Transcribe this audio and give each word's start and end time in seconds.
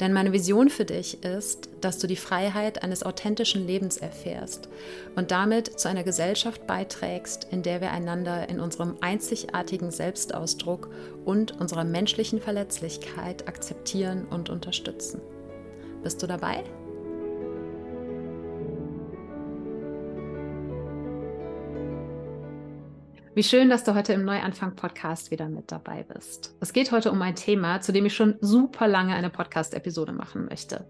Denn 0.00 0.12
meine 0.12 0.32
Vision 0.32 0.68
für 0.68 0.84
dich 0.84 1.22
ist, 1.24 1.68
dass 1.80 1.98
du 1.98 2.06
die 2.06 2.16
Freiheit 2.16 2.82
eines 2.82 3.02
authentischen 3.02 3.66
Lebens 3.66 3.96
erfährst 3.96 4.68
und 5.16 5.30
damit 5.30 5.78
zu 5.78 5.88
einer 5.88 6.04
Gesellschaft 6.04 6.66
beiträgst, 6.66 7.46
in 7.50 7.62
der 7.62 7.80
wir 7.80 7.90
einander 7.90 8.48
in 8.48 8.60
unserem 8.60 8.96
einzigartigen 9.00 9.90
Selbstausdruck 9.90 10.90
und 11.24 11.60
unserer 11.60 11.84
menschlichen 11.84 12.40
Verletzlichkeit 12.40 13.48
akzeptieren 13.48 14.26
und 14.30 14.50
unterstützen. 14.50 15.20
Bist 16.02 16.22
du 16.22 16.26
dabei? 16.26 16.64
Wie 23.34 23.42
schön, 23.42 23.70
dass 23.70 23.82
du 23.82 23.94
heute 23.94 24.12
im 24.12 24.26
Neuanfang-Podcast 24.26 25.30
wieder 25.30 25.48
mit 25.48 25.72
dabei 25.72 26.02
bist. 26.02 26.54
Es 26.60 26.74
geht 26.74 26.92
heute 26.92 27.10
um 27.10 27.22
ein 27.22 27.34
Thema, 27.34 27.80
zu 27.80 27.90
dem 27.90 28.04
ich 28.04 28.14
schon 28.14 28.34
super 28.42 28.86
lange 28.86 29.14
eine 29.14 29.30
Podcast-Episode 29.30 30.12
machen 30.12 30.44
möchte. 30.50 30.84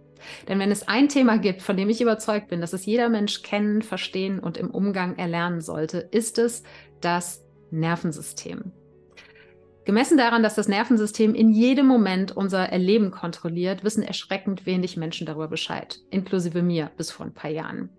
Denn 0.48 0.58
wenn 0.58 0.72
es 0.72 0.88
ein 0.88 1.08
Thema 1.08 1.38
gibt, 1.38 1.62
von 1.62 1.76
dem 1.76 1.88
ich 1.88 2.00
überzeugt 2.00 2.48
bin, 2.48 2.60
dass 2.60 2.72
es 2.72 2.84
jeder 2.84 3.08
Mensch 3.08 3.42
kennen, 3.42 3.82
verstehen 3.82 4.40
und 4.40 4.56
im 4.56 4.72
Umgang 4.72 5.18
erlernen 5.18 5.60
sollte, 5.60 5.98
ist 5.98 6.36
es 6.38 6.64
das 7.00 7.44
Nervensystem. 7.70 8.72
Gemessen 9.84 10.18
daran, 10.18 10.42
dass 10.42 10.56
das 10.56 10.66
Nervensystem 10.66 11.36
in 11.36 11.50
jedem 11.50 11.86
Moment 11.86 12.36
unser 12.36 12.68
Erleben 12.68 13.12
kontrolliert, 13.12 13.84
wissen 13.84 14.02
erschreckend 14.02 14.66
wenig 14.66 14.96
Menschen 14.96 15.28
darüber 15.28 15.46
Bescheid, 15.46 16.00
inklusive 16.10 16.60
mir 16.60 16.90
bis 16.96 17.12
vor 17.12 17.24
ein 17.24 17.34
paar 17.34 17.52
Jahren. 17.52 17.90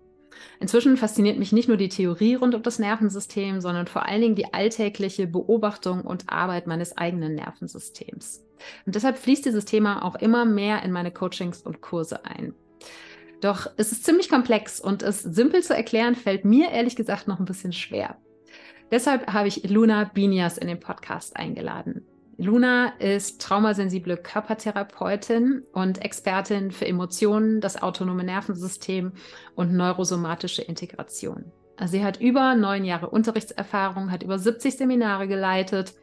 Inzwischen 0.60 0.96
fasziniert 0.96 1.38
mich 1.38 1.52
nicht 1.52 1.68
nur 1.68 1.76
die 1.76 1.88
Theorie 1.88 2.34
rund 2.34 2.54
um 2.54 2.62
das 2.62 2.78
Nervensystem, 2.78 3.60
sondern 3.60 3.86
vor 3.86 4.06
allen 4.06 4.20
Dingen 4.20 4.34
die 4.34 4.52
alltägliche 4.52 5.26
Beobachtung 5.26 6.02
und 6.02 6.30
Arbeit 6.30 6.66
meines 6.66 6.96
eigenen 6.96 7.34
Nervensystems. 7.34 8.44
Und 8.86 8.94
deshalb 8.94 9.18
fließt 9.18 9.44
dieses 9.44 9.64
Thema 9.64 10.04
auch 10.04 10.16
immer 10.16 10.44
mehr 10.44 10.82
in 10.82 10.92
meine 10.92 11.10
Coachings 11.10 11.62
und 11.62 11.80
Kurse 11.80 12.24
ein. 12.24 12.54
Doch 13.40 13.66
es 13.76 13.92
ist 13.92 14.04
ziemlich 14.04 14.28
komplex 14.28 14.80
und 14.80 15.02
es 15.02 15.22
simpel 15.22 15.62
zu 15.62 15.76
erklären 15.76 16.14
fällt 16.14 16.44
mir 16.44 16.70
ehrlich 16.70 16.96
gesagt 16.96 17.28
noch 17.28 17.38
ein 17.38 17.44
bisschen 17.44 17.72
schwer. 17.72 18.16
Deshalb 18.90 19.32
habe 19.32 19.48
ich 19.48 19.68
Luna 19.68 20.04
Binias 20.04 20.56
in 20.56 20.68
den 20.68 20.80
Podcast 20.80 21.36
eingeladen. 21.36 22.06
Luna 22.36 22.88
ist 22.98 23.40
traumasensible 23.40 24.16
Körpertherapeutin 24.16 25.62
und 25.72 26.04
Expertin 26.04 26.70
für 26.70 26.86
Emotionen, 26.86 27.60
das 27.60 27.80
autonome 27.80 28.24
Nervensystem 28.24 29.12
und 29.54 29.72
neurosomatische 29.72 30.62
Integration. 30.62 31.52
Sie 31.86 32.04
hat 32.04 32.20
über 32.20 32.54
neun 32.54 32.84
Jahre 32.84 33.10
Unterrichtserfahrung, 33.10 34.10
hat 34.10 34.22
über 34.22 34.38
70 34.38 34.76
Seminare 34.76 35.28
geleitet 35.28 35.94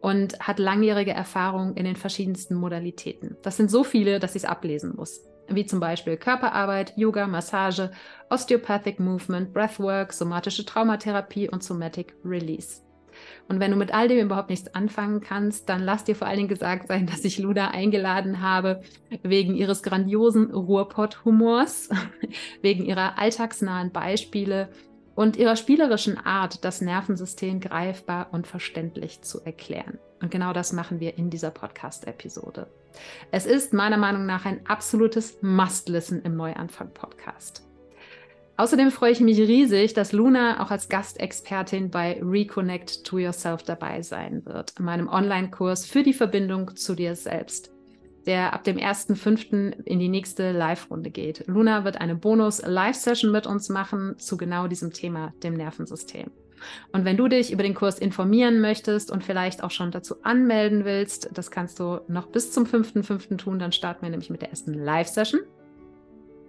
und 0.00 0.38
hat 0.38 0.58
langjährige 0.58 1.12
Erfahrung 1.12 1.76
in 1.76 1.84
den 1.84 1.96
verschiedensten 1.96 2.54
Modalitäten. 2.54 3.36
Das 3.42 3.56
sind 3.56 3.70
so 3.70 3.84
viele, 3.84 4.20
dass 4.20 4.34
ich 4.34 4.44
es 4.44 4.48
ablesen 4.48 4.94
muss. 4.96 5.22
Wie 5.48 5.66
zum 5.66 5.80
Beispiel 5.80 6.16
Körperarbeit, 6.16 6.94
Yoga, 6.96 7.26
Massage, 7.26 7.90
Osteopathic 8.30 9.00
Movement, 9.00 9.52
Breathwork, 9.52 10.12
somatische 10.12 10.64
Traumatherapie 10.64 11.48
und 11.50 11.62
Somatic 11.62 12.14
Release. 12.24 12.83
Und 13.48 13.60
wenn 13.60 13.70
du 13.70 13.76
mit 13.76 13.92
all 13.92 14.08
dem 14.08 14.26
überhaupt 14.26 14.50
nichts 14.50 14.74
anfangen 14.74 15.20
kannst, 15.20 15.68
dann 15.68 15.82
lass 15.82 16.04
dir 16.04 16.16
vor 16.16 16.26
allen 16.26 16.38
Dingen 16.38 16.48
gesagt 16.48 16.88
sein, 16.88 17.06
dass 17.10 17.24
ich 17.24 17.38
Luda 17.38 17.68
eingeladen 17.68 18.40
habe 18.40 18.82
wegen 19.22 19.54
ihres 19.54 19.82
grandiosen 19.82 20.50
Ruhrpott-Humors, 20.50 21.90
wegen 22.62 22.84
ihrer 22.84 23.18
alltagsnahen 23.18 23.92
Beispiele 23.92 24.68
und 25.14 25.36
ihrer 25.36 25.56
spielerischen 25.56 26.18
Art, 26.18 26.64
das 26.64 26.80
Nervensystem 26.80 27.60
greifbar 27.60 28.28
und 28.32 28.46
verständlich 28.46 29.22
zu 29.22 29.40
erklären. 29.44 29.98
Und 30.20 30.30
genau 30.30 30.52
das 30.52 30.72
machen 30.72 31.00
wir 31.00 31.18
in 31.18 31.30
dieser 31.30 31.50
Podcast-Episode. 31.50 32.66
Es 33.30 33.46
ist 33.46 33.72
meiner 33.72 33.96
Meinung 33.98 34.26
nach 34.26 34.44
ein 34.44 34.66
absolutes 34.66 35.38
Must-Listen 35.42 36.22
im 36.22 36.36
Neuanfang-Podcast. 36.36 37.63
Außerdem 38.56 38.92
freue 38.92 39.10
ich 39.10 39.20
mich 39.20 39.38
riesig, 39.38 39.94
dass 39.94 40.12
Luna 40.12 40.62
auch 40.62 40.70
als 40.70 40.88
Gastexpertin 40.88 41.90
bei 41.90 42.20
Reconnect 42.22 43.02
to 43.04 43.18
Yourself 43.18 43.64
dabei 43.64 44.00
sein 44.02 44.46
wird, 44.46 44.74
in 44.78 44.84
meinem 44.84 45.08
Online-Kurs 45.08 45.86
für 45.86 46.04
die 46.04 46.12
Verbindung 46.12 46.76
zu 46.76 46.94
dir 46.94 47.16
selbst, 47.16 47.72
der 48.26 48.52
ab 48.52 48.62
dem 48.62 48.76
1.5. 48.76 49.82
in 49.84 49.98
die 49.98 50.08
nächste 50.08 50.52
Live-Runde 50.52 51.10
geht. 51.10 51.44
Luna 51.48 51.84
wird 51.84 52.00
eine 52.00 52.14
Bonus-Live-Session 52.14 53.32
mit 53.32 53.48
uns 53.48 53.70
machen 53.70 54.14
zu 54.18 54.36
genau 54.36 54.68
diesem 54.68 54.92
Thema, 54.92 55.34
dem 55.42 55.54
Nervensystem. 55.54 56.30
Und 56.92 57.04
wenn 57.04 57.16
du 57.16 57.26
dich 57.26 57.52
über 57.52 57.64
den 57.64 57.74
Kurs 57.74 57.98
informieren 57.98 58.60
möchtest 58.60 59.10
und 59.10 59.24
vielleicht 59.24 59.64
auch 59.64 59.72
schon 59.72 59.90
dazu 59.90 60.22
anmelden 60.22 60.84
willst, 60.84 61.28
das 61.34 61.50
kannst 61.50 61.80
du 61.80 62.02
noch 62.06 62.28
bis 62.28 62.52
zum 62.52 62.64
5.5. 62.66 63.36
tun, 63.36 63.58
dann 63.58 63.72
starten 63.72 64.02
wir 64.02 64.10
nämlich 64.10 64.30
mit 64.30 64.42
der 64.42 64.50
ersten 64.50 64.74
Live-Session 64.74 65.40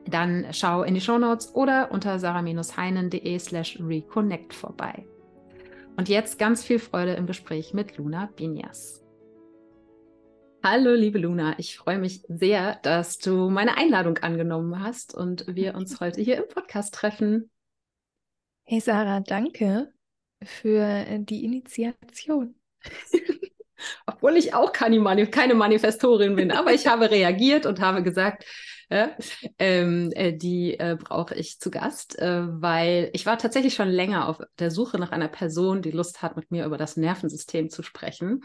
dann 0.08 0.48
schau 0.52 0.84
in 0.84 0.94
die 0.94 1.02
Shownotes 1.02 1.54
oder 1.56 1.92
unter 1.92 2.20
sarah-heinen.de 2.20 3.40
slash 3.40 3.80
reconnect 3.80 4.54
vorbei. 4.54 5.06
Und 5.98 6.10
jetzt 6.10 6.38
ganz 6.38 6.64
viel 6.64 6.80
Freude 6.80 7.14
im 7.14 7.26
Gespräch 7.26 7.74
mit 7.74 7.98
Luna 7.98 8.30
Binias. 8.36 9.02
Hallo, 10.64 10.94
liebe 10.94 11.20
Luna, 11.20 11.54
ich 11.60 11.78
freue 11.78 12.00
mich 12.00 12.24
sehr, 12.28 12.80
dass 12.82 13.20
du 13.20 13.50
meine 13.50 13.78
Einladung 13.78 14.18
angenommen 14.18 14.84
hast 14.84 15.14
und 15.14 15.46
wir 15.48 15.76
uns 15.76 16.00
heute 16.00 16.22
hier 16.22 16.38
im 16.38 16.48
Podcast 16.48 16.94
treffen. 16.94 17.50
Hey 18.64 18.80
Sarah, 18.80 19.20
danke 19.20 19.94
für 20.44 21.06
die 21.20 21.46
Initiation. 21.46 22.56
Obwohl 24.08 24.38
ich 24.38 24.54
auch 24.54 24.72
keine, 24.72 25.00
Manifestorin 25.00 26.36
bin, 26.36 26.52
aber 26.52 26.74
ich 26.74 26.88
habe 26.88 27.12
reagiert 27.12 27.66
und 27.66 27.80
habe 27.80 28.02
gesagt, 28.02 28.46
ja, 28.90 29.12
ähm, 29.60 30.12
äh, 30.16 30.34
die 30.34 30.80
äh, 30.80 30.98
brauche 31.00 31.36
ich 31.36 31.60
zu 31.60 31.72
Gast, 31.72 32.18
äh, 32.20 32.44
weil 32.62 33.10
ich 33.14 33.26
war 33.26 33.38
tatsächlich 33.38 33.74
schon 33.74 33.90
länger 33.90 34.28
auf 34.28 34.40
der 34.60 34.72
Suche 34.72 35.00
nach 35.00 35.12
einer 35.12 35.28
Person, 35.28 35.82
die 35.82 35.92
Lust 35.92 36.22
hat, 36.22 36.36
mit 36.36 36.52
mir 36.52 36.66
über 36.66 36.78
das 36.78 36.98
Nervensystem 36.98 37.70
zu 37.70 37.84
sprechen. 37.84 38.44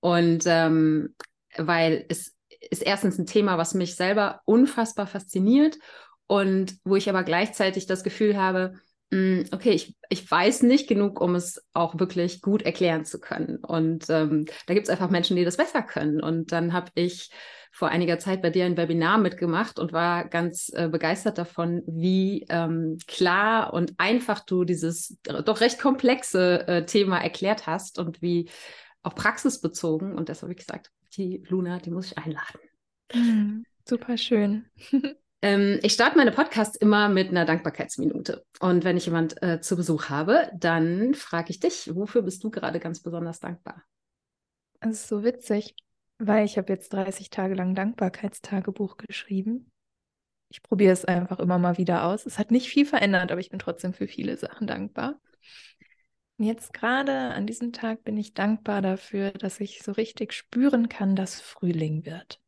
Und 0.00 0.44
ähm, 0.46 1.14
weil 1.56 2.06
es 2.08 2.34
ist 2.70 2.82
erstens 2.82 3.18
ein 3.18 3.26
Thema, 3.26 3.58
was 3.58 3.74
mich 3.74 3.96
selber 3.96 4.40
unfassbar 4.44 5.06
fasziniert 5.06 5.78
und 6.26 6.76
wo 6.84 6.96
ich 6.96 7.08
aber 7.08 7.24
gleichzeitig 7.24 7.86
das 7.86 8.02
Gefühl 8.02 8.36
habe, 8.36 8.74
hm, 9.10 9.46
okay, 9.52 9.70
ich, 9.70 9.96
ich 10.10 10.30
weiß 10.30 10.62
nicht 10.62 10.86
genug, 10.86 11.20
um 11.20 11.34
es 11.34 11.64
auch 11.72 11.98
wirklich 11.98 12.42
gut 12.42 12.62
erklären 12.62 13.04
zu 13.04 13.18
können. 13.20 13.56
Und 13.56 14.10
ähm, 14.10 14.44
da 14.66 14.74
gibt 14.74 14.86
es 14.86 14.90
einfach 14.90 15.08
Menschen, 15.08 15.36
die 15.36 15.44
das 15.44 15.56
besser 15.56 15.82
können. 15.82 16.20
Und 16.20 16.52
dann 16.52 16.74
habe 16.74 16.90
ich 16.94 17.30
vor 17.78 17.90
einiger 17.90 18.18
Zeit 18.18 18.42
bei 18.42 18.50
dir 18.50 18.64
ein 18.64 18.76
Webinar 18.76 19.18
mitgemacht 19.18 19.78
und 19.78 19.92
war 19.92 20.24
ganz 20.24 20.68
äh, 20.74 20.88
begeistert 20.88 21.38
davon, 21.38 21.84
wie 21.86 22.44
ähm, 22.48 22.98
klar 23.06 23.72
und 23.72 23.94
einfach 23.98 24.40
du 24.40 24.64
dieses 24.64 25.16
doch 25.22 25.60
recht 25.60 25.78
komplexe 25.78 26.66
äh, 26.66 26.86
Thema 26.86 27.18
erklärt 27.18 27.68
hast 27.68 28.00
und 28.00 28.20
wie 28.20 28.50
auch 29.04 29.14
praxisbezogen. 29.14 30.18
Und 30.18 30.28
deshalb 30.28 30.50
habe 30.50 30.54
ich 30.54 30.66
gesagt, 30.66 30.90
die 31.16 31.44
Luna, 31.48 31.78
die 31.78 31.92
muss 31.92 32.06
ich 32.06 32.18
einladen. 32.18 32.58
Mhm, 33.14 33.64
super 33.88 34.18
schön. 34.18 34.66
Ähm, 35.40 35.78
ich 35.84 35.92
starte 35.92 36.16
meine 36.16 36.32
Podcasts 36.32 36.74
immer 36.74 37.08
mit 37.08 37.28
einer 37.28 37.44
Dankbarkeitsminute. 37.44 38.44
Und 38.58 38.82
wenn 38.82 38.96
ich 38.96 39.06
jemand 39.06 39.40
äh, 39.40 39.60
zu 39.60 39.76
Besuch 39.76 40.08
habe, 40.08 40.50
dann 40.52 41.14
frage 41.14 41.50
ich 41.50 41.60
dich, 41.60 41.94
wofür 41.94 42.22
bist 42.22 42.42
du 42.42 42.50
gerade 42.50 42.80
ganz 42.80 43.00
besonders 43.00 43.38
dankbar? 43.38 43.84
Das 44.80 44.94
ist 44.94 45.06
so 45.06 45.22
witzig. 45.22 45.76
Weil 46.18 46.44
ich 46.44 46.58
habe 46.58 46.72
jetzt 46.72 46.92
30 46.92 47.30
Tage 47.30 47.54
lang 47.54 47.74
Dankbarkeitstagebuch 47.74 48.96
geschrieben. 48.96 49.70
Ich 50.50 50.62
probiere 50.62 50.92
es 50.92 51.04
einfach 51.04 51.38
immer 51.38 51.58
mal 51.58 51.78
wieder 51.78 52.04
aus. 52.04 52.26
Es 52.26 52.38
hat 52.38 52.50
nicht 52.50 52.68
viel 52.68 52.86
verändert, 52.86 53.30
aber 53.30 53.40
ich 53.40 53.50
bin 53.50 53.58
trotzdem 53.58 53.92
für 53.92 54.08
viele 54.08 54.36
Sachen 54.36 54.66
dankbar. 54.66 55.20
Jetzt 56.38 56.72
gerade 56.72 57.12
an 57.12 57.46
diesem 57.46 57.72
Tag 57.72 58.04
bin 58.04 58.16
ich 58.16 58.32
dankbar 58.32 58.80
dafür, 58.80 59.32
dass 59.32 59.60
ich 59.60 59.82
so 59.82 59.92
richtig 59.92 60.32
spüren 60.32 60.88
kann, 60.88 61.16
dass 61.16 61.40
Frühling 61.40 62.06
wird. 62.06 62.40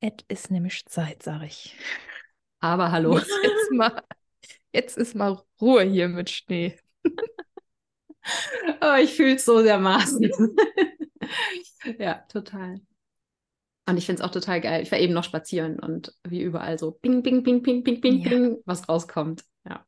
Es 0.00 0.12
ist 0.28 0.50
nämlich 0.50 0.84
Zeit, 0.86 1.22
sag 1.22 1.42
ich. 1.42 1.76
Aber 2.60 2.92
hallo. 2.92 3.18
Jetzt 3.18 3.30
ist 3.30 3.72
mal, 3.72 4.02
jetzt 4.72 4.98
ist 4.98 5.14
mal 5.14 5.42
Ruhe 5.60 5.82
hier 5.84 6.08
mit 6.08 6.30
Schnee. 6.30 6.78
oh, 8.80 8.94
ich 9.00 9.14
fühle 9.14 9.36
es 9.36 9.44
so 9.44 9.62
dermaßen. 9.62 10.30
ja, 11.98 12.14
total. 12.28 12.80
Und 13.86 13.96
ich 13.96 14.06
finde 14.06 14.22
es 14.22 14.28
auch 14.28 14.32
total 14.32 14.60
geil. 14.60 14.82
Ich 14.82 14.92
war 14.92 14.98
eben 14.98 15.12
noch 15.12 15.24
spazieren 15.24 15.78
und 15.78 16.14
wie 16.24 16.40
überall 16.40 16.78
so 16.78 16.92
ping, 16.92 17.22
ping, 17.22 17.42
ping, 17.42 17.62
ping, 17.62 17.82
ping, 17.82 18.00
ping, 18.00 18.20
ja. 18.20 18.28
ping, 18.28 18.58
was 18.64 18.88
rauskommt. 18.88 19.44
Ja. 19.64 19.84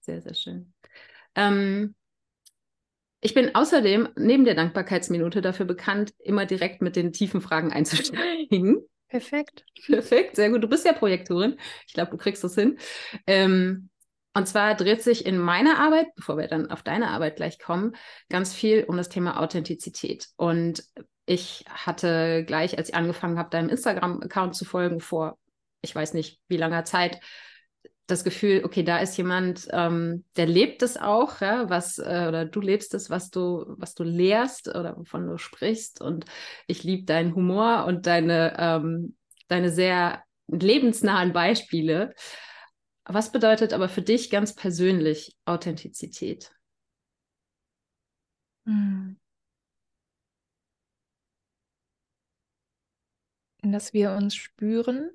Sehr, 0.00 0.20
sehr 0.20 0.34
schön. 0.34 0.74
Ähm, 1.34 1.94
ich 3.20 3.34
bin 3.34 3.54
außerdem 3.54 4.10
neben 4.16 4.44
der 4.44 4.54
Dankbarkeitsminute 4.54 5.40
dafür 5.40 5.66
bekannt, 5.66 6.14
immer 6.18 6.46
direkt 6.46 6.82
mit 6.82 6.96
den 6.96 7.12
tiefen 7.12 7.40
Fragen 7.40 7.72
einzusteigen. 7.72 8.86
Perfekt. 9.08 9.64
Perfekt, 9.86 10.36
sehr 10.36 10.50
gut. 10.50 10.62
Du 10.62 10.68
bist 10.68 10.84
ja 10.84 10.92
Projektorin. 10.92 11.56
Ich 11.86 11.94
glaube, 11.94 12.10
du 12.10 12.18
kriegst 12.18 12.44
das 12.44 12.54
hin. 12.54 12.78
Ähm, 13.26 13.88
und 14.36 14.46
zwar 14.46 14.74
dreht 14.74 15.02
sich 15.02 15.24
in 15.24 15.38
meiner 15.38 15.78
Arbeit, 15.78 16.08
bevor 16.14 16.36
wir 16.36 16.46
dann 16.46 16.70
auf 16.70 16.82
deine 16.82 17.08
Arbeit 17.08 17.36
gleich 17.36 17.58
kommen, 17.58 17.96
ganz 18.28 18.52
viel 18.52 18.84
um 18.84 18.98
das 18.98 19.08
Thema 19.08 19.40
Authentizität. 19.40 20.28
Und 20.36 20.84
ich 21.24 21.64
hatte 21.70 22.44
gleich, 22.44 22.76
als 22.76 22.90
ich 22.90 22.94
angefangen 22.94 23.38
habe, 23.38 23.48
deinem 23.48 23.70
Instagram-Account 23.70 24.54
zu 24.54 24.66
folgen, 24.66 25.00
vor 25.00 25.38
ich 25.80 25.94
weiß 25.94 26.12
nicht 26.12 26.38
wie 26.48 26.58
langer 26.58 26.84
Zeit, 26.84 27.18
das 28.06 28.24
Gefühl, 28.24 28.62
okay, 28.62 28.82
da 28.82 28.98
ist 28.98 29.16
jemand, 29.16 29.68
ähm, 29.72 30.24
der 30.36 30.46
lebt 30.46 30.82
es 30.82 30.98
auch, 30.98 31.40
ja, 31.40 31.70
was, 31.70 31.96
äh, 31.96 32.26
oder 32.28 32.44
du 32.44 32.60
lebst 32.60 32.92
es, 32.92 33.08
was 33.08 33.30
du, 33.30 33.64
was 33.78 33.94
du 33.94 34.04
lehrst 34.04 34.68
oder 34.68 34.98
wovon 34.98 35.26
du 35.26 35.38
sprichst. 35.38 36.02
Und 36.02 36.26
ich 36.66 36.84
liebe 36.84 37.06
deinen 37.06 37.34
Humor 37.34 37.86
und 37.86 38.06
deine, 38.06 38.54
ähm, 38.58 39.16
deine 39.48 39.70
sehr 39.70 40.22
lebensnahen 40.46 41.32
Beispiele. 41.32 42.14
Was 43.08 43.30
bedeutet 43.32 43.72
aber 43.72 43.88
für 43.88 44.02
dich 44.02 44.30
ganz 44.30 44.54
persönlich 44.54 45.36
Authentizität? 45.44 46.52
Hm. 48.66 49.16
Dass 53.62 53.92
wir 53.92 54.12
uns 54.12 54.34
spüren 54.34 55.10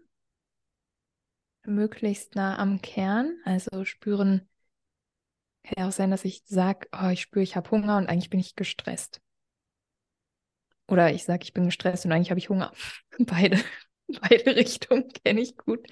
möglichst 1.65 2.35
nah 2.35 2.57
am 2.59 2.81
Kern. 2.81 3.37
Also 3.45 3.85
spüren, 3.85 4.47
kann 5.63 5.75
ja 5.77 5.87
auch 5.87 5.91
sein, 5.91 6.11
dass 6.11 6.25
ich 6.25 6.43
sage, 6.45 6.87
oh, 6.91 7.09
ich 7.09 7.21
spüre, 7.21 7.43
ich 7.43 7.55
habe 7.55 7.69
Hunger 7.71 7.97
und 7.97 8.07
eigentlich 8.07 8.29
bin 8.29 8.39
ich 8.39 8.55
gestresst. 8.55 9.21
Oder 10.87 11.13
ich 11.13 11.23
sage, 11.23 11.43
ich 11.43 11.53
bin 11.53 11.65
gestresst 11.65 12.05
und 12.05 12.11
eigentlich 12.11 12.31
habe 12.31 12.39
ich 12.39 12.49
Hunger. 12.49 12.71
Beide, 13.19 13.57
beide 14.07 14.55
Richtungen 14.55 15.09
kenne 15.23 15.41
ich 15.41 15.57
gut. 15.57 15.87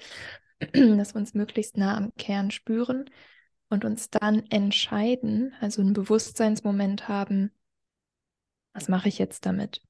Dass 0.72 1.14
wir 1.14 1.20
uns 1.20 1.34
möglichst 1.34 1.76
nah 1.76 1.96
am 1.96 2.14
Kern 2.16 2.50
spüren 2.50 3.10
und 3.68 3.84
uns 3.84 4.10
dann 4.10 4.44
entscheiden, 4.50 5.54
also 5.60 5.80
einen 5.80 5.92
Bewusstseinsmoment 5.92 7.08
haben, 7.08 7.50
was 8.72 8.88
mache 8.88 9.08
ich 9.08 9.18
jetzt 9.18 9.46
damit? 9.46 9.82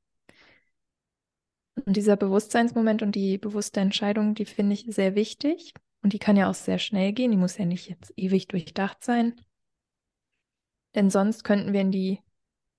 Und 1.87 1.97
dieser 1.97 2.17
Bewusstseinsmoment 2.17 3.03
und 3.03 3.15
die 3.15 3.39
bewusste 3.39 3.81
Entscheidung, 3.81 4.35
die 4.35 4.45
finde 4.45 4.75
ich 4.75 4.87
sehr 4.89 5.15
wichtig. 5.15 5.73
Und 6.03 6.13
die 6.13 6.19
kann 6.19 6.37
ja 6.37 6.49
auch 6.51 6.55
sehr 6.55 6.79
schnell 6.79 7.13
gehen. 7.13 7.31
Die 7.31 7.37
muss 7.37 7.59
ja 7.59 7.65
nicht 7.65 7.89
jetzt 7.89 8.13
ewig 8.17 8.49
durchdacht 8.49 9.03
sein. 9.05 9.41
Denn 10.95 11.11
sonst 11.11 11.45
könnten 11.45 11.73
wir 11.73 11.81
in 11.81 11.93
die, 11.93 12.21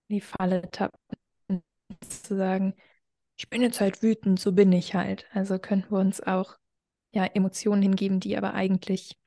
in 0.08 0.16
die 0.16 0.22
Falle 0.22 0.70
tappen, 0.72 0.98
zu 2.08 2.36
sagen, 2.36 2.76
ich 3.38 3.50
bin 3.50 3.62
jetzt 3.62 3.82
halt 3.82 4.04
wütend, 4.04 4.40
so 4.40 4.52
bin 4.52 4.72
ich 4.72 4.96
halt. 4.96 5.26
Also 5.34 5.60
könnten 5.60 5.92
wir 5.92 6.00
uns 6.00 6.22
auch 6.22 6.58
ja, 7.14 7.26
Emotionen 7.26 7.82
hingeben, 7.82 8.20
die 8.20 8.38
aber 8.38 8.54
eigentlich 8.54 9.18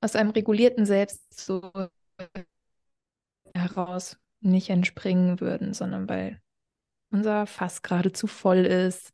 aus 0.00 0.16
einem 0.16 0.30
regulierten 0.30 0.86
Selbst 0.86 1.38
so 1.38 1.70
heraus 3.54 4.18
nicht 4.40 4.70
entspringen 4.70 5.40
würden, 5.40 5.72
sondern 5.74 6.08
weil 6.08 6.40
unser 7.10 7.46
Fass 7.46 7.82
gerade 7.82 8.12
zu 8.12 8.26
voll 8.26 8.66
ist, 8.66 9.12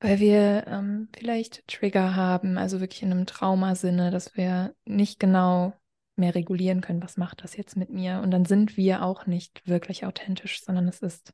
weil 0.00 0.18
wir 0.18 0.66
ähm, 0.66 1.08
vielleicht 1.14 1.66
Trigger 1.68 2.16
haben, 2.16 2.56
also 2.56 2.80
wirklich 2.80 3.02
in 3.02 3.12
einem 3.12 3.26
Traumasinne, 3.26 4.10
dass 4.10 4.34
wir 4.36 4.74
nicht 4.86 5.20
genau 5.20 5.74
mehr 6.16 6.34
regulieren 6.34 6.80
können, 6.80 7.02
was 7.02 7.16
macht 7.16 7.44
das 7.44 7.56
jetzt 7.56 7.76
mit 7.76 7.90
mir? 7.90 8.20
Und 8.22 8.30
dann 8.30 8.44
sind 8.44 8.76
wir 8.76 9.02
auch 9.02 9.26
nicht 9.26 9.66
wirklich 9.66 10.06
authentisch, 10.06 10.62
sondern 10.64 10.88
es 10.88 11.00
ist 11.00 11.32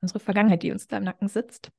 unsere 0.00 0.20
Vergangenheit, 0.20 0.62
die 0.62 0.72
uns 0.72 0.86
da 0.86 0.96
im 0.96 1.04
Nacken 1.04 1.28
sitzt. 1.28 1.70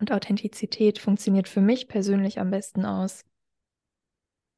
Und 0.00 0.12
Authentizität 0.12 0.98
funktioniert 0.98 1.46
für 1.46 1.60
mich 1.60 1.86
persönlich 1.86 2.40
am 2.40 2.50
besten 2.50 2.86
aus 2.86 3.24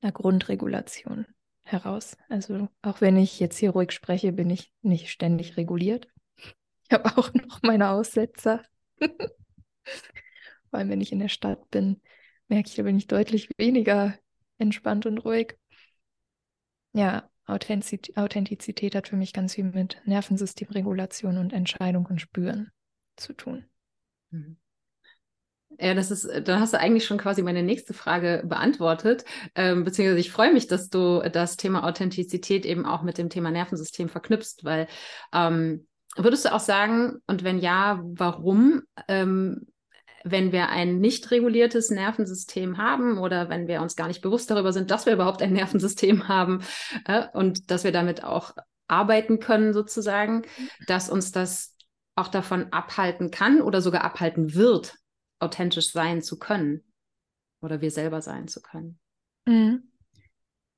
einer 0.00 0.12
Grundregulation 0.12 1.26
heraus. 1.64 2.16
Also 2.28 2.68
auch 2.80 3.00
wenn 3.00 3.16
ich 3.16 3.40
jetzt 3.40 3.58
hier 3.58 3.70
ruhig 3.70 3.90
spreche, 3.90 4.32
bin 4.32 4.50
ich 4.50 4.72
nicht 4.82 5.10
ständig 5.10 5.56
reguliert. 5.56 6.06
Ich 6.36 6.92
habe 6.92 7.16
auch 7.16 7.34
noch 7.34 7.60
meine 7.62 7.90
Aussetzer. 7.90 8.64
Vor 9.00 10.78
allem, 10.78 10.90
wenn 10.90 11.00
ich 11.00 11.10
in 11.10 11.18
der 11.18 11.28
Stadt 11.28 11.70
bin, 11.70 12.00
merke 12.46 12.68
ich, 12.68 12.76
da 12.76 12.84
bin 12.84 12.96
ich 12.96 13.08
deutlich 13.08 13.48
weniger 13.58 14.16
entspannt 14.58 15.06
und 15.06 15.18
ruhig. 15.18 15.58
Ja, 16.92 17.28
Authentizität, 17.46 18.16
Authentizität 18.16 18.94
hat 18.94 19.08
für 19.08 19.16
mich 19.16 19.32
ganz 19.32 19.54
viel 19.56 19.64
mit 19.64 20.00
Nervensystemregulation 20.04 21.36
und 21.38 21.52
Entscheidung 21.52 22.06
und 22.06 22.20
Spüren 22.20 22.70
zu 23.16 23.32
tun. 23.32 23.64
Mhm. 24.30 24.61
Ja, 25.78 25.94
das 25.94 26.10
ist, 26.10 26.28
dann 26.44 26.60
hast 26.60 26.74
du 26.74 26.78
eigentlich 26.78 27.04
schon 27.04 27.18
quasi 27.18 27.42
meine 27.42 27.62
nächste 27.62 27.94
Frage 27.94 28.42
beantwortet. 28.46 29.24
Ähm, 29.54 29.84
beziehungsweise 29.84 30.20
ich 30.20 30.30
freue 30.30 30.52
mich, 30.52 30.66
dass 30.66 30.90
du 30.90 31.20
das 31.32 31.56
Thema 31.56 31.84
Authentizität 31.84 32.66
eben 32.66 32.86
auch 32.86 33.02
mit 33.02 33.18
dem 33.18 33.30
Thema 33.30 33.50
Nervensystem 33.50 34.08
verknüpfst, 34.08 34.64
weil 34.64 34.86
ähm, 35.32 35.86
Würdest 36.16 36.44
du 36.44 36.52
auch 36.52 36.60
sagen, 36.60 37.22
und 37.26 37.42
wenn 37.42 37.58
ja, 37.58 38.00
warum, 38.02 38.82
ähm, 39.08 39.66
wenn 40.24 40.52
wir 40.52 40.68
ein 40.68 40.98
nicht 40.98 41.30
reguliertes 41.30 41.90
Nervensystem 41.90 42.76
haben 42.78 43.18
oder 43.18 43.48
wenn 43.48 43.66
wir 43.66 43.80
uns 43.80 43.96
gar 43.96 44.08
nicht 44.08 44.20
bewusst 44.20 44.50
darüber 44.50 44.72
sind, 44.72 44.90
dass 44.90 45.06
wir 45.06 45.14
überhaupt 45.14 45.42
ein 45.42 45.52
Nervensystem 45.54 46.28
haben 46.28 46.62
äh, 47.06 47.24
und 47.32 47.70
dass 47.70 47.84
wir 47.84 47.92
damit 47.92 48.24
auch 48.24 48.52
arbeiten 48.88 49.38
können, 49.38 49.72
sozusagen, 49.72 50.42
dass 50.86 51.08
uns 51.08 51.32
das 51.32 51.76
auch 52.14 52.28
davon 52.28 52.70
abhalten 52.72 53.30
kann 53.30 53.62
oder 53.62 53.80
sogar 53.80 54.04
abhalten 54.04 54.54
wird, 54.54 54.96
authentisch 55.42 55.92
sein 55.92 56.22
zu 56.22 56.38
können 56.38 56.82
oder 57.60 57.80
wir 57.80 57.90
selber 57.90 58.22
sein 58.22 58.48
zu 58.48 58.62
können. 58.62 58.98
Mhm. 59.46 59.88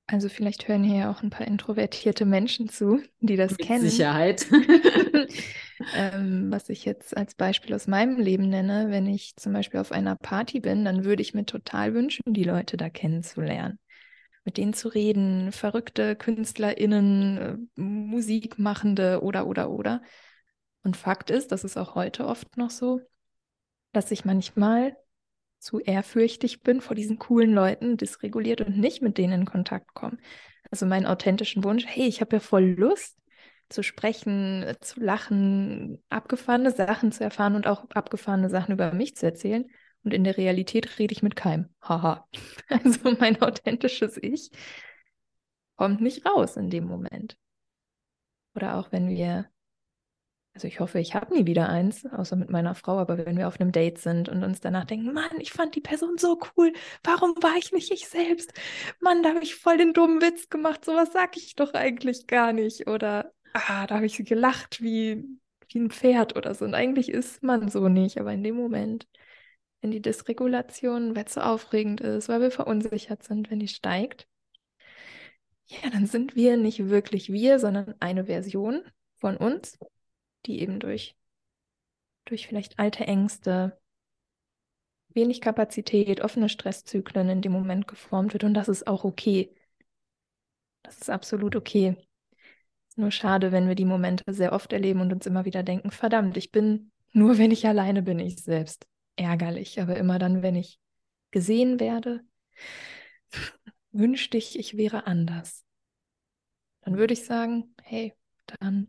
Also 0.06 0.28
vielleicht 0.28 0.68
hören 0.68 0.85
hier 0.85 1.11
auch 1.11 1.23
ein 1.23 1.30
paar 1.30 1.47
introvertierte 1.47 2.26
Menschen 2.26 2.68
zu, 2.68 3.00
die 3.21 3.37
das 3.37 3.52
Mit 3.52 3.61
kennen. 3.62 3.88
Sicherheit. 3.88 4.47
ähm, 5.97 6.50
was 6.50 6.68
ich 6.68 6.85
jetzt 6.85 7.16
als 7.16 7.35
Beispiel 7.35 7.75
aus 7.75 7.87
meinem 7.87 8.18
Leben 8.18 8.50
nenne, 8.50 8.90
wenn 8.90 9.06
ich 9.06 9.35
zum 9.37 9.54
Beispiel 9.54 9.80
auf 9.80 9.92
einer 9.92 10.14
Party 10.14 10.61
bin, 10.61 10.85
dann 10.85 11.04
würde 11.04 11.23
ich 11.23 11.33
mir 11.33 11.47
total 11.47 11.94
wünschen, 11.94 12.23
die 12.26 12.44
Leute 12.44 12.76
da 12.76 12.90
kennenzulernen. 12.90 13.78
Mit 14.44 14.59
denen 14.59 14.75
zu 14.75 14.88
reden, 14.88 15.52
verrückte 15.52 16.16
KünstlerInnen, 16.16 17.38
äh, 17.38 17.80
Musikmachende 17.80 19.23
oder, 19.23 19.47
oder, 19.47 19.71
oder. 19.71 20.02
Und 20.83 20.99
Fakt 20.99 21.30
ist, 21.30 21.50
das 21.50 21.64
ist 21.64 21.78
auch 21.78 21.94
heute 21.94 22.26
oft 22.26 22.59
noch 22.59 22.71
so, 22.71 23.00
dass 23.94 24.10
ich 24.10 24.24
manchmal 24.24 24.96
zu 25.58 25.80
ehrfürchtig 25.80 26.62
bin 26.62 26.80
vor 26.80 26.94
diesen 26.94 27.18
coolen 27.18 27.52
Leuten, 27.52 27.96
dysreguliert 27.96 28.60
und 28.60 28.76
nicht 28.76 29.00
mit 29.00 29.16
denen 29.16 29.40
in 29.40 29.46
Kontakt 29.46 29.94
komme. 29.94 30.18
Also 30.70 30.84
meinen 30.86 31.06
authentischen 31.06 31.64
Wunsch, 31.64 31.84
hey, 31.86 32.06
ich 32.06 32.20
habe 32.20 32.36
ja 32.36 32.40
voll 32.40 32.74
Lust 32.76 33.18
zu 33.70 33.82
sprechen, 33.82 34.66
zu 34.80 35.00
lachen, 35.00 36.02
abgefahrene 36.10 36.70
Sachen 36.70 37.12
zu 37.12 37.24
erfahren 37.24 37.56
und 37.56 37.66
auch 37.66 37.88
abgefahrene 37.90 38.50
Sachen 38.50 38.72
über 38.72 38.92
mich 38.92 39.16
zu 39.16 39.26
erzählen. 39.26 39.64
Und 40.04 40.12
in 40.12 40.22
der 40.24 40.36
Realität 40.36 40.98
rede 40.98 41.12
ich 41.12 41.22
mit 41.22 41.34
keinem. 41.34 41.70
Haha. 41.82 42.28
Also 42.68 43.16
mein 43.18 43.40
authentisches 43.40 44.18
Ich 44.20 44.50
kommt 45.76 46.00
nicht 46.00 46.26
raus 46.26 46.56
in 46.56 46.70
dem 46.70 46.84
Moment. 46.84 47.38
Oder 48.54 48.76
auch 48.76 48.92
wenn 48.92 49.08
wir 49.08 49.46
also 50.54 50.68
ich 50.68 50.78
hoffe, 50.78 51.00
ich 51.00 51.14
habe 51.14 51.34
nie 51.34 51.46
wieder 51.46 51.68
eins, 51.68 52.06
außer 52.06 52.37
mit 52.37 52.49
meiner 52.49 52.76
Frau, 52.76 52.99
aber 52.99 53.18
wenn 53.18 53.37
wir 53.37 53.49
auf 53.49 53.61
einem 53.61 53.73
Date 53.73 53.99
sind 53.99 54.28
und 54.28 54.44
uns 54.44 54.61
danach 54.61 54.84
denken, 54.84 55.12
Mann, 55.12 55.40
ich 55.40 55.52
fand 55.52 55.75
die 55.75 55.80
Person 55.80 56.16
so 56.16 56.38
cool, 56.56 56.73
warum 57.02 57.34
war 57.42 57.56
ich 57.58 57.73
nicht 57.73 57.92
ich 57.92 58.06
selbst? 58.08 58.52
Mann, 59.00 59.25
da 59.25 59.30
habe 59.30 59.42
ich 59.42 59.56
voll 59.56 59.78
den 59.78 59.92
dummen 59.92 60.23
Witz 60.23 60.49
gemacht, 60.49 60.84
sowas 60.84 61.12
sag 61.12 61.37
ich 61.37 61.56
doch 61.56 61.75
eigentlich 61.75 62.28
gar 62.28 62.52
nicht. 62.52 62.87
Oder, 62.87 63.32
ah, 63.52 63.87
da 63.88 63.96
habe 63.96 64.06
ich 64.06 64.16
gelacht 64.25 64.80
wie, 64.80 65.25
wie 65.68 65.78
ein 65.80 65.90
Pferd 65.90 66.37
oder 66.37 66.54
so. 66.54 66.64
Und 66.64 66.75
eigentlich 66.75 67.08
ist 67.08 67.42
man 67.42 67.68
so 67.68 67.88
nicht, 67.88 68.20
aber 68.20 68.32
in 68.32 68.44
dem 68.44 68.54
Moment, 68.54 69.08
wenn 69.80 69.90
die 69.90 70.02
Dysregulation, 70.02 71.16
weil 71.16 71.25
es 71.25 71.34
so 71.34 71.40
aufregend 71.40 72.00
ist, 72.00 72.28
weil 72.28 72.40
wir 72.40 72.52
verunsichert 72.52 73.25
sind, 73.25 73.50
wenn 73.50 73.58
die 73.58 73.68
steigt, 73.68 74.28
ja, 75.66 75.90
dann 75.90 76.06
sind 76.06 76.37
wir 76.37 76.56
nicht 76.56 76.88
wirklich 76.90 77.32
wir, 77.32 77.58
sondern 77.58 77.94
eine 77.99 78.26
Version 78.26 78.82
von 79.16 79.37
uns, 79.37 79.78
die 80.46 80.60
eben 80.60 80.80
durch, 80.80 81.16
durch 82.24 82.46
vielleicht 82.46 82.78
alte 82.78 83.04
Ängste, 83.06 83.78
wenig 85.08 85.40
Kapazität, 85.40 86.20
offene 86.20 86.48
Stresszyklen 86.48 87.28
in 87.28 87.42
dem 87.42 87.52
Moment 87.52 87.86
geformt 87.86 88.32
wird. 88.32 88.44
Und 88.44 88.54
das 88.54 88.68
ist 88.68 88.86
auch 88.86 89.04
okay. 89.04 89.54
Das 90.82 90.98
ist 90.98 91.10
absolut 91.10 91.56
okay. 91.56 91.96
Nur 92.96 93.10
schade, 93.10 93.50
wenn 93.50 93.68
wir 93.68 93.74
die 93.74 93.84
Momente 93.84 94.24
sehr 94.32 94.52
oft 94.52 94.72
erleben 94.72 95.00
und 95.00 95.12
uns 95.12 95.26
immer 95.26 95.44
wieder 95.44 95.62
denken, 95.62 95.90
verdammt, 95.90 96.36
ich 96.36 96.52
bin 96.52 96.92
nur, 97.12 97.38
wenn 97.38 97.50
ich 97.50 97.66
alleine 97.66 98.02
bin, 98.02 98.18
ich 98.18 98.42
selbst. 98.42 98.86
Ärgerlich, 99.16 99.80
aber 99.80 99.96
immer 99.96 100.18
dann, 100.18 100.42
wenn 100.42 100.56
ich 100.56 100.80
gesehen 101.30 101.80
werde, 101.80 102.20
wünschte 103.92 104.36
ich, 104.36 104.58
ich 104.58 104.76
wäre 104.76 105.06
anders. 105.06 105.64
Dann 106.82 106.96
würde 106.96 107.14
ich 107.14 107.24
sagen, 107.24 107.74
hey, 107.82 108.12
dann 108.46 108.88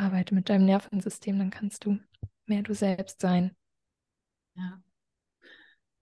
arbeite 0.00 0.34
mit 0.34 0.48
deinem 0.48 0.64
Nervensystem, 0.64 1.38
dann 1.38 1.50
kannst 1.50 1.84
du 1.84 1.98
mehr 2.46 2.62
du 2.62 2.74
selbst 2.74 3.20
sein. 3.20 3.54
Ja. 4.56 4.82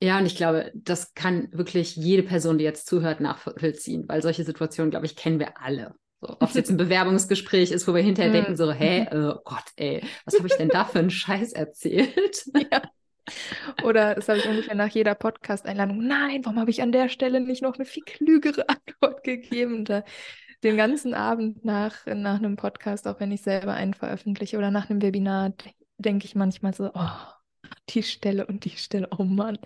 Ja, 0.01 0.19
und 0.19 0.27
ich 0.27 0.37
glaube, 0.37 0.71
das 0.75 1.15
kann 1.15 1.49
wirklich 1.53 1.97
jede 1.97 2.23
Person, 2.23 2.57
die 2.59 2.65
jetzt 2.65 2.87
zuhört, 2.87 3.21
nachvollziehen, 3.21 4.05
weil 4.07 4.23
solche 4.23 4.45
Situationen, 4.45 4.93
glaube 4.93 5.07
ich, 5.07 5.17
kennen 5.17 5.41
wir 5.41 5.61
alle. 5.61 5.95
So, 6.21 6.37
ob 6.39 6.49
es 6.49 6.55
jetzt 6.55 6.71
ein 6.71 6.77
Bewerbungsgespräch 6.77 7.73
ist, 7.73 7.89
wo 7.89 7.95
wir 7.95 8.03
hinterher 8.03 8.31
denken, 8.31 8.57
so, 8.57 8.71
hä, 8.73 9.09
oh 9.13 9.41
Gott, 9.45 9.65
ey, 9.75 10.03
was 10.25 10.37
habe 10.39 10.47
ich 10.47 10.55
denn 10.55 10.69
da 10.69 10.85
für 10.85 11.01
einen 11.01 11.11
Scheiß 11.11 11.53
erzählt? 11.53 12.45
Ja. 12.73 12.83
Oder 13.85 14.15
das 14.15 14.27
habe 14.29 14.39
ich 14.39 14.49
ungefähr 14.49 14.75
nach 14.75 14.89
jeder 14.89 15.15
Podcast-Einladung. 15.15 15.99
Nein, 15.99 16.47
warum 16.47 16.59
habe 16.59 16.71
ich 16.71 16.81
an 16.81 16.93
der 16.93 17.11
Stelle 17.11 17.41
nicht 17.41 17.61
noch 17.61 17.75
eine 17.75 17.85
viel 17.85 18.03
klügere 18.03 18.67
Antwort 18.71 19.23
gegeben? 19.23 19.85
Da, 19.85 20.03
den 20.63 20.77
ganzen 20.77 21.15
Abend 21.15 21.65
nach, 21.65 22.07
nach 22.07 22.37
einem 22.39 22.57
Podcast, 22.57 23.07
auch 23.07 23.21
wenn 23.21 23.33
ich 23.33 23.43
selber 23.43 23.75
einen 23.75 23.95
veröffentliche 23.95 24.59
oder 24.59 24.71
nach 24.71 24.91
einem 24.91 25.03
Webinar, 25.03 25.53
denke 25.99 26.27
ich 26.27 26.35
manchmal 26.35 26.75
so, 26.75 26.91
oh, 26.95 27.11
die 27.91 28.03
Stelle 28.03 28.47
und 28.47 28.65
die 28.65 28.71
Stelle, 28.71 29.09
oh 29.17 29.25
Mann. 29.25 29.59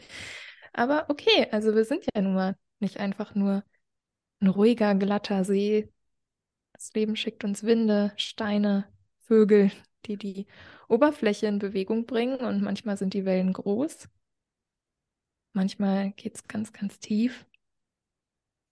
Aber 0.73 1.07
okay, 1.09 1.49
also 1.51 1.75
wir 1.75 1.85
sind 1.85 2.07
ja 2.15 2.23
nun 2.23 2.35
mal 2.35 2.57
nicht 2.81 2.99
einfach 2.99 3.35
nur 3.35 3.65
ein 4.41 4.49
ruhiger, 4.49 4.95
glatter 4.95 5.45
See. 5.45 5.91
Das 6.73 6.93
Leben 6.95 7.17
schickt 7.17 7.45
uns 7.45 7.63
Winde, 7.63 8.13
Steine, 8.17 8.87
Vögel, 9.21 9.71
die 10.07 10.17
die 10.17 10.47
Oberfläche 10.89 11.47
in 11.47 11.59
Bewegung 11.59 12.07
bringen 12.07 12.41
und 12.41 12.63
manchmal 12.63 12.97
sind 12.99 13.15
die 13.15 13.25
Wellen 13.25 13.53
groß. 13.53 14.09
Manchmal 15.53 16.13
geht 16.13 16.35
es 16.35 16.49
ganz, 16.49 16.73
ganz 16.73 16.99
tief. 16.99 17.47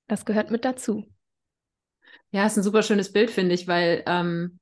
Das 0.08 0.24
gehört 0.24 0.50
mit 0.50 0.64
dazu. 0.64 1.06
Ja, 2.32 2.46
ist 2.46 2.56
ein 2.56 2.62
super 2.62 2.82
schönes 2.82 3.12
Bild, 3.12 3.30
finde 3.30 3.54
ich, 3.54 3.66
weil 3.66 4.02
ähm, 4.06 4.60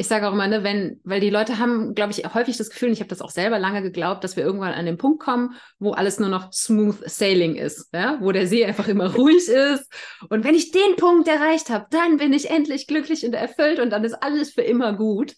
ich 0.00 0.06
sage 0.06 0.28
auch 0.28 0.32
immer, 0.32 0.46
ne, 0.46 0.62
wenn, 0.62 1.00
weil 1.02 1.20
die 1.20 1.28
Leute 1.28 1.58
haben, 1.58 1.92
glaube 1.92 2.12
ich, 2.12 2.22
häufig 2.32 2.56
das 2.56 2.70
Gefühl, 2.70 2.88
und 2.88 2.92
ich 2.92 3.00
habe 3.00 3.08
das 3.08 3.20
auch 3.20 3.30
selber 3.30 3.58
lange 3.58 3.82
geglaubt, 3.82 4.22
dass 4.22 4.36
wir 4.36 4.44
irgendwann 4.44 4.72
an 4.72 4.86
den 4.86 4.96
Punkt 4.96 5.20
kommen, 5.20 5.56
wo 5.80 5.90
alles 5.90 6.20
nur 6.20 6.28
noch 6.28 6.52
smooth 6.52 7.02
sailing 7.10 7.56
ist, 7.56 7.92
ja? 7.92 8.16
wo 8.20 8.30
der 8.30 8.46
See 8.46 8.64
einfach 8.64 8.86
immer 8.86 9.12
ruhig 9.16 9.48
ist. 9.48 9.92
Und 10.28 10.44
wenn 10.44 10.54
ich 10.54 10.70
den 10.70 10.94
Punkt 10.96 11.26
erreicht 11.26 11.68
habe, 11.70 11.86
dann 11.90 12.18
bin 12.18 12.32
ich 12.32 12.48
endlich 12.48 12.86
glücklich 12.86 13.26
und 13.26 13.34
erfüllt 13.34 13.80
und 13.80 13.90
dann 13.90 14.04
ist 14.04 14.14
alles 14.14 14.52
für 14.52 14.62
immer 14.62 14.92
gut. 14.92 15.34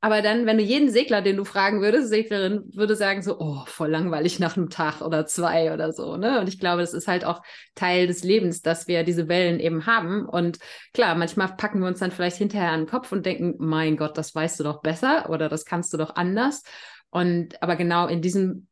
Aber 0.00 0.20
dann, 0.20 0.46
wenn 0.46 0.58
du 0.58 0.62
jeden 0.62 0.90
Segler, 0.90 1.22
den 1.22 1.36
du 1.36 1.44
fragen 1.44 1.80
würdest, 1.80 2.10
Seglerin, 2.10 2.70
würde 2.74 2.94
sagen 2.94 3.22
so, 3.22 3.38
oh, 3.40 3.64
voll 3.66 3.90
langweilig 3.90 4.38
nach 4.38 4.56
einem 4.56 4.68
Tag 4.68 5.00
oder 5.00 5.26
zwei 5.26 5.72
oder 5.72 5.92
so, 5.92 6.16
ne? 6.16 6.38
Und 6.38 6.48
ich 6.48 6.60
glaube, 6.60 6.82
das 6.82 6.92
ist 6.92 7.08
halt 7.08 7.24
auch 7.24 7.42
Teil 7.74 8.06
des 8.06 8.22
Lebens, 8.22 8.62
dass 8.62 8.88
wir 8.88 9.04
diese 9.04 9.28
Wellen 9.28 9.58
eben 9.58 9.86
haben. 9.86 10.26
Und 10.26 10.58
klar, 10.92 11.14
manchmal 11.14 11.56
packen 11.56 11.80
wir 11.80 11.88
uns 11.88 11.98
dann 11.98 12.12
vielleicht 12.12 12.36
hinterher 12.36 12.70
an 12.70 12.82
den 12.82 12.88
Kopf 12.88 13.10
und 13.10 13.24
denken, 13.24 13.54
mein 13.58 13.96
Gott, 13.96 14.18
das 14.18 14.34
weißt 14.34 14.60
du 14.60 14.64
doch 14.64 14.82
besser 14.82 15.30
oder 15.30 15.48
das 15.48 15.64
kannst 15.64 15.92
du 15.92 15.96
doch 15.96 16.14
anders. 16.14 16.62
Und 17.10 17.62
aber 17.62 17.76
genau 17.76 18.06
in 18.06 18.20
diesem 18.20 18.68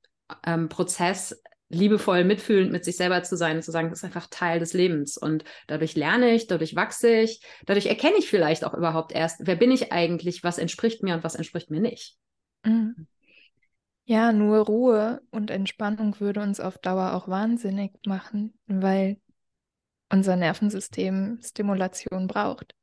ähm, 0.47 0.69
Prozess 0.69 1.43
liebevoll 1.69 2.25
mitfühlend 2.25 2.73
mit 2.73 2.85
sich 2.85 2.97
selber 2.97 3.23
zu 3.23 3.37
sein 3.37 3.57
und 3.57 3.63
zu 3.63 3.73
sagen, 3.73 3.89
das 3.89 3.99
ist 3.99 4.05
einfach 4.05 4.29
Teil 4.29 4.59
des 4.59 4.73
Lebens. 4.73 5.17
Und 5.17 5.45
dadurch 5.67 5.97
lerne 5.97 6.35
ich, 6.35 6.47
dadurch 6.47 6.77
wachse 6.77 7.21
ich, 7.21 7.41
dadurch 7.67 7.87
erkenne 7.87 8.17
ich 8.19 8.29
vielleicht 8.29 8.65
auch 8.65 8.75
überhaupt 8.75 9.13
erst, 9.13 9.47
wer 9.47 9.57
bin 9.57 9.71
ich 9.71 9.93
eigentlich, 9.93 10.45
was 10.45 10.59
entspricht 10.59 11.03
mir 11.03 11.15
und 11.15 11.25
was 11.25 11.35
entspricht 11.35 11.71
mir 11.71 11.81
nicht. 11.81 12.17
Mhm. 12.65 13.07
Ja, 14.07 14.33
nur 14.33 14.59
Ruhe 14.59 15.23
und 15.31 15.51
Entspannung 15.51 16.21
würde 16.21 16.43
uns 16.43 16.61
auf 16.61 16.77
Dauer 16.77 17.15
auch 17.15 17.27
wahnsinnig 17.27 17.93
machen, 18.05 18.53
weil 18.67 19.19
unser 20.11 20.37
Nervensystem 20.37 21.39
Stimulation 21.43 22.27
braucht. 22.27 22.75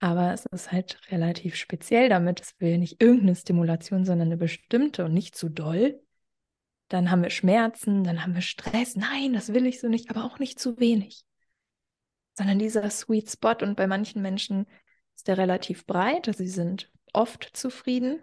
Aber 0.00 0.32
es 0.32 0.46
ist 0.46 0.72
halt 0.72 0.98
relativ 1.10 1.56
speziell 1.56 2.08
damit. 2.08 2.40
Es 2.40 2.58
will 2.58 2.78
nicht 2.78 3.02
irgendeine 3.02 3.36
Stimulation, 3.36 4.06
sondern 4.06 4.28
eine 4.28 4.38
bestimmte 4.38 5.04
und 5.04 5.12
nicht 5.12 5.36
zu 5.36 5.50
doll 5.50 6.00
dann 6.90 7.10
haben 7.10 7.22
wir 7.22 7.30
Schmerzen, 7.30 8.04
dann 8.04 8.22
haben 8.22 8.34
wir 8.34 8.42
Stress. 8.42 8.96
Nein, 8.96 9.32
das 9.32 9.54
will 9.54 9.66
ich 9.66 9.80
so 9.80 9.88
nicht, 9.88 10.10
aber 10.10 10.24
auch 10.24 10.38
nicht 10.38 10.58
zu 10.58 10.78
wenig. 10.78 11.24
Sondern 12.36 12.58
dieser 12.58 12.90
Sweet 12.90 13.30
Spot 13.30 13.56
und 13.62 13.76
bei 13.76 13.86
manchen 13.86 14.20
Menschen 14.22 14.66
ist 15.14 15.28
der 15.28 15.38
relativ 15.38 15.86
breit, 15.86 16.26
also 16.28 16.42
sie 16.42 16.50
sind 16.50 16.90
oft 17.12 17.48
zufrieden. 17.54 18.22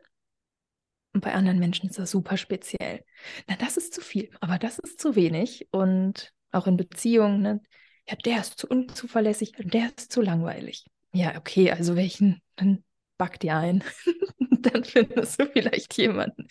Und 1.14 1.22
bei 1.22 1.34
anderen 1.34 1.60
Menschen 1.60 1.90
ist 1.90 1.98
das 1.98 2.12
super 2.12 2.38
speziell. 2.38 3.04
Na, 3.48 3.56
das 3.56 3.78
ist 3.78 3.94
zu 3.94 4.02
viel, 4.02 4.30
aber 4.42 4.60
das 4.60 4.80
ist 4.80 5.00
zu 5.00 5.16
wenig. 5.16 5.68
Und 5.72 6.34
auch 6.52 6.68
in 6.68 6.78
Beziehungen, 6.78 7.42
ne? 7.42 7.62
ja, 8.08 8.16
der 8.18 8.42
ist 8.42 8.60
zu 8.60 8.68
unzuverlässig 8.68 9.58
und 9.58 9.74
der 9.74 9.88
ist 9.96 10.12
zu 10.12 10.22
langweilig. 10.22 10.86
Ja, 11.14 11.38
okay, 11.38 11.72
also 11.72 11.96
welchen, 11.96 12.42
dann 12.58 12.84
back 13.18 13.40
dir 13.40 13.56
ein. 13.56 13.84
dann 14.62 14.84
findest 14.84 15.40
du 15.40 15.46
vielleicht 15.48 15.98
jemanden, 15.98 16.48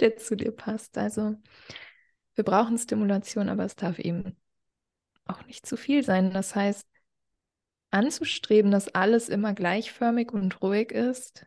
der 0.00 0.16
zu 0.16 0.36
dir 0.36 0.52
passt. 0.52 0.98
Also 0.98 1.36
wir 2.34 2.44
brauchen 2.44 2.78
Stimulation, 2.78 3.48
aber 3.48 3.64
es 3.64 3.76
darf 3.76 3.98
eben 3.98 4.36
auch 5.26 5.44
nicht 5.46 5.66
zu 5.66 5.76
viel 5.76 6.04
sein. 6.04 6.32
Das 6.32 6.54
heißt, 6.54 6.86
anzustreben, 7.90 8.70
dass 8.70 8.94
alles 8.94 9.28
immer 9.28 9.54
gleichförmig 9.54 10.32
und 10.32 10.60
ruhig 10.62 10.92
ist, 10.92 11.46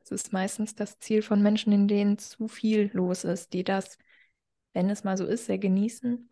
das 0.00 0.10
ist 0.12 0.32
meistens 0.32 0.74
das 0.74 0.98
Ziel 0.98 1.20
von 1.20 1.42
Menschen, 1.42 1.72
in 1.72 1.86
denen 1.86 2.18
zu 2.18 2.48
viel 2.48 2.90
los 2.94 3.24
ist, 3.24 3.52
die 3.52 3.64
das, 3.64 3.98
wenn 4.72 4.88
es 4.88 5.04
mal 5.04 5.18
so 5.18 5.26
ist, 5.26 5.46
sehr 5.46 5.58
genießen. 5.58 6.30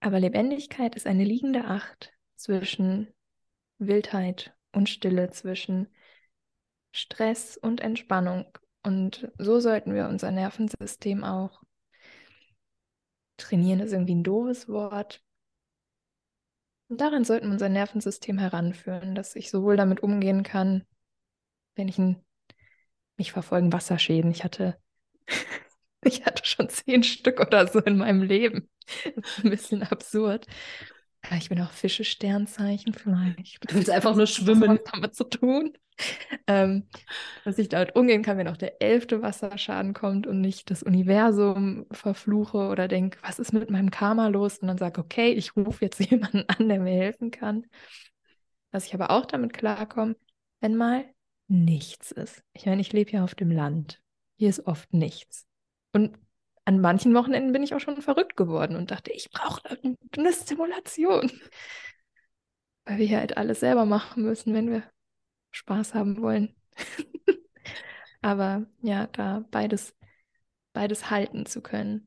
Aber 0.00 0.18
Lebendigkeit 0.18 0.96
ist 0.96 1.06
eine 1.06 1.24
liegende 1.24 1.64
Acht 1.64 2.12
zwischen 2.34 3.08
Wildheit 3.78 4.54
und 4.72 4.88
Stille, 4.88 5.30
zwischen 5.30 5.88
Stress 6.92 7.56
und 7.56 7.80
Entspannung. 7.80 8.46
Und 8.82 9.30
so 9.38 9.60
sollten 9.60 9.94
wir 9.94 10.08
unser 10.08 10.30
Nervensystem 10.30 11.24
auch 11.24 11.62
trainieren, 13.36 13.80
ist 13.80 13.92
irgendwie 13.92 14.14
ein 14.14 14.24
doofes 14.24 14.68
Wort. 14.68 15.22
Und 16.88 17.00
daran 17.00 17.24
sollten 17.24 17.46
wir 17.46 17.52
unser 17.52 17.68
Nervensystem 17.68 18.38
heranführen, 18.38 19.14
dass 19.14 19.36
ich 19.36 19.50
sowohl 19.50 19.76
damit 19.76 20.02
umgehen 20.02 20.42
kann, 20.42 20.86
wenn 21.74 21.88
ich 21.88 21.98
ein, 21.98 22.24
mich 23.16 23.32
verfolgen 23.32 23.72
Wasserschäden. 23.72 24.30
Ich 24.30 24.42
hatte, 24.42 24.78
ich 26.02 26.24
hatte 26.24 26.44
schon 26.46 26.68
zehn 26.68 27.02
Stück 27.02 27.40
oder 27.40 27.66
so 27.66 27.80
in 27.80 27.98
meinem 27.98 28.22
Leben. 28.22 28.68
Ein 29.44 29.50
bisschen 29.50 29.82
absurd. 29.82 30.46
Ich 31.38 31.48
bin 31.48 31.60
auch 31.60 31.72
Fische 31.72 32.04
Sternzeichen 32.04 32.94
vielleicht. 32.94 33.70
Du 33.70 33.74
willst 33.74 33.90
einfach 33.90 34.14
nur 34.14 34.26
schwimmen. 34.26 34.78
Was 34.84 34.92
damit 34.92 35.14
zu 35.14 35.24
tun. 35.24 35.72
Ähm, 36.46 36.84
dass 37.44 37.58
ich 37.58 37.68
damit 37.68 37.96
umgehen 37.96 38.22
kann, 38.22 38.38
wenn 38.38 38.48
auch 38.48 38.56
der 38.56 38.80
elfte 38.80 39.20
Wasserschaden 39.20 39.94
kommt 39.94 40.26
und 40.26 40.40
nicht 40.40 40.70
das 40.70 40.82
Universum 40.82 41.86
verfluche 41.90 42.68
oder 42.68 42.86
denke, 42.86 43.18
was 43.22 43.38
ist 43.38 43.52
mit 43.52 43.68
meinem 43.70 43.90
Karma 43.90 44.28
los? 44.28 44.58
Und 44.58 44.68
dann 44.68 44.78
sage, 44.78 45.00
okay, 45.00 45.32
ich 45.32 45.56
rufe 45.56 45.84
jetzt 45.84 45.98
jemanden 46.10 46.44
an, 46.46 46.68
der 46.68 46.80
mir 46.80 46.94
helfen 46.94 47.30
kann. 47.30 47.66
Dass 48.70 48.86
ich 48.86 48.94
aber 48.94 49.10
auch 49.10 49.26
damit 49.26 49.52
klarkomme, 49.52 50.16
wenn 50.60 50.76
mal 50.76 51.04
nichts 51.48 52.12
ist. 52.12 52.42
Ich 52.52 52.66
meine, 52.66 52.80
ich 52.80 52.92
lebe 52.92 53.10
ja 53.10 53.24
auf 53.24 53.34
dem 53.34 53.50
Land. 53.50 54.00
Hier 54.36 54.50
ist 54.50 54.66
oft 54.66 54.92
nichts. 54.92 55.46
Und 55.92 56.16
an 56.68 56.82
manchen 56.82 57.14
Wochenenden 57.14 57.52
bin 57.52 57.62
ich 57.62 57.74
auch 57.74 57.80
schon 57.80 58.02
verrückt 58.02 58.36
geworden 58.36 58.76
und 58.76 58.90
dachte, 58.90 59.10
ich 59.10 59.30
brauche 59.30 59.62
eine 59.70 60.32
Stimulation. 60.34 61.32
Weil 62.84 62.98
wir 62.98 63.06
hier 63.06 63.20
halt 63.20 63.38
alles 63.38 63.60
selber 63.60 63.86
machen 63.86 64.22
müssen, 64.22 64.52
wenn 64.52 64.70
wir 64.70 64.82
Spaß 65.50 65.94
haben 65.94 66.20
wollen. 66.20 66.54
Aber 68.20 68.66
ja, 68.82 69.06
da 69.06 69.46
beides, 69.50 69.96
beides 70.74 71.08
halten 71.08 71.46
zu 71.46 71.62
können. 71.62 72.06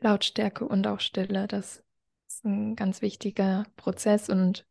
Lautstärke 0.00 0.66
und 0.66 0.84
auch 0.88 0.98
Stille, 0.98 1.46
das 1.46 1.84
ist 2.26 2.44
ein 2.44 2.74
ganz 2.74 3.00
wichtiger 3.00 3.64
Prozess 3.76 4.28
und 4.28 4.66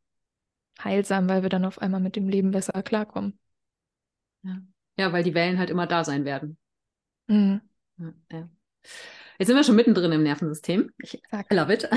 heilsam, 0.84 1.30
weil 1.30 1.44
wir 1.44 1.50
dann 1.50 1.64
auf 1.64 1.80
einmal 1.82 2.02
mit 2.02 2.18
dem 2.18 2.28
Leben 2.28 2.52
besser 2.52 2.84
klarkommen. 2.84 3.40
Ja, 4.44 4.62
ja 4.98 5.14
weil 5.14 5.24
die 5.24 5.34
Wellen 5.34 5.60
halt 5.60 5.70
immer 5.70 5.88
da 5.88 6.04
sein 6.04 6.26
werden. 6.26 6.58
Mhm. 7.28 7.62
Ja, 7.98 8.14
ja. 8.34 8.50
Jetzt 9.38 9.48
sind 9.48 9.56
wir 9.58 9.64
schon 9.64 9.76
mittendrin 9.76 10.12
im 10.12 10.24
Nervensystem. 10.24 10.92
Ich 11.00 11.20
love 11.50 11.74
it. 11.74 11.90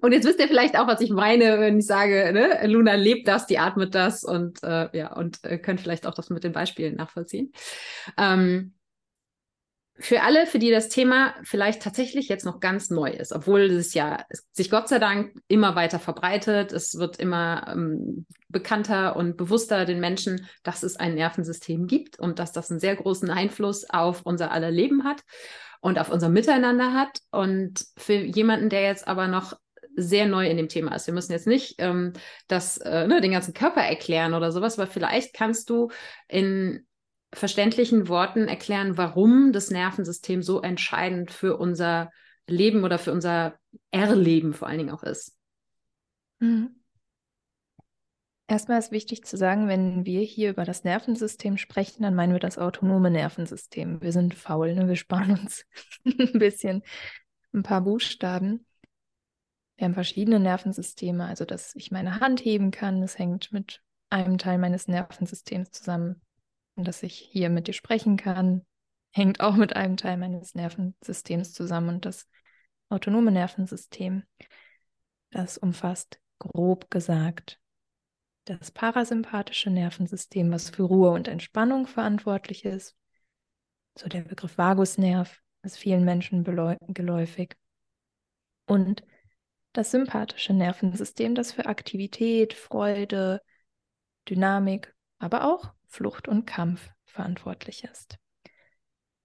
und 0.00 0.12
jetzt 0.12 0.26
wisst 0.26 0.38
ihr 0.38 0.48
vielleicht 0.48 0.78
auch, 0.78 0.86
was 0.86 1.00
ich 1.00 1.08
meine, 1.10 1.58
wenn 1.60 1.78
ich 1.78 1.86
sage, 1.86 2.30
ne, 2.32 2.66
Luna 2.66 2.94
lebt 2.94 3.26
das, 3.26 3.46
die 3.46 3.58
atmet 3.58 3.94
das 3.94 4.22
und 4.22 4.62
äh, 4.62 4.94
ja, 4.96 5.14
und 5.14 5.42
äh, 5.44 5.56
könnt 5.56 5.80
vielleicht 5.80 6.06
auch 6.06 6.12
das 6.12 6.28
mit 6.28 6.44
den 6.44 6.52
Beispielen 6.52 6.96
nachvollziehen. 6.96 7.52
Ähm, 8.18 8.74
für 10.00 10.22
alle, 10.22 10.46
für 10.46 10.58
die 10.58 10.70
das 10.70 10.88
Thema 10.88 11.34
vielleicht 11.42 11.82
tatsächlich 11.82 12.28
jetzt 12.28 12.44
noch 12.44 12.60
ganz 12.60 12.88
neu 12.88 13.10
ist, 13.10 13.32
obwohl 13.32 13.62
es 13.62 13.94
ja 13.94 14.24
sich 14.52 14.70
Gott 14.70 14.88
sei 14.88 14.98
Dank 14.98 15.32
immer 15.48 15.74
weiter 15.74 15.98
verbreitet, 15.98 16.72
es 16.72 16.98
wird 16.98 17.18
immer 17.18 17.66
ähm, 17.72 18.26
bekannter 18.48 19.16
und 19.16 19.36
bewusster 19.36 19.84
den 19.84 19.98
Menschen, 19.98 20.46
dass 20.62 20.84
es 20.84 20.96
ein 20.96 21.14
Nervensystem 21.14 21.86
gibt 21.86 22.18
und 22.18 22.38
dass 22.38 22.52
das 22.52 22.70
einen 22.70 22.80
sehr 22.80 22.94
großen 22.94 23.30
Einfluss 23.30 23.88
auf 23.90 24.22
unser 24.22 24.52
aller 24.52 24.70
Leben 24.70 25.02
hat 25.04 25.22
und 25.80 25.98
auf 25.98 26.10
unser 26.10 26.28
Miteinander 26.28 26.94
hat. 26.94 27.18
Und 27.30 27.84
für 27.96 28.14
jemanden, 28.14 28.68
der 28.68 28.82
jetzt 28.82 29.08
aber 29.08 29.26
noch 29.26 29.54
sehr 29.96 30.26
neu 30.26 30.48
in 30.48 30.56
dem 30.56 30.68
Thema 30.68 30.94
ist. 30.94 31.08
Wir 31.08 31.14
müssen 31.14 31.32
jetzt 31.32 31.48
nicht 31.48 31.74
ähm, 31.78 32.12
das, 32.46 32.78
äh, 32.78 33.08
ne, 33.08 33.20
den 33.20 33.32
ganzen 33.32 33.52
Körper 33.52 33.80
erklären 33.80 34.34
oder 34.34 34.52
sowas, 34.52 34.78
aber 34.78 34.86
vielleicht 34.86 35.34
kannst 35.34 35.70
du 35.70 35.90
in 36.28 36.86
verständlichen 37.32 38.08
Worten 38.08 38.48
erklären, 38.48 38.96
warum 38.96 39.52
das 39.52 39.70
Nervensystem 39.70 40.42
so 40.42 40.62
entscheidend 40.62 41.30
für 41.30 41.56
unser 41.56 42.10
Leben 42.46 42.84
oder 42.84 42.98
für 42.98 43.12
unser 43.12 43.58
Erleben 43.90 44.54
vor 44.54 44.68
allen 44.68 44.78
Dingen 44.78 44.90
auch 44.90 45.02
ist. 45.02 45.36
Mhm. 46.40 46.78
Erstmal 48.50 48.78
ist 48.78 48.92
wichtig 48.92 49.24
zu 49.24 49.36
sagen, 49.36 49.68
wenn 49.68 50.06
wir 50.06 50.22
hier 50.22 50.48
über 50.50 50.64
das 50.64 50.82
Nervensystem 50.82 51.58
sprechen, 51.58 52.02
dann 52.02 52.14
meinen 52.14 52.32
wir 52.32 52.40
das 52.40 52.56
autonome 52.56 53.10
Nervensystem. 53.10 54.00
Wir 54.00 54.12
sind 54.12 54.34
faul, 54.34 54.74
ne? 54.74 54.88
wir 54.88 54.96
sparen 54.96 55.38
uns 55.38 55.66
ein 56.06 56.38
bisschen 56.38 56.82
ein 57.52 57.62
paar 57.62 57.82
Buchstaben. 57.82 58.64
Wir 59.76 59.84
haben 59.84 59.94
verschiedene 59.94 60.40
Nervensysteme, 60.40 61.26
also 61.26 61.44
dass 61.44 61.74
ich 61.76 61.90
meine 61.90 62.20
Hand 62.20 62.40
heben 62.40 62.70
kann, 62.70 63.02
das 63.02 63.18
hängt 63.18 63.52
mit 63.52 63.82
einem 64.08 64.38
Teil 64.38 64.56
meines 64.56 64.88
Nervensystems 64.88 65.70
zusammen. 65.70 66.22
Und 66.78 66.88
dass 66.88 67.02
ich 67.02 67.14
hier 67.18 67.50
mit 67.50 67.66
dir 67.66 67.74
sprechen 67.74 68.16
kann, 68.16 68.64
hängt 69.10 69.40
auch 69.40 69.56
mit 69.56 69.74
einem 69.76 69.96
Teil 69.96 70.16
meines 70.16 70.54
Nervensystems 70.54 71.52
zusammen. 71.52 71.88
Und 71.88 72.06
das 72.06 72.26
autonome 72.88 73.32
Nervensystem, 73.32 74.22
das 75.30 75.58
umfasst 75.58 76.20
grob 76.38 76.90
gesagt 76.90 77.60
das 78.48 78.70
parasympathische 78.70 79.70
Nervensystem, 79.70 80.50
was 80.50 80.70
für 80.70 80.84
Ruhe 80.84 81.10
und 81.10 81.28
Entspannung 81.28 81.86
verantwortlich 81.86 82.64
ist. 82.64 82.96
So 83.98 84.08
der 84.08 84.22
Begriff 84.22 84.56
Vagusnerv 84.56 85.42
ist 85.62 85.76
vielen 85.76 86.04
Menschen 86.04 86.44
geläufig. 86.44 87.56
Und 88.66 89.02
das 89.72 89.90
sympathische 89.90 90.54
Nervensystem, 90.54 91.34
das 91.34 91.52
für 91.52 91.66
Aktivität, 91.66 92.54
Freude, 92.54 93.42
Dynamik, 94.28 94.94
aber 95.18 95.44
auch 95.44 95.74
Flucht 95.88 96.28
und 96.28 96.46
Kampf 96.46 96.90
verantwortlich 97.06 97.84
ist. 97.84 98.18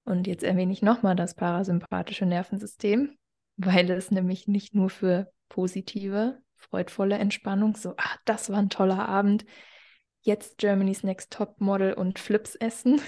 Und 0.05 0.27
jetzt 0.27 0.43
erwähne 0.43 0.74
ich 0.74 0.82
nochmal 0.82 1.15
das 1.15 1.36
parasympathische 1.36 2.25
Nervensystem, 2.25 3.15
weil 3.58 3.89
es 3.91 4.10
nämlich 4.12 4.48
nicht 4.48 4.74
nur 4.74 4.89
für 4.89 5.32
positive, 5.50 6.41
freudvolle 6.55 7.17
Entspannung, 7.17 7.75
so, 7.75 7.93
ach, 7.98 8.17
das 8.25 8.50
war 8.50 8.58
ein 8.58 8.70
toller 8.70 9.08
Abend, 9.08 9.46
jetzt 10.22 10.58
Germany's 10.58 11.03
Next 11.03 11.32
Top 11.32 11.60
Model 11.62 11.93
und 11.93 12.17
Flips 12.17 12.55
essen. 12.55 13.01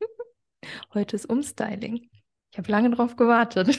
Heute 0.94 1.16
ist 1.16 1.26
Umstyling. 1.26 2.08
Ich 2.50 2.58
habe 2.58 2.70
lange 2.70 2.90
drauf 2.90 3.16
gewartet. 3.16 3.78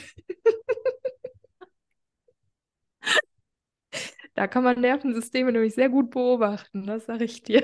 da 4.35 4.47
kann 4.47 4.63
man 4.63 4.79
Nervensysteme 4.79 5.51
nämlich 5.51 5.73
sehr 5.73 5.89
gut 5.89 6.12
beobachten, 6.12 6.85
das 6.85 7.07
sage 7.07 7.23
ich 7.23 7.41
dir 7.41 7.63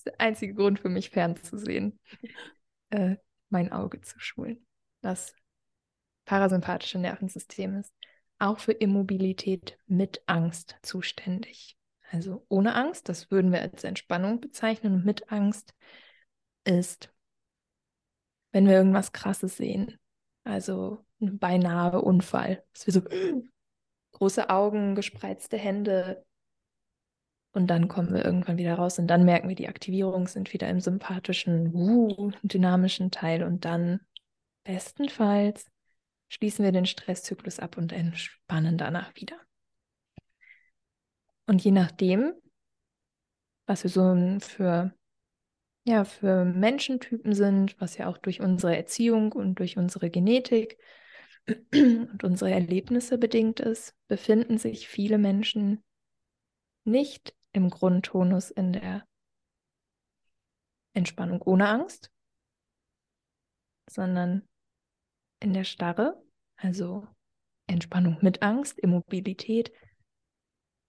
ist 0.00 0.06
der 0.06 0.20
einzige 0.20 0.54
Grund 0.54 0.80
für 0.80 0.88
mich 0.88 1.10
fernzusehen, 1.10 1.98
äh, 2.88 3.16
mein 3.50 3.70
Auge 3.70 4.00
zu 4.00 4.18
schulen. 4.18 4.66
Das 5.02 5.34
parasympathische 6.24 6.98
Nervensystem 6.98 7.76
ist 7.76 7.92
auch 8.38 8.58
für 8.58 8.72
Immobilität 8.72 9.78
mit 9.86 10.22
Angst 10.26 10.76
zuständig. 10.82 11.76
Also 12.10 12.44
ohne 12.48 12.74
Angst, 12.74 13.08
das 13.08 13.30
würden 13.30 13.52
wir 13.52 13.60
als 13.60 13.84
Entspannung 13.84 14.40
bezeichnen. 14.40 14.94
Und 14.94 15.04
mit 15.04 15.30
Angst 15.30 15.74
ist, 16.64 17.12
wenn 18.52 18.66
wir 18.66 18.74
irgendwas 18.74 19.12
Krasses 19.12 19.58
sehen. 19.58 19.98
Also 20.44 21.04
ein 21.20 21.38
beinahe 21.38 22.00
Unfall. 22.00 22.64
Dass 22.72 22.86
wir 22.86 22.94
so 22.94 23.02
große 24.12 24.48
Augen, 24.48 24.94
gespreizte 24.94 25.58
Hände, 25.58 26.24
und 27.52 27.66
dann 27.66 27.88
kommen 27.88 28.14
wir 28.14 28.24
irgendwann 28.24 28.58
wieder 28.58 28.74
raus 28.74 28.98
und 28.98 29.08
dann 29.08 29.24
merken 29.24 29.48
wir, 29.48 29.56
die 29.56 29.68
Aktivierungen 29.68 30.28
sind 30.28 30.52
wieder 30.52 30.68
im 30.68 30.80
sympathischen, 30.80 31.74
uh, 31.74 32.30
dynamischen 32.42 33.10
Teil. 33.10 33.42
Und 33.42 33.64
dann 33.64 34.00
bestenfalls 34.62 35.66
schließen 36.28 36.64
wir 36.64 36.70
den 36.70 36.86
Stresszyklus 36.86 37.58
ab 37.58 37.76
und 37.76 37.92
entspannen 37.92 38.78
danach 38.78 39.14
wieder. 39.16 39.36
Und 41.46 41.64
je 41.64 41.72
nachdem, 41.72 42.34
was 43.66 43.82
wir 43.82 43.90
so 43.90 44.38
für, 44.38 44.94
ja, 45.84 46.04
für 46.04 46.44
Menschentypen 46.44 47.34
sind, 47.34 47.80
was 47.80 47.96
ja 47.96 48.06
auch 48.06 48.18
durch 48.18 48.40
unsere 48.40 48.76
Erziehung 48.76 49.32
und 49.32 49.58
durch 49.58 49.76
unsere 49.76 50.08
Genetik 50.08 50.78
und 51.72 52.22
unsere 52.22 52.52
Erlebnisse 52.52 53.18
bedingt 53.18 53.58
ist, 53.58 53.96
befinden 54.06 54.58
sich 54.58 54.86
viele 54.86 55.18
Menschen 55.18 55.82
nicht 56.84 57.34
im 57.52 57.70
Grundtonus 57.70 58.50
in 58.50 58.72
der 58.72 59.06
Entspannung 60.92 61.42
ohne 61.42 61.68
Angst, 61.68 62.10
sondern 63.88 64.48
in 65.40 65.52
der 65.52 65.64
Starre, 65.64 66.22
also 66.56 67.06
Entspannung 67.66 68.18
mit 68.20 68.42
Angst, 68.42 68.78
Immobilität 68.78 69.72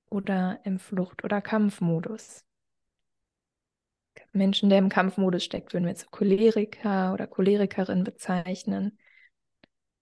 oder 0.10 0.60
im 0.64 0.80
Flucht- 0.80 1.24
oder 1.24 1.42
Kampfmodus. 1.42 2.44
Menschen, 4.34 4.70
der 4.70 4.80
im 4.80 4.90
Kampfmodus 4.90 5.44
steckt, 5.44 5.74
würden 5.74 5.86
wir 5.86 5.92
jetzt 5.92 6.12
Choleriker 6.12 7.14
oder 7.14 7.28
Cholerikerin 7.28 8.04
bezeichnen. 8.04 8.98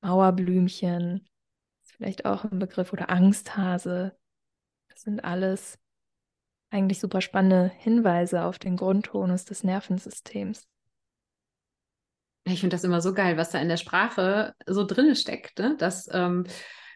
Mauerblümchen, 0.02 1.28
ist 1.84 1.93
vielleicht 1.93 2.26
auch 2.26 2.45
ein 2.45 2.60
Begriff, 2.60 2.93
oder 2.93 3.10
Angsthase. 3.10 4.17
Das 4.89 5.02
sind 5.02 5.24
alles 5.24 5.80
eigentlich 6.70 7.00
super 7.00 7.22
spannende 7.22 7.72
Hinweise 7.78 8.44
auf 8.44 8.60
den 8.60 8.78
Grundtonus 8.78 9.46
des 9.46 9.64
Nervensystems. 9.64 10.68
Ich 12.46 12.62
finde 12.62 12.76
das 12.76 12.84
immer 12.84 13.02
so 13.02 13.14
geil, 13.14 13.38
was 13.38 13.52
da 13.52 13.60
in 13.60 13.70
der 13.70 13.78
Sprache 13.78 14.54
so 14.66 14.86
drin 14.86 15.16
steckt, 15.16 15.60
ne? 15.60 15.76
dass 15.78 16.10
ähm, 16.12 16.46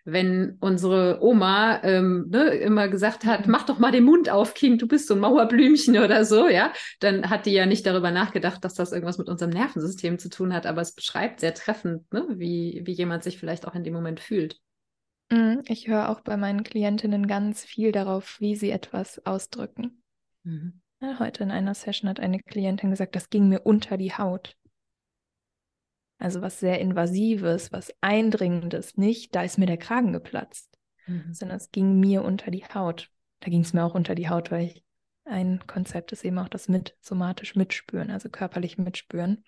wenn 0.06 0.58
unsere 0.60 1.20
Oma 1.22 1.82
ähm, 1.84 2.28
ne, 2.30 2.50
immer 2.56 2.90
gesagt 2.90 3.26
hat, 3.26 3.46
mhm. 3.46 3.52
mach 3.52 3.66
doch 3.66 3.80
mal 3.80 3.92
den 3.92 4.04
Mund 4.04 4.30
auf, 4.30 4.54
Kind, 4.54 4.82
du 4.82 4.88
bist 4.88 5.08
so 5.08 5.14
ein 5.14 5.20
Mauerblümchen 5.20 5.98
oder 5.98 6.26
so, 6.26 6.50
ja, 6.50 6.74
dann 7.00 7.30
hat 7.30 7.46
die 7.46 7.52
ja 7.52 7.66
nicht 7.66 7.86
darüber 7.86 8.12
nachgedacht, 8.12 8.64
dass 8.66 8.74
das 8.74 8.92
irgendwas 8.92 9.18
mit 9.18 9.30
unserem 9.30 9.52
Nervensystem 9.52 10.20
zu 10.20 10.30
tun 10.30 10.54
hat, 10.54 10.66
aber 10.66 10.82
es 10.82 10.94
beschreibt 10.94 11.40
sehr 11.40 11.54
treffend, 11.54 12.12
ne, 12.12 12.26
wie, 12.32 12.82
wie 12.86 12.94
jemand 12.94 13.24
sich 13.24 13.38
vielleicht 13.38 13.68
auch 13.68 13.76
in 13.76 13.84
dem 13.84 13.94
Moment 13.94 14.20
fühlt. 14.20 14.60
Mhm, 15.32 15.64
ich 15.68 15.88
höre 15.88 16.10
auch 16.10 16.22
bei 16.22 16.38
meinen 16.38 16.64
Klientinnen 16.64 17.28
ganz 17.28 17.64
viel 17.64 17.92
darauf, 17.92 18.40
wie 18.40 18.56
sie 18.56 18.72
etwas 18.72 19.26
ausdrücken. 19.26 20.04
Mhm. 20.44 20.82
Ja, 21.02 21.20
heute 21.20 21.44
in 21.44 21.52
einer 21.52 21.74
Session 21.74 22.10
hat 22.10 22.20
eine 22.20 22.40
Klientin 22.40 22.90
gesagt, 22.90 23.16
das 23.16 23.30
ging 23.30 23.50
mir 23.50 23.66
unter 23.66 23.98
die 23.98 24.14
Haut. 24.14 24.56
Also 26.18 26.42
was 26.42 26.60
sehr 26.60 26.80
Invasives, 26.80 27.74
was 27.74 27.94
Eindringendes, 28.00 28.96
nicht, 28.96 29.36
da 29.36 29.44
ist 29.44 29.58
mir 29.58 29.66
der 29.66 29.78
Kragen 29.78 30.14
geplatzt, 30.14 30.78
mhm. 31.08 31.34
sondern 31.34 31.58
es 31.58 31.72
ging 31.72 32.00
mir 32.00 32.24
unter 32.24 32.52
die 32.52 32.64
Haut. 32.64 33.10
Da 33.42 33.50
ging 33.50 33.62
es 33.62 33.74
mir 33.74 33.84
auch 33.84 33.96
unter 33.96 34.16
die 34.16 34.30
Haut, 34.30 34.52
weil 34.52 34.68
ich 34.68 34.84
ein 35.26 35.66
Konzept 35.68 36.12
ist 36.12 36.24
eben 36.24 36.38
auch 36.38 36.50
das 36.50 36.68
mit 36.68 36.98
somatisch 37.02 37.56
mitspüren, 37.56 38.12
also 38.12 38.30
körperlich 38.30 38.78
mitspüren. 38.78 39.44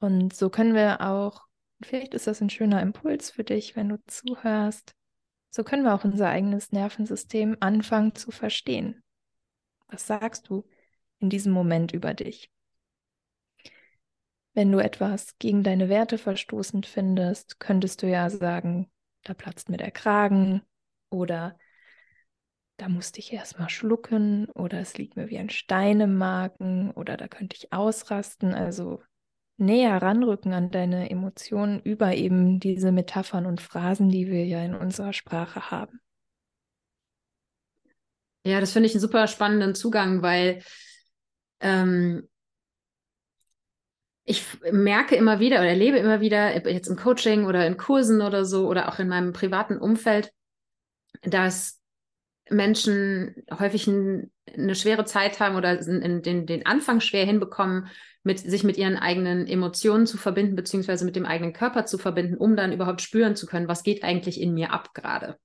Und 0.00 0.34
so 0.34 0.48
können 0.48 0.74
wir 0.74 1.00
auch 1.00 1.47
Vielleicht 1.82 2.14
ist 2.14 2.26
das 2.26 2.40
ein 2.40 2.50
schöner 2.50 2.82
Impuls 2.82 3.30
für 3.30 3.44
dich, 3.44 3.76
wenn 3.76 3.88
du 3.88 3.98
zuhörst. 4.06 4.94
So 5.50 5.64
können 5.64 5.84
wir 5.84 5.94
auch 5.94 6.04
unser 6.04 6.28
eigenes 6.28 6.72
Nervensystem 6.72 7.56
anfangen 7.60 8.14
zu 8.14 8.30
verstehen. 8.30 9.02
Was 9.86 10.06
sagst 10.06 10.48
du 10.48 10.68
in 11.18 11.30
diesem 11.30 11.52
Moment 11.52 11.92
über 11.92 12.14
dich? 12.14 12.50
Wenn 14.54 14.72
du 14.72 14.78
etwas 14.80 15.38
gegen 15.38 15.62
deine 15.62 15.88
Werte 15.88 16.18
verstoßend 16.18 16.84
findest, 16.86 17.60
könntest 17.60 18.02
du 18.02 18.08
ja 18.08 18.28
sagen, 18.28 18.90
da 19.22 19.34
platzt 19.34 19.68
mir 19.68 19.76
der 19.76 19.92
Kragen 19.92 20.62
oder 21.10 21.56
da 22.76 22.88
musste 22.88 23.18
ich 23.20 23.32
erstmal 23.32 23.70
schlucken 23.70 24.48
oder 24.50 24.80
es 24.80 24.98
liegt 24.98 25.16
mir 25.16 25.28
wie 25.28 25.38
ein 25.38 25.50
Stein 25.50 26.00
im 26.00 26.16
Magen 26.16 26.90
oder 26.92 27.16
da 27.16 27.28
könnte 27.28 27.56
ich 27.56 27.72
ausrasten. 27.72 28.54
Also 28.54 29.02
näher 29.58 30.00
ranrücken 30.00 30.52
an 30.52 30.70
deine 30.70 31.10
Emotionen 31.10 31.80
über 31.80 32.14
eben 32.14 32.60
diese 32.60 32.92
Metaphern 32.92 33.46
und 33.46 33.60
Phrasen, 33.60 34.08
die 34.08 34.28
wir 34.28 34.46
ja 34.46 34.62
in 34.64 34.74
unserer 34.74 35.12
Sprache 35.12 35.70
haben. 35.70 36.00
Ja, 38.44 38.60
das 38.60 38.72
finde 38.72 38.86
ich 38.86 38.94
einen 38.94 39.00
super 39.00 39.26
spannenden 39.26 39.74
Zugang, 39.74 40.22
weil 40.22 40.62
ähm, 41.60 42.28
ich 44.24 44.44
merke 44.72 45.16
immer 45.16 45.40
wieder 45.40 45.56
oder 45.56 45.68
erlebe 45.68 45.98
immer 45.98 46.20
wieder, 46.20 46.54
jetzt 46.70 46.88
im 46.88 46.96
Coaching 46.96 47.46
oder 47.46 47.66
in 47.66 47.76
Kursen 47.76 48.22
oder 48.22 48.44
so 48.44 48.68
oder 48.68 48.88
auch 48.88 48.98
in 48.98 49.08
meinem 49.08 49.32
privaten 49.32 49.78
Umfeld, 49.78 50.32
dass 51.22 51.80
Menschen 52.50 53.34
häufig 53.58 53.86
ein, 53.86 54.30
eine 54.54 54.74
schwere 54.74 55.04
Zeit 55.04 55.40
haben 55.40 55.56
oder 55.56 55.76
den, 55.76 56.46
den 56.46 56.66
Anfang 56.66 57.00
schwer 57.00 57.24
hinbekommen, 57.24 57.88
mit, 58.22 58.38
sich 58.40 58.64
mit 58.64 58.76
ihren 58.76 58.96
eigenen 58.96 59.46
Emotionen 59.46 60.06
zu 60.06 60.16
verbinden, 60.16 60.56
beziehungsweise 60.56 61.04
mit 61.04 61.16
dem 61.16 61.26
eigenen 61.26 61.52
Körper 61.52 61.86
zu 61.86 61.98
verbinden, 61.98 62.36
um 62.36 62.56
dann 62.56 62.72
überhaupt 62.72 63.00
spüren 63.00 63.36
zu 63.36 63.46
können, 63.46 63.68
was 63.68 63.82
geht 63.82 64.02
eigentlich 64.04 64.40
in 64.40 64.54
mir 64.54 64.72
ab 64.72 64.94
gerade. 64.94 65.36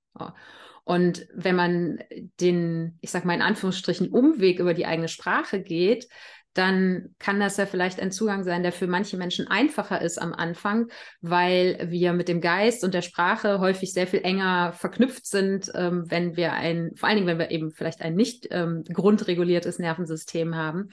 Und 0.83 1.27
wenn 1.33 1.55
man 1.55 1.99
den, 2.39 2.97
ich 3.01 3.11
sag 3.11 3.25
mal 3.25 3.35
in 3.35 3.41
Anführungsstrichen, 3.41 4.09
Umweg 4.09 4.59
über 4.59 4.73
die 4.73 4.85
eigene 4.85 5.07
Sprache 5.07 5.61
geht, 5.61 6.07
dann 6.53 7.15
kann 7.17 7.39
das 7.39 7.57
ja 7.57 7.65
vielleicht 7.65 7.99
ein 7.99 8.11
Zugang 8.11 8.43
sein, 8.43 8.61
der 8.61 8.71
für 8.71 8.85
manche 8.85 9.17
Menschen 9.17 9.47
einfacher 9.47 10.01
ist 10.01 10.21
am 10.21 10.33
Anfang, 10.33 10.87
weil 11.21 11.87
wir 11.89 12.13
mit 12.13 12.27
dem 12.27 12.41
Geist 12.41 12.83
und 12.83 12.93
der 12.93 13.01
Sprache 13.01 13.59
häufig 13.59 13.91
sehr 13.91 14.05
viel 14.05 14.21
enger 14.21 14.71
verknüpft 14.73 15.25
sind, 15.25 15.71
ähm, 15.73 16.03
wenn 16.09 16.35
wir 16.35 16.53
ein, 16.53 16.91
vor 16.95 17.09
allen 17.09 17.17
Dingen, 17.17 17.27
wenn 17.27 17.39
wir 17.39 17.49
eben 17.49 17.71
vielleicht 17.71 18.01
ein 18.01 18.13
nicht 18.13 18.47
ähm, 18.51 18.83
grundreguliertes 18.83 19.79
Nervensystem 19.79 20.55
haben. 20.55 20.89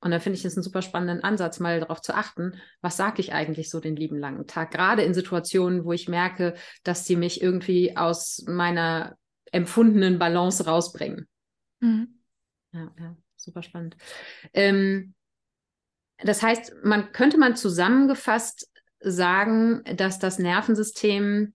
Und 0.00 0.10
da 0.10 0.18
finde 0.18 0.38
ich 0.38 0.44
es 0.44 0.56
einen 0.56 0.62
super 0.62 0.82
spannenden 0.82 1.22
Ansatz, 1.22 1.60
mal 1.60 1.80
darauf 1.80 2.00
zu 2.00 2.14
achten, 2.14 2.54
was 2.80 2.96
sage 2.96 3.20
ich 3.20 3.32
eigentlich 3.32 3.68
so 3.68 3.80
den 3.80 3.96
lieben 3.96 4.18
langen 4.18 4.46
Tag, 4.46 4.70
gerade 4.70 5.02
in 5.02 5.12
Situationen, 5.12 5.84
wo 5.84 5.92
ich 5.92 6.08
merke, 6.08 6.54
dass 6.84 7.06
sie 7.06 7.16
mich 7.16 7.42
irgendwie 7.42 7.96
aus 7.96 8.42
meiner 8.46 9.16
empfundenen 9.52 10.18
Balance 10.18 10.64
rausbringen. 10.64 11.28
Mhm. 11.80 12.20
Ja, 12.72 12.92
ja 12.98 13.16
super 13.36 13.62
spannend. 13.62 13.96
Ähm, 14.54 15.14
das 16.18 16.42
heißt, 16.42 16.76
man 16.82 17.12
könnte 17.12 17.38
man 17.38 17.56
zusammengefasst 17.56 18.70
sagen, 19.00 19.82
dass 19.96 20.18
das 20.18 20.38
Nervensystem, 20.38 21.54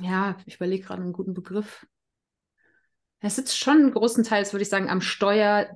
ja, 0.00 0.36
ich 0.46 0.56
überlege 0.56 0.84
gerade 0.84 1.02
einen 1.02 1.12
guten 1.12 1.34
Begriff. 1.34 1.86
Es 3.20 3.36
sitzt 3.36 3.58
schon 3.58 3.92
großenteils, 3.92 4.52
würde 4.52 4.62
ich 4.62 4.68
sagen, 4.68 4.88
am 4.88 5.00
Steuer 5.00 5.68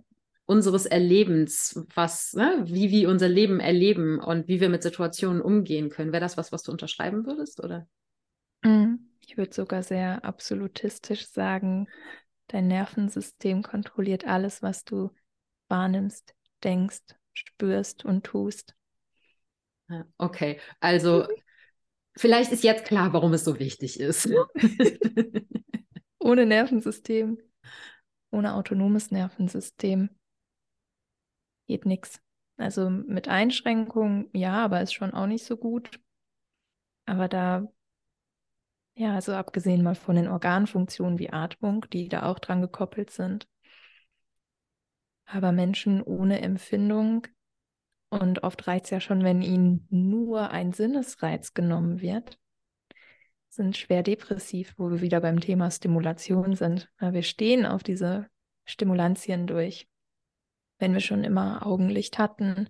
unseres 0.47 0.87
Erlebens, 0.87 1.85
was, 1.95 2.35
ne, 2.35 2.65
wie 2.67 2.91
wir 2.91 3.09
unser 3.09 3.29
Leben 3.29 3.61
erleben 3.61 4.19
und 4.19 4.47
wie 4.49 4.61
wir 4.61 4.69
mit 4.69 4.83
Situationen 4.83 5.41
umgehen 5.41 5.89
können. 5.89 6.13
Wäre 6.13 6.21
das 6.21 6.37
was, 6.37 6.53
was 6.53 6.63
du 6.63 6.73
unterschreiben 6.73 7.27
würdest, 7.27 7.63
oder? 7.63 7.87
Mhm. 8.63 9.11
Ich 9.27 9.39
würde 9.39 9.55
sogar 9.55 9.83
sehr 9.83 10.25
absolutistisch 10.25 11.27
sagen, 11.27 11.89
Dein 12.49 12.69
Nervensystem 12.69 13.63
kontrolliert 13.63 14.27
alles, 14.27 14.63
was 14.63 14.85
du 14.85 15.11
wahrnimmst, 15.69 16.35
denkst, 16.63 17.03
spürst 17.33 18.05
und 18.05 18.25
tust. 18.25 18.75
Okay, 20.19 20.61
also 20.81 21.27
vielleicht 22.17 22.53
ist 22.53 22.65
jetzt 22.65 22.87
klar, 22.87 23.13
warum 23.13 23.33
es 23.33 23.45
so 23.45 23.59
wichtig 23.59 23.99
ist. 23.99 24.29
ohne 26.19 26.47
Nervensystem, 26.47 27.39
ohne 28.31 28.55
autonomes 28.55 29.11
Nervensystem 29.11 30.11
geht 31.67 31.87
nichts. 31.87 32.21
Also 32.57 32.89
mit 32.91 33.29
Einschränkungen, 33.29 34.29
ja, 34.33 34.65
aber 34.65 34.81
ist 34.81 34.95
schon 34.95 35.13
auch 35.13 35.27
nicht 35.27 35.45
so 35.45 35.57
gut. 35.57 36.01
Aber 37.07 37.29
da 37.29 37.69
ja, 38.97 39.15
also 39.15 39.33
abgesehen 39.33 39.83
mal 39.83 39.97
von 39.97 40.15
den 40.17 40.29
Organfunktionen 40.29 41.19
wie 41.19 41.31
Atmung, 41.31 41.87
die 41.93 42.09
da 42.09 42.25
auch 42.25 42.39
dran 42.39 42.61
gekoppelt 42.61 43.11
sind. 43.11 43.49
Aber 45.27 45.53
Menschen 45.53 46.03
ohne 46.03 46.41
Empfindung, 46.41 47.27
und 48.09 48.45
oft 48.45 48.69
reicht 48.69 48.85
es 48.85 48.91
ja 48.91 49.01
schon, 49.01 49.25
wenn 49.25 49.43
ihnen 49.43 49.89
nur 49.91 50.51
ein 50.51 50.73
Sinnesreiz 50.73 51.55
genommen 51.55 52.01
wird, 52.01 52.39
sind 53.49 53.77
schwer 53.77 54.05
depressiv, 54.05 54.75
wo 54.77 54.91
wir 54.91 55.01
wieder 55.01 55.21
beim 55.21 55.41
Thema 55.41 55.71
Stimulation 55.71 56.55
sind. 56.55 56.89
Wir 57.01 57.23
stehen 57.23 57.67
auf 57.67 57.83
diese 57.83 58.29
Stimulantien 58.65 59.49
durch. 59.49 59.89
Wenn 60.85 60.93
wir 60.93 61.01
schon 61.01 61.25
immer 61.25 61.67
Augenlicht 61.67 62.19
hatten, 62.19 62.69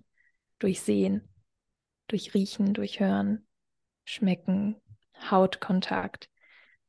durch 0.59 0.79
Sehen, 0.79 1.27
durch 2.07 2.33
Riechen, 2.33 2.73
durch 2.73 3.01
Hören, 3.01 3.45
Schmecken, 4.05 4.77
Hautkontakt. 5.29 6.29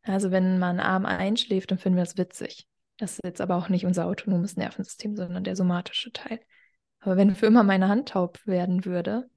Also 0.02 0.30
wenn 0.30 0.60
man 0.60 0.78
Arm 0.78 1.04
einschläft, 1.04 1.72
dann 1.72 1.78
finden 1.78 1.96
wir 1.96 2.04
es 2.04 2.16
witzig. 2.16 2.68
Das 2.96 3.14
ist 3.14 3.24
jetzt 3.24 3.40
aber 3.40 3.56
auch 3.56 3.68
nicht 3.68 3.86
unser 3.86 4.06
autonomes 4.06 4.56
Nervensystem, 4.56 5.16
sondern 5.16 5.42
der 5.42 5.56
somatische 5.56 6.12
Teil. 6.12 6.38
Aber 7.00 7.16
wenn 7.16 7.34
für 7.34 7.46
immer 7.46 7.64
meine 7.64 7.88
Hand 7.88 8.10
taub 8.10 8.38
werden 8.46 8.84
würde, 8.84 9.28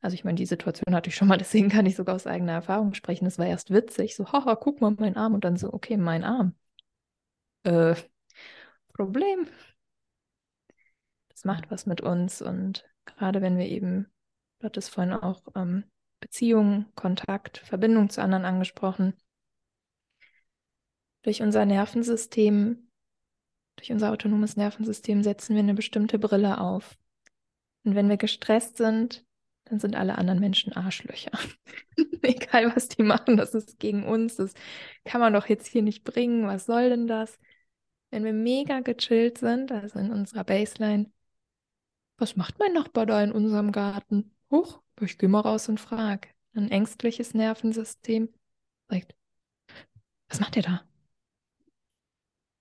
also 0.00 0.14
ich 0.14 0.22
meine, 0.22 0.36
die 0.36 0.46
Situation 0.46 0.94
hatte 0.94 1.08
ich 1.08 1.16
schon 1.16 1.26
mal, 1.26 1.36
deswegen 1.38 1.68
kann 1.68 1.84
ich 1.84 1.96
sogar 1.96 2.14
aus 2.14 2.28
eigener 2.28 2.52
Erfahrung 2.52 2.94
sprechen. 2.94 3.26
Es 3.26 3.40
war 3.40 3.46
erst 3.46 3.72
witzig, 3.72 4.14
so, 4.14 4.30
haha, 4.30 4.54
guck 4.54 4.80
mal, 4.80 4.94
mein 4.96 5.16
Arm. 5.16 5.34
Und 5.34 5.44
dann 5.44 5.56
so, 5.56 5.72
okay, 5.72 5.96
mein 5.96 6.22
Arm. 6.22 6.54
Äh, 7.64 7.96
Problem. 8.92 9.48
Das 11.40 11.46
macht 11.46 11.70
was 11.70 11.86
mit 11.86 12.02
uns. 12.02 12.42
Und 12.42 12.84
gerade 13.06 13.40
wenn 13.40 13.56
wir 13.56 13.64
eben, 13.64 14.12
du 14.58 14.66
hattest 14.66 14.90
vorhin 14.90 15.14
auch 15.14 15.40
ähm, 15.54 15.84
Beziehung, 16.20 16.84
Kontakt, 16.94 17.62
Verbindung 17.64 18.10
zu 18.10 18.20
anderen 18.20 18.44
angesprochen. 18.44 19.14
Durch 21.22 21.40
unser 21.40 21.64
Nervensystem, 21.64 22.90
durch 23.76 23.90
unser 23.90 24.12
autonomes 24.12 24.58
Nervensystem 24.58 25.22
setzen 25.22 25.54
wir 25.54 25.62
eine 25.62 25.72
bestimmte 25.72 26.18
Brille 26.18 26.60
auf. 26.60 26.98
Und 27.84 27.94
wenn 27.94 28.10
wir 28.10 28.18
gestresst 28.18 28.76
sind, 28.76 29.24
dann 29.64 29.78
sind 29.78 29.96
alle 29.96 30.18
anderen 30.18 30.40
Menschen 30.40 30.74
Arschlöcher. 30.74 31.30
Egal, 32.20 32.76
was 32.76 32.88
die 32.88 33.02
machen, 33.02 33.38
das 33.38 33.54
ist 33.54 33.78
gegen 33.78 34.04
uns. 34.04 34.36
Das 34.36 34.52
kann 35.06 35.22
man 35.22 35.32
doch 35.32 35.46
jetzt 35.46 35.68
hier 35.68 35.80
nicht 35.80 36.04
bringen. 36.04 36.46
Was 36.46 36.66
soll 36.66 36.90
denn 36.90 37.06
das? 37.06 37.38
Wenn 38.10 38.24
wir 38.24 38.34
mega 38.34 38.80
gechillt 38.80 39.38
sind, 39.38 39.72
also 39.72 39.98
in 39.98 40.10
unserer 40.10 40.44
Baseline, 40.44 41.10
was 42.20 42.36
macht 42.36 42.58
mein 42.58 42.72
Nachbar 42.72 43.06
da 43.06 43.22
in 43.22 43.32
unserem 43.32 43.72
Garten? 43.72 44.34
Huch, 44.50 44.80
ich 45.00 45.18
gehe 45.18 45.28
mal 45.28 45.40
raus 45.40 45.68
und 45.68 45.80
frage. 45.80 46.28
Ein 46.54 46.70
ängstliches 46.70 47.34
Nervensystem 47.34 48.28
sagt, 48.88 49.14
was 50.28 50.40
macht 50.40 50.56
der 50.56 50.62
da? 50.62 50.82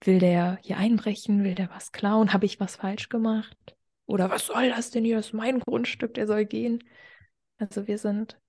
Will 0.01 0.19
der 0.19 0.59
hier 0.63 0.77
einbrechen? 0.77 1.43
Will 1.43 1.55
der 1.55 1.69
was 1.69 1.91
klauen? 1.91 2.31
Habe 2.31 2.45
ich 2.45 2.59
was 2.59 2.77
falsch 2.77 3.09
gemacht? 3.09 3.75
Oder 4.05 4.29
was 4.29 4.47
soll 4.47 4.69
das 4.69 4.91
denn 4.91 5.03
hier? 5.03 5.17
Das 5.17 5.27
ist 5.27 5.33
mein 5.33 5.59
Grundstück, 5.59 6.13
der 6.13 6.25
soll 6.25 6.45
gehen. 6.45 6.83
Also 7.57 7.87
wir 7.87 7.97
sind 7.97 8.39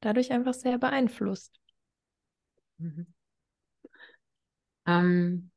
dadurch 0.00 0.30
einfach 0.30 0.54
sehr 0.54 0.78
beeinflusst. 0.78 1.60
Mhm. 2.78 3.06
Ähm, 4.86 5.50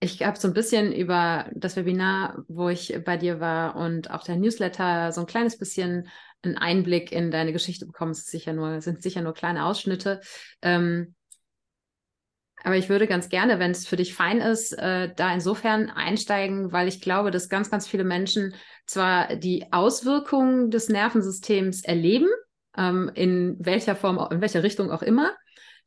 ich 0.00 0.22
habe 0.22 0.38
so 0.38 0.48
ein 0.48 0.54
bisschen 0.54 0.92
über 0.92 1.50
das 1.54 1.76
Webinar, 1.76 2.42
wo 2.48 2.70
ich 2.70 2.98
bei 3.04 3.18
dir 3.18 3.38
war 3.38 3.76
und 3.76 4.10
auch 4.10 4.24
dein 4.24 4.40
Newsletter 4.40 5.12
so 5.12 5.20
ein 5.20 5.26
kleines 5.26 5.58
bisschen 5.58 6.08
einen 6.42 6.56
Einblick 6.56 7.12
in 7.12 7.30
deine 7.30 7.52
Geschichte 7.52 7.84
bekommen. 7.84 8.12
Es 8.12 8.24
sicher 8.24 8.54
nur, 8.54 8.80
sind 8.80 9.02
sicher 9.02 9.20
nur 9.20 9.34
kleine 9.34 9.66
Ausschnitte. 9.66 10.22
Ähm, 10.62 11.14
aber 12.62 12.76
ich 12.76 12.88
würde 12.88 13.06
ganz 13.06 13.28
gerne, 13.28 13.58
wenn 13.58 13.72
es 13.72 13.86
für 13.86 13.96
dich 13.96 14.14
fein 14.14 14.40
ist, 14.40 14.72
äh, 14.72 15.14
da 15.14 15.34
insofern 15.34 15.90
einsteigen, 15.90 16.72
weil 16.72 16.88
ich 16.88 17.02
glaube, 17.02 17.30
dass 17.30 17.50
ganz, 17.50 17.70
ganz 17.70 17.86
viele 17.86 18.04
Menschen 18.04 18.54
zwar 18.86 19.36
die 19.36 19.70
Auswirkungen 19.70 20.70
des 20.70 20.88
Nervensystems 20.88 21.84
erleben, 21.84 22.28
ähm, 22.76 23.10
in 23.14 23.56
welcher 23.60 23.96
Form, 23.96 24.18
in 24.30 24.40
welcher 24.40 24.62
Richtung 24.62 24.90
auch 24.90 25.02
immer, 25.02 25.34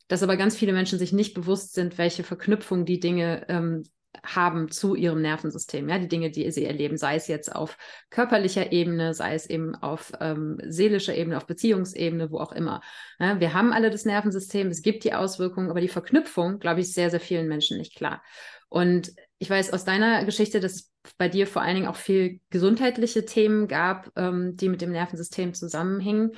dass 0.07 0.21
aber 0.21 0.37
ganz 0.37 0.55
viele 0.55 0.73
Menschen 0.73 0.99
sich 0.99 1.13
nicht 1.13 1.33
bewusst 1.33 1.73
sind, 1.73 1.97
welche 1.97 2.23
Verknüpfung 2.23 2.85
die 2.85 2.99
Dinge 2.99 3.45
ähm, 3.49 3.83
haben 4.25 4.69
zu 4.69 4.95
ihrem 4.95 5.21
Nervensystem, 5.21 5.89
ja, 5.89 5.97
die 5.97 6.07
Dinge, 6.07 6.29
die 6.29 6.49
sie 6.51 6.65
erleben, 6.65 6.97
sei 6.97 7.15
es 7.15 7.27
jetzt 7.27 7.53
auf 7.53 7.77
körperlicher 8.09 8.71
Ebene, 8.71 9.13
sei 9.13 9.33
es 9.33 9.49
eben 9.49 9.75
auf 9.75 10.11
ähm, 10.19 10.59
seelischer 10.67 11.15
Ebene, 11.15 11.37
auf 11.37 11.47
Beziehungsebene, 11.47 12.31
wo 12.31 12.39
auch 12.39 12.51
immer. 12.51 12.81
Ja, 13.19 13.39
wir 13.39 13.53
haben 13.53 13.73
alle 13.73 13.89
das 13.89 14.05
Nervensystem, 14.05 14.67
es 14.67 14.81
gibt 14.81 15.03
die 15.03 15.13
Auswirkungen, 15.13 15.69
aber 15.69 15.81
die 15.81 15.87
Verknüpfung, 15.87 16.59
glaube 16.59 16.81
ich, 16.81 16.87
ist 16.87 16.95
sehr, 16.95 17.09
sehr 17.09 17.19
vielen 17.19 17.47
Menschen 17.47 17.77
nicht 17.77 17.95
klar. 17.95 18.21
Und 18.69 19.11
ich 19.39 19.49
weiß 19.49 19.73
aus 19.73 19.85
deiner 19.85 20.23
Geschichte, 20.25 20.59
dass 20.59 20.73
es 20.73 20.93
bei 21.17 21.27
dir 21.27 21.47
vor 21.47 21.61
allen 21.61 21.75
Dingen 21.75 21.87
auch 21.87 21.95
viel 21.95 22.39
gesundheitliche 22.49 23.25
Themen 23.25 23.67
gab, 23.67 24.11
ähm, 24.15 24.55
die 24.55 24.69
mit 24.69 24.81
dem 24.81 24.91
Nervensystem 24.91 25.53
zusammenhingen. 25.53 26.31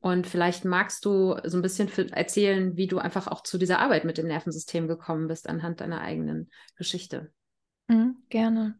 Und 0.00 0.26
vielleicht 0.26 0.64
magst 0.64 1.04
du 1.04 1.36
so 1.44 1.58
ein 1.58 1.62
bisschen 1.62 1.88
erzählen, 2.12 2.76
wie 2.76 2.86
du 2.86 2.98
einfach 2.98 3.26
auch 3.26 3.42
zu 3.42 3.58
dieser 3.58 3.80
Arbeit 3.80 4.04
mit 4.04 4.18
dem 4.18 4.26
Nervensystem 4.26 4.88
gekommen 4.88 5.26
bist 5.26 5.48
anhand 5.48 5.80
deiner 5.80 6.00
eigenen 6.00 6.50
Geschichte. 6.76 7.32
Mhm, 7.88 8.16
gerne. 8.28 8.78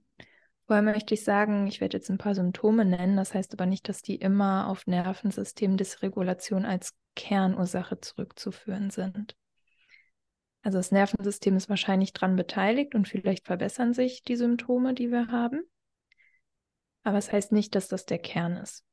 Vorher 0.67 0.83
möchte 0.83 1.15
ich 1.15 1.23
sagen, 1.23 1.67
ich 1.67 1.81
werde 1.81 1.97
jetzt 1.97 2.11
ein 2.11 2.19
paar 2.19 2.35
Symptome 2.35 2.85
nennen. 2.85 3.17
Das 3.17 3.35
heißt 3.35 3.53
aber 3.53 3.67
nicht, 3.67 3.89
dass 3.89 4.03
die 4.03 4.17
immer 4.17 4.69
auf 4.69 4.87
Nervensystemdysregulation 4.87 6.65
als 6.65 6.93
Kernursache 7.15 8.01
zurückzuführen 8.01 8.91
sind. 8.91 9.37
Also 10.63 10.79
das 10.79 10.91
Nervensystem 10.91 11.57
ist 11.57 11.69
wahrscheinlich 11.69 12.13
daran 12.13 12.35
beteiligt 12.35 12.97
und 12.97 13.07
vielleicht 13.07 13.47
verbessern 13.47 13.95
sich 13.95 14.25
die 14.25 14.35
Symptome, 14.35 14.95
die 14.95 15.13
wir 15.13 15.29
haben. 15.29 15.63
Aber 17.05 17.19
es 17.19 17.27
das 17.27 17.33
heißt 17.33 17.53
nicht, 17.53 17.77
dass 17.77 17.87
das 17.87 18.05
der 18.05 18.19
Kern 18.19 18.57
ist. 18.57 18.85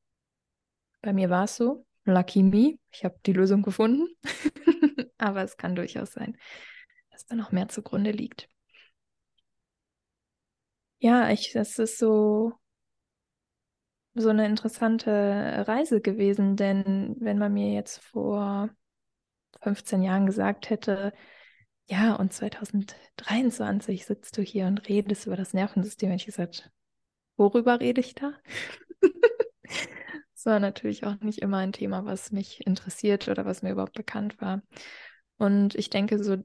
Bei 1.02 1.14
mir 1.14 1.32
war 1.32 1.46
es 1.46 1.56
so. 1.56 1.88
Lucky 2.06 2.44
me. 2.44 2.78
Ich 2.92 3.06
habe 3.06 3.18
die 3.26 3.34
Lösung 3.34 3.62
gefunden. 3.62 4.08
aber 5.24 5.44
es 5.44 5.58
kann 5.58 5.76
durchaus 5.76 6.14
sein, 6.14 6.38
dass 7.12 7.26
da 7.26 7.36
noch 7.36 7.52
mehr 7.52 7.70
zugrunde 7.70 8.12
liegt. 8.12 8.50
Ja, 11.00 11.30
ich, 11.30 11.52
das 11.52 11.80
ist 11.80 11.98
so, 11.98 12.54
so 14.14 14.30
eine 14.30 14.46
interessante 14.46 15.66
Reise 15.68 16.02
gewesen, 16.02 16.56
denn 16.56 17.16
wenn 17.20 17.38
man 17.38 17.54
mir 17.54 17.74
jetzt 17.74 18.02
vor 18.04 18.70
15 19.62 20.02
Jahren 20.02 20.26
gesagt 20.26 20.70
hätte, 20.70 21.14
ja, 21.88 22.16
und 22.16 22.32
2023 22.32 24.06
sitzt 24.06 24.38
du 24.38 24.42
hier 24.42 24.68
und 24.68 24.88
redest 24.88 25.28
über 25.28 25.36
das 25.36 25.54
Nervensystem, 25.54 26.10
hätte 26.10 26.22
ich 26.22 26.26
gesagt, 26.26 26.72
worüber 27.36 27.80
rede 27.82 28.00
ich 28.00 28.16
da? 28.16 28.34
Das 30.44 30.52
war 30.52 30.60
natürlich 30.60 31.06
auch 31.06 31.22
nicht 31.22 31.40
immer 31.40 31.60
ein 31.60 31.72
Thema, 31.72 32.04
was 32.04 32.34
mich 32.34 32.68
interessiert 32.68 33.30
oder 33.30 33.46
was 33.46 33.62
mir 33.62 33.72
überhaupt 33.72 33.94
bekannt 33.94 34.42
war. 34.42 34.62
Und 35.38 35.74
ich 35.76 35.90
denke, 35.90 36.22
so 36.22 36.36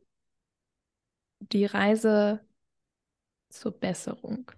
die 1.41 1.65
Reise 1.67 2.47
zur 3.49 3.73
Besserung, 3.73 4.53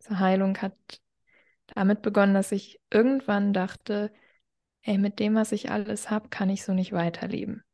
zur 0.00 0.18
Heilung 0.18 0.58
hat 0.58 0.76
damit 1.68 2.02
begonnen, 2.02 2.34
dass 2.34 2.52
ich 2.52 2.78
irgendwann 2.90 3.54
dachte, 3.54 4.12
ey, 4.82 4.98
mit 4.98 5.18
dem, 5.18 5.34
was 5.34 5.52
ich 5.52 5.70
alles 5.70 6.10
habe, 6.10 6.28
kann 6.28 6.50
ich 6.50 6.62
so 6.62 6.74
nicht 6.74 6.92
weiterleben. 6.92 7.64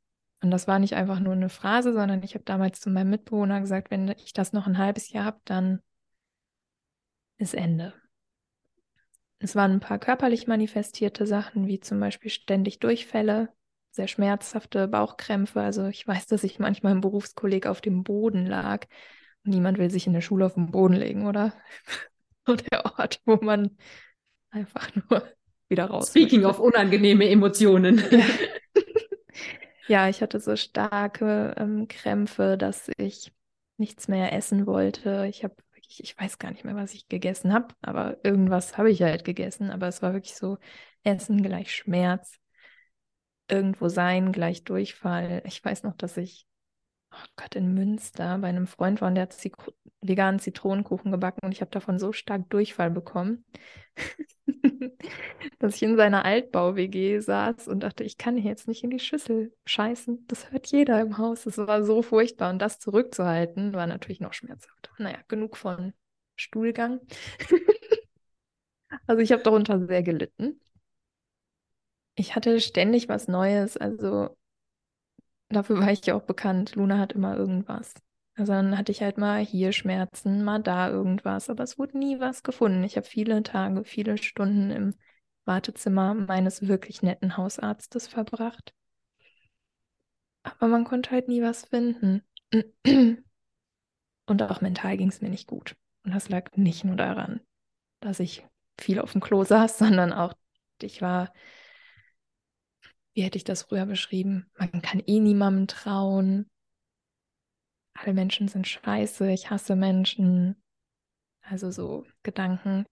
Und 0.43 0.53
das 0.53 0.69
war 0.69 0.79
nicht 0.79 0.95
einfach 0.95 1.19
nur 1.19 1.33
eine 1.33 1.49
Phrase, 1.49 1.93
sondern 1.93 2.23
ich 2.23 2.35
habe 2.35 2.45
damals 2.45 2.81
zu 2.81 2.89
meinem 2.89 3.11
Mitbewohner 3.11 3.61
gesagt, 3.61 3.91
wenn 3.91 4.11
ich 4.11 4.33
das 4.33 4.53
noch 4.53 4.69
ein 4.69 4.79
halbes 4.79 5.11
Jahr 5.11 5.25
habe, 5.25 5.41
dann 5.45 5.83
ist 7.37 7.55
Ende. 7.55 7.95
Es 9.39 9.57
waren 9.57 9.73
ein 9.73 9.81
paar 9.81 9.99
körperlich 9.99 10.47
manifestierte 10.47 11.27
Sachen, 11.27 11.67
wie 11.67 11.81
zum 11.81 12.01
Beispiel 12.01 12.31
ständig 12.31 12.79
Durchfälle, 12.79 13.51
sehr 13.91 14.09
schmerzhafte 14.09 14.89
Bauchkrämpfe. 14.89 15.61
Also 15.61 15.87
ich 15.87 16.07
weiß, 16.07 16.27
dass 16.27 16.45
ich 16.45 16.59
manchmal 16.59 16.93
im 16.93 17.01
Berufskolleg 17.01 17.67
auf 17.67 17.81
dem 17.81 18.03
Boden 18.03 18.47
lag. 18.47 18.87
niemand 19.45 19.79
will 19.79 19.91
sich 19.91 20.07
in 20.07 20.13
der 20.13 20.21
Schule 20.21 20.47
auf 20.47 20.55
den 20.55 20.71
Boden 20.71 20.95
legen, 20.95 21.27
oder? 21.27 21.53
Und 22.47 22.71
der 22.73 22.85
Ort, 22.85 23.21
wo 23.25 23.37
man 23.37 23.77
einfach 24.51 24.91
nur 24.95 25.23
wieder 25.69 25.87
raus. 25.87 26.09
Speaking 26.09 26.43
möchte. 26.43 26.59
of 26.59 26.65
unangenehme 26.65 27.29
Emotionen. 27.29 28.03
Ja. 28.11 28.25
ja, 29.89 30.09
ich 30.09 30.23
hatte 30.23 30.41
so 30.41 30.57
starke 30.57 31.55
ähm, 31.57 31.89
Krämpfe, 31.89 32.57
dass 32.59 32.91
ich 32.97 33.33
nichts 33.77 34.09
mehr 34.09 34.33
essen 34.33 34.67
wollte. 34.67 35.27
Ich 35.29 35.45
habe 35.45 35.55
wirklich, 35.85 36.03
ich 36.03 36.19
weiß 36.19 36.39
gar 36.39 36.51
nicht 36.51 36.65
mehr, 36.65 36.77
was 36.77 36.95
ich 36.95 37.09
gegessen 37.09 37.53
habe, 37.53 37.75
aber 37.83 38.19
irgendwas 38.25 38.77
habe 38.79 38.91
ich 38.91 39.03
halt 39.03 39.25
gegessen. 39.25 39.71
Aber 39.71 39.89
es 39.89 40.03
war 40.03 40.13
wirklich 40.13 40.37
so 40.37 40.59
Essen 41.05 41.43
gleich 41.43 41.75
Schmerz, 41.75 42.39
irgendwo 43.49 43.89
sein 43.89 44.33
gleich 44.33 44.65
Durchfall. 44.65 45.43
Ich 45.47 45.65
weiß 45.65 45.83
noch, 45.85 45.97
dass 45.97 46.17
ich 46.17 46.47
oh 47.15 47.27
Gott, 47.37 47.55
in 47.55 47.75
Münster 47.75 48.39
bei 48.39 48.49
einem 48.49 48.67
Freund 48.67 49.01
war 49.01 49.09
und 49.09 49.15
der 49.15 49.23
hat 49.23 49.33
Zik 49.33 49.57
veganen 50.01 50.41
Zitronenkuchen 50.41 51.13
gebacken 51.13 51.41
und 51.45 51.53
ich 51.53 51.61
habe 51.61 51.71
davon 51.71 51.99
so 51.99 52.13
stark 52.13 52.51
Durchfall 52.51 52.91
bekommen, 52.91 53.45
dass 55.59 55.77
ich 55.77 55.83
in 55.83 55.97
seiner 55.97 56.25
Altbau-WG 56.25 57.21
saß 57.21 57.69
und 57.69 57.81
dachte, 57.81 58.05
ich 58.05 58.19
kann 58.19 58.37
hier 58.37 58.51
jetzt 58.51 58.69
nicht 58.69 58.85
in 58.85 58.91
die 58.91 58.99
Schüssel 58.99 59.55
scheißen. 59.67 60.27
Das 60.27 60.51
hört 60.51 60.67
jeder 60.67 61.01
im 61.01 61.19
Haus. 61.19 61.45
Das 61.45 61.57
war 61.59 61.85
so 61.85 62.03
furchtbar 62.03 62.51
und 62.51 62.59
das 62.61 62.79
zurückzuhalten 62.79 63.73
war 63.73 63.87
natürlich 63.87 64.21
noch 64.21 64.35
schmerzhafter. 64.35 64.91
Naja, 64.99 65.19
genug 65.29 65.57
von 65.57 65.95
Stuhlgang. 66.37 67.01
also 69.07 69.23
ich 69.23 69.33
habe 69.33 69.43
darunter 69.43 69.87
sehr 69.87 70.03
gelitten. 70.03 70.61
Ich 72.17 72.37
hatte 72.37 72.61
ständig 72.61 73.09
was 73.09 73.27
Neues, 73.27 73.77
also 73.77 74.37
Dafür 75.55 75.79
war 75.79 75.91
ich 75.93 76.05
ja 76.05 76.15
auch 76.15 76.23
bekannt. 76.23 76.75
Luna 76.75 76.99
hat 76.99 77.13
immer 77.13 77.37
irgendwas. 77.37 77.95
Also 78.37 78.53
dann 78.53 78.77
hatte 78.77 78.91
ich 78.91 79.01
halt 79.01 79.17
mal 79.17 79.39
hier 79.45 79.73
Schmerzen, 79.73 80.43
mal 80.43 80.61
da 80.61 80.91
irgendwas, 80.91 81.49
aber 81.49 81.63
es 81.63 81.79
wurde 81.79 81.97
nie 81.97 82.19
was 82.19 82.43
gefunden. 82.43 82.83
Ich 82.83 82.97
habe 82.97 83.07
viele 83.07 83.41
Tage, 83.45 83.85
viele 83.85 84.19
Stunden 84.19 84.71
im 84.71 84.95
Wartezimmer 85.45 86.15
meines 86.15 86.67
wirklich 86.67 87.03
netten 87.03 87.37
Hausarztes 87.37 88.09
verbracht. 88.09 88.75
Aber 90.43 90.67
man 90.69 90.85
konnte 90.85 91.13
halt 91.13 91.29
nie 91.29 91.43
was 91.43 91.65
finden. 91.67 92.23
Und 94.27 94.43
auch 94.43 94.61
mental 94.61 94.97
ging 94.97 95.09
es 95.09 95.21
mir 95.21 95.31
nicht 95.31 95.47
gut. 95.47 95.77
Und 96.05 96.15
das 96.15 96.29
lag 96.29 96.51
nicht 96.57 96.85
nur 96.85 96.97
daran, 96.97 97.41
dass 98.01 98.19
ich 98.21 98.47
viel 98.81 98.99
auf 98.99 99.13
dem 99.13 99.21
Klo 99.21 99.45
saß, 99.45 99.79
sondern 99.79 100.13
auch, 100.13 100.35
ich 100.83 101.01
war 101.03 101.33
wie 103.15 103.23
hätte 103.23 103.39
ich 103.39 103.45
das 103.45 103.63
früher 103.63 103.87
beschrieben? 103.87 104.51
Man 104.59 104.83
kann 104.83 105.01
eh 105.07 105.21
niemandem 105.21 105.69
trauen. 105.69 106.51
Alle 107.95 108.13
Menschen 108.13 108.49
sind 108.49 108.67
scheiße, 108.67 109.31
ich 109.31 109.51
hasse 109.51 109.77
Menschen. 109.77 110.61
Also 111.43 111.71
so 111.71 112.05
Gedanken. 112.25 112.87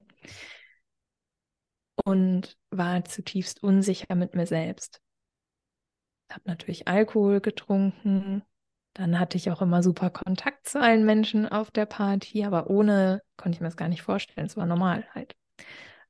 Und 2.05 2.57
war 2.71 3.05
zutiefst 3.05 3.63
unsicher 3.63 4.15
mit 4.15 4.35
mir 4.35 4.47
selbst. 4.47 5.03
Habe 6.31 6.43
natürlich 6.47 6.87
Alkohol 6.87 7.41
getrunken. 7.41 8.43
Dann 8.95 9.19
hatte 9.19 9.37
ich 9.37 9.51
auch 9.51 9.61
immer 9.61 9.83
super 9.83 10.11
Kontakt 10.11 10.69
zu 10.69 10.81
allen 10.81 11.05
Menschen 11.05 11.49
auf 11.49 11.71
der 11.71 11.87
Party, 11.87 12.45
aber 12.45 12.71
ohne 12.71 13.23
konnte 13.37 13.57
ich 13.57 13.61
mir 13.61 13.67
das 13.67 13.77
gar 13.77 13.89
nicht 13.89 14.03
vorstellen. 14.03 14.47
Es 14.47 14.57
war 14.57 14.67
normal 14.67 15.07
halt, 15.15 15.35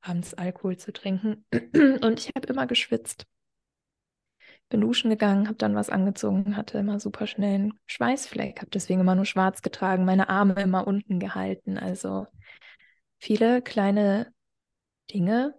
abends 0.01 0.35
Alkohol 0.35 0.77
zu 0.77 0.93
trinken. 0.93 1.47
Und 2.03 2.21
ich 2.21 2.33
habe 2.37 2.49
immer 2.49 2.67
geschwitzt 2.67 3.27
bin 4.73 4.81
duschen 4.81 5.11
gegangen, 5.11 5.49
habe 5.49 5.59
dann 5.59 5.77
was 5.77 5.91
angezogen, 5.91 6.57
hatte 6.57 6.79
immer 6.79 6.99
super 6.99 7.27
schnell 7.27 7.55
einen 7.55 7.81
Schweißfleck, 7.87 8.61
habe 8.61 8.71
deswegen 8.71 9.01
immer 9.01 9.15
nur 9.15 9.27
schwarz 9.27 9.61
getragen, 9.61 10.07
meine 10.07 10.31
Arme 10.31 10.55
immer 10.55 10.87
unten 10.87 11.21
gehalten. 11.21 11.79
Also 11.79 12.27
viele 13.19 13.61
kleine 13.61 14.33
Dinge, 15.13 15.55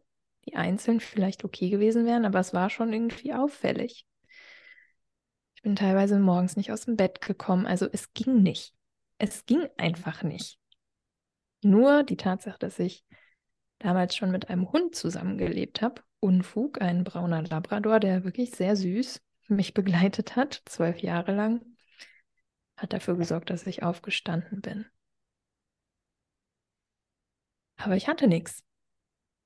die 0.46 0.56
einzeln 0.56 1.00
vielleicht 1.00 1.46
okay 1.46 1.70
gewesen 1.70 2.06
wären, 2.06 2.26
aber 2.26 2.40
es 2.40 2.54
war 2.56 2.72
schon 2.72 2.92
irgendwie 2.92 3.34
auffällig. 3.34 4.08
Ich 5.56 5.62
bin 5.62 5.76
teilweise 5.76 6.18
morgens 6.18 6.58
nicht 6.58 6.72
aus 6.72 6.86
dem 6.86 6.98
Bett 6.98 7.22
gekommen, 7.22 7.68
also 7.68 7.88
es 7.92 8.14
ging 8.14 8.42
nicht. 8.42 8.74
Es 9.20 9.46
ging 9.46 9.68
einfach 9.78 10.24
nicht. 10.24 10.58
Nur 11.62 12.02
die 12.02 12.18
Tatsache, 12.18 12.58
dass 12.58 12.80
ich 12.80 13.06
damals 13.84 14.16
schon 14.16 14.32
mit 14.32 14.50
einem 14.50 14.72
Hund 14.72 14.96
zusammengelebt 14.96 15.82
habe 15.82 16.02
Unfug, 16.20 16.82
ein 16.82 17.04
brauner 17.04 17.44
Labrador, 17.44 18.00
der 18.00 18.24
wirklich 18.24 18.52
sehr 18.52 18.76
süß 18.78 19.22
mich 19.50 19.74
begleitet 19.74 20.38
hat, 20.38 20.62
zwölf 20.66 21.00
Jahre 21.00 21.36
lang, 21.36 21.62
hat 22.78 22.94
dafür 22.94 23.18
gesorgt, 23.18 23.50
dass 23.50 23.68
ich 23.68 23.84
aufgestanden 23.84 24.62
bin. 24.62 24.86
Aber 27.76 27.98
ich 27.98 28.08
hatte 28.08 28.28
nichts. 28.28 28.64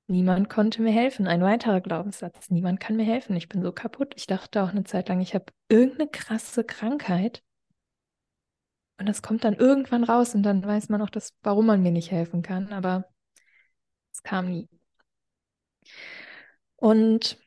Niemand 0.06 0.48
konnte 0.48 0.80
mir 0.80 0.92
helfen. 0.92 1.26
Ein 1.26 1.42
weiterer 1.42 1.80
Glaubenssatz. 1.80 2.48
Niemand 2.48 2.78
kann 2.78 2.96
mir 2.96 3.04
helfen. 3.04 3.36
Ich 3.36 3.48
bin 3.48 3.62
so 3.62 3.72
kaputt. 3.72 4.14
Ich 4.16 4.26
dachte 4.26 4.62
auch 4.62 4.68
eine 4.70 4.84
Zeit 4.84 5.08
lang, 5.08 5.20
ich 5.20 5.34
habe 5.34 5.46
irgendeine 5.68 6.08
krasse 6.08 6.62
Krankheit. 6.62 7.42
Und 8.98 9.06
das 9.06 9.20
kommt 9.20 9.44
dann 9.44 9.54
irgendwann 9.54 10.04
raus 10.04 10.34
und 10.34 10.44
dann 10.44 10.64
weiß 10.64 10.88
man 10.88 11.02
auch, 11.02 11.10
dass, 11.10 11.34
warum 11.42 11.66
man 11.66 11.82
mir 11.82 11.92
nicht 11.92 12.10
helfen 12.12 12.42
kann. 12.42 12.72
Aber 12.72 13.04
es 14.18 14.22
kam 14.22 14.50
nie. 14.50 14.68
Und 16.76 17.38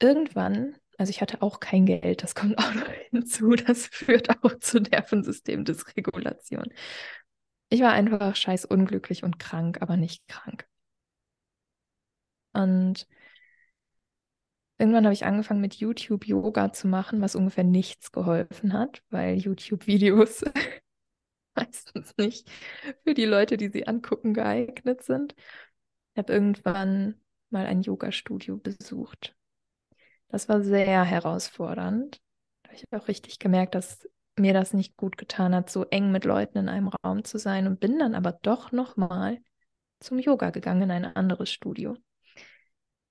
irgendwann, 0.00 0.76
also 0.98 1.10
ich 1.10 1.20
hatte 1.20 1.42
auch 1.42 1.60
kein 1.60 1.86
Geld, 1.86 2.22
das 2.22 2.34
kommt 2.34 2.58
auch 2.58 2.74
noch 2.74 2.88
hinzu, 3.10 3.54
das 3.54 3.86
führt 3.86 4.30
auch 4.44 4.58
zu 4.58 4.80
Nervensystemdysregulation. 4.80 6.72
Ich 7.68 7.80
war 7.80 7.92
einfach 7.92 8.34
scheiß 8.34 8.64
unglücklich 8.64 9.22
und 9.22 9.38
krank, 9.38 9.80
aber 9.80 9.96
nicht 9.96 10.26
krank. 10.26 10.66
Und 12.52 13.06
irgendwann 14.78 15.04
habe 15.04 15.14
ich 15.14 15.24
angefangen 15.24 15.60
mit 15.60 15.74
YouTube 15.76 16.26
Yoga 16.26 16.72
zu 16.72 16.88
machen, 16.88 17.20
was 17.20 17.36
ungefähr 17.36 17.64
nichts 17.64 18.10
geholfen 18.10 18.72
hat, 18.72 19.02
weil 19.10 19.36
YouTube-Videos 19.36 20.44
meistens 21.60 22.14
nicht 22.16 22.50
für 23.04 23.14
die 23.14 23.24
Leute, 23.24 23.56
die 23.56 23.68
sie 23.68 23.86
angucken, 23.86 24.34
geeignet 24.34 25.02
sind. 25.02 25.34
Ich 26.14 26.18
habe 26.18 26.32
irgendwann 26.32 27.20
mal 27.50 27.66
ein 27.66 27.82
Yoga-Studio 27.82 28.56
besucht. 28.56 29.36
Das 30.28 30.48
war 30.48 30.62
sehr 30.62 31.04
herausfordernd. 31.04 32.20
Da 32.62 32.70
habe 32.70 32.76
ich 32.76 32.84
auch 32.92 33.08
richtig 33.08 33.38
gemerkt, 33.38 33.74
dass 33.74 34.08
mir 34.38 34.54
das 34.54 34.72
nicht 34.72 34.96
gut 34.96 35.16
getan 35.18 35.54
hat, 35.54 35.70
so 35.70 35.84
eng 35.86 36.12
mit 36.12 36.24
Leuten 36.24 36.58
in 36.58 36.68
einem 36.68 36.88
Raum 36.88 37.24
zu 37.24 37.38
sein 37.38 37.66
und 37.66 37.80
bin 37.80 37.98
dann 37.98 38.14
aber 38.14 38.32
doch 38.32 38.72
nochmal 38.72 39.38
zum 39.98 40.18
Yoga 40.18 40.50
gegangen 40.50 40.82
in 40.82 40.90
ein 40.90 41.04
anderes 41.04 41.50
Studio. 41.50 41.96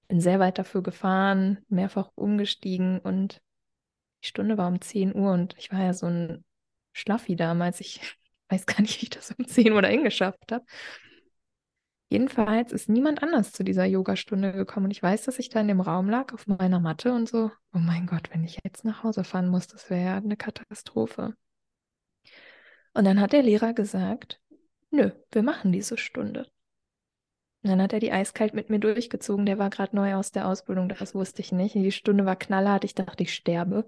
Bin 0.08 0.22
sehr 0.22 0.40
weit 0.40 0.58
dafür 0.58 0.82
gefahren, 0.82 1.60
mehrfach 1.68 2.10
umgestiegen 2.16 3.00
und 3.00 3.42
die 4.24 4.28
Stunde 4.28 4.58
war 4.58 4.68
um 4.68 4.82
10 4.82 5.16
Uhr 5.16 5.32
und 5.32 5.56
ich 5.58 5.72
war 5.72 5.82
ja 5.82 5.94
so 5.94 6.08
ein 6.08 6.44
Schlaffi 6.94 7.36
damals. 7.36 7.80
Ich 7.80 8.19
weiß 8.50 8.66
gar 8.66 8.82
nicht, 8.82 9.00
wie 9.02 9.06
ich 9.06 9.10
das 9.10 9.32
um 9.32 9.48
10 9.48 9.72
Uhr 9.72 9.82
dahin 9.82 10.04
geschafft 10.04 10.52
habe. 10.52 10.66
Jedenfalls 12.12 12.72
ist 12.72 12.90
niemand 12.90 13.22
anders 13.22 13.52
zu 13.52 13.64
dieser 13.64 13.86
Yogastunde 13.86 14.52
gekommen. 14.52 14.86
Und 14.88 14.92
ich 14.92 15.04
weiß, 15.04 15.26
dass 15.26 15.38
ich 15.38 15.50
da 15.50 15.62
in 15.62 15.68
dem 15.68 15.80
Raum 15.80 16.10
lag 16.10 16.34
auf 16.34 16.48
meiner 16.48 16.80
Matte 16.80 17.14
und 17.14 17.30
so, 17.30 17.52
oh 17.74 17.78
mein 17.78 18.08
Gott, 18.08 18.30
wenn 18.34 18.44
ich 18.44 18.60
jetzt 18.64 18.84
nach 18.84 19.04
Hause 19.04 19.24
fahren 19.24 19.48
muss, 19.48 19.68
das 19.68 19.90
wäre 19.92 20.06
ja 20.06 20.18
eine 20.18 20.36
Katastrophe. 20.36 21.36
Und 22.94 23.06
dann 23.06 23.22
hat 23.22 23.34
der 23.34 23.44
Lehrer 23.44 23.74
gesagt, 23.74 24.42
nö, 24.90 25.12
wir 25.32 25.44
machen 25.44 25.72
diese 25.72 25.98
Stunde. 25.98 26.48
Und 27.62 27.70
dann 27.70 27.82
hat 27.82 27.94
er 27.94 28.00
die 28.00 28.12
eiskalt 28.12 28.56
mit 28.56 28.72
mir 28.72 28.80
durchgezogen. 28.80 29.46
Der 29.46 29.60
war 29.60 29.70
gerade 29.70 29.96
neu 29.96 30.16
aus 30.16 30.32
der 30.32 30.48
Ausbildung, 30.48 30.90
das 30.90 31.14
wusste 31.14 31.42
ich 31.42 31.52
nicht. 31.52 31.76
Die 31.76 31.92
Stunde 31.92 32.26
war 32.26 32.36
knallhart, 32.36 32.86
ich 32.86 32.96
dachte, 32.96 33.22
ich 33.22 33.36
sterbe. 33.36 33.88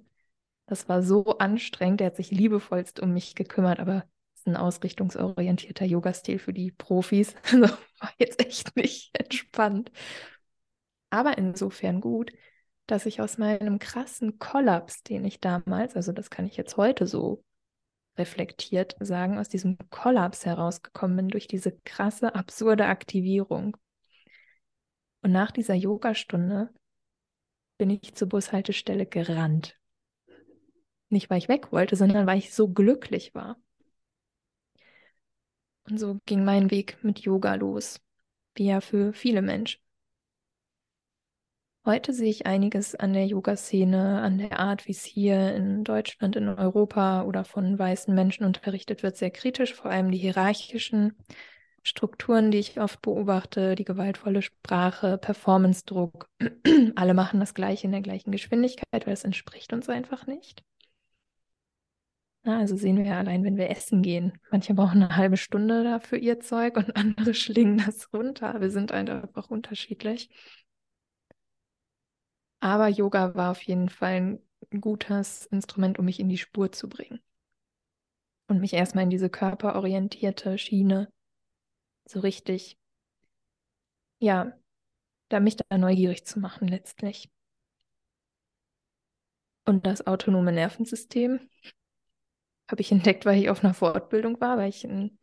Das 0.67 0.87
war 0.87 1.01
so 1.01 1.37
anstrengend. 1.39 2.01
Er 2.01 2.07
hat 2.07 2.17
sich 2.17 2.29
liebevollst 2.29 2.99
um 2.99 3.13
mich 3.13 3.33
gekümmert, 3.33 3.79
aber 3.79 4.05
ein 4.47 4.55
ausrichtungsorientierter 4.55 5.85
Yoga-Stil 5.85 6.39
für 6.39 6.53
die 6.53 6.71
Profis. 6.71 7.35
Also 7.51 7.73
war 7.99 8.11
jetzt 8.17 8.43
echt 8.43 8.75
nicht 8.75 9.11
entspannt. 9.19 9.91
Aber 11.09 11.37
insofern 11.37 12.01
gut, 12.01 12.31
dass 12.87 13.05
ich 13.05 13.21
aus 13.21 13.37
meinem 13.37 13.79
krassen 13.79 14.39
Kollaps, 14.39 15.03
den 15.03 15.23
ich 15.25 15.39
damals, 15.39 15.95
also 15.95 16.11
das 16.11 16.29
kann 16.29 16.45
ich 16.45 16.57
jetzt 16.57 16.77
heute 16.77 17.05
so 17.05 17.43
reflektiert 18.17 18.95
sagen, 18.99 19.37
aus 19.37 19.49
diesem 19.49 19.77
Kollaps 19.89 20.45
herausgekommen 20.45 21.17
bin 21.17 21.27
durch 21.29 21.47
diese 21.47 21.71
krasse, 21.85 22.35
absurde 22.35 22.85
Aktivierung. 22.85 23.77
Und 25.21 25.31
nach 25.31 25.51
dieser 25.51 25.75
Yogastunde 25.75 26.73
bin 27.77 27.89
ich 27.89 28.13
zur 28.15 28.29
Bushaltestelle 28.29 29.05
gerannt. 29.05 29.77
Nicht, 31.09 31.29
weil 31.29 31.37
ich 31.37 31.49
weg 31.49 31.71
wollte, 31.71 31.95
sondern 31.95 32.25
weil 32.25 32.37
ich 32.37 32.53
so 32.53 32.69
glücklich 32.69 33.35
war. 33.35 33.57
Und 35.91 35.97
so 35.97 36.19
ging 36.25 36.45
mein 36.45 36.71
Weg 36.71 36.97
mit 37.01 37.19
Yoga 37.19 37.55
los, 37.55 37.99
wie 38.55 38.67
ja 38.67 38.79
für 38.79 39.11
viele 39.11 39.41
Menschen. 39.41 39.81
Heute 41.85 42.13
sehe 42.13 42.29
ich 42.29 42.45
einiges 42.45 42.95
an 42.95 43.11
der 43.11 43.25
Yoga-Szene, 43.25 44.21
an 44.21 44.37
der 44.37 44.57
Art, 44.57 44.87
wie 44.87 44.93
es 44.93 45.03
hier 45.03 45.53
in 45.53 45.83
Deutschland, 45.83 46.37
in 46.37 46.47
Europa 46.47 47.23
oder 47.23 47.43
von 47.43 47.77
weißen 47.77 48.15
Menschen 48.15 48.45
unterrichtet 48.45 49.03
wird, 49.03 49.17
sehr 49.17 49.31
kritisch. 49.31 49.73
Vor 49.73 49.91
allem 49.91 50.11
die 50.11 50.17
hierarchischen 50.17 51.17
Strukturen, 51.83 52.51
die 52.51 52.59
ich 52.59 52.79
oft 52.79 53.01
beobachte, 53.01 53.75
die 53.75 53.83
gewaltvolle 53.83 54.41
Sprache, 54.41 55.17
Performance-Druck. 55.17 56.29
Alle 56.95 57.13
machen 57.13 57.41
das 57.41 57.53
Gleiche 57.53 57.87
in 57.87 57.91
der 57.91 58.01
gleichen 58.01 58.31
Geschwindigkeit, 58.31 59.05
weil 59.05 59.13
es 59.13 59.25
entspricht 59.25 59.73
uns 59.73 59.89
einfach 59.89 60.25
nicht. 60.25 60.63
Na, 62.43 62.57
also 62.57 62.75
sehen 62.75 62.97
wir 62.97 63.05
ja 63.05 63.19
allein, 63.19 63.43
wenn 63.43 63.57
wir 63.57 63.69
essen 63.69 64.01
gehen. 64.01 64.33
Manche 64.49 64.73
brauchen 64.73 65.03
eine 65.03 65.15
halbe 65.15 65.37
Stunde 65.37 65.83
dafür 65.83 66.17
ihr 66.17 66.39
Zeug 66.39 66.75
und 66.75 66.95
andere 66.95 67.33
schlingen 67.33 67.77
das 67.77 68.11
runter. 68.13 68.59
Wir 68.61 68.71
sind 68.71 68.91
einfach 68.91 69.49
unterschiedlich. 69.49 70.29
Aber 72.59 72.87
Yoga 72.87 73.35
war 73.35 73.51
auf 73.51 73.61
jeden 73.63 73.89
Fall 73.89 74.39
ein 74.71 74.81
gutes 74.81 75.45
Instrument, 75.47 75.99
um 75.99 76.05
mich 76.05 76.19
in 76.19 76.29
die 76.29 76.37
Spur 76.37 76.71
zu 76.71 76.89
bringen. 76.89 77.19
Und 78.47 78.59
mich 78.59 78.73
erstmal 78.73 79.03
in 79.03 79.09
diese 79.09 79.29
körperorientierte 79.29 80.57
Schiene 80.57 81.11
so 82.05 82.19
richtig, 82.19 82.77
ja, 84.19 84.53
da 85.29 85.39
mich 85.39 85.57
da 85.57 85.77
neugierig 85.77 86.25
zu 86.25 86.39
machen 86.39 86.67
letztlich. 86.67 87.31
Und 89.65 89.85
das 89.85 90.05
autonome 90.07 90.51
Nervensystem 90.51 91.39
habe 92.71 92.81
ich 92.81 92.91
entdeckt, 92.91 93.25
weil 93.25 93.39
ich 93.39 93.49
auf 93.49 93.63
einer 93.63 93.73
Fortbildung 93.73 94.39
war, 94.41 94.57
weil 94.57 94.69
ich 94.69 94.83
ein 94.85 95.17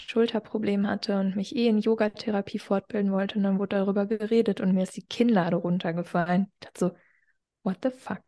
Schulterproblem 0.00 0.86
hatte 0.86 1.18
und 1.18 1.36
mich 1.36 1.56
eh 1.56 1.68
in 1.68 1.78
Yogatherapie 1.78 2.58
fortbilden 2.58 3.12
wollte. 3.12 3.36
Und 3.36 3.44
dann 3.44 3.58
wurde 3.58 3.76
darüber 3.76 4.06
geredet 4.06 4.60
und 4.60 4.72
mir 4.72 4.84
ist 4.84 4.96
die 4.96 5.06
Kinnlade 5.06 5.56
runtergefallen. 5.56 6.52
Ich 6.54 6.66
dachte 6.66 6.78
so, 6.78 6.90
what 7.64 7.78
the 7.82 7.90
fuck? 7.90 8.22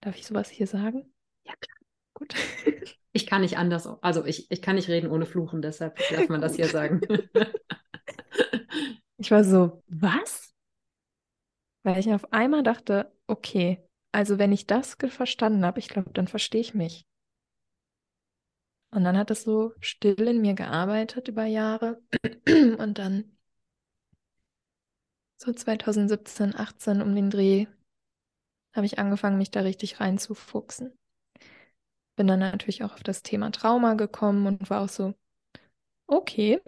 Darf 0.00 0.16
ich 0.16 0.26
sowas 0.26 0.50
hier 0.50 0.66
sagen? 0.66 1.12
Ja, 1.44 1.54
klar. 1.60 1.76
Gut. 2.14 2.34
Ich 3.16 3.28
kann 3.28 3.42
nicht 3.42 3.56
anders. 3.58 3.86
Also 4.02 4.24
ich, 4.24 4.50
ich 4.50 4.60
kann 4.60 4.74
nicht 4.74 4.88
reden 4.88 5.08
ohne 5.08 5.24
Fluchen, 5.24 5.62
deshalb 5.62 5.96
darf 6.10 6.28
man 6.28 6.40
das 6.40 6.56
hier 6.56 6.66
sagen. 6.68 7.00
ich 9.18 9.30
war 9.30 9.44
so, 9.44 9.84
was? 9.86 10.52
Weil 11.84 12.00
ich 12.00 12.12
auf 12.12 12.32
einmal 12.32 12.64
dachte, 12.64 13.12
okay, 13.28 13.80
also 14.10 14.40
wenn 14.40 14.50
ich 14.50 14.66
das 14.66 14.96
verstanden 14.96 15.64
habe, 15.64 15.78
ich 15.78 15.88
glaube, 15.88 16.10
dann 16.12 16.26
verstehe 16.26 16.60
ich 16.60 16.74
mich. 16.74 17.06
Und 18.94 19.02
dann 19.02 19.18
hat 19.18 19.32
es 19.32 19.42
so 19.42 19.72
still 19.80 20.28
in 20.28 20.40
mir 20.40 20.54
gearbeitet 20.54 21.26
über 21.26 21.44
Jahre. 21.44 22.00
Und 22.78 22.98
dann 22.98 23.36
so 25.36 25.52
2017, 25.52 26.54
18 26.54 27.02
um 27.02 27.12
den 27.12 27.28
Dreh 27.28 27.66
habe 28.72 28.86
ich 28.86 29.00
angefangen, 29.00 29.36
mich 29.36 29.50
da 29.50 29.60
richtig 29.60 29.98
reinzufuchsen. 29.98 30.96
Bin 32.16 32.28
dann 32.28 32.38
natürlich 32.38 32.84
auch 32.84 32.92
auf 32.94 33.02
das 33.02 33.22
Thema 33.24 33.50
Trauma 33.50 33.94
gekommen 33.94 34.46
und 34.46 34.70
war 34.70 34.82
auch 34.82 34.88
so, 34.88 35.14
okay, 36.06 36.60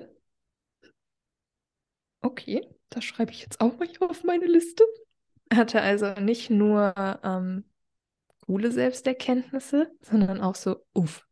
okay, 2.23 2.69
das 2.91 3.05
schreibe 3.05 3.31
ich 3.31 3.43
jetzt 3.43 3.61
auch 3.61 3.79
mal 3.79 3.87
hier 3.87 4.03
auf 4.03 4.25
meine 4.25 4.47
Liste. 4.47 4.83
Hatte 5.55 5.81
also 5.81 6.13
nicht 6.15 6.51
nur 6.51 6.93
ähm, 7.23 7.65
coole 8.47 8.73
Selbsterkenntnisse, 8.73 9.93
sondern 10.01 10.41
auch 10.41 10.57
so, 10.57 10.85
uff, 10.93 11.25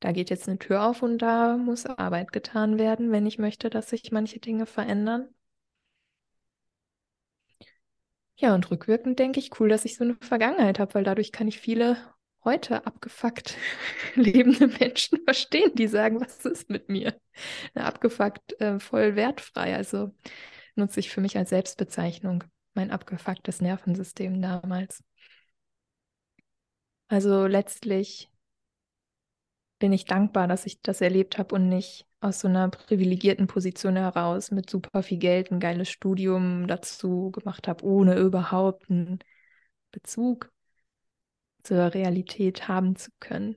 da 0.00 0.12
geht 0.12 0.30
jetzt 0.30 0.48
eine 0.48 0.58
Tür 0.58 0.84
auf 0.84 1.02
und 1.02 1.18
da 1.18 1.56
muss 1.56 1.86
Arbeit 1.86 2.32
getan 2.32 2.78
werden, 2.78 3.12
wenn 3.12 3.26
ich 3.26 3.38
möchte, 3.38 3.70
dass 3.70 3.90
sich 3.90 4.12
manche 4.12 4.38
Dinge 4.40 4.66
verändern. 4.66 5.28
Ja, 8.36 8.54
und 8.54 8.70
rückwirkend 8.70 9.18
denke 9.18 9.38
ich, 9.38 9.58
cool, 9.60 9.68
dass 9.68 9.84
ich 9.84 9.96
so 9.96 10.04
eine 10.04 10.16
Vergangenheit 10.20 10.78
habe, 10.78 10.94
weil 10.94 11.04
dadurch 11.04 11.30
kann 11.32 11.48
ich 11.48 11.60
viele 11.60 11.96
heute 12.44 12.84
abgefuckt 12.86 13.56
lebende 14.14 14.66
Menschen 14.68 15.22
verstehen, 15.24 15.74
die 15.74 15.86
sagen, 15.86 16.20
was 16.20 16.44
ist 16.44 16.68
mit 16.68 16.88
mir? 16.88 17.18
Na, 17.74 17.84
abgefuckt, 17.86 18.60
äh, 18.60 18.78
voll 18.80 19.16
wertfrei. 19.16 19.74
Also 19.74 20.14
nutze 20.74 21.00
ich 21.00 21.10
für 21.10 21.20
mich 21.20 21.36
als 21.38 21.50
Selbstbezeichnung 21.50 22.44
mein 22.74 22.90
abgefucktes 22.90 23.60
Nervensystem 23.60 24.42
damals. 24.42 25.02
Also 27.08 27.46
letztlich 27.46 28.30
bin 29.78 29.92
ich 29.92 30.04
dankbar, 30.04 30.48
dass 30.48 30.66
ich 30.66 30.80
das 30.82 31.00
erlebt 31.00 31.38
habe 31.38 31.54
und 31.54 31.68
nicht 31.68 32.06
aus 32.20 32.40
so 32.40 32.48
einer 32.48 32.68
privilegierten 32.70 33.46
Position 33.46 33.96
heraus 33.96 34.50
mit 34.50 34.70
super 34.70 35.02
viel 35.02 35.18
Geld 35.18 35.50
ein 35.50 35.60
geiles 35.60 35.90
Studium 35.90 36.66
dazu 36.66 37.30
gemacht 37.32 37.68
habe, 37.68 37.84
ohne 37.84 38.16
überhaupt 38.18 38.90
einen 38.90 39.18
Bezug 39.90 40.50
zur 41.62 41.94
Realität 41.94 42.68
haben 42.68 42.96
zu 42.96 43.10
können. 43.20 43.56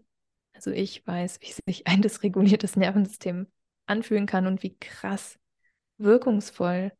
Also 0.54 0.72
ich 0.72 1.06
weiß, 1.06 1.40
wie 1.42 1.52
sich 1.72 1.88
ein 1.88 2.02
dysreguliertes 2.02 2.76
Nervensystem 2.76 3.48
anfühlen 3.86 4.26
kann 4.26 4.48
und 4.48 4.64
wie 4.64 4.78
krass 4.78 5.40
wirkungsvoll 5.98 6.92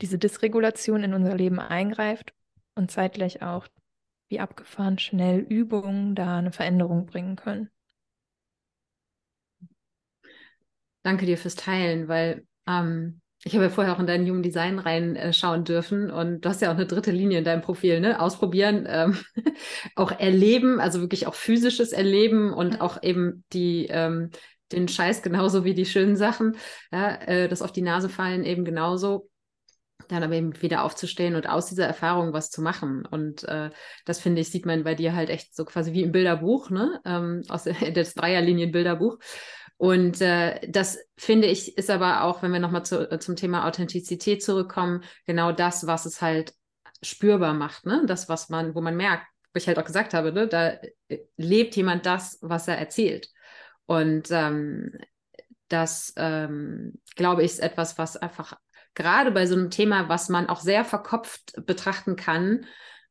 diese 0.00 0.18
Dysregulation 0.18 1.02
in 1.02 1.14
unser 1.14 1.34
Leben 1.34 1.58
eingreift 1.58 2.34
und 2.74 2.90
zeitgleich 2.90 3.42
auch, 3.42 3.66
wie 4.28 4.40
abgefahren 4.40 4.98
schnell 4.98 5.40
Übungen 5.40 6.14
da 6.14 6.38
eine 6.38 6.52
Veränderung 6.52 7.06
bringen 7.06 7.36
können. 7.36 7.70
Danke 11.06 11.24
dir 11.24 11.38
fürs 11.38 11.54
Teilen, 11.54 12.08
weil 12.08 12.44
ähm, 12.66 13.20
ich 13.44 13.54
habe 13.54 13.66
ja 13.66 13.70
vorher 13.70 13.94
auch 13.94 14.00
in 14.00 14.08
dein 14.08 14.28
Human 14.28 14.42
Design 14.42 14.80
reinschauen 14.80 15.62
dürfen 15.62 16.10
und 16.10 16.40
du 16.40 16.48
hast 16.48 16.60
ja 16.62 16.68
auch 16.68 16.74
eine 16.74 16.86
dritte 16.86 17.12
Linie 17.12 17.38
in 17.38 17.44
deinem 17.44 17.62
Profil, 17.62 18.00
ne? 18.00 18.18
Ausprobieren, 18.18 18.88
ähm, 18.88 19.16
auch 19.94 20.10
erleben, 20.10 20.80
also 20.80 21.00
wirklich 21.00 21.28
auch 21.28 21.34
physisches 21.34 21.92
Erleben 21.92 22.52
und 22.52 22.72
mhm. 22.72 22.80
auch 22.80 23.00
eben 23.04 23.44
die 23.52 23.86
ähm, 23.88 24.30
den 24.72 24.88
Scheiß 24.88 25.22
genauso 25.22 25.64
wie 25.64 25.74
die 25.74 25.86
schönen 25.86 26.16
Sachen, 26.16 26.56
ja, 26.90 27.14
äh, 27.22 27.46
das 27.46 27.62
auf 27.62 27.70
die 27.70 27.82
Nase 27.82 28.08
fallen 28.08 28.42
eben 28.42 28.64
genauso 28.64 29.30
dann 30.08 30.22
aber 30.22 30.34
eben 30.34 30.60
wieder 30.62 30.84
aufzustehen 30.84 31.34
und 31.34 31.48
aus 31.48 31.66
dieser 31.66 31.86
Erfahrung 31.86 32.32
was 32.32 32.50
zu 32.50 32.62
machen. 32.62 33.06
Und 33.06 33.44
äh, 33.44 33.70
das 34.04 34.20
finde 34.20 34.40
ich, 34.40 34.50
sieht 34.50 34.66
man 34.66 34.84
bei 34.84 34.94
dir 34.94 35.14
halt 35.14 35.30
echt 35.30 35.54
so 35.54 35.64
quasi 35.64 35.92
wie 35.92 36.02
im 36.02 36.12
Bilderbuch, 36.12 36.70
ne? 36.70 37.00
Ähm, 37.04 37.42
aus 37.48 37.64
der, 37.64 37.74
das 37.92 38.14
Dreierlinien-Bilderbuch. 38.14 39.18
Und 39.78 40.20
äh, 40.22 40.60
das 40.68 40.98
finde 41.18 41.48
ich 41.48 41.76
ist 41.76 41.90
aber 41.90 42.22
auch, 42.22 42.42
wenn 42.42 42.52
wir 42.52 42.60
nochmal 42.60 42.84
zu, 42.84 43.10
äh, 43.10 43.18
zum 43.18 43.36
Thema 43.36 43.66
Authentizität 43.66 44.42
zurückkommen, 44.42 45.04
genau 45.26 45.52
das, 45.52 45.86
was 45.86 46.06
es 46.06 46.22
halt 46.22 46.54
spürbar 47.02 47.52
macht, 47.52 47.84
ne? 47.84 48.02
Das, 48.06 48.28
was 48.28 48.48
man, 48.48 48.74
wo 48.74 48.80
man 48.80 48.96
merkt, 48.96 49.26
wo 49.52 49.58
ich 49.58 49.66
halt 49.68 49.78
auch 49.78 49.84
gesagt 49.84 50.14
habe, 50.14 50.32
ne, 50.32 50.48
da 50.48 50.78
äh, 51.08 51.18
lebt 51.36 51.76
jemand 51.76 52.06
das, 52.06 52.38
was 52.40 52.68
er 52.68 52.78
erzählt. 52.78 53.28
Und 53.84 54.28
ähm, 54.30 54.92
das, 55.68 56.14
ähm, 56.16 56.94
glaube 57.14 57.42
ich, 57.42 57.52
ist 57.52 57.60
etwas, 57.60 57.98
was 57.98 58.16
einfach 58.16 58.56
gerade 58.94 59.30
bei 59.30 59.46
so 59.46 59.54
einem 59.54 59.70
Thema, 59.70 60.08
was 60.08 60.28
man 60.28 60.48
auch 60.48 60.60
sehr 60.60 60.84
verkopft 60.84 61.54
betrachten 61.66 62.16
kann, 62.16 62.66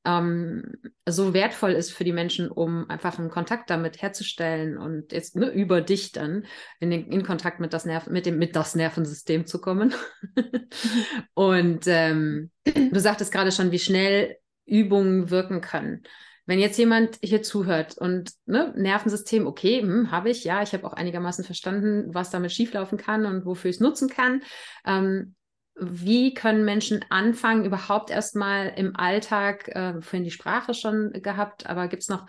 ähm, 0.05 0.73
so 1.07 1.33
wertvoll 1.33 1.71
ist 1.71 1.91
für 1.91 2.03
die 2.03 2.13
Menschen, 2.13 2.49
um 2.49 2.89
einfach 2.89 3.17
einen 3.17 3.29
Kontakt 3.29 3.69
damit 3.69 4.01
herzustellen 4.01 4.77
und 4.77 5.11
jetzt 5.11 5.35
ne, 5.35 5.49
über 5.49 5.81
dich 5.81 6.11
dann 6.11 6.45
in, 6.79 6.91
den, 6.91 7.11
in 7.11 7.23
Kontakt 7.23 7.59
mit 7.59 7.73
das, 7.73 7.85
Nerv 7.85 8.07
mit, 8.07 8.25
dem, 8.25 8.37
mit 8.37 8.55
das 8.55 8.75
Nervensystem 8.75 9.45
zu 9.45 9.59
kommen. 9.59 9.93
und 11.33 11.85
ähm, 11.87 12.51
du 12.65 12.99
sagtest 12.99 13.31
gerade 13.31 13.51
schon, 13.51 13.71
wie 13.71 13.79
schnell 13.79 14.37
Übungen 14.65 15.29
wirken 15.29 15.61
können. 15.61 16.03
Wenn 16.47 16.59
jetzt 16.59 16.77
jemand 16.77 17.17
hier 17.23 17.41
zuhört 17.41 17.97
und 17.97 18.31
ne, 18.45 18.71
Nervensystem, 18.77 19.47
okay, 19.47 19.81
hm, 19.81 20.11
habe 20.11 20.29
ich, 20.29 20.43
ja, 20.43 20.61
ich 20.61 20.73
habe 20.73 20.85
auch 20.85 20.93
einigermaßen 20.93 21.43
verstanden, 21.43 22.13
was 22.13 22.29
damit 22.29 22.51
schieflaufen 22.51 22.99
kann 22.99 23.25
und 23.25 23.45
wofür 23.45 23.69
ich 23.69 23.77
es 23.77 23.81
nutzen 23.81 24.09
kann. 24.09 24.43
Ähm, 24.85 25.35
wie 25.76 26.34
können 26.34 26.63
Menschen 26.63 27.03
anfangen, 27.09 27.65
überhaupt 27.65 28.09
erstmal 28.09 28.73
im 28.76 28.95
Alltag, 28.95 29.67
äh, 29.69 30.01
vorhin 30.01 30.23
die 30.23 30.32
Sprache 30.32 30.73
schon 30.73 31.11
gehabt, 31.13 31.67
aber 31.67 31.88
gibt 31.88 32.03
es 32.03 32.09
noch 32.09 32.26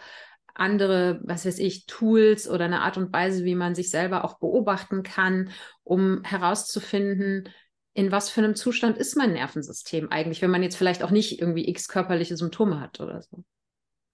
andere, 0.55 1.21
was 1.23 1.47
weiß 1.47 1.59
ich, 1.59 1.87
Tools 1.87 2.49
oder 2.49 2.65
eine 2.65 2.81
Art 2.81 2.97
und 2.97 3.13
Weise, 3.13 3.45
wie 3.45 3.55
man 3.55 3.75
sich 3.75 3.91
selber 3.91 4.25
auch 4.25 4.39
beobachten 4.39 5.03
kann, 5.03 5.51
um 5.85 6.25
herauszufinden, 6.25 7.49
in 7.93 8.13
was 8.13 8.31
für 8.31 8.43
einem 8.43 8.55
Zustand 8.55 8.99
ist 8.99 9.17
mein 9.17 9.33
Nervensystem 9.33 10.11
eigentlich, 10.11 10.43
wenn 10.43 10.51
man 10.51 10.63
jetzt 10.63 10.77
vielleicht 10.77 11.03
auch 11.03 11.11
nicht 11.11 11.41
irgendwie 11.41 11.69
x 11.69 11.89
körperliche 11.89 12.37
Symptome 12.37 12.81
hat 12.81 13.01
oder 13.01 13.23
so. 13.23 13.45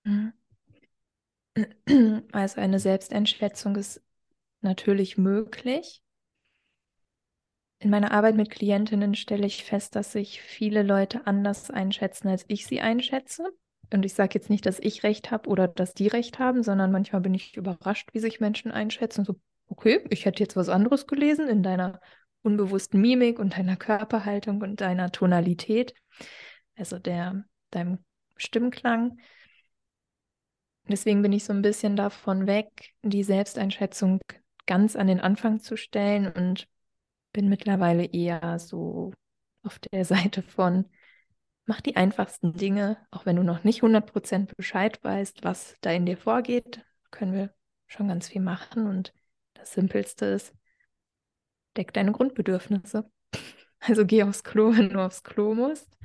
Mhm. 0.04 0.32
Also 2.32 2.60
eine 2.60 2.78
Selbsteinschätzung 2.78 3.76
ist 3.76 4.02
natürlich 4.62 5.18
möglich. 5.18 6.02
In 7.82 7.90
meiner 7.90 8.12
Arbeit 8.12 8.36
mit 8.36 8.48
Klientinnen 8.48 9.16
stelle 9.16 9.44
ich 9.44 9.64
fest, 9.64 9.96
dass 9.96 10.12
sich 10.12 10.40
viele 10.40 10.84
Leute 10.84 11.26
anders 11.26 11.68
einschätzen, 11.68 12.28
als 12.28 12.44
ich 12.46 12.64
sie 12.64 12.80
einschätze. 12.80 13.50
Und 13.92 14.04
ich 14.04 14.14
sage 14.14 14.34
jetzt 14.34 14.50
nicht, 14.50 14.64
dass 14.66 14.78
ich 14.78 15.02
recht 15.02 15.32
habe 15.32 15.48
oder 15.48 15.66
dass 15.66 15.92
die 15.92 16.06
recht 16.06 16.38
haben, 16.38 16.62
sondern 16.62 16.92
manchmal 16.92 17.22
bin 17.22 17.34
ich 17.34 17.56
überrascht, 17.56 18.10
wie 18.12 18.20
sich 18.20 18.38
Menschen 18.38 18.70
einschätzen. 18.70 19.24
So, 19.24 19.34
okay, 19.66 20.04
ich 20.10 20.26
hätte 20.26 20.44
jetzt 20.44 20.54
was 20.54 20.68
anderes 20.68 21.08
gelesen 21.08 21.48
in 21.48 21.64
deiner 21.64 22.00
unbewussten 22.42 23.00
Mimik 23.00 23.40
und 23.40 23.58
deiner 23.58 23.74
Körperhaltung 23.74 24.62
und 24.62 24.80
deiner 24.80 25.10
Tonalität, 25.10 25.92
also 26.76 27.00
der, 27.00 27.44
deinem 27.72 27.98
Stimmklang. 28.36 29.18
Deswegen 30.86 31.20
bin 31.20 31.32
ich 31.32 31.42
so 31.42 31.52
ein 31.52 31.62
bisschen 31.62 31.96
davon 31.96 32.46
weg, 32.46 32.92
die 33.02 33.24
Selbsteinschätzung 33.24 34.20
ganz 34.66 34.94
an 34.94 35.08
den 35.08 35.18
Anfang 35.20 35.58
zu 35.58 35.76
stellen 35.76 36.30
und 36.30 36.68
bin 37.32 37.48
mittlerweile 37.48 38.04
eher 38.04 38.58
so 38.58 39.12
auf 39.62 39.78
der 39.78 40.04
Seite 40.04 40.42
von, 40.42 40.86
mach 41.66 41.80
die 41.80 41.96
einfachsten 41.96 42.54
Dinge, 42.54 42.98
auch 43.10 43.26
wenn 43.26 43.36
du 43.36 43.42
noch 43.42 43.64
nicht 43.64 43.82
100% 43.82 44.56
Bescheid 44.56 45.02
weißt, 45.02 45.44
was 45.44 45.76
da 45.80 45.90
in 45.92 46.06
dir 46.06 46.16
vorgeht, 46.16 46.84
können 47.10 47.32
wir 47.32 47.54
schon 47.86 48.08
ganz 48.08 48.28
viel 48.28 48.42
machen. 48.42 48.86
Und 48.86 49.12
das 49.54 49.72
Simpelste 49.72 50.26
ist, 50.26 50.54
deck 51.76 51.92
deine 51.92 52.12
Grundbedürfnisse. 52.12 53.10
Also 53.84 54.06
geh 54.06 54.22
aufs 54.22 54.44
Klo, 54.44 54.76
wenn 54.76 54.90
du 54.90 55.04
aufs 55.04 55.24
Klo 55.24 55.56
musst. 55.56 55.98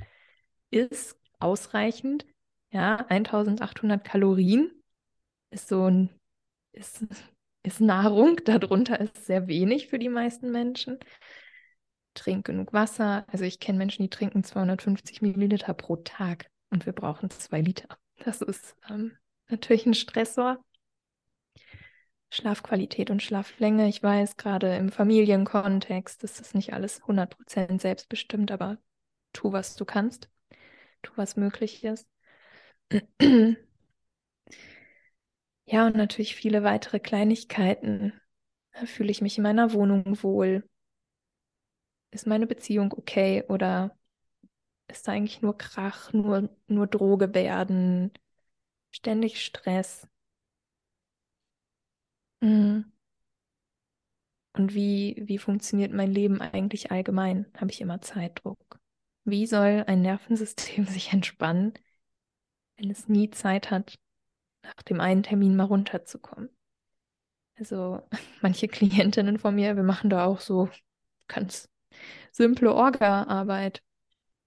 Ist 0.70 1.16
ausreichend. 1.38 2.26
Ja, 2.72 2.96
1800 3.08 4.02
Kalorien 4.04 4.72
ist 5.50 5.68
so 5.68 5.88
ein, 5.88 6.10
ist 6.72 7.06
ist 7.62 7.80
Nahrung. 7.80 8.36
Darunter 8.44 9.00
ist 9.00 9.26
sehr 9.26 9.46
wenig 9.46 9.88
für 9.88 9.98
die 9.98 10.08
meisten 10.08 10.50
Menschen. 10.50 10.98
Trink 12.14 12.46
genug 12.46 12.72
Wasser. 12.72 13.24
Also 13.28 13.44
ich 13.44 13.60
kenne 13.60 13.78
Menschen, 13.78 14.02
die 14.02 14.10
trinken 14.10 14.42
250 14.44 15.22
Milliliter 15.22 15.74
pro 15.74 15.96
Tag 15.96 16.50
und 16.70 16.86
wir 16.86 16.92
brauchen 16.92 17.30
zwei 17.30 17.60
Liter. 17.60 17.88
Das 18.24 18.42
ist 18.42 18.76
ähm, 18.90 19.16
natürlich 19.48 19.86
ein 19.86 19.94
Stressor. 19.94 20.58
Schlafqualität 22.30 23.10
und 23.10 23.22
Schlaflänge. 23.22 23.88
Ich 23.88 24.02
weiß, 24.02 24.36
gerade 24.36 24.76
im 24.76 24.90
Familienkontext 24.90 26.22
ist 26.24 26.40
das 26.40 26.54
nicht 26.54 26.74
alles 26.74 27.02
100% 27.02 27.80
selbstbestimmt, 27.80 28.50
aber 28.50 28.78
tu, 29.32 29.52
was 29.52 29.76
du 29.76 29.84
kannst. 29.84 30.28
Tu, 31.02 31.12
was 31.16 31.36
möglich 31.36 31.84
ist. 31.84 32.06
Ja, 35.70 35.86
und 35.86 35.94
natürlich 35.96 36.34
viele 36.34 36.64
weitere 36.64 36.98
Kleinigkeiten. 36.98 38.12
Fühle 38.86 39.10
ich 39.10 39.20
mich 39.22 39.36
in 39.38 39.42
meiner 39.44 39.72
Wohnung 39.72 40.22
wohl? 40.22 40.64
Ist 42.10 42.26
meine 42.26 42.46
Beziehung 42.46 42.92
okay 42.92 43.44
oder 43.48 43.96
ist 44.88 45.08
da 45.08 45.12
eigentlich 45.12 45.42
nur 45.42 45.58
Krach, 45.58 46.12
nur, 46.12 46.50
nur 46.68 46.86
Droge 46.86 47.34
werden, 47.34 48.12
ständig 48.92 49.44
Stress? 49.44 50.08
Mhm. 52.42 52.90
Und 54.54 54.74
wie, 54.74 55.16
wie 55.24 55.38
funktioniert 55.38 55.92
mein 55.92 56.10
Leben 56.10 56.40
eigentlich 56.40 56.90
allgemein? 56.90 57.46
Habe 57.56 57.70
ich 57.70 57.80
immer 57.80 58.00
Zeitdruck? 58.00 58.80
Wie 59.24 59.46
soll 59.46 59.84
ein 59.86 60.02
Nervensystem 60.02 60.86
sich 60.86 61.12
entspannen, 61.12 61.74
wenn 62.76 62.90
es 62.90 63.08
nie 63.08 63.30
Zeit 63.30 63.70
hat, 63.70 63.98
nach 64.76 64.82
dem 64.82 65.00
einen 65.00 65.22
Termin 65.22 65.56
mal 65.56 65.64
runterzukommen. 65.64 66.50
Also 67.56 68.02
manche 68.42 68.68
Klientinnen 68.68 69.38
von 69.38 69.54
mir, 69.54 69.76
wir 69.76 69.82
machen 69.82 70.10
da 70.10 70.24
auch 70.24 70.40
so 70.40 70.68
ganz 71.26 71.68
simple 72.30 72.72
Orga-Arbeit. 72.72 73.82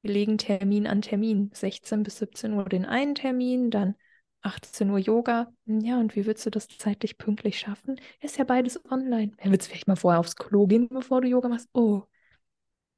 Wir 0.01 0.13
legen 0.13 0.37
Termin 0.37 0.87
an 0.87 1.01
Termin, 1.01 1.51
16 1.53 2.03
bis 2.03 2.17
17 2.17 2.53
Uhr 2.53 2.65
den 2.65 2.85
einen 2.85 3.15
Termin, 3.15 3.69
dann 3.69 3.95
18 4.41 4.89
Uhr 4.89 4.97
Yoga. 4.97 5.53
Ja, 5.65 5.99
und 5.99 6.15
wie 6.15 6.25
würdest 6.25 6.45
du 6.45 6.49
das 6.49 6.67
zeitlich 6.67 7.17
pünktlich 7.17 7.59
schaffen? 7.59 7.99
Ist 8.19 8.37
ja 8.37 8.43
beides 8.43 8.83
online. 8.89 9.33
Ja, 9.43 9.51
willst 9.51 9.67
du 9.67 9.71
vielleicht 9.71 9.87
mal 9.87 9.95
vorher 9.95 10.19
aufs 10.19 10.35
Klo 10.35 10.65
gehen, 10.65 10.87
bevor 10.89 11.21
du 11.21 11.27
Yoga 11.27 11.49
machst? 11.49 11.69
Oh. 11.73 12.03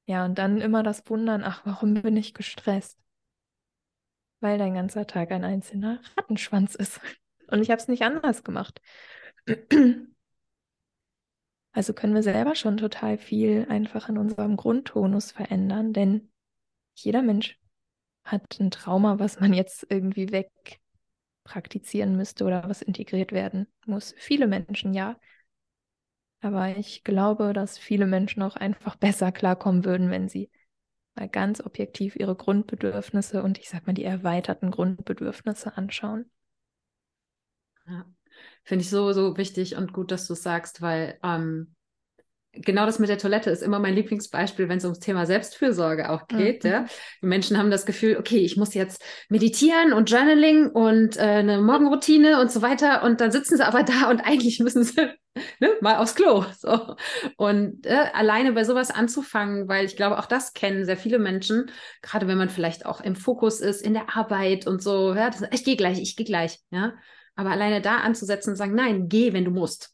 Ja, 0.05 0.25
und 0.25 0.37
dann 0.37 0.61
immer 0.61 0.83
das 0.83 1.09
Wundern, 1.09 1.43
ach, 1.43 1.65
warum 1.65 1.95
bin 1.95 2.15
ich 2.15 2.33
gestresst? 2.33 3.02
Weil 4.43 4.57
dein 4.57 4.75
ganzer 4.75 5.07
Tag 5.07 5.31
ein 5.31 5.43
einzelner 5.43 5.99
Rattenschwanz 6.17 6.75
ist. 6.75 6.99
Und 7.47 7.61
ich 7.61 7.71
habe 7.71 7.81
es 7.81 7.87
nicht 7.87 8.03
anders 8.03 8.43
gemacht. 8.43 8.81
Also 11.71 11.93
können 11.93 12.13
wir 12.13 12.23
selber 12.23 12.55
schon 12.55 12.77
total 12.77 13.17
viel 13.17 13.65
einfach 13.67 14.07
in 14.09 14.17
unserem 14.17 14.57
Grundtonus 14.57 15.31
verändern, 15.31 15.91
denn 15.91 16.31
jeder 16.93 17.23
Mensch 17.23 17.59
hat 18.23 18.59
ein 18.59 18.69
Trauma, 18.69 19.17
was 19.19 19.39
man 19.39 19.53
jetzt 19.53 19.87
irgendwie 19.89 20.31
weg 20.31 20.51
praktizieren 21.43 22.15
müsste 22.15 22.45
oder 22.45 22.69
was 22.69 22.81
integriert 22.81 23.31
werden 23.31 23.67
muss. 23.85 24.13
Viele 24.17 24.47
Menschen 24.47 24.93
ja. 24.93 25.19
Aber 26.41 26.77
ich 26.77 27.03
glaube, 27.03 27.53
dass 27.53 27.77
viele 27.77 28.05
Menschen 28.05 28.43
auch 28.43 28.55
einfach 28.55 28.95
besser 28.95 29.31
klarkommen 29.31 29.83
würden, 29.83 30.09
wenn 30.11 30.29
sie 30.29 30.49
mal 31.15 31.29
ganz 31.29 31.61
objektiv 31.61 32.15
ihre 32.15 32.35
Grundbedürfnisse 32.35 33.43
und 33.43 33.57
ich 33.57 33.69
sag 33.69 33.87
mal 33.87 33.93
die 33.93 34.03
erweiterten 34.03 34.71
Grundbedürfnisse 34.71 35.77
anschauen. 35.77 36.29
Ja, 37.87 38.05
finde 38.63 38.83
ich 38.83 38.89
so, 38.89 39.11
so 39.13 39.37
wichtig 39.37 39.75
und 39.75 39.93
gut, 39.93 40.11
dass 40.11 40.27
du 40.27 40.33
es 40.33 40.43
sagst, 40.43 40.81
weil 40.81 41.19
ähm, 41.23 41.75
genau 42.53 42.85
das 42.85 42.99
mit 42.99 43.09
der 43.09 43.17
Toilette 43.17 43.49
ist 43.49 43.63
immer 43.63 43.79
mein 43.79 43.95
Lieblingsbeispiel, 43.95 44.69
wenn 44.69 44.77
es 44.77 44.83
ums 44.83 44.99
Thema 44.99 45.25
Selbstfürsorge 45.25 46.09
auch 46.09 46.27
geht. 46.27 46.63
Mhm. 46.63 46.69
Ja? 46.69 46.85
Die 47.21 47.25
Menschen 47.25 47.57
haben 47.57 47.71
das 47.71 47.85
Gefühl, 47.85 48.17
okay, 48.17 48.37
ich 48.37 48.57
muss 48.57 48.73
jetzt 48.73 49.03
meditieren 49.29 49.93
und 49.93 50.09
Journaling 50.09 50.69
und 50.69 51.17
äh, 51.17 51.21
eine 51.21 51.61
Morgenroutine 51.61 52.39
und 52.39 52.51
so 52.51 52.61
weiter. 52.61 53.03
Und 53.03 53.21
dann 53.21 53.31
sitzen 53.31 53.57
sie 53.57 53.65
aber 53.65 53.83
da 53.83 54.09
und 54.09 54.21
eigentlich 54.21 54.59
müssen 54.59 54.83
sie 54.83 55.09
ne, 55.59 55.71
mal 55.81 55.97
aufs 55.97 56.15
Klo. 56.15 56.45
So. 56.57 56.95
Und 57.37 57.85
äh, 57.85 58.05
alleine 58.13 58.53
bei 58.53 58.63
sowas 58.63 58.91
anzufangen, 58.91 59.67
weil 59.67 59.85
ich 59.85 59.95
glaube, 59.95 60.19
auch 60.19 60.27
das 60.27 60.53
kennen 60.53 60.85
sehr 60.85 60.97
viele 60.97 61.19
Menschen, 61.19 61.71
gerade 62.01 62.27
wenn 62.27 62.37
man 62.37 62.49
vielleicht 62.49 62.85
auch 62.85 63.01
im 63.01 63.15
Fokus 63.15 63.61
ist, 63.61 63.81
in 63.81 63.93
der 63.93 64.15
Arbeit 64.15 64.67
und 64.67 64.81
so. 64.81 65.13
Ja, 65.13 65.29
das, 65.29 65.43
ich 65.51 65.63
gehe 65.63 65.75
gleich, 65.75 65.99
ich 65.99 66.15
gehe 66.15 66.25
gleich. 66.25 66.59
Ja? 66.69 66.93
Aber 67.35 67.49
alleine 67.49 67.81
da 67.81 67.97
anzusetzen 67.97 68.51
und 68.51 68.55
sagen, 68.57 68.75
nein, 68.75 69.09
geh, 69.09 69.33
wenn 69.33 69.45
du 69.45 69.51
musst. 69.51 69.93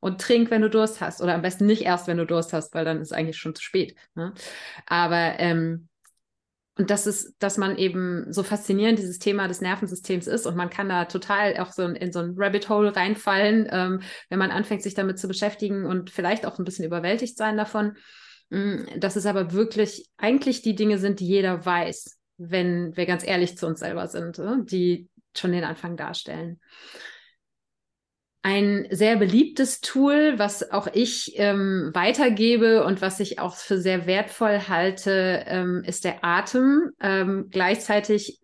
Und 0.00 0.20
trink, 0.20 0.50
wenn 0.50 0.62
du 0.62 0.70
Durst 0.70 1.00
hast. 1.00 1.22
Oder 1.22 1.34
am 1.34 1.42
besten 1.42 1.66
nicht 1.66 1.82
erst, 1.82 2.06
wenn 2.06 2.18
du 2.18 2.26
Durst 2.26 2.52
hast, 2.52 2.74
weil 2.74 2.84
dann 2.84 3.00
ist 3.00 3.12
eigentlich 3.12 3.38
schon 3.38 3.54
zu 3.54 3.62
spät. 3.62 3.96
Ne? 4.14 4.32
Aber 4.86 5.38
ähm, 5.38 5.88
und 6.78 6.90
das 6.90 7.06
ist, 7.06 7.34
dass 7.38 7.56
man 7.56 7.78
eben 7.78 8.30
so 8.32 8.42
faszinierend 8.42 8.98
dieses 8.98 9.18
Thema 9.18 9.48
des 9.48 9.62
Nervensystems 9.62 10.26
ist 10.26 10.46
und 10.46 10.56
man 10.56 10.68
kann 10.68 10.90
da 10.90 11.06
total 11.06 11.56
auch 11.56 11.72
so 11.72 11.82
in, 11.82 11.94
in 11.96 12.12
so 12.12 12.18
ein 12.18 12.34
Rabbit 12.36 12.68
Hole 12.68 12.94
reinfallen, 12.94 13.66
ähm, 13.70 14.02
wenn 14.28 14.38
man 14.38 14.50
anfängt, 14.50 14.82
sich 14.82 14.92
damit 14.92 15.18
zu 15.18 15.26
beschäftigen 15.26 15.86
und 15.86 16.10
vielleicht 16.10 16.44
auch 16.44 16.58
ein 16.58 16.66
bisschen 16.66 16.84
überwältigt 16.84 17.38
sein 17.38 17.56
davon. 17.56 17.96
Mm, 18.50 18.84
dass 18.98 19.16
es 19.16 19.24
aber 19.24 19.52
wirklich 19.52 20.10
eigentlich 20.18 20.60
die 20.60 20.74
Dinge 20.74 20.98
sind, 20.98 21.20
die 21.20 21.26
jeder 21.26 21.64
weiß, 21.64 22.18
wenn 22.36 22.94
wir 22.94 23.06
ganz 23.06 23.26
ehrlich 23.26 23.56
zu 23.56 23.66
uns 23.66 23.80
selber 23.80 24.06
sind, 24.06 24.38
äh? 24.38 24.56
die 24.62 25.08
schon 25.34 25.52
den 25.52 25.64
Anfang 25.64 25.96
darstellen. 25.96 26.60
Ein 28.46 28.86
sehr 28.92 29.16
beliebtes 29.16 29.80
Tool, 29.80 30.38
was 30.38 30.70
auch 30.70 30.86
ich 30.86 31.32
ähm, 31.34 31.90
weitergebe 31.94 32.84
und 32.84 33.00
was 33.00 33.18
ich 33.18 33.40
auch 33.40 33.56
für 33.56 33.80
sehr 33.80 34.06
wertvoll 34.06 34.68
halte, 34.68 35.42
ähm, 35.48 35.82
ist 35.84 36.04
der 36.04 36.24
Atem. 36.24 36.92
Ähm, 37.00 37.48
gleichzeitig 37.50 38.38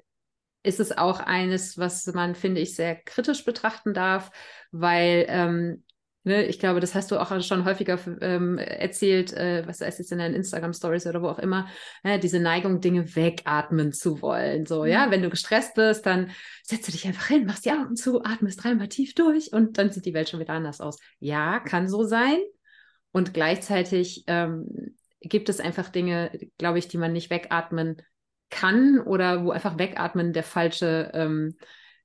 ist 0.64 0.80
es 0.80 0.90
auch 0.90 1.20
eines, 1.20 1.78
was 1.78 2.04
man, 2.06 2.34
finde 2.34 2.60
ich, 2.60 2.74
sehr 2.74 2.96
kritisch 2.96 3.44
betrachten 3.44 3.94
darf, 3.94 4.32
weil 4.72 5.24
ähm, 5.28 5.84
Ne, 6.24 6.44
ich 6.44 6.60
glaube, 6.60 6.78
das 6.78 6.94
hast 6.94 7.10
du 7.10 7.20
auch 7.20 7.40
schon 7.42 7.64
häufiger 7.64 7.98
ähm, 8.20 8.56
erzählt, 8.56 9.32
äh, 9.32 9.66
was 9.66 9.80
heißt 9.80 9.98
jetzt 9.98 10.12
in 10.12 10.18
deinen 10.18 10.36
Instagram-Stories 10.36 11.08
oder 11.08 11.20
wo 11.20 11.28
auch 11.28 11.40
immer, 11.40 11.66
äh, 12.04 12.20
diese 12.20 12.38
Neigung, 12.38 12.80
Dinge 12.80 13.16
wegatmen 13.16 13.92
zu 13.92 14.22
wollen. 14.22 14.64
So, 14.64 14.82
mhm. 14.82 14.88
ja, 14.88 15.10
wenn 15.10 15.22
du 15.22 15.30
gestresst 15.30 15.74
bist, 15.74 16.06
dann 16.06 16.30
setzt 16.62 16.86
du 16.86 16.92
dich 16.92 17.06
einfach 17.08 17.26
hin, 17.26 17.44
machst 17.44 17.64
die 17.64 17.72
Augen 17.72 17.96
zu, 17.96 18.22
atmest 18.22 18.62
dreimal 18.62 18.86
tief 18.86 19.14
durch 19.14 19.52
und 19.52 19.78
dann 19.78 19.90
sieht 19.90 20.06
die 20.06 20.14
Welt 20.14 20.28
schon 20.28 20.38
wieder 20.38 20.52
anders 20.52 20.80
aus. 20.80 20.96
Ja, 21.18 21.58
kann 21.58 21.88
so 21.88 22.04
sein. 22.04 22.38
Und 23.10 23.34
gleichzeitig 23.34 24.22
ähm, 24.28 24.94
gibt 25.20 25.48
es 25.48 25.58
einfach 25.58 25.88
Dinge, 25.88 26.30
glaube 26.56 26.78
ich, 26.78 26.86
die 26.86 26.98
man 26.98 27.12
nicht 27.12 27.30
wegatmen 27.30 27.96
kann 28.48 29.00
oder 29.00 29.44
wo 29.44 29.50
einfach 29.50 29.76
wegatmen 29.76 30.32
der 30.32 30.44
falsche 30.44 31.10
ähm, 31.14 31.56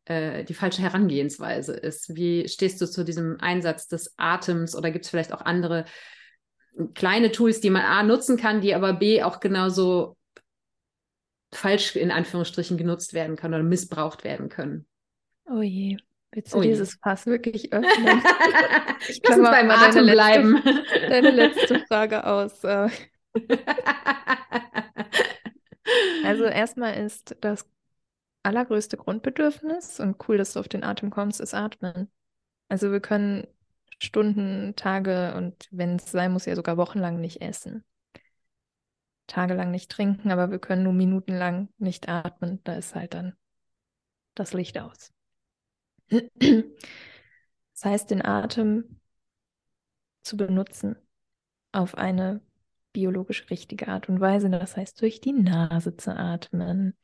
äh, 0.07 0.43
die 0.43 0.53
falsche 0.53 0.81
Herangehensweise 0.81 1.73
ist. 1.73 2.15
Wie 2.15 2.47
stehst 2.47 2.79
du 2.81 2.85
zu 2.85 3.03
diesem 3.03 3.37
Einsatz 3.39 3.87
des 3.87 4.13
Atems 4.17 4.75
oder 4.75 4.91
gibt 4.91 5.05
es 5.05 5.11
vielleicht 5.11 5.33
auch 5.33 5.41
andere 5.41 5.85
kleine 6.93 7.31
Tools, 7.31 7.59
die 7.59 7.69
man 7.69 7.83
A 7.83 8.03
nutzen 8.03 8.37
kann, 8.37 8.61
die 8.61 8.75
aber 8.75 8.93
B 8.93 9.23
auch 9.23 9.39
genauso 9.39 10.15
falsch 11.53 11.95
in 11.95 12.11
Anführungsstrichen 12.11 12.77
genutzt 12.77 13.13
werden 13.13 13.35
können 13.35 13.55
oder 13.55 13.63
missbraucht 13.63 14.23
werden 14.23 14.49
können? 14.49 14.85
Oh 15.49 15.61
je. 15.61 15.97
Willst 16.31 16.53
du 16.53 16.57
oh 16.57 16.61
dieses 16.61 16.95
Fass 17.01 17.25
wirklich 17.25 17.73
öffnen? 17.73 18.21
ich 19.07 19.21
kann 19.21 19.39
uns 19.39 19.49
beim 19.49 19.71
Atem 19.71 19.93
deine 19.95 20.11
bleiben. 20.11 20.61
Letzte, 20.63 21.09
deine 21.09 21.31
letzte 21.31 21.79
Frage 21.87 22.25
aus. 22.25 22.63
Äh. 22.63 22.89
also 26.25 26.43
erstmal 26.43 26.95
ist 27.03 27.35
das 27.41 27.65
allergrößte 28.47 28.97
Grundbedürfnis 28.97 29.99
und 29.99 30.17
cool, 30.27 30.37
dass 30.37 30.53
du 30.53 30.59
auf 30.59 30.67
den 30.67 30.83
Atem 30.83 31.09
kommst, 31.09 31.39
ist 31.41 31.53
Atmen. 31.53 32.09
Also 32.69 32.91
wir 32.91 32.99
können 32.99 33.47
Stunden, 33.99 34.75
Tage 34.75 35.35
und 35.35 35.67
wenn 35.71 35.97
es 35.97 36.11
sein 36.11 36.31
muss, 36.31 36.45
ja 36.45 36.55
sogar 36.55 36.77
wochenlang 36.77 37.19
nicht 37.19 37.41
essen. 37.41 37.83
Tagelang 39.27 39.71
nicht 39.71 39.91
trinken, 39.91 40.31
aber 40.31 40.51
wir 40.51 40.59
können 40.59 40.83
nur 40.83 40.93
minutenlang 40.93 41.69
nicht 41.77 42.07
atmen. 42.07 42.61
Da 42.63 42.75
ist 42.75 42.95
halt 42.95 43.13
dann 43.13 43.35
das 44.35 44.53
Licht 44.53 44.79
aus. 44.79 45.11
Das 46.09 47.83
heißt, 47.83 48.09
den 48.09 48.23
Atem 48.23 49.01
zu 50.23 50.37
benutzen 50.37 50.95
auf 51.71 51.95
eine 51.97 52.41
biologisch 52.93 53.49
richtige 53.49 53.87
Art 53.89 54.09
und 54.09 54.19
Weise. 54.19 54.49
Das 54.49 54.77
heißt, 54.77 55.01
durch 55.01 55.21
die 55.21 55.33
Nase 55.33 55.97
zu 55.97 56.15
atmen, 56.15 56.97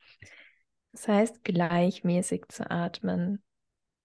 das 0.94 1.08
heißt, 1.08 1.42
gleichmäßig 1.42 2.44
zu 2.50 2.70
atmen 2.70 3.42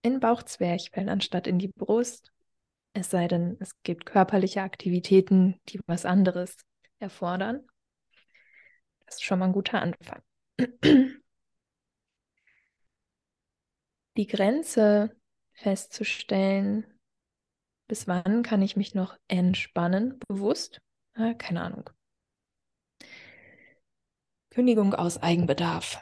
in 0.02 0.20
Bauchzwerchfell 0.20 1.08
anstatt 1.08 1.46
in 1.46 1.60
die 1.60 1.68
Brust. 1.68 2.32
Es 2.94 3.12
sei 3.12 3.28
denn, 3.28 3.58
es 3.60 3.80
gibt 3.84 4.08
körperliche 4.08 4.64
Aktivitäten, 4.64 5.62
die 5.70 5.80
was 5.86 6.06
anderes 6.06 6.58
erfordern. 6.98 7.62
Das 9.06 9.18
ist 9.18 9.24
schon 9.24 9.38
mal 9.38 9.46
ein 9.46 9.54
guter 9.54 9.84
Anfang. 9.84 10.24
Die 14.18 14.28
Grenze 14.28 15.16
festzustellen, 15.54 16.86
bis 17.88 18.08
wann 18.08 18.42
kann 18.42 18.64
ich 18.64 18.76
mich 18.76 18.96
noch 18.96 19.16
entspannen, 19.28 20.20
bewusst? 20.28 20.82
Keine 21.38 21.62
Ahnung. 21.62 21.90
Kündigung 24.50 24.96
aus 24.96 25.22
Eigenbedarf. 25.22 26.02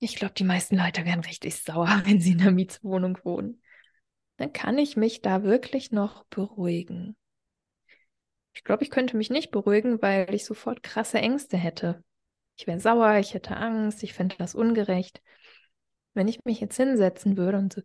Ich 0.00 0.14
glaube, 0.14 0.34
die 0.34 0.44
meisten 0.44 0.76
Leute 0.76 1.04
wären 1.04 1.20
richtig 1.20 1.56
sauer, 1.56 2.02
wenn 2.04 2.20
sie 2.20 2.32
in 2.32 2.40
einer 2.40 2.50
Mietswohnung 2.50 3.18
wohnen. 3.24 3.62
Dann 4.36 4.52
kann 4.52 4.78
ich 4.78 4.96
mich 4.96 5.20
da 5.20 5.42
wirklich 5.42 5.90
noch 5.90 6.24
beruhigen. 6.26 7.16
Ich 8.52 8.64
glaube, 8.64 8.84
ich 8.84 8.90
könnte 8.90 9.16
mich 9.16 9.30
nicht 9.30 9.50
beruhigen, 9.50 10.00
weil 10.02 10.32
ich 10.34 10.44
sofort 10.44 10.82
krasse 10.82 11.18
Ängste 11.18 11.56
hätte. 11.56 12.02
Ich 12.56 12.66
wäre 12.66 12.80
sauer, 12.80 13.16
ich 13.18 13.34
hätte 13.34 13.56
Angst, 13.56 14.02
ich 14.02 14.14
fände 14.14 14.36
das 14.38 14.54
ungerecht. 14.54 15.22
Wenn 16.14 16.28
ich 16.28 16.44
mich 16.44 16.60
jetzt 16.60 16.76
hinsetzen 16.76 17.36
würde 17.36 17.58
und 17.58 17.72
so, 17.72 17.82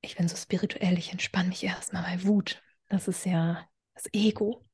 ich 0.00 0.16
bin 0.16 0.28
so 0.28 0.36
spirituell, 0.36 0.98
ich 0.98 1.12
entspanne 1.12 1.48
mich 1.48 1.64
erstmal 1.64 2.02
bei 2.02 2.24
Wut. 2.24 2.62
Das 2.88 3.08
ist 3.08 3.24
ja 3.24 3.68
das 3.94 4.04
Ego. 4.12 4.64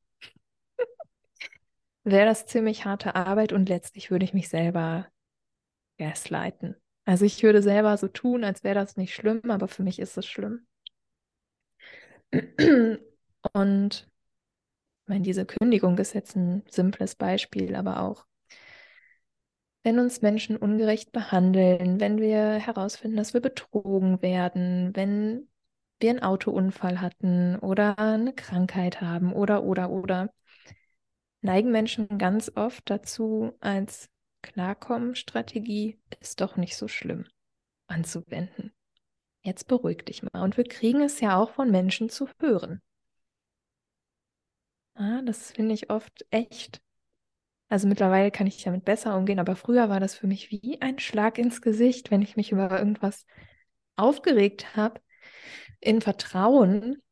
wäre 2.04 2.26
das 2.26 2.46
ziemlich 2.46 2.84
harte 2.84 3.14
Arbeit 3.14 3.52
und 3.52 3.68
letztlich 3.68 4.10
würde 4.10 4.24
ich 4.24 4.34
mich 4.34 4.48
selber 4.48 5.06
gaslighten. 5.98 6.76
Also 7.04 7.24
ich 7.24 7.42
würde 7.42 7.62
selber 7.62 7.96
so 7.96 8.08
tun, 8.08 8.44
als 8.44 8.64
wäre 8.64 8.74
das 8.74 8.96
nicht 8.96 9.14
schlimm, 9.14 9.50
aber 9.50 9.68
für 9.68 9.82
mich 9.82 9.98
ist 9.98 10.16
es 10.18 10.26
schlimm. 10.26 10.66
Und 13.52 14.08
ich 15.02 15.08
meine, 15.08 15.22
diese 15.22 15.46
Kündigung 15.46 15.96
ist 15.98 16.12
jetzt 16.12 16.36
ein 16.36 16.62
simples 16.68 17.14
Beispiel, 17.14 17.74
aber 17.74 18.02
auch, 18.02 18.26
wenn 19.82 19.98
uns 19.98 20.20
Menschen 20.20 20.56
ungerecht 20.56 21.12
behandeln, 21.12 21.98
wenn 22.00 22.18
wir 22.18 22.54
herausfinden, 22.54 23.16
dass 23.16 23.32
wir 23.32 23.40
betrogen 23.40 24.20
werden, 24.20 24.94
wenn 24.94 25.48
wir 26.00 26.10
einen 26.10 26.22
Autounfall 26.22 27.00
hatten 27.00 27.56
oder 27.56 27.98
eine 27.98 28.34
Krankheit 28.34 29.00
haben 29.00 29.32
oder, 29.32 29.64
oder, 29.64 29.88
oder, 29.90 30.30
neigen 31.40 31.70
Menschen 31.70 32.18
ganz 32.18 32.52
oft 32.54 32.90
dazu, 32.90 33.52
als 33.60 34.10
Klarkommen-Strategie 34.42 35.98
ist 36.20 36.40
doch 36.40 36.56
nicht 36.56 36.76
so 36.76 36.88
schlimm 36.88 37.26
anzuwenden. 37.86 38.72
Jetzt 39.42 39.68
beruhig 39.68 40.04
dich 40.04 40.22
mal. 40.22 40.42
Und 40.42 40.56
wir 40.56 40.64
kriegen 40.64 41.00
es 41.00 41.20
ja 41.20 41.36
auch 41.36 41.50
von 41.50 41.70
Menschen 41.70 42.08
zu 42.08 42.28
hören. 42.38 42.82
Ah, 44.94 45.22
das 45.22 45.52
finde 45.52 45.74
ich 45.74 45.90
oft 45.90 46.26
echt. 46.30 46.80
Also 47.68 47.86
mittlerweile 47.86 48.30
kann 48.30 48.46
ich 48.46 48.62
damit 48.62 48.84
besser 48.84 49.16
umgehen, 49.16 49.38
aber 49.38 49.54
früher 49.54 49.88
war 49.88 50.00
das 50.00 50.14
für 50.14 50.26
mich 50.26 50.50
wie 50.50 50.80
ein 50.80 50.98
Schlag 50.98 51.38
ins 51.38 51.60
Gesicht, 51.60 52.10
wenn 52.10 52.22
ich 52.22 52.36
mich 52.36 52.50
über 52.50 52.78
irgendwas 52.78 53.26
aufgeregt 53.96 54.74
habe, 54.74 55.00
in 55.80 56.00
Vertrauen, 56.00 57.02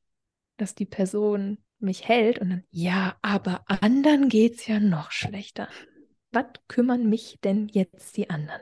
dass 0.57 0.75
die 0.75 0.87
Person 0.87 1.59
mich 1.79 2.09
hält 2.09 2.39
und 2.39 2.51
dann, 2.51 2.65
ja, 2.71 3.17
aber 3.21 3.65
anderen 3.67 4.29
geht 4.29 4.57
es 4.57 4.67
ja 4.67 4.81
noch 4.81 5.11
schlechter 5.11 5.69
was 6.37 6.47
kümmern 6.69 7.09
mich 7.09 7.39
denn 7.43 7.69
jetzt 7.69 8.17
die 8.17 8.29
anderen? 8.29 8.61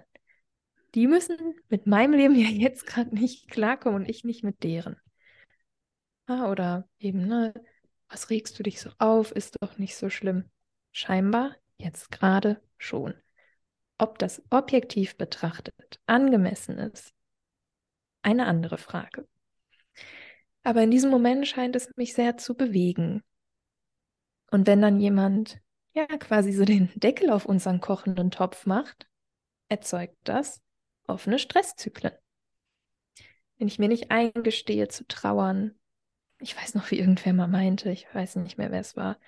Die 0.94 1.08
müssen 1.08 1.56
mit 1.68 1.86
meinem 1.86 2.12
Leben 2.14 2.34
ja 2.36 2.48
jetzt 2.48 2.86
gerade 2.86 3.14
nicht 3.14 3.50
klarkommen 3.50 4.02
und 4.02 4.08
ich 4.08 4.24
nicht 4.24 4.44
mit 4.44 4.62
deren. 4.62 4.96
Ah, 6.26 6.50
oder 6.50 6.88
eben, 7.00 7.26
ne, 7.26 7.52
was 8.08 8.30
regst 8.30 8.58
du 8.58 8.62
dich 8.62 8.80
so 8.80 8.90
auf, 8.98 9.32
ist 9.32 9.56
doch 9.60 9.76
nicht 9.76 9.96
so 9.96 10.08
schlimm. 10.08 10.50
Scheinbar 10.92 11.56
jetzt 11.76 12.10
gerade 12.12 12.62
schon. 12.78 13.14
Ob 13.98 14.18
das 14.18 14.42
objektiv 14.50 15.16
betrachtet 15.16 16.00
angemessen 16.06 16.78
ist, 16.78 17.12
eine 18.22 18.46
andere 18.46 18.78
Frage. 18.78 19.28
Aber 20.62 20.82
in 20.82 20.90
diesem 20.90 21.10
Moment 21.10 21.46
scheint 21.46 21.76
es 21.76 21.90
mich 21.96 22.14
sehr 22.14 22.36
zu 22.36 22.54
bewegen. 22.54 23.22
Und 24.50 24.66
wenn 24.66 24.80
dann 24.80 25.00
jemand 25.00 25.60
ja 25.94 26.06
quasi 26.06 26.52
so 26.52 26.64
den 26.64 26.90
Deckel 26.94 27.30
auf 27.30 27.46
unseren 27.46 27.80
kochenden 27.80 28.30
Topf 28.30 28.66
macht, 28.66 29.08
erzeugt 29.68 30.16
das 30.24 30.60
offene 31.06 31.38
Stresszyklen. 31.38 32.12
Wenn 33.58 33.68
ich 33.68 33.78
mir 33.78 33.88
nicht 33.88 34.10
eingestehe 34.10 34.88
zu 34.88 35.06
trauern, 35.06 35.78
ich 36.40 36.56
weiß 36.56 36.74
noch, 36.74 36.90
wie 36.90 36.98
irgendwer 36.98 37.32
mal 37.32 37.46
meinte, 37.46 37.90
ich 37.90 38.06
weiß 38.12 38.36
nicht 38.36 38.58
mehr, 38.58 38.70
wer 38.70 38.80
es 38.80 38.96
war, 38.96 39.18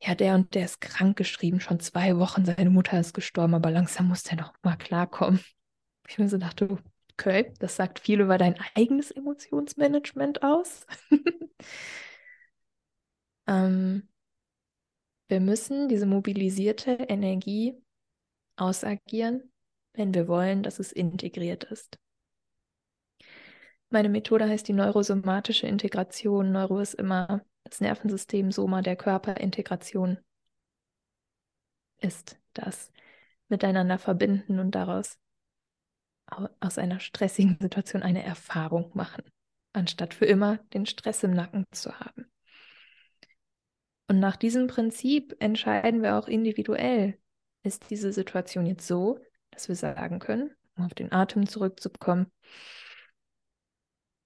ja, 0.00 0.14
der 0.14 0.34
und 0.34 0.54
der 0.54 0.66
ist 0.66 0.80
krank 0.80 1.16
geschrieben, 1.16 1.60
schon 1.60 1.80
zwei 1.80 2.18
Wochen, 2.18 2.44
seine 2.44 2.70
Mutter 2.70 2.98
ist 2.98 3.14
gestorben, 3.14 3.54
aber 3.54 3.70
langsam 3.70 4.08
muss 4.08 4.24
der 4.24 4.36
doch 4.36 4.52
mal 4.62 4.76
klarkommen. 4.76 5.40
Ich 6.08 6.18
mir 6.18 6.28
so 6.28 6.36
dachte, 6.36 6.78
okay, 7.12 7.54
das 7.60 7.76
sagt 7.76 8.00
viel 8.00 8.20
über 8.20 8.36
dein 8.36 8.56
eigenes 8.74 9.10
Emotionsmanagement 9.10 10.42
aus. 10.42 10.86
ähm, 13.46 14.08
wir 15.28 15.40
müssen 15.40 15.88
diese 15.88 16.06
mobilisierte 16.06 16.92
Energie 16.92 17.80
ausagieren, 18.56 19.52
wenn 19.94 20.14
wir 20.14 20.28
wollen, 20.28 20.62
dass 20.62 20.78
es 20.78 20.92
integriert 20.92 21.64
ist. 21.64 21.98
Meine 23.90 24.08
Methode 24.08 24.48
heißt 24.48 24.66
die 24.66 24.72
neurosomatische 24.72 25.66
Integration. 25.66 26.52
Neuro 26.52 26.80
ist 26.80 26.94
immer 26.94 27.44
das 27.64 27.80
Nervensystem, 27.80 28.50
Soma 28.50 28.82
der 28.82 28.96
Körperintegration 28.96 30.18
ist 31.98 32.38
das 32.52 32.92
Miteinander 33.48 33.98
verbinden 33.98 34.58
und 34.58 34.74
daraus 34.74 35.18
aus 36.60 36.78
einer 36.78 37.00
stressigen 37.00 37.58
Situation 37.60 38.02
eine 38.02 38.22
Erfahrung 38.22 38.90
machen, 38.94 39.24
anstatt 39.72 40.14
für 40.14 40.26
immer 40.26 40.58
den 40.72 40.86
Stress 40.86 41.22
im 41.22 41.32
Nacken 41.32 41.64
zu 41.70 41.98
haben. 41.98 42.26
Und 44.06 44.20
nach 44.20 44.36
diesem 44.36 44.66
Prinzip 44.66 45.34
entscheiden 45.38 46.02
wir 46.02 46.16
auch 46.16 46.28
individuell, 46.28 47.18
ist 47.62 47.90
diese 47.90 48.12
Situation 48.12 48.66
jetzt 48.66 48.86
so, 48.86 49.18
dass 49.50 49.68
wir 49.68 49.76
sagen 49.76 50.18
können, 50.18 50.54
um 50.76 50.84
auf 50.84 50.94
den 50.94 51.12
Atem 51.12 51.46
zurückzukommen, 51.46 52.30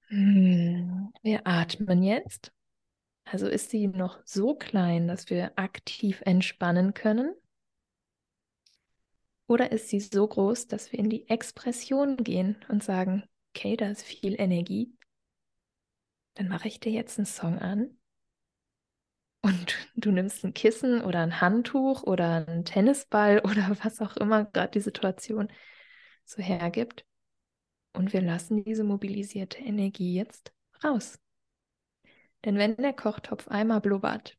hm, 0.08 1.12
wir 1.22 1.46
atmen 1.46 2.02
jetzt. 2.02 2.52
Also 3.24 3.46
ist 3.46 3.70
sie 3.70 3.86
noch 3.88 4.20
so 4.24 4.54
klein, 4.54 5.06
dass 5.06 5.28
wir 5.28 5.52
aktiv 5.56 6.22
entspannen 6.24 6.94
können? 6.94 7.34
Oder 9.46 9.70
ist 9.70 9.88
sie 9.88 10.00
so 10.00 10.26
groß, 10.26 10.66
dass 10.66 10.92
wir 10.92 10.98
in 10.98 11.10
die 11.10 11.28
Expression 11.28 12.16
gehen 12.16 12.56
und 12.68 12.82
sagen, 12.82 13.24
okay, 13.54 13.76
da 13.76 13.90
ist 13.90 14.02
viel 14.02 14.34
Energie. 14.40 14.94
Dann 16.34 16.48
mache 16.48 16.68
ich 16.68 16.80
dir 16.80 16.92
jetzt 16.92 17.18
einen 17.18 17.26
Song 17.26 17.58
an 17.58 17.97
und 19.42 19.76
du 19.94 20.10
nimmst 20.10 20.44
ein 20.44 20.54
Kissen 20.54 21.02
oder 21.02 21.20
ein 21.20 21.40
Handtuch 21.40 22.02
oder 22.02 22.46
einen 22.46 22.64
Tennisball 22.64 23.40
oder 23.44 23.76
was 23.82 24.00
auch 24.00 24.16
immer 24.16 24.44
gerade 24.46 24.72
die 24.72 24.80
Situation 24.80 25.48
so 26.24 26.42
hergibt. 26.42 27.04
Und 27.94 28.12
wir 28.12 28.20
lassen 28.20 28.64
diese 28.64 28.84
mobilisierte 28.84 29.58
Energie 29.58 30.14
jetzt 30.14 30.52
raus. 30.84 31.18
Denn 32.44 32.56
wenn 32.56 32.76
der 32.76 32.92
Kochtopf 32.92 33.48
einmal 33.48 33.80
blubbert, 33.80 34.36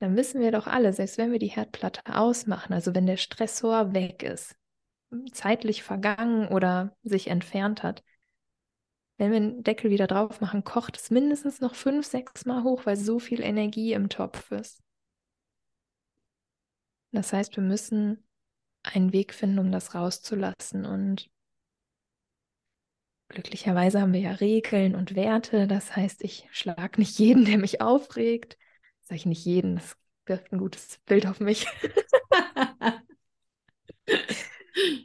dann 0.00 0.16
wissen 0.16 0.40
wir 0.40 0.52
doch 0.52 0.66
alle, 0.66 0.92
selbst 0.92 1.18
wenn 1.18 1.32
wir 1.32 1.38
die 1.38 1.46
Herdplatte 1.46 2.02
ausmachen, 2.14 2.72
also 2.72 2.94
wenn 2.94 3.06
der 3.06 3.16
Stressor 3.16 3.94
weg 3.94 4.22
ist, 4.22 4.54
zeitlich 5.32 5.82
vergangen 5.82 6.48
oder 6.48 6.96
sich 7.02 7.28
entfernt 7.28 7.82
hat, 7.82 8.04
wenn 9.18 9.32
wir 9.32 9.40
den 9.40 9.62
Deckel 9.64 9.90
wieder 9.90 10.06
drauf 10.06 10.40
machen, 10.40 10.64
kocht 10.64 10.96
es 10.96 11.10
mindestens 11.10 11.60
noch 11.60 11.74
fünf, 11.74 12.06
sechs 12.06 12.46
Mal 12.46 12.62
hoch, 12.62 12.86
weil 12.86 12.96
so 12.96 13.18
viel 13.18 13.42
Energie 13.42 13.92
im 13.92 14.08
Topf 14.08 14.52
ist. 14.52 14.80
Das 17.10 17.32
heißt, 17.32 17.56
wir 17.56 17.64
müssen 17.64 18.24
einen 18.84 19.12
Weg 19.12 19.34
finden, 19.34 19.58
um 19.58 19.72
das 19.72 19.94
rauszulassen. 19.94 20.86
Und 20.86 21.28
glücklicherweise 23.28 24.00
haben 24.00 24.12
wir 24.12 24.20
ja 24.20 24.32
Regeln 24.32 24.94
und 24.94 25.16
Werte. 25.16 25.66
Das 25.66 25.96
heißt, 25.96 26.22
ich 26.22 26.48
schlage 26.52 27.00
nicht 27.00 27.18
jeden, 27.18 27.44
der 27.44 27.58
mich 27.58 27.80
aufregt. 27.80 28.56
Sage 29.00 29.16
ich 29.16 29.26
nicht 29.26 29.44
jeden, 29.44 29.76
das 29.76 29.96
wirft 30.26 30.52
ein 30.52 30.58
gutes 30.58 31.00
Bild 31.06 31.26
auf 31.26 31.40
mich. 31.40 31.66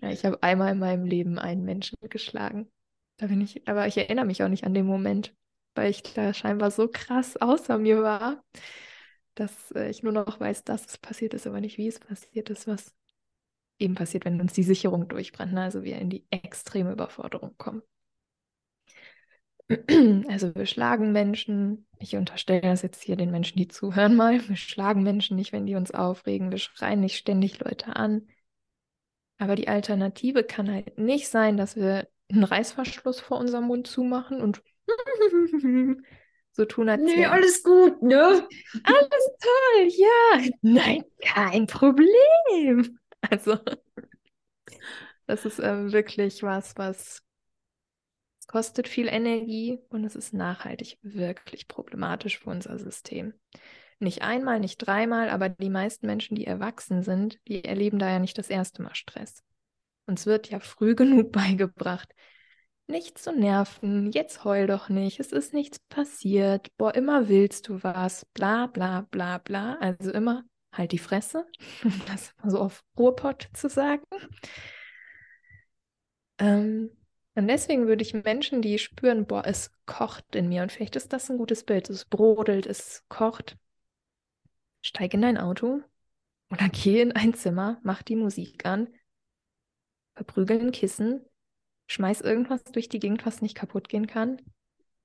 ja, 0.01 0.09
ich 0.09 0.24
habe 0.24 0.43
einmal 0.43 0.74
in 0.74 0.80
meinem 0.80 1.05
Leben 1.05 1.39
einen 1.39 1.64
Menschen 1.64 1.97
geschlagen. 2.09 2.70
Da 3.18 3.28
bin 3.28 3.41
ich, 3.41 3.68
aber 3.68 3.88
ich 3.88 3.97
erinnere 3.97 4.26
mich 4.26 4.43
auch 4.43 4.49
nicht 4.49 4.64
an 4.64 4.74
den 4.74 4.86
Moment, 4.86 5.36
weil 5.76 5.91
ich 5.91 6.01
da 6.03 6.34
scheinbar 6.34 6.72
so 6.72 6.88
krass 6.88 7.38
außer 7.38 7.78
mir 7.78 8.01
war, 8.01 8.43
dass 9.36 9.72
äh, 9.72 9.89
ich 9.89 10.03
nur 10.03 10.14
noch 10.14 10.39
weiß, 10.39 10.64
dass 10.64 10.86
es 10.86 10.97
passiert 10.97 11.34
ist, 11.34 11.47
aber 11.47 11.61
nicht 11.61 11.78
wie 11.78 11.88
es 11.88 11.99
passiert 11.99 12.49
ist, 12.49 12.68
was 12.68 12.93
eben 13.80 13.95
passiert, 13.95 14.26
wenn 14.26 14.41
uns 14.41 14.53
die 14.53 14.64
Sicherung 14.64 15.07
durchbrennt, 15.07 15.53
ne? 15.53 15.61
also 15.64 15.84
wir 15.84 15.97
in 15.97 16.09
die 16.09 16.26
extreme 16.30 16.91
Überforderung 16.91 17.55
kommen. 17.57 17.82
Also 20.30 20.53
wir 20.55 20.66
schlagen 20.66 21.11
Menschen, 21.11 21.88
ich 21.99 22.16
unterstelle 22.16 22.61
das 22.61 22.82
jetzt 22.82 23.01
hier 23.01 23.16
den 23.16 23.32
Menschen, 23.32 23.57
die 23.57 23.68
zuhören 23.68 24.16
mal, 24.16 24.47
wir 24.47 24.55
schlagen 24.55 25.03
Menschen 25.03 25.38
nicht, 25.38 25.53
wenn 25.53 25.66
die 25.66 25.76
uns 25.76 25.91
aufregen, 25.91 26.51
wir 26.51 26.57
schreien 26.57 26.99
nicht 26.99 27.18
ständig 27.18 27.59
Leute 27.59 27.95
an. 27.95 28.28
Aber 29.38 29.55
die 29.55 29.68
Alternative 29.68 30.43
kann 30.43 30.72
halt 30.72 30.97
nicht 30.97 31.28
sein, 31.28 31.57
dass 31.57 31.76
wir 31.76 32.07
einen 32.34 32.43
Reißverschluss 32.43 33.19
vor 33.19 33.38
unserem 33.38 33.65
Mund 33.65 33.88
zumachen 33.88 34.41
und 34.41 34.61
so 36.51 36.65
tun, 36.65 36.89
als 36.89 37.01
Nee, 37.01 37.25
alles 37.25 37.63
gut, 37.63 38.01
ne? 38.01 38.47
Alles 38.84 39.29
toll, 39.39 39.88
ja. 39.89 40.49
Nein, 40.61 41.03
kein 41.21 41.67
Problem. 41.67 42.99
Also, 43.29 43.57
das 45.27 45.45
ist 45.45 45.59
äh, 45.59 45.91
wirklich 45.91 46.43
was, 46.43 46.75
was 46.77 47.23
kostet 48.47 48.88
viel 48.88 49.07
Energie 49.07 49.79
und 49.89 50.03
es 50.03 50.15
ist 50.15 50.34
nachhaltig 50.34 50.97
wirklich 51.01 51.67
problematisch 51.67 52.39
für 52.39 52.49
unser 52.49 52.77
System. 52.77 53.34
Nicht 53.99 54.21
einmal, 54.21 54.59
nicht 54.59 54.77
dreimal, 54.77 55.29
aber 55.29 55.49
die 55.49 55.69
meisten 55.69 56.07
Menschen, 56.07 56.36
die 56.36 56.45
erwachsen 56.45 57.03
sind, 57.03 57.39
die 57.47 57.63
erleben 57.63 57.99
da 57.99 58.09
ja 58.09 58.19
nicht 58.19 58.38
das 58.38 58.49
erste 58.49 58.81
Mal 58.81 58.95
Stress. 58.95 59.43
Uns 60.05 60.25
wird 60.25 60.49
ja 60.49 60.59
früh 60.59 60.95
genug 60.95 61.31
beigebracht, 61.31 62.13
nicht 62.87 63.17
zu 63.17 63.31
nerven, 63.31 64.11
jetzt 64.11 64.43
heul 64.43 64.67
doch 64.67 64.89
nicht, 64.89 65.19
es 65.19 65.31
ist 65.31 65.53
nichts 65.53 65.79
passiert, 65.89 66.67
boah, 66.77 66.93
immer 66.93 67.29
willst 67.29 67.69
du 67.69 67.81
was, 67.83 68.25
bla 68.33 68.67
bla 68.67 69.07
bla 69.09 69.37
bla. 69.37 69.75
Also 69.79 70.11
immer 70.11 70.43
halt 70.71 70.91
die 70.91 70.99
Fresse, 70.99 71.45
um 71.83 72.01
das 72.07 72.33
mal 72.41 72.51
so 72.51 72.59
auf 72.59 72.83
Ruhrpott 72.97 73.49
zu 73.53 73.69
sagen. 73.69 74.03
Ähm, 76.39 76.91
und 77.35 77.47
deswegen 77.47 77.87
würde 77.87 78.03
ich 78.03 78.13
Menschen, 78.13 78.61
die 78.61 78.77
spüren, 78.77 79.25
boah, 79.25 79.43
es 79.45 79.71
kocht 79.85 80.35
in 80.35 80.49
mir, 80.49 80.61
und 80.63 80.71
vielleicht 80.71 80.95
ist 80.95 81.13
das 81.13 81.29
ein 81.29 81.37
gutes 81.37 81.63
Bild, 81.63 81.89
es 81.89 82.05
brodelt, 82.05 82.65
es 82.67 83.03
kocht, 83.09 83.57
steig 84.81 85.13
in 85.13 85.21
dein 85.21 85.37
Auto 85.37 85.81
oder 86.51 86.69
geh 86.69 87.01
in 87.01 87.11
ein 87.11 87.33
Zimmer, 87.33 87.79
mach 87.83 88.03
die 88.03 88.15
Musik 88.15 88.65
an, 88.65 88.89
verprügel 90.16 90.59
ein 90.59 90.72
Kissen, 90.72 91.22
schmeiß 91.88 92.22
irgendwas 92.22 92.64
durch 92.64 92.89
die 92.89 92.99
Gegend, 92.99 93.26
was 93.26 93.41
nicht 93.41 93.55
kaputt 93.55 93.89
gehen 93.89 94.07
kann. 94.07 94.41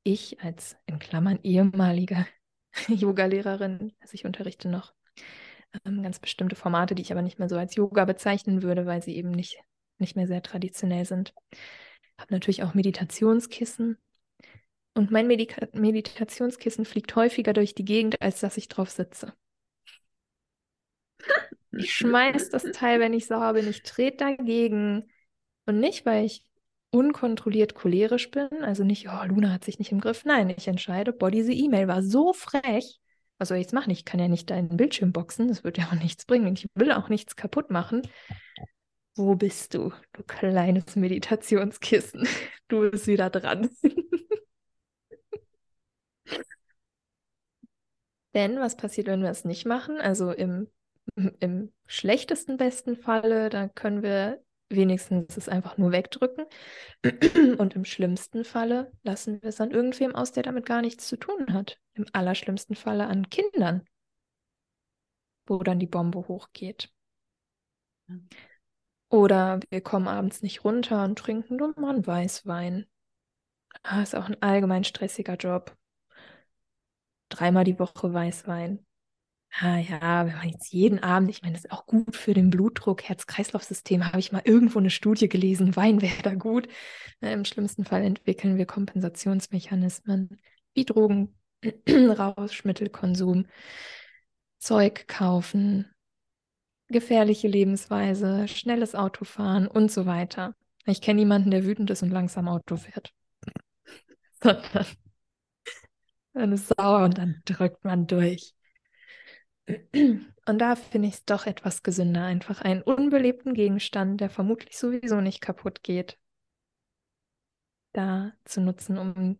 Ich 0.03 0.41
als 0.41 0.77
in 0.87 0.99
Klammern 0.99 1.39
ehemalige 1.43 2.27
Yogalehrerin, 2.89 3.93
also 4.01 4.15
ich 4.15 4.25
unterrichte 4.25 4.69
noch 4.69 4.95
ähm, 5.85 6.03
ganz 6.03 6.19
bestimmte 6.19 6.57
Formate, 6.57 6.95
die 6.95 7.03
ich 7.03 7.13
aber 7.13 7.23
nicht 7.23 7.39
mehr 7.39 7.49
so 7.49 7.57
als 7.57 7.75
Yoga 7.75 8.05
bezeichnen 8.05 8.63
würde, 8.63 8.87
weil 8.87 9.03
sie 9.03 9.17
eben 9.17 9.31
nicht, 9.31 9.59
nicht 9.99 10.17
mehr 10.17 10.27
sehr 10.27 10.43
traditionell 10.43 11.05
sind. 11.05 11.35
Habe 12.19 12.33
natürlich 12.33 12.63
auch 12.63 12.75
Meditationskissen. 12.75 13.99
Und 14.95 15.11
mein 15.11 15.29
Medika 15.29 15.69
Meditationskissen 15.73 16.85
fliegt 16.85 17.15
häufiger 17.15 17.53
durch 17.53 17.75
die 17.75 17.85
Gegend, 17.85 18.21
als 18.21 18.41
dass 18.41 18.57
ich 18.57 18.69
drauf 18.69 18.91
sitze. 18.91 19.33
Ich 21.73 21.93
schmeiß 21.93 22.51
das 22.51 22.64
Teil, 22.73 23.01
wenn 23.01 23.12
ich 23.12 23.27
sauer 23.27 23.53
bin. 23.55 23.69
Ich 23.69 23.83
trete 23.83 24.16
dagegen. 24.19 25.11
Und 25.66 25.81
nicht, 25.81 26.07
weil 26.07 26.25
ich 26.25 26.45
unkontrolliert 26.91 27.75
cholerisch 27.75 28.31
bin, 28.31 28.49
also 28.62 28.83
nicht, 28.83 29.09
oh, 29.09 29.25
Luna 29.27 29.53
hat 29.53 29.64
sich 29.64 29.79
nicht 29.79 29.93
im 29.93 30.01
Griff. 30.01 30.25
Nein, 30.25 30.49
ich 30.51 30.66
entscheide, 30.69 31.12
boah, 31.12 31.31
diese 31.31 31.53
E-Mail 31.53 31.89
war 31.89 32.03
so 32.03 32.33
frech. 32.33 32.99
Was 33.37 33.49
soll 33.49 33.59
ich 33.59 33.64
jetzt 33.64 33.75
machen? 33.75 33.91
Ich 33.91 34.05
kann 34.05 34.19
ja 34.19 34.29
nicht 34.29 34.51
deinen 34.51 34.77
Bildschirm 34.77 35.12
boxen, 35.12 35.49
das 35.49 35.62
wird 35.64 35.79
ja 35.79 35.87
auch 35.87 35.93
nichts 35.93 36.25
bringen. 36.25 36.55
Ich 36.55 36.66
will 36.75 36.91
auch 36.93 37.09
nichts 37.09 37.37
kaputt 37.37 37.71
machen. 37.71 38.03
Wo 39.16 39.35
bist 39.35 39.75
du, 39.75 39.93
du 40.12 40.23
kleines 40.23 40.97
Meditationskissen? 40.97 42.27
Du 42.69 42.91
bist 42.91 43.07
wieder 43.07 43.31
dran. 43.31 43.69
Denn 48.35 48.61
was 48.61 48.77
passiert, 48.77 49.07
wenn 49.09 49.23
wir 49.23 49.31
es 49.31 49.45
nicht 49.45 49.66
machen? 49.66 50.01
Also 50.01 50.31
im, 50.33 50.69
im 51.41 51.73
schlechtesten 51.87 52.57
besten 52.57 52.97
Falle, 52.97 53.49
da 53.49 53.69
können 53.69 54.03
wir 54.03 54.43
wenigstens 54.71 55.37
es 55.37 55.49
einfach 55.49 55.79
nur 55.79 55.93
wegdrücken. 55.93 56.45
Und 57.59 57.75
im 57.75 57.85
schlimmsten 57.85 58.45
Falle 58.45 58.93
lassen 59.03 59.41
wir 59.43 59.49
es 59.49 59.61
an 59.61 59.71
irgendwem 59.71 60.15
aus, 60.15 60.33
der 60.33 60.43
damit 60.43 60.67
gar 60.67 60.83
nichts 60.83 61.09
zu 61.09 61.17
tun 61.17 61.53
hat. 61.53 61.81
Im 61.95 62.07
allerschlimmsten 62.13 62.77
Falle 62.77 63.07
an 63.07 63.31
Kindern, 63.31 63.85
wo 65.47 65.59
dann 65.59 65.79
die 65.79 65.87
Bombe 65.87 66.29
hochgeht. 66.29 66.93
Oder 69.11 69.61
wir 69.71 69.81
kommen 69.81 70.09
abends 70.09 70.43
nicht 70.43 70.65
runter 70.65 71.05
und 71.05 71.19
trinken 71.19 71.57
nur 71.57 71.79
mal 71.79 71.95
einen 71.95 72.07
Weißwein. 72.07 72.87
Ah, 73.83 74.03
ist 74.03 74.15
auch 74.15 74.27
ein 74.27 74.43
allgemein 74.43 74.85
stressiger 74.85 75.37
Job. 75.37 75.77
Dreimal 77.31 77.65
die 77.65 77.79
Woche 77.79 78.13
Weißwein. 78.13 78.85
Ah 79.51 79.78
ja, 79.78 80.26
wenn 80.26 80.36
man 80.36 80.49
jetzt 80.49 80.72
jeden 80.72 81.01
Abend, 81.03 81.30
ich 81.30 81.42
meine, 81.42 81.55
das 81.55 81.64
ist 81.64 81.72
auch 81.72 81.86
gut 81.86 82.14
für 82.14 82.32
den 82.34 82.51
Blutdruck, 82.51 83.03
Herz-Kreislauf-System, 83.03 84.05
habe 84.07 84.20
ich 84.20 84.30
mal 84.30 84.42
irgendwo 84.44 84.78
eine 84.78 84.90
Studie 84.90 85.28
gelesen, 85.28 85.74
Wein 85.76 86.01
wäre 86.01 86.22
da 86.22 86.34
gut. 86.34 86.68
Ne, 87.20 87.32
Im 87.32 87.44
schlimmsten 87.44 87.84
Fall 87.84 88.03
entwickeln 88.05 88.57
wir 88.57 88.66
Kompensationsmechanismen 88.66 90.38
wie 90.74 90.84
Drogen, 90.84 91.34
Rauschmittelkonsum, 91.88 93.46
Zeug 94.61 95.09
kaufen, 95.09 95.90
gefährliche 96.88 97.49
Lebensweise, 97.49 98.46
schnelles 98.49 98.94
Autofahren 98.94 99.66
und 99.68 99.90
so 99.90 100.07
weiter. 100.07 100.55
Ich 100.86 101.01
kenne 101.01 101.20
niemanden, 101.20 101.51
der 101.51 101.64
wütend 101.64 101.90
ist 101.90 102.03
und 102.03 102.11
langsam 102.11 102.49
Auto 102.49 102.76
fährt. 102.76 103.12
Sondern 104.42 104.86
man 106.32 106.53
ist 106.53 106.68
sauer 106.68 107.05
und 107.05 107.18
dann 107.18 107.42
drückt 107.44 107.84
man 107.84 108.07
durch. 108.07 108.55
Und 110.47 110.59
da 110.59 110.77
finde 110.77 111.09
ich 111.09 111.14
es 111.14 111.25
doch 111.25 111.47
etwas 111.47 111.83
gesünder, 111.83 112.25
einfach 112.25 112.62
einen 112.62 112.83
unbelebten 112.83 113.55
Gegenstand, 113.55 114.21
der 114.21 114.31
vermutlich 114.31 114.79
sowieso 114.79 115.21
nicht 115.21 115.41
kaputt 115.41 115.83
geht, 115.83 116.19
da 117.93 118.33
zu 118.45 118.61
nutzen, 118.61 118.97
um 118.99 119.39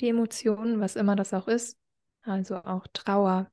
die 0.00 0.08
Emotionen, 0.08 0.80
was 0.80 0.96
immer 0.96 1.16
das 1.16 1.34
auch 1.34 1.48
ist, 1.48 1.78
also 2.22 2.56
auch 2.56 2.86
Trauer, 2.92 3.50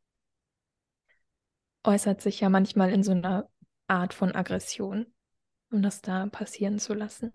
äußert 1.84 2.22
sich 2.22 2.40
ja 2.40 2.50
manchmal 2.50 2.92
in 2.92 3.04
so 3.04 3.12
einer 3.12 3.50
Art 3.88 4.14
von 4.14 4.34
Aggression, 4.34 5.08
um 5.72 5.82
das 5.82 6.02
da 6.02 6.28
passieren 6.28 6.80
zu 6.80 6.94
lassen. 6.94 7.32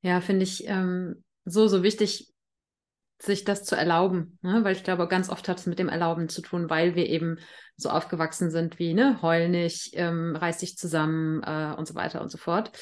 Ja, 0.00 0.20
finde 0.20 0.44
ich 0.44 0.66
ähm, 0.68 1.24
so, 1.44 1.68
so 1.68 1.82
wichtig, 1.82 2.32
sich 3.18 3.44
das 3.44 3.64
zu 3.64 3.76
erlauben, 3.76 4.38
ne? 4.42 4.62
weil 4.62 4.76
ich 4.76 4.84
glaube, 4.84 5.08
ganz 5.08 5.30
oft 5.30 5.48
hat 5.48 5.58
es 5.58 5.66
mit 5.66 5.78
dem 5.78 5.88
Erlauben 5.88 6.28
zu 6.28 6.42
tun, 6.42 6.68
weil 6.68 6.94
wir 6.94 7.06
eben 7.06 7.38
so 7.76 7.88
aufgewachsen 7.90 8.50
sind 8.50 8.78
wie, 8.78 8.94
ne, 8.94 9.20
heul 9.22 9.48
nicht, 9.48 9.90
ähm, 9.94 10.36
reiß 10.36 10.58
dich 10.58 10.76
zusammen 10.76 11.42
äh, 11.42 11.74
und 11.76 11.86
so 11.86 11.94
weiter 11.94 12.20
und 12.20 12.30
so 12.30 12.38
fort. 12.38 12.72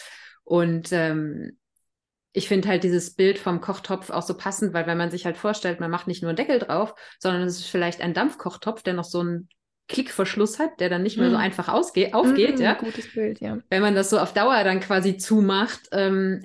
Und 0.44 0.92
ähm, 0.92 1.56
ich 2.32 2.48
finde 2.48 2.68
halt 2.68 2.82
dieses 2.82 3.14
Bild 3.14 3.38
vom 3.38 3.60
Kochtopf 3.60 4.10
auch 4.10 4.22
so 4.22 4.36
passend, 4.36 4.74
weil 4.74 4.86
wenn 4.86 4.98
man 4.98 5.10
sich 5.10 5.24
halt 5.24 5.36
vorstellt, 5.36 5.80
man 5.80 5.90
macht 5.90 6.08
nicht 6.08 6.22
nur 6.22 6.30
einen 6.30 6.36
Deckel 6.36 6.58
drauf, 6.58 6.94
sondern 7.20 7.42
es 7.42 7.60
ist 7.60 7.68
vielleicht 7.68 8.00
ein 8.00 8.12
Dampfkochtopf, 8.12 8.82
der 8.82 8.94
noch 8.94 9.04
so 9.04 9.20
einen 9.20 9.48
Klickverschluss 9.88 10.58
hat, 10.58 10.80
der 10.80 10.88
dann 10.88 11.02
nicht 11.02 11.16
mehr 11.16 11.28
mm. 11.28 11.32
so 11.32 11.36
einfach 11.36 11.68
ausgeht, 11.68 12.14
aufgeht, 12.14 12.58
mm, 12.58 12.62
ja. 12.62 12.74
Gutes 12.74 13.12
Bild, 13.12 13.40
ja. 13.40 13.58
Wenn 13.68 13.82
man 13.82 13.94
das 13.94 14.10
so 14.10 14.18
auf 14.18 14.32
Dauer 14.32 14.64
dann 14.64 14.80
quasi 14.80 15.16
zumacht, 15.16 15.88
ähm, 15.92 16.44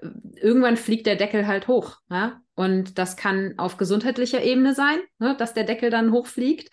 irgendwann 0.00 0.76
fliegt 0.76 1.06
der 1.06 1.16
Deckel 1.16 1.46
halt 1.46 1.68
hoch. 1.68 1.98
Ja? 2.10 2.40
Und 2.54 2.98
das 2.98 3.16
kann 3.16 3.54
auf 3.58 3.76
gesundheitlicher 3.76 4.42
Ebene 4.42 4.74
sein, 4.74 4.98
ne, 5.18 5.36
dass 5.38 5.54
der 5.54 5.64
Deckel 5.64 5.90
dann 5.90 6.12
hochfliegt, 6.12 6.70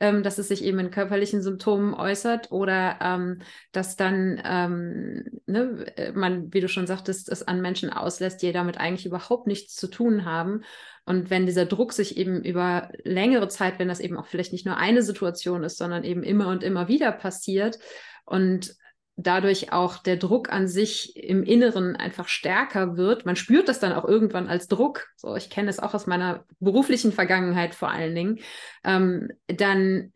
ähm, 0.00 0.22
dass 0.22 0.38
es 0.38 0.48
sich 0.48 0.62
eben 0.62 0.78
in 0.78 0.90
körperlichen 0.90 1.42
Symptomen 1.42 1.94
äußert 1.94 2.52
oder 2.52 2.98
ähm, 3.00 3.40
dass 3.72 3.96
dann 3.96 4.40
ähm, 4.44 5.24
ne, 5.46 6.12
man, 6.14 6.52
wie 6.52 6.60
du 6.60 6.68
schon 6.68 6.86
sagtest, 6.86 7.30
es 7.30 7.42
an 7.42 7.62
Menschen 7.62 7.90
auslässt, 7.90 8.42
die 8.42 8.52
damit 8.52 8.78
eigentlich 8.78 9.06
überhaupt 9.06 9.46
nichts 9.46 9.74
zu 9.74 9.88
tun 9.88 10.24
haben. 10.24 10.62
Und 11.06 11.30
wenn 11.30 11.46
dieser 11.46 11.66
Druck 11.66 11.92
sich 11.92 12.16
eben 12.16 12.42
über 12.42 12.90
längere 13.04 13.48
Zeit, 13.48 13.78
wenn 13.78 13.88
das 13.88 14.00
eben 14.00 14.16
auch 14.16 14.26
vielleicht 14.26 14.52
nicht 14.52 14.66
nur 14.66 14.76
eine 14.76 15.02
Situation 15.02 15.64
ist, 15.64 15.78
sondern 15.78 16.04
eben 16.04 16.22
immer 16.22 16.48
und 16.48 16.62
immer 16.62 16.88
wieder 16.88 17.12
passiert 17.12 17.78
und 18.24 18.74
dadurch 19.16 19.72
auch 19.72 19.98
der 19.98 20.16
Druck 20.16 20.52
an 20.52 20.68
sich 20.68 21.16
im 21.16 21.42
Inneren 21.42 21.96
einfach 21.96 22.28
stärker 22.28 22.96
wird. 22.96 23.24
Man 23.24 23.36
spürt 23.36 23.68
das 23.68 23.80
dann 23.80 23.94
auch 23.94 24.04
irgendwann 24.04 24.46
als 24.46 24.68
Druck. 24.68 25.08
So, 25.16 25.34
ich 25.36 25.48
kenne 25.48 25.70
es 25.70 25.78
auch 25.78 25.94
aus 25.94 26.06
meiner 26.06 26.44
beruflichen 26.60 27.12
Vergangenheit 27.12 27.74
vor 27.74 27.90
allen 27.90 28.14
Dingen. 28.14 28.40
Ähm, 28.84 29.30
dann 29.46 30.12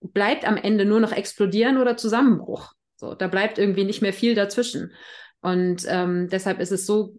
bleibt 0.00 0.46
am 0.46 0.56
Ende 0.56 0.84
nur 0.84 1.00
noch 1.00 1.12
explodieren 1.12 1.78
oder 1.78 1.96
Zusammenbruch. 1.96 2.72
So, 2.96 3.14
da 3.14 3.28
bleibt 3.28 3.58
irgendwie 3.58 3.84
nicht 3.84 4.02
mehr 4.02 4.12
viel 4.12 4.34
dazwischen. 4.34 4.92
Und 5.40 5.84
ähm, 5.88 6.28
deshalb 6.28 6.58
ist 6.58 6.72
es 6.72 6.86
so 6.86 7.16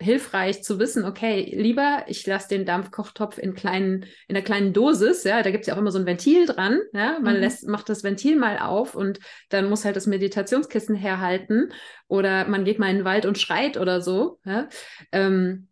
hilfreich 0.00 0.62
zu 0.62 0.78
wissen, 0.78 1.04
okay, 1.04 1.52
lieber 1.56 2.04
ich 2.06 2.24
lasse 2.26 2.48
den 2.48 2.64
Dampfkochtopf 2.64 3.36
in 3.38 3.54
kleinen, 3.54 4.04
in 4.28 4.36
einer 4.36 4.44
kleinen 4.44 4.72
Dosis, 4.72 5.24
ja, 5.24 5.42
da 5.42 5.50
gibt 5.50 5.62
es 5.62 5.66
ja 5.66 5.74
auch 5.74 5.78
immer 5.78 5.90
so 5.90 5.98
ein 5.98 6.06
Ventil 6.06 6.46
dran, 6.46 6.80
ja, 6.92 7.18
man 7.20 7.34
mhm. 7.34 7.40
lässt, 7.40 7.66
macht 7.66 7.88
das 7.88 8.04
Ventil 8.04 8.36
mal 8.36 8.58
auf 8.58 8.94
und 8.94 9.18
dann 9.48 9.68
muss 9.68 9.84
halt 9.84 9.96
das 9.96 10.06
Meditationskissen 10.06 10.94
herhalten 10.94 11.72
oder 12.06 12.46
man 12.46 12.64
geht 12.64 12.78
mal 12.78 12.90
in 12.90 12.98
den 12.98 13.04
Wald 13.04 13.26
und 13.26 13.38
schreit 13.38 13.76
oder 13.76 14.00
so, 14.00 14.38
ja, 14.44 14.68
ähm, 15.10 15.68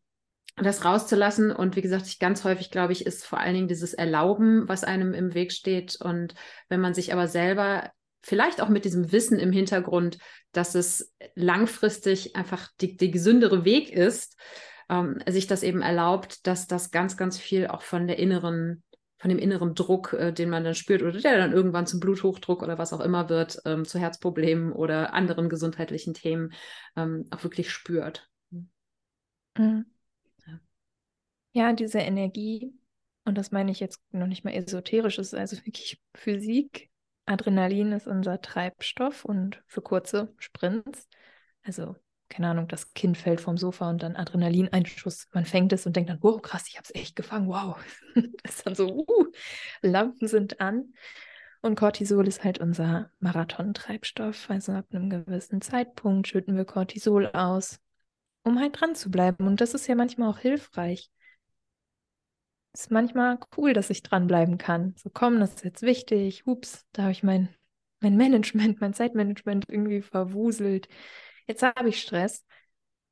das 0.56 0.84
rauszulassen 0.84 1.52
und 1.52 1.76
wie 1.76 1.82
gesagt, 1.82 2.06
ich 2.06 2.18
ganz 2.18 2.42
häufig 2.42 2.70
glaube 2.70 2.92
ich, 2.92 3.06
ist 3.06 3.26
vor 3.26 3.38
allen 3.38 3.54
Dingen 3.54 3.68
dieses 3.68 3.94
Erlauben, 3.94 4.68
was 4.68 4.84
einem 4.84 5.12
im 5.14 5.34
Weg 5.34 5.52
steht 5.52 5.98
und 6.00 6.34
wenn 6.68 6.80
man 6.80 6.94
sich 6.94 7.12
aber 7.12 7.28
selber 7.28 7.92
vielleicht 8.26 8.60
auch 8.60 8.68
mit 8.68 8.84
diesem 8.84 9.12
Wissen 9.12 9.38
im 9.38 9.52
Hintergrund, 9.52 10.18
dass 10.50 10.74
es 10.74 11.14
langfristig 11.36 12.34
einfach 12.34 12.68
die 12.80 13.10
gesündere 13.10 13.64
Weg 13.64 13.92
ist, 13.92 14.36
ähm, 14.90 15.18
sich 15.28 15.46
das 15.46 15.62
eben 15.62 15.80
erlaubt, 15.80 16.44
dass 16.46 16.66
das 16.66 16.90
ganz, 16.90 17.16
ganz 17.16 17.38
viel 17.38 17.68
auch 17.68 17.82
von 17.82 18.08
der 18.08 18.18
inneren, 18.18 18.82
von 19.18 19.28
dem 19.28 19.38
inneren 19.38 19.76
Druck, 19.76 20.12
äh, 20.12 20.32
den 20.32 20.50
man 20.50 20.64
dann 20.64 20.74
spürt 20.74 21.02
oder 21.02 21.20
der 21.20 21.38
dann 21.38 21.52
irgendwann 21.52 21.86
zum 21.86 22.00
Bluthochdruck 22.00 22.64
oder 22.64 22.78
was 22.78 22.92
auch 22.92 23.00
immer 23.00 23.28
wird, 23.28 23.60
ähm, 23.64 23.84
zu 23.84 24.00
Herzproblemen 24.00 24.72
oder 24.72 25.14
anderen 25.14 25.48
gesundheitlichen 25.48 26.12
Themen 26.12 26.52
ähm, 26.96 27.26
auch 27.30 27.44
wirklich 27.44 27.70
spürt. 27.70 28.28
Mhm. 29.56 29.86
Ja. 30.46 30.60
ja, 31.52 31.72
diese 31.74 31.98
Energie, 31.98 32.74
und 33.24 33.38
das 33.38 33.52
meine 33.52 33.70
ich 33.70 33.78
jetzt 33.78 34.00
noch 34.10 34.26
nicht 34.26 34.44
mal 34.44 34.52
esoterisch, 34.52 35.18
ist 35.18 35.32
also 35.32 35.56
wirklich 35.58 36.02
Physik, 36.14 36.90
Adrenalin 37.26 37.92
ist 37.92 38.06
unser 38.06 38.40
Treibstoff 38.40 39.24
und 39.24 39.62
für 39.66 39.82
kurze 39.82 40.32
Sprints, 40.38 41.08
also 41.62 41.96
keine 42.28 42.48
Ahnung, 42.48 42.68
das 42.68 42.92
Kind 42.92 43.16
fällt 43.16 43.40
vom 43.40 43.56
Sofa 43.56 43.88
und 43.88 44.02
dann 44.02 44.16
Adrenalineinschuss. 44.16 45.28
Man 45.32 45.44
fängt 45.44 45.72
es 45.72 45.86
und 45.86 45.94
denkt 45.94 46.10
dann, 46.10 46.22
wow, 46.22 46.40
krass, 46.42 46.66
ich 46.68 46.76
habe 46.76 46.84
es 46.84 46.94
echt 46.94 47.16
gefangen, 47.16 47.48
wow. 47.48 47.76
ist 48.42 48.66
dann 48.66 48.74
so, 48.74 49.06
uh, 49.06 49.26
Lampen 49.82 50.26
sind 50.26 50.60
an. 50.60 50.92
Und 51.62 51.76
Cortisol 51.76 52.28
ist 52.28 52.44
halt 52.44 52.58
unser 52.58 53.10
Marathon-Treibstoff. 53.20 54.50
Also 54.50 54.72
ab 54.72 54.86
einem 54.92 55.10
gewissen 55.10 55.60
Zeitpunkt 55.60 56.28
schütten 56.28 56.56
wir 56.56 56.64
Cortisol 56.64 57.28
aus, 57.28 57.78
um 58.42 58.60
halt 58.60 58.80
dran 58.80 58.94
zu 58.94 59.10
bleiben. 59.10 59.46
Und 59.46 59.60
das 59.60 59.74
ist 59.74 59.86
ja 59.86 59.94
manchmal 59.94 60.30
auch 60.30 60.38
hilfreich 60.38 61.10
ist 62.80 62.90
manchmal 62.90 63.38
cool, 63.56 63.72
dass 63.72 63.90
ich 63.90 64.02
dranbleiben 64.02 64.58
kann. 64.58 64.94
So, 64.96 65.10
komm, 65.12 65.40
das 65.40 65.54
ist 65.54 65.64
jetzt 65.64 65.82
wichtig. 65.82 66.46
Ups, 66.46 66.84
da 66.92 67.02
habe 67.02 67.12
ich 67.12 67.22
mein, 67.22 67.48
mein 68.00 68.16
Management, 68.16 68.80
mein 68.80 68.94
Zeitmanagement 68.94 69.68
irgendwie 69.68 70.02
verwuselt. 70.02 70.88
Jetzt 71.46 71.62
habe 71.62 71.88
ich 71.88 72.00
Stress. 72.00 72.44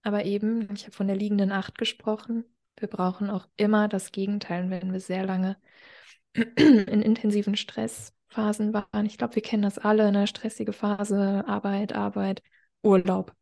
Aber 0.03 0.25
eben, 0.25 0.69
ich 0.75 0.85
habe 0.85 0.93
von 0.93 1.07
der 1.07 1.17
liegenden 1.17 1.51
Acht 1.53 1.79
gesprochen. 1.79 2.45
Wir 2.79 2.89
brauchen 2.89 3.31
auch 3.31 3.49
immer 3.57 3.89
das 3.89 4.13
Gegenteil, 4.13 4.69
wenn 4.71 4.93
wir 4.93 5.01
sehr 5.01 5.25
lange 5.25 5.57
in 6.35 7.03
intensiven 7.03 7.57
Stressphasen 7.57 8.75
waren. 8.75 9.07
Ich 9.07 9.19
glaube, 9.19 9.37
wir 9.37 9.43
kennen 9.43 9.63
das 9.63 9.79
alle, 9.79 10.05
eine 10.07 10.27
stressige 10.27 10.73
Phase, 10.73 11.45
Arbeit, 11.47 11.95
Arbeit, 11.95 12.43
Urlaub, 12.83 13.33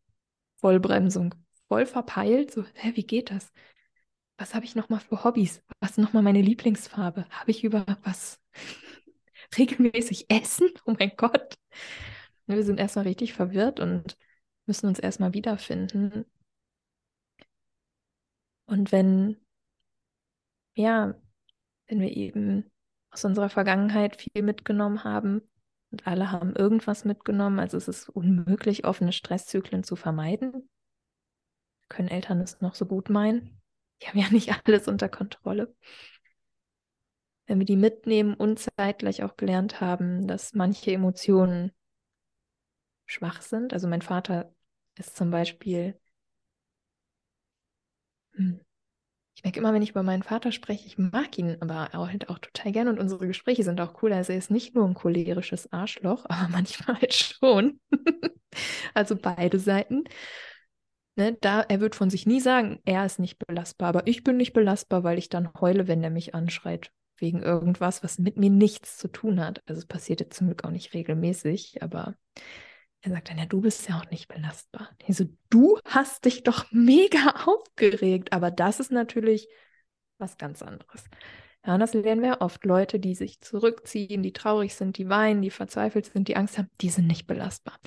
Vollbremsung, 0.58 1.34
voll 1.68 1.86
verpeilt. 1.86 2.52
So, 2.52 2.64
hä, 2.74 2.92
wie 2.94 3.06
geht 3.06 3.30
das? 3.30 3.50
Was 4.36 4.54
habe 4.54 4.64
ich 4.64 4.74
nochmal 4.74 5.00
für 5.00 5.24
Hobbys? 5.24 5.62
Was 5.80 5.92
ist 5.92 5.98
nochmal 5.98 6.22
meine 6.22 6.42
Lieblingsfarbe? 6.42 7.26
Habe 7.30 7.50
ich 7.50 7.64
über 7.64 7.84
was 8.02 8.40
regelmäßig 9.58 10.30
essen? 10.30 10.70
Oh 10.84 10.94
mein 10.98 11.12
Gott. 11.16 11.56
Wir 12.46 12.64
sind 12.64 12.80
erstmal 12.80 13.06
richtig 13.06 13.34
verwirrt 13.34 13.80
und 13.80 14.16
müssen 14.66 14.86
uns 14.86 14.98
erstmal 14.98 15.34
wiederfinden. 15.34 16.24
Und 18.66 18.90
wenn, 18.90 19.36
ja, 20.74 21.14
wenn 21.86 22.00
wir 22.00 22.16
eben 22.16 22.70
aus 23.10 23.24
unserer 23.24 23.48
Vergangenheit 23.50 24.16
viel 24.16 24.42
mitgenommen 24.42 25.04
haben 25.04 25.42
und 25.90 26.06
alle 26.06 26.32
haben 26.32 26.56
irgendwas 26.56 27.04
mitgenommen, 27.04 27.58
also 27.58 27.76
es 27.76 27.88
ist 27.88 28.08
unmöglich, 28.08 28.84
offene 28.86 29.12
Stresszyklen 29.12 29.84
zu 29.84 29.96
vermeiden, 29.96 30.68
können 31.88 32.08
Eltern 32.08 32.40
es 32.40 32.60
noch 32.60 32.74
so 32.74 32.86
gut 32.86 33.10
meinen 33.10 33.61
die 34.02 34.08
haben 34.08 34.18
ja 34.18 34.28
nicht 34.30 34.52
alles 34.66 34.88
unter 34.88 35.08
Kontrolle. 35.08 35.74
Wenn 37.46 37.60
wir 37.60 37.66
die 37.66 37.76
mitnehmen 37.76 38.34
und 38.34 38.58
zeitgleich 38.58 39.22
auch 39.22 39.36
gelernt 39.36 39.80
haben, 39.80 40.26
dass 40.26 40.54
manche 40.54 40.90
Emotionen 40.90 41.70
schwach 43.06 43.42
sind. 43.42 43.72
Also 43.72 43.86
mein 43.88 44.02
Vater 44.02 44.52
ist 44.96 45.14
zum 45.16 45.30
Beispiel, 45.30 45.96
hm, 48.34 48.60
ich 49.36 49.44
merke 49.44 49.60
immer, 49.60 49.74
wenn 49.74 49.82
ich 49.82 49.90
über 49.90 50.02
meinen 50.04 50.22
Vater 50.22 50.52
spreche, 50.52 50.86
ich 50.86 50.98
mag 50.98 51.38
ihn 51.38 51.58
aber 51.60 51.90
halt 51.92 52.28
auch 52.30 52.38
total 52.38 52.72
gerne 52.72 52.90
und 52.90 53.00
unsere 53.00 53.26
Gespräche 53.26 53.64
sind 53.64 53.80
auch 53.80 54.02
cool. 54.02 54.12
Also 54.12 54.32
er 54.32 54.38
ist 54.38 54.50
nicht 54.50 54.74
nur 54.74 54.86
ein 54.88 54.94
cholerisches 54.94 55.72
Arschloch, 55.72 56.26
aber 56.30 56.48
manchmal 56.50 57.00
halt 57.00 57.14
schon. 57.14 57.80
also 58.94 59.16
beide 59.16 59.58
Seiten. 59.58 60.04
Ne, 61.14 61.36
da, 61.40 61.60
er 61.60 61.80
wird 61.80 61.94
von 61.94 62.08
sich 62.08 62.26
nie 62.26 62.40
sagen, 62.40 62.80
er 62.86 63.04
ist 63.04 63.18
nicht 63.18 63.38
belastbar, 63.38 63.88
aber 63.90 64.06
ich 64.06 64.24
bin 64.24 64.38
nicht 64.38 64.54
belastbar, 64.54 65.04
weil 65.04 65.18
ich 65.18 65.28
dann 65.28 65.50
heule, 65.60 65.86
wenn 65.86 66.02
er 66.02 66.10
mich 66.10 66.34
anschreit, 66.34 66.90
wegen 67.18 67.42
irgendwas, 67.42 68.02
was 68.02 68.18
mit 68.18 68.38
mir 68.38 68.48
nichts 68.50 68.96
zu 68.96 69.08
tun 69.08 69.38
hat. 69.38 69.62
Also 69.66 69.80
es 69.80 69.86
passiert 69.86 70.20
jetzt 70.20 70.36
zum 70.36 70.46
Glück 70.46 70.64
auch 70.64 70.70
nicht 70.70 70.94
regelmäßig, 70.94 71.82
aber 71.82 72.14
er 73.02 73.10
sagt 73.10 73.30
dann, 73.30 73.38
ja, 73.38 73.46
du 73.46 73.60
bist 73.60 73.88
ja 73.88 73.98
auch 73.98 74.10
nicht 74.10 74.28
belastbar. 74.28 74.88
Also 75.06 75.24
du 75.50 75.78
hast 75.84 76.24
dich 76.24 76.44
doch 76.44 76.70
mega 76.72 77.30
aufgeregt, 77.46 78.32
aber 78.32 78.50
das 78.50 78.80
ist 78.80 78.90
natürlich 78.90 79.48
was 80.18 80.38
ganz 80.38 80.62
anderes. 80.62 81.04
Ja, 81.64 81.74
und 81.74 81.80
das 81.80 81.94
lernen 81.94 82.22
wir 82.22 82.40
oft. 82.40 82.64
Leute, 82.64 82.98
die 82.98 83.14
sich 83.14 83.40
zurückziehen, 83.40 84.22
die 84.22 84.32
traurig 84.32 84.74
sind, 84.74 84.98
die 84.98 85.08
weinen, 85.08 85.42
die 85.42 85.50
verzweifelt 85.50 86.06
sind, 86.06 86.26
die 86.28 86.36
Angst 86.36 86.58
haben, 86.58 86.68
die 86.80 86.90
sind 86.90 87.06
nicht 87.06 87.26
belastbar. 87.26 87.78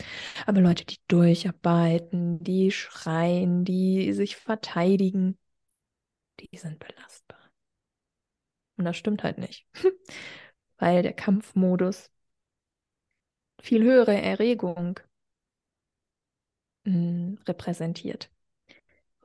Aber 0.46 0.62
Leute, 0.62 0.86
die 0.86 0.98
durcharbeiten, 1.08 2.42
die 2.42 2.72
schreien, 2.72 3.66
die 3.66 4.14
sich 4.14 4.38
verteidigen, 4.38 5.38
die 6.40 6.58
sind 6.58 6.80
belastbar. 6.80 7.40
Und 8.78 8.86
das 8.86 8.98
stimmt 8.98 9.24
halt 9.24 9.38
nicht, 9.38 9.66
weil 10.78 11.04
der 11.04 11.14
Kampfmodus 11.14 12.12
viel 13.62 13.84
höhere 13.84 14.22
Erregung 14.22 15.00
mh, 16.86 16.94
hm, 16.94 17.40
repräsentiert. 17.48 18.30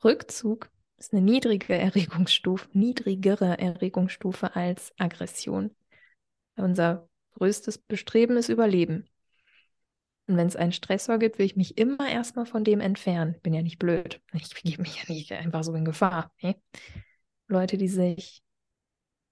Rückzug 0.02 0.70
ist 1.00 1.14
eine 1.14 1.22
niedrige 1.22 1.74
Erregungsstufe, 1.74 2.68
niedrigere 2.72 3.58
Erregungsstufe 3.58 4.54
als 4.54 4.92
Aggression. 4.98 5.74
Unser 6.56 7.08
größtes 7.32 7.78
Bestreben 7.78 8.36
ist 8.36 8.50
Überleben. 8.50 9.08
Und 10.26 10.36
wenn 10.36 10.46
es 10.46 10.56
einen 10.56 10.72
Stressor 10.72 11.18
gibt, 11.18 11.38
will 11.38 11.46
ich 11.46 11.56
mich 11.56 11.78
immer 11.78 12.08
erstmal 12.08 12.46
von 12.46 12.64
dem 12.64 12.80
entfernen. 12.80 13.34
Bin 13.42 13.54
ja 13.54 13.62
nicht 13.62 13.78
blöd. 13.78 14.20
Ich 14.34 14.54
begebe 14.54 14.82
mich 14.82 14.96
ja 15.02 15.12
nicht 15.12 15.32
einfach 15.32 15.64
so 15.64 15.74
in 15.74 15.86
Gefahr. 15.86 16.32
Nee? 16.42 16.56
Leute, 17.48 17.78
die 17.78 17.88
sich, 17.88 18.42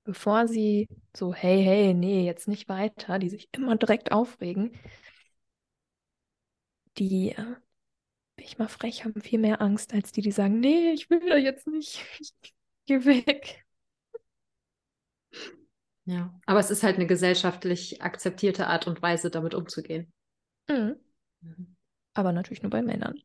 bevor 0.04 0.48
sie 0.48 0.88
so, 1.14 1.34
hey, 1.34 1.62
hey, 1.62 1.92
nee, 1.94 2.24
jetzt 2.24 2.48
nicht 2.48 2.68
weiter, 2.68 3.18
die 3.18 3.28
sich 3.28 3.48
immer 3.52 3.76
direkt 3.76 4.10
aufregen, 4.10 4.72
die, 6.96 7.32
äh, 7.32 7.56
bin 8.38 8.46
ich 8.46 8.56
mal 8.56 8.68
frech, 8.68 9.04
haben 9.04 9.20
viel 9.20 9.40
mehr 9.40 9.60
Angst 9.60 9.92
als 9.92 10.12
die, 10.12 10.22
die 10.22 10.30
sagen, 10.30 10.60
nee, 10.60 10.92
ich 10.92 11.10
will 11.10 11.28
da 11.28 11.36
jetzt 11.36 11.66
nicht. 11.66 12.04
Ich 12.20 12.54
geh 12.86 13.04
weg. 13.04 13.64
Ja, 16.04 16.32
aber 16.46 16.60
es 16.60 16.70
ist 16.70 16.84
halt 16.84 16.96
eine 16.96 17.08
gesellschaftlich 17.08 18.00
akzeptierte 18.00 18.68
Art 18.68 18.86
und 18.86 19.02
Weise, 19.02 19.30
damit 19.30 19.54
umzugehen. 19.54 20.12
Mhm. 20.68 20.96
Mhm. 21.40 21.76
Aber 22.14 22.32
natürlich 22.32 22.62
nur 22.62 22.70
bei 22.70 22.80
Männern. 22.80 23.20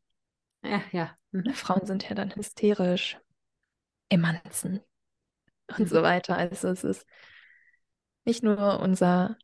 Ja, 0.64 0.82
ja. 0.90 1.16
Mhm. 1.30 1.52
Frauen 1.54 1.86
sind 1.86 2.08
ja 2.08 2.16
dann 2.16 2.34
hysterisch, 2.34 3.16
Emanzen 4.08 4.80
und 5.68 5.78
mhm. 5.78 5.86
so 5.86 6.02
weiter. 6.02 6.36
Also 6.36 6.68
es 6.68 6.82
ist 6.82 7.06
nicht 8.24 8.42
nur 8.42 8.80
unser, 8.80 9.38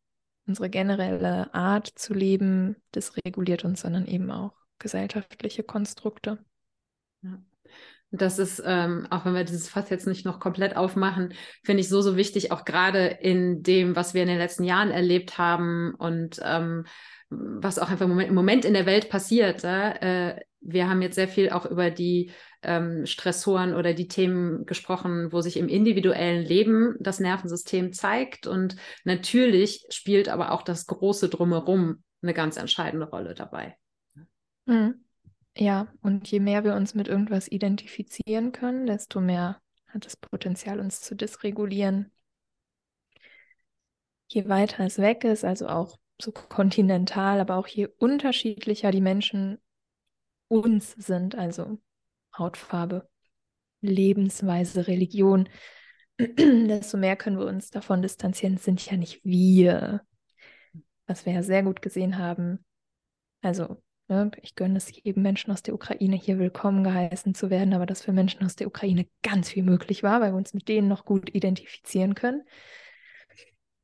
unsere 0.46 0.68
generelle 0.68 1.54
Art 1.54 1.86
zu 1.86 2.12
leben, 2.12 2.74
das 2.90 3.16
reguliert 3.24 3.64
uns, 3.64 3.82
sondern 3.82 4.06
eben 4.06 4.32
auch 4.32 4.59
gesellschaftliche 4.80 5.62
Konstrukte. 5.62 6.44
Ja. 7.22 7.38
Das 8.12 8.40
ist, 8.40 8.60
ähm, 8.66 9.06
auch 9.10 9.24
wenn 9.24 9.34
wir 9.34 9.44
dieses 9.44 9.68
Fass 9.68 9.88
jetzt 9.88 10.08
nicht 10.08 10.24
noch 10.24 10.40
komplett 10.40 10.76
aufmachen, 10.76 11.32
finde 11.62 11.82
ich 11.82 11.88
so, 11.88 12.02
so 12.02 12.16
wichtig, 12.16 12.50
auch 12.50 12.64
gerade 12.64 13.06
in 13.06 13.62
dem, 13.62 13.94
was 13.94 14.14
wir 14.14 14.22
in 14.22 14.28
den 14.28 14.38
letzten 14.38 14.64
Jahren 14.64 14.90
erlebt 14.90 15.38
haben 15.38 15.94
und 15.94 16.40
ähm, 16.44 16.86
was 17.28 17.78
auch 17.78 17.88
einfach 17.88 18.08
im 18.08 18.34
Moment 18.34 18.64
in 18.64 18.74
der 18.74 18.86
Welt 18.86 19.08
passiert. 19.08 19.62
Äh, 19.62 20.40
wir 20.60 20.88
haben 20.88 21.02
jetzt 21.02 21.14
sehr 21.14 21.28
viel 21.28 21.50
auch 21.50 21.64
über 21.64 21.90
die 21.90 22.32
ähm, 22.62 23.06
Stressoren 23.06 23.74
oder 23.74 23.94
die 23.94 24.08
Themen 24.08 24.66
gesprochen, 24.66 25.32
wo 25.32 25.40
sich 25.40 25.56
im 25.56 25.68
individuellen 25.68 26.44
Leben 26.44 26.96
das 26.98 27.20
Nervensystem 27.20 27.92
zeigt. 27.92 28.48
Und 28.48 28.74
natürlich 29.04 29.86
spielt 29.90 30.28
aber 30.28 30.50
auch 30.50 30.62
das 30.62 30.86
große 30.86 31.28
Drumherum 31.28 32.02
eine 32.22 32.34
ganz 32.34 32.56
entscheidende 32.56 33.08
Rolle 33.08 33.34
dabei. 33.34 33.76
Mhm. 34.70 35.04
Ja, 35.56 35.88
und 36.00 36.30
je 36.30 36.38
mehr 36.38 36.62
wir 36.62 36.74
uns 36.74 36.94
mit 36.94 37.08
irgendwas 37.08 37.48
identifizieren 37.48 38.52
können, 38.52 38.86
desto 38.86 39.20
mehr 39.20 39.60
hat 39.88 40.06
das 40.06 40.16
Potenzial, 40.16 40.78
uns 40.78 41.00
zu 41.00 41.16
dysregulieren. 41.16 42.12
Je 44.28 44.48
weiter 44.48 44.84
es 44.84 44.98
weg 44.98 45.24
ist, 45.24 45.44
also 45.44 45.66
auch 45.66 45.98
so 46.22 46.30
kontinental, 46.30 47.40
aber 47.40 47.56
auch 47.56 47.66
je 47.66 47.88
unterschiedlicher 47.98 48.92
die 48.92 49.00
Menschen 49.00 49.58
uns 50.46 50.92
sind, 50.92 51.34
also 51.34 51.80
Hautfarbe, 52.38 53.08
Lebensweise, 53.80 54.86
Religion, 54.86 55.48
desto 56.18 56.96
mehr 56.96 57.16
können 57.16 57.40
wir 57.40 57.46
uns 57.46 57.70
davon 57.70 58.02
distanzieren. 58.02 58.54
Es 58.54 58.64
sind 58.64 58.88
ja 58.88 58.96
nicht 58.96 59.24
wir, 59.24 60.02
was 61.06 61.26
wir 61.26 61.32
ja 61.32 61.42
sehr 61.42 61.64
gut 61.64 61.82
gesehen 61.82 62.18
haben. 62.18 62.64
Also 63.42 63.82
Ne? 64.10 64.32
Ich 64.42 64.56
gönne 64.56 64.76
es 64.76 64.90
jedem 64.90 65.22
Menschen 65.22 65.52
aus 65.52 65.62
der 65.62 65.72
Ukraine, 65.72 66.16
hier 66.16 66.40
willkommen 66.40 66.82
geheißen 66.82 67.32
zu 67.32 67.48
werden, 67.48 67.72
aber 67.74 67.86
dass 67.86 68.02
für 68.02 68.12
Menschen 68.12 68.44
aus 68.44 68.56
der 68.56 68.66
Ukraine 68.66 69.06
ganz 69.22 69.50
viel 69.50 69.62
möglich 69.62 70.02
war, 70.02 70.20
weil 70.20 70.32
wir 70.32 70.36
uns 70.36 70.52
mit 70.52 70.66
denen 70.66 70.88
noch 70.88 71.04
gut 71.04 71.32
identifizieren 71.32 72.16
können. 72.16 72.42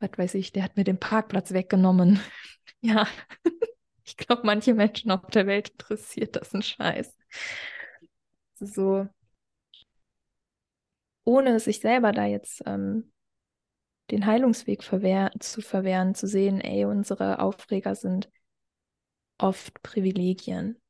was 0.00 0.10
weiß 0.16 0.34
ich, 0.34 0.52
der 0.52 0.62
hat 0.62 0.76
mir 0.76 0.84
den 0.84 0.98
Parkplatz 0.98 1.52
weggenommen. 1.52 2.20
ja, 2.80 3.06
ich 4.04 4.16
glaube, 4.16 4.42
manche 4.44 4.74
Menschen 4.74 5.10
auf 5.10 5.26
der 5.30 5.46
Welt 5.46 5.70
interessiert 5.70 6.36
das 6.36 6.54
ein 6.54 6.62
Scheiß. 6.62 7.16
So, 8.60 9.08
ohne 11.24 11.58
sich 11.58 11.80
selber 11.80 12.12
da 12.12 12.26
jetzt 12.26 12.62
ähm, 12.66 13.12
den 14.10 14.26
Heilungsweg 14.26 14.82
verwehr 14.82 15.32
zu 15.40 15.62
verwehren, 15.62 16.14
zu 16.14 16.26
sehen, 16.26 16.60
ey, 16.60 16.84
unsere 16.84 17.38
Aufreger 17.38 17.94
sind 17.94 18.30
oft 19.38 19.82
Privilegien. 19.82 20.80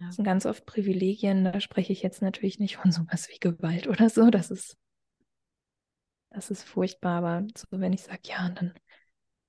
Das 0.00 0.16
sind 0.16 0.24
ganz 0.24 0.46
oft 0.46 0.64
Privilegien, 0.64 1.44
da 1.44 1.60
spreche 1.60 1.92
ich 1.92 2.02
jetzt 2.02 2.22
natürlich 2.22 2.58
nicht 2.58 2.78
von 2.78 2.90
sowas 2.90 3.28
wie 3.28 3.38
Gewalt 3.38 3.86
oder 3.86 4.08
so. 4.08 4.30
Das 4.30 4.50
ist, 4.50 4.78
das 6.30 6.50
ist 6.50 6.62
furchtbar, 6.62 7.18
aber 7.18 7.46
so, 7.54 7.66
wenn 7.70 7.92
ich 7.92 8.02
sage, 8.02 8.20
ja, 8.24 8.48
dann 8.48 8.72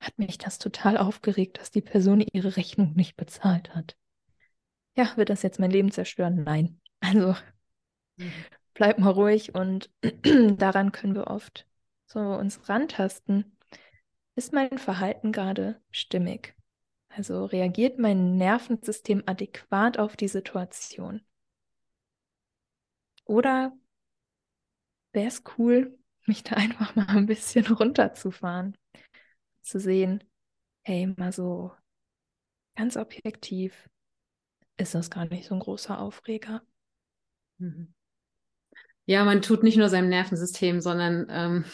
hat 0.01 0.17
mich 0.17 0.37
das 0.37 0.57
total 0.57 0.97
aufgeregt, 0.97 1.59
dass 1.59 1.71
die 1.71 1.81
Person 1.81 2.19
ihre 2.19 2.57
Rechnung 2.57 2.93
nicht 2.93 3.15
bezahlt 3.15 3.73
hat. 3.73 3.95
Ja, 4.97 5.15
wird 5.15 5.29
das 5.29 5.41
jetzt 5.41 5.59
mein 5.59 5.71
Leben 5.71 5.91
zerstören? 5.91 6.43
Nein. 6.43 6.81
Also 6.99 7.35
mhm. 8.17 8.33
bleib 8.73 8.99
mal 8.99 9.11
ruhig 9.11 9.55
und 9.55 9.89
daran 10.57 10.91
können 10.91 11.15
wir 11.15 11.27
oft 11.27 11.65
so 12.07 12.19
uns 12.19 12.67
rantasten. 12.67 13.57
Ist 14.35 14.51
mein 14.51 14.77
Verhalten 14.77 15.31
gerade 15.31 15.81
stimmig? 15.91 16.55
Also 17.15 17.45
reagiert 17.45 17.99
mein 17.99 18.37
Nervensystem 18.37 19.23
adäquat 19.25 19.99
auf 19.99 20.15
die 20.15 20.29
Situation? 20.29 21.21
Oder 23.25 23.73
wäre 25.13 25.27
es 25.27 25.43
cool, 25.57 25.97
mich 26.25 26.43
da 26.43 26.55
einfach 26.55 26.95
mal 26.95 27.07
ein 27.07 27.25
bisschen 27.25 27.65
runterzufahren, 27.67 28.77
zu 29.61 29.79
sehen, 29.79 30.23
hey, 30.83 31.07
mal 31.07 31.31
so 31.31 31.71
ganz 32.75 32.97
objektiv 32.97 33.89
ist 34.77 34.95
das 34.95 35.09
gar 35.09 35.25
nicht 35.25 35.45
so 35.45 35.53
ein 35.55 35.59
großer 35.59 35.99
Aufreger. 35.99 36.61
Mhm. 37.57 37.93
Ja, 39.05 39.25
man 39.25 39.41
tut 39.41 39.63
nicht 39.63 39.77
nur 39.77 39.89
seinem 39.89 40.09
Nervensystem, 40.09 40.79
sondern 40.79 41.27
ähm, 41.29 41.65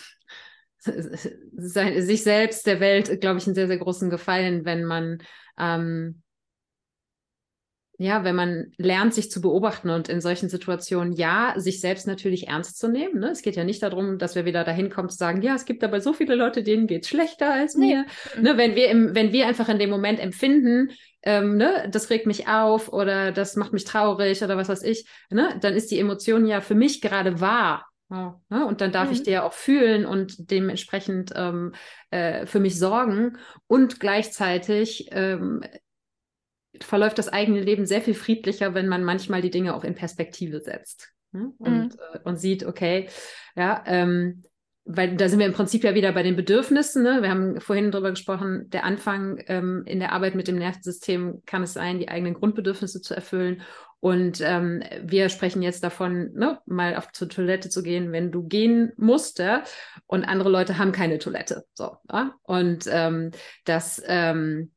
sich 1.54 2.24
selbst, 2.24 2.68
der 2.68 2.80
Welt, 2.80 3.22
glaube 3.22 3.40
ich, 3.40 3.48
einen 3.48 3.56
sehr, 3.56 3.68
sehr 3.68 3.78
großen 3.78 4.10
Gefallen, 4.10 4.66
wenn 4.66 4.84
man 4.86 5.20
ähm, 5.58 6.22
ja, 8.00 8.24
wenn 8.24 8.36
man 8.36 8.72
lernt, 8.78 9.16
sich 9.16 9.32
zu 9.32 9.42
beobachten 9.42 9.90
und 9.90 10.08
in 10.08 10.22
solchen 10.22 10.50
Situationen, 10.50 11.14
ja, 11.14 11.54
sich 11.58 11.82
selbst 11.82 12.06
natürlich 12.06 12.48
ernst 12.48 12.78
zu 12.78 12.90
nehmen. 12.90 13.20
Ne? 13.20 13.32
Es 13.32 13.42
geht 13.42 13.56
ja 13.56 13.64
nicht 13.64 13.82
darum, 13.82 14.20
dass 14.20 14.36
wir 14.36 14.46
wieder 14.46 14.64
dahin 14.64 14.92
kommen 14.92 15.10
zu 15.10 15.18
sagen, 15.18 15.42
ja, 15.42 15.56
es 15.56 15.66
gibt 15.66 15.84
aber 15.84 16.00
so 16.00 16.14
viele 16.14 16.36
Leute, 16.36 16.62
denen 16.62 16.86
geht 16.86 17.04
es 17.04 17.10
schlechter 17.10 17.52
als 17.52 17.76
mir. 17.76 18.06
Nee. 18.36 18.42
Ne? 18.42 18.58
Wenn, 18.58 18.76
wir 18.76 18.90
im, 18.90 19.16
wenn 19.16 19.32
wir 19.32 19.48
einfach 19.48 19.68
in 19.68 19.80
dem 19.80 19.90
Moment 19.90 20.20
empfinden, 20.20 20.92
ähm, 21.24 21.58
ne, 21.58 21.90
das 21.92 22.12
regt 22.12 22.28
mich 22.28 22.48
auf 22.48 22.94
oder 22.94 23.32
das 23.32 23.56
macht 23.56 23.74
mich 23.74 23.84
traurig 23.84 24.44
oder 24.44 24.58
was 24.58 24.70
weiß 24.70 24.84
ich, 24.84 25.08
ne? 25.32 25.58
dann 25.60 25.74
ist 25.74 25.90
die 25.90 26.00
Emotion 26.00 26.46
ja 26.46 26.62
für 26.62 26.76
mich 26.76 27.02
gerade 27.02 27.42
wahr 27.42 27.88
Wow. 28.10 28.36
Ne? 28.50 28.66
Und 28.66 28.82
dann 28.82 28.92
darf 28.92 29.08
mhm. 29.08 29.14
ich 29.14 29.24
dir 29.24 29.44
auch 29.44 29.54
fühlen 29.54 30.06
und 30.06 30.50
dementsprechend 30.50 31.34
ähm, 31.36 31.74
äh, 32.10 32.46
für 32.46 32.60
mich 32.60 32.80
sorgen. 32.80 33.38
Und 33.68 34.00
gleichzeitig 34.00 35.10
ähm, 35.12 35.64
verläuft 36.82 37.18
das 37.18 37.30
eigene 37.30 37.62
Leben 37.62 37.86
sehr 37.86 38.02
viel 38.02 38.14
friedlicher, 38.14 38.74
wenn 38.74 38.88
man 38.88 39.04
manchmal 39.04 39.42
die 39.42 39.52
Dinge 39.52 39.76
auch 39.76 39.84
in 39.84 39.96
Perspektive 39.96 40.62
setzt. 40.62 41.12
Ne? 41.32 41.52
Und, 41.58 41.96
mhm. 41.96 42.00
äh, 42.14 42.20
und 42.24 42.38
sieht, 42.38 42.64
okay, 42.66 43.10
ja, 43.56 43.84
ähm, 43.86 44.44
weil 44.90 45.18
da 45.18 45.28
sind 45.28 45.40
wir 45.40 45.46
im 45.46 45.54
Prinzip 45.54 45.84
ja 45.84 45.96
wieder 45.96 46.14
bei 46.14 46.24
den 46.24 46.38
Bedürfnissen. 46.38 47.04
Ne? 47.04 47.22
Wir 47.22 47.30
haben 47.30 47.60
vorhin 47.60 47.92
darüber 47.92 48.12
gesprochen, 48.12 48.70
der 48.70 48.86
Anfang 48.86 49.44
ähm, 49.48 49.84
in 49.86 50.00
der 50.00 50.14
Arbeit 50.14 50.34
mit 50.34 50.48
dem 50.48 50.56
Nervensystem 50.56 51.42
kann 51.46 51.64
es 51.64 51.74
sein, 51.74 52.00
die 52.00 52.08
eigenen 52.08 52.36
Grundbedürfnisse 52.36 53.02
zu 53.02 53.14
erfüllen. 53.14 53.64
Und 54.00 54.42
ähm, 54.42 54.84
wir 55.02 55.30
sprechen 55.30 55.62
jetzt 55.62 55.84
davon, 55.84 56.32
ne, 56.34 56.60
mal 56.66 56.96
auf 56.96 57.12
zur 57.12 57.30
Toilette 57.30 57.70
zu 57.70 57.82
gehen, 57.82 58.12
wenn 58.12 58.32
du 58.32 58.48
gehen 58.48 58.94
musst, 58.98 59.42
und 60.06 60.24
andere 60.24 60.50
Leute 60.50 60.78
haben 60.78 60.92
keine 60.92 61.20
Toilette. 61.20 61.66
So, 61.74 61.98
ja? 62.12 62.34
Und 62.44 62.86
ähm, 62.90 63.32
das 63.66 64.02
ähm, 64.06 64.72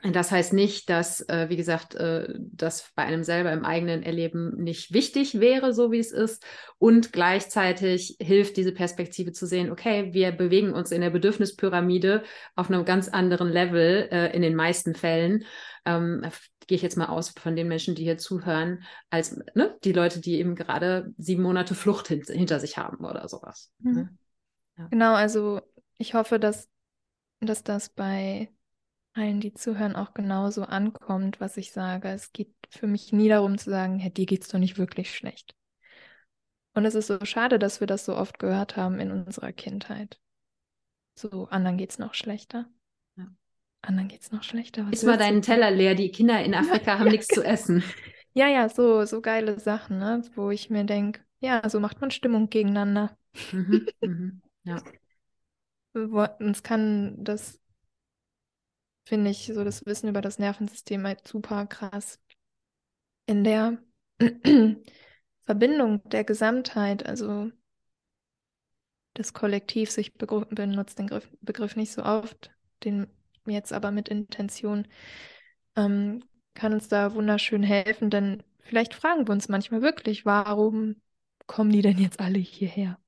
das 0.00 0.30
heißt 0.30 0.54
nicht, 0.54 0.88
dass, 0.88 1.20
äh, 1.28 1.50
wie 1.50 1.56
gesagt, 1.56 1.94
äh, 1.94 2.26
das 2.38 2.90
bei 2.94 3.02
einem 3.02 3.24
selber 3.24 3.52
im 3.52 3.64
eigenen 3.66 4.02
Erleben 4.02 4.56
nicht 4.56 4.94
wichtig 4.94 5.38
wäre, 5.38 5.74
so 5.74 5.92
wie 5.92 5.98
es 5.98 6.12
ist. 6.12 6.42
Und 6.78 7.12
gleichzeitig 7.12 8.16
hilft 8.18 8.56
diese 8.56 8.72
Perspektive 8.72 9.32
zu 9.32 9.46
sehen, 9.46 9.70
okay, 9.70 10.08
wir 10.14 10.32
bewegen 10.32 10.72
uns 10.72 10.92
in 10.92 11.02
der 11.02 11.10
Bedürfnispyramide 11.10 12.22
auf 12.56 12.70
einem 12.70 12.86
ganz 12.86 13.08
anderen 13.08 13.50
Level 13.50 14.08
äh, 14.10 14.34
in 14.34 14.40
den 14.40 14.54
meisten 14.54 14.94
Fällen. 14.94 15.44
Ähm, 15.84 16.24
gehe 16.66 16.76
ich 16.76 16.82
jetzt 16.82 16.96
mal 16.96 17.06
aus 17.06 17.30
von 17.30 17.56
den 17.56 17.68
Menschen, 17.68 17.94
die 17.94 18.04
hier 18.04 18.18
zuhören, 18.18 18.84
als 19.10 19.38
ne, 19.54 19.76
die 19.84 19.92
Leute, 19.92 20.20
die 20.20 20.38
eben 20.38 20.54
gerade 20.54 21.12
sieben 21.18 21.42
Monate 21.42 21.74
Flucht 21.74 22.08
hin 22.08 22.22
hinter 22.26 22.60
sich 22.60 22.78
haben 22.78 23.04
oder 23.04 23.28
sowas. 23.28 23.70
Mhm. 23.78 23.92
Ne? 23.92 24.18
Ja. 24.78 24.86
Genau, 24.88 25.14
also 25.14 25.60
ich 25.98 26.14
hoffe, 26.14 26.38
dass, 26.38 26.68
dass 27.40 27.62
das 27.62 27.88
bei 27.88 28.50
allen, 29.14 29.40
die 29.40 29.52
zuhören, 29.52 29.96
auch 29.96 30.14
genauso 30.14 30.62
ankommt, 30.62 31.40
was 31.40 31.56
ich 31.56 31.72
sage. 31.72 32.08
Es 32.08 32.32
geht 32.32 32.54
für 32.70 32.86
mich 32.86 33.12
nie 33.12 33.28
darum 33.28 33.58
zu 33.58 33.70
sagen, 33.70 33.98
hey, 33.98 34.10
dir 34.10 34.26
geht's 34.26 34.48
doch 34.48 34.58
nicht 34.58 34.78
wirklich 34.78 35.14
schlecht. 35.14 35.54
Und 36.74 36.86
es 36.86 36.94
ist 36.94 37.08
so 37.08 37.22
schade, 37.24 37.58
dass 37.58 37.80
wir 37.80 37.86
das 37.86 38.04
so 38.04 38.16
oft 38.16 38.38
gehört 38.38 38.76
haben 38.76 38.98
in 38.98 39.10
unserer 39.10 39.52
Kindheit. 39.52 40.18
So, 41.14 41.46
anderen 41.48 41.76
geht's 41.76 41.98
noch 41.98 42.14
schlechter. 42.14 42.66
Anderen 43.82 44.08
geht's 44.08 44.32
noch 44.32 44.42
schlechter. 44.42 44.86
Was 44.86 45.00
Ist 45.00 45.04
mal 45.04 45.18
deinen 45.18 45.42
Teller 45.42 45.70
leer, 45.70 45.94
die 45.94 46.10
Kinder 46.10 46.42
in 46.42 46.54
Afrika 46.54 46.92
ja, 46.92 46.98
haben 46.98 47.06
ja, 47.06 47.12
nichts 47.12 47.28
zu 47.28 47.42
essen. 47.42 47.82
Ja, 48.34 48.48
ja, 48.48 48.70
so, 48.70 49.04
so 49.04 49.20
geile 49.20 49.60
Sachen, 49.60 49.98
ne? 49.98 50.22
wo 50.34 50.48
ich 50.48 50.70
mir 50.70 50.84
denke, 50.84 51.20
ja, 51.40 51.68
so 51.68 51.80
macht 51.80 52.00
man 52.00 52.10
Stimmung 52.10 52.48
gegeneinander. 52.48 53.14
Mhm, 53.52 53.86
mhm, 54.00 54.42
ja. 54.64 54.82
Es 56.38 56.62
kann 56.62 57.22
das 57.22 57.60
finde 59.04 59.30
ich 59.30 59.46
so 59.52 59.64
das 59.64 59.84
Wissen 59.86 60.08
über 60.08 60.20
das 60.20 60.38
Nervensystem 60.38 61.04
halt 61.06 61.26
super 61.26 61.66
krass. 61.66 62.18
In 63.26 63.44
der 63.44 63.78
Verbindung 65.44 66.02
der 66.08 66.24
Gesamtheit, 66.24 67.04
also 67.04 67.50
das 69.14 69.34
Kollektiv, 69.34 69.96
ich 69.98 70.14
benutze 70.14 70.96
den 70.96 71.06
Begriff, 71.06 71.28
Begriff 71.40 71.76
nicht 71.76 71.92
so 71.92 72.02
oft, 72.04 72.50
den 72.84 73.06
jetzt 73.46 73.72
aber 73.72 73.90
mit 73.90 74.08
Intention, 74.08 74.86
ähm, 75.76 76.24
kann 76.54 76.72
uns 76.72 76.88
da 76.88 77.14
wunderschön 77.14 77.62
helfen, 77.62 78.10
denn 78.10 78.42
vielleicht 78.60 78.94
fragen 78.94 79.26
wir 79.26 79.32
uns 79.32 79.48
manchmal 79.48 79.82
wirklich, 79.82 80.26
warum 80.26 80.96
kommen 81.46 81.70
die 81.70 81.82
denn 81.82 81.98
jetzt 81.98 82.20
alle 82.20 82.38
hierher? 82.38 82.98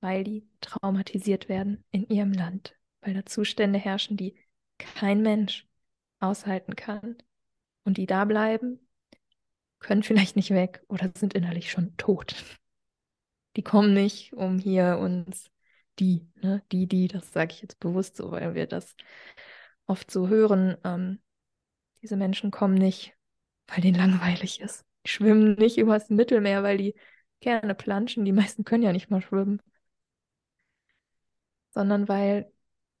Weil 0.00 0.24
die 0.24 0.48
traumatisiert 0.60 1.48
werden 1.48 1.84
in 1.90 2.08
ihrem 2.08 2.32
Land, 2.32 2.76
weil 3.00 3.14
da 3.14 3.26
Zustände 3.26 3.78
herrschen, 3.78 4.16
die 4.16 4.36
kein 4.78 5.22
Mensch 5.22 5.66
aushalten 6.20 6.76
kann. 6.76 7.16
Und 7.84 7.96
die 7.96 8.06
da 8.06 8.24
bleiben, 8.24 8.80
können 9.78 10.02
vielleicht 10.02 10.36
nicht 10.36 10.50
weg 10.50 10.82
oder 10.88 11.10
sind 11.16 11.34
innerlich 11.34 11.70
schon 11.70 11.96
tot. 11.96 12.34
Die 13.56 13.62
kommen 13.62 13.94
nicht, 13.94 14.32
um 14.34 14.58
hier 14.58 14.98
uns, 14.98 15.50
die, 15.98 16.28
ne, 16.36 16.62
die, 16.70 16.86
die, 16.86 17.08
das 17.08 17.32
sage 17.32 17.54
ich 17.54 17.62
jetzt 17.62 17.80
bewusst 17.80 18.16
so, 18.16 18.30
weil 18.30 18.54
wir 18.54 18.66
das 18.66 18.94
oft 19.88 20.10
so 20.10 20.28
hören, 20.28 20.76
ähm, 20.84 21.18
diese 22.02 22.16
Menschen 22.16 22.50
kommen 22.50 22.74
nicht, 22.74 23.14
weil 23.66 23.80
denen 23.80 23.96
langweilig 23.98 24.60
ist. 24.60 24.84
Die 25.04 25.10
schwimmen 25.10 25.54
nicht 25.54 25.78
übers 25.78 26.10
Mittelmeer, 26.10 26.62
weil 26.62 26.78
die 26.78 26.94
gerne 27.40 27.74
planschen. 27.74 28.24
Die 28.24 28.32
meisten 28.32 28.64
können 28.64 28.84
ja 28.84 28.92
nicht 28.92 29.10
mal 29.10 29.22
schwimmen. 29.22 29.60
Sondern 31.70 32.08
weil 32.08 32.52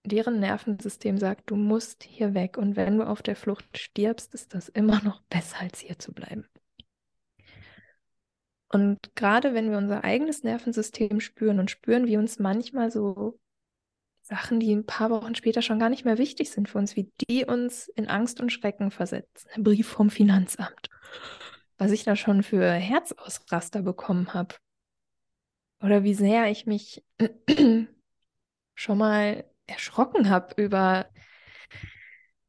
deren 0.04 0.40
Nervensystem 0.40 1.18
sagt, 1.18 1.50
du 1.50 1.56
musst 1.56 2.02
hier 2.02 2.34
weg 2.34 2.56
und 2.56 2.76
wenn 2.76 2.98
du 2.98 3.06
auf 3.06 3.22
der 3.22 3.36
Flucht 3.36 3.76
stirbst, 3.76 4.34
ist 4.34 4.54
das 4.54 4.68
immer 4.68 5.02
noch 5.02 5.22
besser, 5.22 5.60
als 5.60 5.80
hier 5.80 5.98
zu 5.98 6.12
bleiben. 6.12 6.46
Und 8.70 9.14
gerade 9.14 9.54
wenn 9.54 9.70
wir 9.70 9.78
unser 9.78 10.04
eigenes 10.04 10.42
Nervensystem 10.42 11.20
spüren 11.20 11.58
und 11.58 11.70
spüren, 11.70 12.06
wie 12.06 12.16
uns 12.16 12.38
manchmal 12.38 12.90
so 12.90 13.38
Sachen, 14.28 14.60
die 14.60 14.74
ein 14.74 14.84
paar 14.84 15.08
Wochen 15.08 15.34
später 15.34 15.62
schon 15.62 15.78
gar 15.78 15.88
nicht 15.88 16.04
mehr 16.04 16.18
wichtig 16.18 16.50
sind 16.50 16.68
für 16.68 16.76
uns, 16.76 16.96
wie 16.96 17.10
die 17.28 17.46
uns 17.46 17.88
in 17.88 18.08
Angst 18.08 18.40
und 18.40 18.52
Schrecken 18.52 18.90
versetzen. 18.90 19.48
Ein 19.54 19.64
Brief 19.64 19.88
vom 19.88 20.10
Finanzamt, 20.10 20.90
was 21.78 21.92
ich 21.92 22.04
da 22.04 22.14
schon 22.14 22.42
für 22.42 22.70
Herzausraster 22.70 23.80
bekommen 23.80 24.34
habe. 24.34 24.54
Oder 25.82 26.04
wie 26.04 26.12
sehr 26.12 26.50
ich 26.50 26.66
mich 26.66 27.02
schon 28.74 28.98
mal 28.98 29.44
erschrocken 29.66 30.28
habe 30.28 30.60
über, 30.62 31.06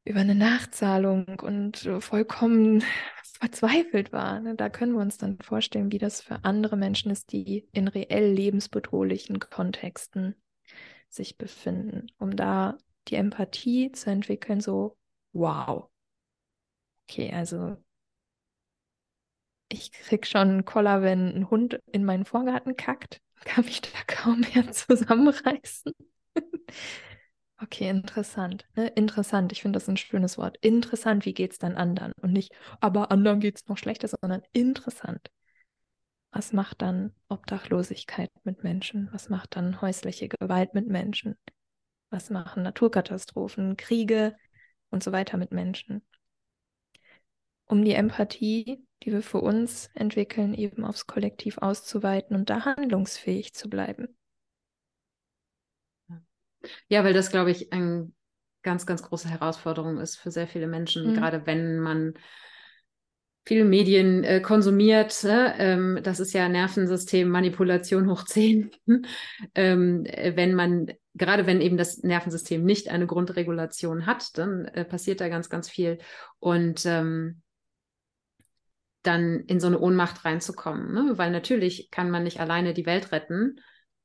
über 0.04 0.20
eine 0.20 0.36
Nachzahlung 0.36 1.40
und 1.40 1.90
vollkommen 2.02 2.84
verzweifelt 3.40 4.12
war. 4.12 4.42
Ne? 4.42 4.56
Da 4.56 4.68
können 4.68 4.94
wir 4.94 5.02
uns 5.02 5.18
dann 5.18 5.40
vorstellen, 5.40 5.94
wie 5.94 5.98
das 5.98 6.20
für 6.20 6.44
andere 6.44 6.76
Menschen 6.76 7.10
ist, 7.10 7.32
die 7.32 7.70
in 7.72 7.88
reell 7.88 8.34
lebensbedrohlichen 8.34 9.40
Kontexten 9.40 10.36
sich 11.10 11.38
befinden, 11.38 12.07
um 12.18 12.36
da 12.36 12.78
die 13.07 13.16
Empathie 13.16 13.91
zu 13.91 14.10
entwickeln, 14.10 14.62
so, 14.62 14.97
wow. 15.34 15.89
Okay, 17.10 17.32
also 17.34 17.78
ich 19.70 19.91
krieg 19.91 20.26
schon 20.26 20.49
einen 20.49 20.66
Koller, 20.66 21.01
wenn 21.01 21.36
ein 21.36 21.49
Hund 21.49 21.80
in 21.91 22.05
meinen 22.05 22.26
Vorgarten 22.26 22.76
kackt, 22.76 23.22
kann 23.45 23.66
mich 23.66 23.82
da 23.82 23.89
kaum 24.07 24.41
mehr 24.41 24.72
zusammenreißen. 24.72 25.93
Okay, 27.62 27.89
interessant. 27.89 28.66
Ne? 28.76 28.88
Interessant, 28.88 29.51
ich 29.51 29.62
finde 29.62 29.78
das 29.78 29.89
ein 29.89 29.97
schönes 29.97 30.38
Wort. 30.38 30.57
Interessant, 30.62 31.26
wie 31.26 31.34
geht 31.34 31.51
es 31.51 31.57
dann 31.57 31.76
anderen? 31.76 32.14
Und 32.22 32.32
nicht, 32.32 32.53
aber 32.80 33.12
anderen 33.12 33.41
geht 33.41 33.57
es 33.57 33.68
noch 33.68 33.78
schlechter, 33.78 34.07
sondern 34.07 34.43
interessant. 34.53 35.30
Was 36.32 36.54
macht 36.54 36.82
dann 36.82 37.14
Obdachlosigkeit 37.28 38.32
mit 38.44 38.64
Menschen? 38.64 39.10
Was 39.12 39.30
macht 39.30 39.56
dann 39.56 39.82
häusliche 39.82 40.30
Gewalt 40.30 40.74
mit 40.74 40.88
Menschen? 40.88 41.36
Was 42.12 42.30
machen 42.30 42.64
Naturkatastrophen, 42.64 43.78
Kriege 43.78 44.36
und 44.90 45.04
so 45.04 45.12
weiter 45.12 45.38
mit 45.38 45.52
Menschen? 45.52 46.06
Um 47.66 47.84
die 47.84 47.94
Empathie, 47.94 48.86
die 49.04 49.12
wir 49.12 49.22
für 49.22 49.42
uns 49.42 49.90
entwickeln, 49.94 50.54
eben 50.54 50.84
aufs 50.86 51.08
Kollektiv 51.08 51.58
auszuweiten 51.60 52.36
und 52.36 52.50
da 52.50 52.66
handlungsfähig 52.66 53.54
zu 53.54 53.70
bleiben. 53.70 54.16
Ja, 56.88 57.04
weil 57.04 57.14
das, 57.14 57.32
glaube 57.32 57.52
ich, 57.52 57.72
eine 57.72 58.12
ganz, 58.64 58.86
ganz 58.86 59.04
große 59.04 59.30
Herausforderung 59.30 60.00
ist 60.00 60.18
für 60.18 60.32
sehr 60.32 60.48
viele 60.48 60.68
Menschen, 60.68 61.12
mhm. 61.12 61.14
gerade 61.16 61.46
wenn 61.46 61.80
man 61.80 62.14
viele 63.50 63.66
Medien 63.66 64.24
äh, 64.24 64.41
konsumiert. 64.41 65.24
Ne? 65.24 65.56
Ähm, 65.58 66.00
das 66.04 66.20
ist 66.20 66.34
ja 66.34 66.47
Nervensystem 66.47 67.28
Manipulation 67.28 68.08
hoch 68.08 68.24
10. 68.24 68.70
ähm, 69.56 70.04
wenn 70.06 70.54
man, 70.54 70.93
gerade 71.16 71.47
wenn 71.47 71.60
eben 71.60 71.76
das 71.76 72.04
Nervensystem 72.04 72.64
nicht 72.64 72.89
eine 72.89 73.08
Grundregulation 73.08 74.06
hat, 74.06 74.38
dann 74.38 74.66
äh, 74.66 74.86
passiert 74.86 75.20
da 75.20 75.30
ganz, 75.30 75.50
ganz 75.50 75.68
viel. 75.68 75.97
Und 76.38 76.86
ähm, 76.86 77.41
dann 79.02 79.39
in 79.47 79.60
so 79.60 79.66
eine 79.66 79.80
Ohnmacht 79.80 80.26
reinzukommen. 80.26 80.93
Ne? 80.93 81.14
Weil 81.18 81.32
natürlich 81.32 81.89
kann 81.89 82.12
man 82.12 82.24
nicht 82.24 82.39
alleine 82.39 82.76
die 82.76 82.86
Welt 82.86 83.12
retten. 83.12 83.60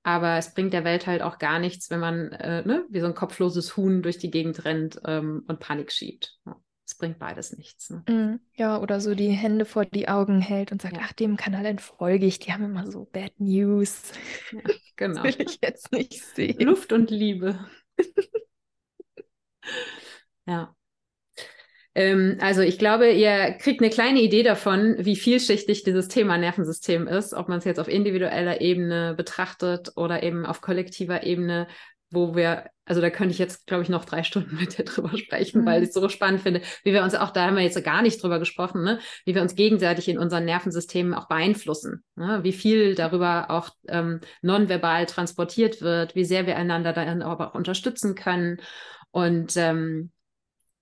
Aber 0.05 0.39
es 0.39 0.55
bringt 0.55 0.73
der 0.73 0.85
Welt 0.85 1.07
halt 1.07 1.21
auch 1.21 1.39
gar 1.39 1.59
nichts, 1.59 1.91
wenn 1.91 2.01
man 2.01 2.33
äh, 2.33 2.65
ne, 2.65 2.87
wie 2.89 3.01
so 3.01 3.07
ein 3.07 3.15
kopfloses 3.15 3.77
Huhn 3.77 4.03
durch 4.03 4.17
die 4.17 4.31
Gegend 4.31 4.65
rennt 4.65 5.01
ähm, 5.05 5.45
und 5.49 5.61
Panik 5.61 5.93
schiebt. 5.93 6.39
Ja, 6.47 6.57
bringt 7.05 7.19
beides 7.19 7.55
nichts. 7.55 7.91
Ne? 7.91 8.03
Mm, 8.09 8.41
ja, 8.55 8.81
oder 8.81 8.99
so 8.99 9.15
die 9.15 9.29
Hände 9.29 9.67
vor 9.67 9.85
die 9.85 10.09
Augen 10.09 10.41
hält 10.41 10.73
und 10.73 10.81
sagt, 10.81 10.97
ja. 10.97 11.03
ach, 11.05 11.13
dem 11.13 11.37
Kanal 11.37 11.67
entfolge 11.67 12.25
ich, 12.25 12.39
die 12.39 12.51
haben 12.51 12.65
immer 12.65 12.91
so 12.91 13.05
Bad 13.13 13.33
News. 13.39 14.13
Ja, 14.51 14.61
genau. 14.97 15.23
Das 15.23 15.39
will 15.39 15.47
ich 15.47 15.59
jetzt 15.63 15.93
nicht 15.93 16.15
sehen. 16.15 16.61
Luft 16.61 16.95
und 16.95 17.11
Liebe. 17.11 17.59
ja. 20.47 20.75
Ähm, 21.95 22.39
also 22.41 22.63
ich 22.63 22.79
glaube, 22.79 23.13
ihr 23.13 23.53
kriegt 23.61 23.83
eine 23.83 23.91
kleine 23.91 24.23
Idee 24.23 24.43
davon, 24.43 24.97
wie 24.99 25.15
vielschichtig 25.15 25.85
dieses 25.85 26.09
Thema 26.09 26.39
Nervensystem 26.39 27.07
ist, 27.07 27.35
ob 27.35 27.51
man 27.51 27.59
es 27.59 27.67
jetzt 27.67 27.79
auf 27.79 27.89
individueller 27.89 28.63
Ebene 28.63 29.13
betrachtet 29.15 29.93
oder 29.95 30.23
eben 30.23 30.47
auf 30.47 30.63
kollektiver 30.63 31.23
Ebene, 31.23 31.69
wo 32.15 32.35
wir, 32.37 32.71
also 32.85 33.01
da 33.01 33.11
könnte 33.11 33.33
ich 33.33 33.39
jetzt, 33.39 33.67
glaube 33.67 33.83
ich, 33.83 33.89
noch 33.89 34.05
drei 34.05 34.23
Stunden 34.23 34.57
mit 34.57 34.79
dir 34.79 34.85
drüber 34.85 35.17
sprechen, 35.17 35.63
mhm. 35.63 35.67
weil 35.67 35.83
ich 35.83 35.89
es 35.89 35.95
so 35.95 36.09
spannend 36.09 36.43
finde, 36.43 36.63
wie 36.83 36.93
wir 36.93 37.03
uns 37.03 37.15
auch, 37.15 37.31
da 37.31 37.47
haben 37.47 37.57
wir 37.57 37.63
jetzt 37.63 37.83
gar 37.85 38.03
nicht 38.03 38.23
drüber 38.23 38.39
gesprochen, 38.39 38.83
ne? 38.83 38.99
wie 39.25 39.35
wir 39.35 39.43
uns 39.43 39.55
gegenseitig 39.55 40.09
in 40.09 40.19
unseren 40.19 40.45
Nervensystemen 40.45 41.15
auch 41.15 41.29
beeinflussen, 41.29 42.05
ne? 42.17 42.41
wie 42.43 42.53
viel 42.53 42.95
darüber 42.95 43.51
auch 43.51 43.71
ähm, 43.89 44.21
nonverbal 44.43 45.07
transportiert 45.07 45.81
wird, 45.83 46.15
wie 46.15 46.25
sehr 46.25 46.47
wir 46.47 46.57
einander 46.57 46.93
darin 46.93 47.23
aber 47.23 47.51
auch 47.51 47.55
unterstützen 47.55 48.15
können. 48.15 48.59
Und 49.11 49.57
ähm, 49.57 50.11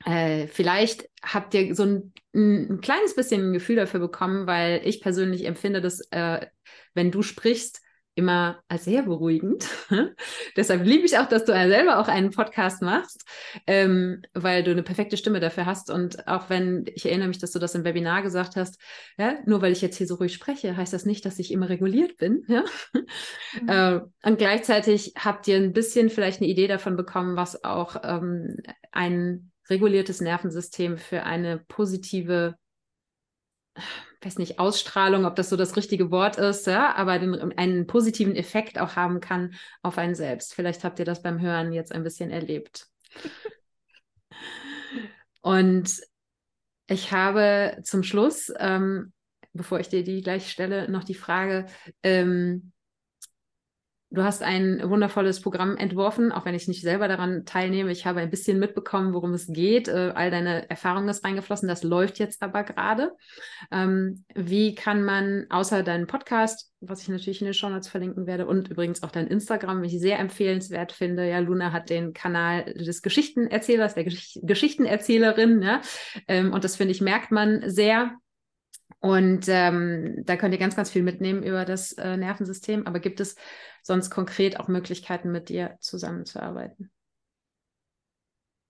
äh, 0.05 0.47
vielleicht 0.49 1.09
habt 1.23 1.55
ihr 1.55 1.75
so 1.75 1.85
ein, 1.85 2.13
ein, 2.35 2.81
kleines 2.81 3.15
bisschen 3.15 3.51
ein 3.51 3.53
Gefühl 3.53 3.77
dafür 3.77 4.01
bekommen, 4.01 4.47
weil 4.47 4.81
ich 4.85 5.01
persönlich 5.01 5.45
empfinde, 5.45 5.81
dass 5.81 6.01
äh, 6.11 6.47
wenn 6.95 7.11
du 7.11 7.23
sprichst, 7.23 7.81
immer 8.15 8.61
als 8.69 8.85
sehr 8.85 9.03
beruhigend. 9.03 9.67
Deshalb 10.57 10.85
liebe 10.85 11.07
ich 11.07 11.17
auch, 11.19 11.29
dass 11.29 11.45
du 11.45 11.53
selber 11.53 11.99
auch 11.99 12.09
einen 12.09 12.31
Podcast 12.31 12.83
machst, 12.83 13.25
ähm, 13.67 14.23
weil 14.35 14.63
du 14.63 14.71
eine 14.71 14.83
perfekte 14.83 15.17
Stimme 15.17 15.41
dafür 15.41 15.67
hast. 15.67 15.91
Und 15.91 16.29
auch 16.29 16.51
wenn, 16.51 16.85
ich 16.95 17.07
erinnere 17.07 17.29
mich, 17.29 17.39
dass 17.39 17.53
du 17.53 17.59
das 17.59 17.75
im 17.75 17.85
Webinar 17.85 18.23
gesagt 18.23 18.57
hast, 18.57 18.79
ja, 19.17 19.39
nur 19.47 19.63
weil 19.63 19.73
ich 19.73 19.81
jetzt 19.81 19.97
hier 19.97 20.07
so 20.07 20.17
ruhig 20.17 20.35
spreche, 20.35 20.77
heißt 20.77 20.93
das 20.93 21.07
nicht, 21.07 21.25
dass 21.25 21.39
ich 21.39 21.53
immer 21.53 21.69
reguliert 21.69 22.17
bin. 22.17 22.45
Ja? 22.49 22.65
Mhm. 22.93 23.69
Äh, 23.69 24.01
und 24.29 24.39
gleichzeitig 24.39 25.15
habt 25.19 25.49
ihr 25.49 25.57
ein 25.57 25.73
bisschen 25.73 26.11
vielleicht 26.11 26.41
eine 26.41 26.51
Idee 26.51 26.67
davon 26.67 26.97
bekommen, 26.97 27.37
was 27.37 27.65
auch 27.65 27.97
ähm, 28.05 28.57
ein 28.91 29.53
reguliertes 29.71 30.21
Nervensystem 30.21 30.99
für 30.99 31.23
eine 31.23 31.59
positive, 31.59 32.57
weiß 34.21 34.39
nicht, 34.39 34.59
Ausstrahlung, 34.59 35.25
ob 35.25 35.35
das 35.37 35.49
so 35.49 35.57
das 35.57 35.77
richtige 35.77 36.11
Wort 36.11 36.37
ist, 36.37 36.67
ja, 36.67 36.95
aber 36.95 37.19
den, 37.19 37.57
einen 37.59 37.87
positiven 37.87 38.37
Effekt 38.37 38.79
auch 38.79 38.97
haben 38.97 39.21
kann 39.21 39.55
auf 39.83 39.99
einen 39.99 40.15
selbst. 40.15 40.55
Vielleicht 40.55 40.85
habt 40.85 40.99
ihr 40.99 41.05
das 41.05 41.23
beim 41.23 41.41
Hören 41.41 41.73
jetzt 41.73 41.93
ein 41.93 42.05
bisschen 42.05 42.31
erlebt. 42.31 42.87
Und 45.41 46.01
ich 46.87 47.13
habe 47.13 47.79
zum 47.83 48.03
Schluss, 48.03 48.53
ähm, 48.59 49.13
bevor 49.53 49.81
ich 49.81 49.89
dir 49.89 50.05
die 50.05 50.23
gleich 50.23 50.51
stelle, 50.51 50.91
noch 50.91 51.05
die 51.05 51.15
Frage, 51.15 51.67
ähm, 52.03 52.73
Du 54.15 54.23
hast 54.23 54.43
ein 54.43 54.83
wundervolles 54.85 55.41
Programm 55.41 55.79
entworfen, 55.79 56.33
auch 56.33 56.45
wenn 56.45 56.55
ich 56.55 56.69
nicht 56.69 56.83
selber 56.83 57.09
daran 57.09 57.47
teilnehme. 57.47 57.91
Ich 57.91 58.05
habe 58.05 58.21
ein 58.21 58.29
bisschen 58.29 58.59
mitbekommen, 58.59 59.15
worum 59.15 59.33
es 59.33 59.47
geht. 59.47 59.89
Äh, 59.89 60.13
all 60.15 60.31
deine 60.31 60.69
Erfahrungen 60.69 61.09
ist 61.09 61.25
reingeflossen. 61.25 61.67
Das 61.67 61.83
läuft 61.83 62.19
jetzt 62.19 62.43
aber 62.43 62.63
gerade. 62.63 63.13
Ähm, 63.71 64.27
wie 64.35 64.75
kann 64.75 65.03
man 65.03 65.47
außer 65.49 65.83
deinen 65.83 66.07
Podcast, 66.07 66.73
was 66.81 67.01
ich 67.01 67.09
natürlich 67.09 67.41
in 67.41 67.47
den 67.47 67.55
Show 67.55 67.71
Notes 67.71 67.89
verlinken 67.89 68.27
werde, 68.27 68.47
und 68.47 68.69
übrigens 68.69 69.03
auch 69.03 69.11
dein 69.11 69.29
Instagram, 69.29 69.81
mich 69.81 69.99
sehr 69.99 70.19
empfehlenswert 70.19 70.93
finde. 70.93 71.27
Ja, 71.27 71.39
Luna 71.39 71.73
hat 71.73 71.89
den 71.89 72.13
Kanal 72.13 72.65
des 72.65 73.01
Geschichtenerzählers, 73.01 73.95
der 73.95 74.05
Gesch 74.05 74.39
Geschichtenerzählerin. 74.43 75.63
Ja? 75.63 75.81
Ähm, 76.29 76.53
und 76.53 76.65
das 76.65 76.77
finde 76.77 76.93
ich, 76.93 77.01
merkt 77.01 77.31
man 77.31 77.63
sehr. 77.71 78.13
Und 79.03 79.47
ähm, 79.49 80.23
da 80.25 80.37
könnt 80.37 80.55
ihr 80.55 80.61
ganz, 80.61 80.77
ganz 80.77 80.89
viel 80.89 81.03
mitnehmen 81.03 81.43
über 81.43 81.65
das 81.65 81.93
äh, 81.95 82.17
Nervensystem. 82.17 82.87
Aber 82.87 83.01
gibt 83.01 83.19
es 83.19 83.35
sonst 83.83 84.11
konkret 84.11 84.61
auch 84.61 84.69
Möglichkeiten, 84.69 85.33
mit 85.33 85.49
dir 85.49 85.77
zusammenzuarbeiten? 85.81 86.93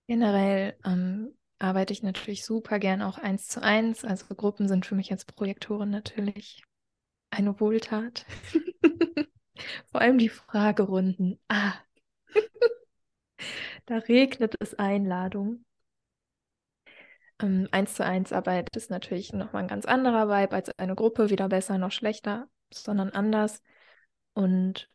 Generell 0.06 0.74
ähm, 0.86 1.36
arbeite 1.58 1.92
ich 1.92 2.02
natürlich 2.02 2.46
super 2.46 2.78
gern 2.78 3.02
auch 3.02 3.18
eins 3.18 3.46
zu 3.46 3.62
eins. 3.62 4.06
Also 4.06 4.34
Gruppen 4.34 4.68
sind 4.68 4.86
für 4.86 4.94
mich 4.94 5.12
als 5.12 5.26
Projektorin 5.26 5.90
natürlich 5.90 6.64
eine 7.28 7.60
Wohltat. 7.60 8.24
Vor 9.90 10.00
allem 10.00 10.16
die 10.16 10.30
Fragerunden. 10.30 11.38
Ah. 11.48 11.74
da 13.84 13.98
regnet 13.98 14.54
es 14.60 14.72
Einladungen. 14.78 15.66
Ähm, 17.42 17.68
eins 17.72 17.94
zu 17.94 18.04
eins 18.04 18.32
Arbeit 18.32 18.74
ist 18.76 18.90
natürlich 18.90 19.32
nochmal 19.32 19.62
ein 19.64 19.68
ganz 19.68 19.84
anderer 19.84 20.28
Vibe 20.28 20.54
als 20.54 20.70
eine 20.78 20.94
Gruppe, 20.94 21.30
weder 21.30 21.48
besser 21.48 21.78
noch 21.78 21.92
schlechter, 21.92 22.48
sondern 22.72 23.10
anders. 23.10 23.62
Und 24.34 24.88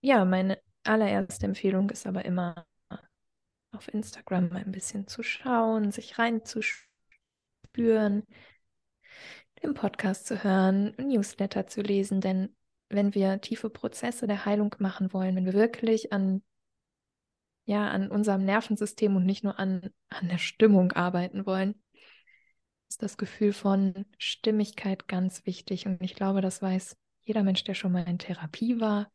ja, 0.00 0.24
meine 0.24 0.58
allererste 0.84 1.46
Empfehlung 1.46 1.90
ist 1.90 2.06
aber 2.06 2.24
immer 2.24 2.66
auf 3.72 3.92
Instagram 3.92 4.52
ein 4.52 4.72
bisschen 4.72 5.08
zu 5.08 5.22
schauen, 5.22 5.90
sich 5.90 6.18
reinzuspüren, 6.18 8.24
den 9.62 9.74
Podcast 9.74 10.26
zu 10.26 10.44
hören, 10.44 10.94
Newsletter 10.98 11.66
zu 11.66 11.80
lesen, 11.80 12.20
denn 12.20 12.54
wenn 12.88 13.14
wir 13.14 13.40
tiefe 13.40 13.70
Prozesse 13.70 14.26
der 14.26 14.44
Heilung 14.44 14.74
machen 14.78 15.12
wollen, 15.12 15.36
wenn 15.36 15.46
wir 15.46 15.54
wirklich 15.54 16.12
an 16.12 16.42
ja, 17.64 17.88
an 17.88 18.10
unserem 18.10 18.44
Nervensystem 18.44 19.16
und 19.16 19.24
nicht 19.24 19.44
nur 19.44 19.58
an, 19.58 19.90
an 20.08 20.28
der 20.28 20.38
Stimmung 20.38 20.92
arbeiten 20.92 21.46
wollen, 21.46 21.82
ist 22.88 23.02
das 23.02 23.16
Gefühl 23.16 23.52
von 23.52 24.06
Stimmigkeit 24.18 25.08
ganz 25.08 25.46
wichtig. 25.46 25.86
Und 25.86 26.02
ich 26.02 26.14
glaube, 26.14 26.40
das 26.40 26.60
weiß 26.62 26.96
jeder 27.22 27.42
Mensch, 27.42 27.64
der 27.64 27.74
schon 27.74 27.92
mal 27.92 28.06
in 28.06 28.18
Therapie 28.18 28.80
war, 28.80 29.10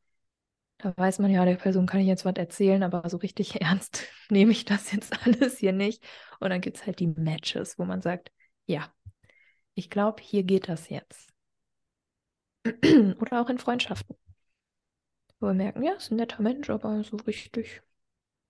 da 0.80 0.96
weiß 0.96 1.20
man 1.20 1.30
ja, 1.30 1.44
der 1.46 1.56
Person 1.56 1.86
kann 1.86 2.00
ich 2.00 2.08
jetzt 2.08 2.26
was 2.26 2.36
erzählen, 2.36 2.84
aber 2.84 3.08
so 3.10 3.18
richtig 3.18 3.62
ernst 3.62 4.08
nehme 4.30 4.52
ich 4.52 4.66
das 4.66 4.92
jetzt 4.92 5.14
alles 5.26 5.58
hier 5.60 5.74
nicht. 5.74 6.04
Und 6.40 6.50
dann 6.50 6.62
gibt 6.62 6.78
es 6.78 6.86
halt 6.86 7.00
die 7.00 7.08
Matches, 7.08 7.78
wo 7.78 7.86
man 7.86 8.02
sagt, 8.02 8.32
ja, 8.66 8.92
ich 9.76 9.90
glaube, 9.90 10.22
hier 10.24 10.44
geht 10.44 10.70
das 10.70 10.90
jetzt. 10.90 11.30
Oder 13.20 13.42
auch 13.42 13.50
in 13.50 13.58
Freundschaften. 13.60 14.16
Wo 15.40 15.48
wir 15.48 15.54
merken, 15.54 15.84
ja, 15.84 15.94
ist 15.94 16.12
ein 16.12 16.18
netter 16.18 16.42
Mensch, 16.42 16.70
aber 16.70 17.04
so 17.04 17.18
richtig 17.18 17.82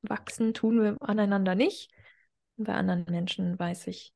wachsen 0.02 0.54
tun 0.54 0.82
wir 0.82 0.97
aneinander 1.02 1.56
nicht. 1.56 1.91
Und 2.58 2.66
bei 2.66 2.74
anderen 2.74 3.06
Menschen 3.10 3.58
weiß 3.58 3.88
ich, 3.88 4.14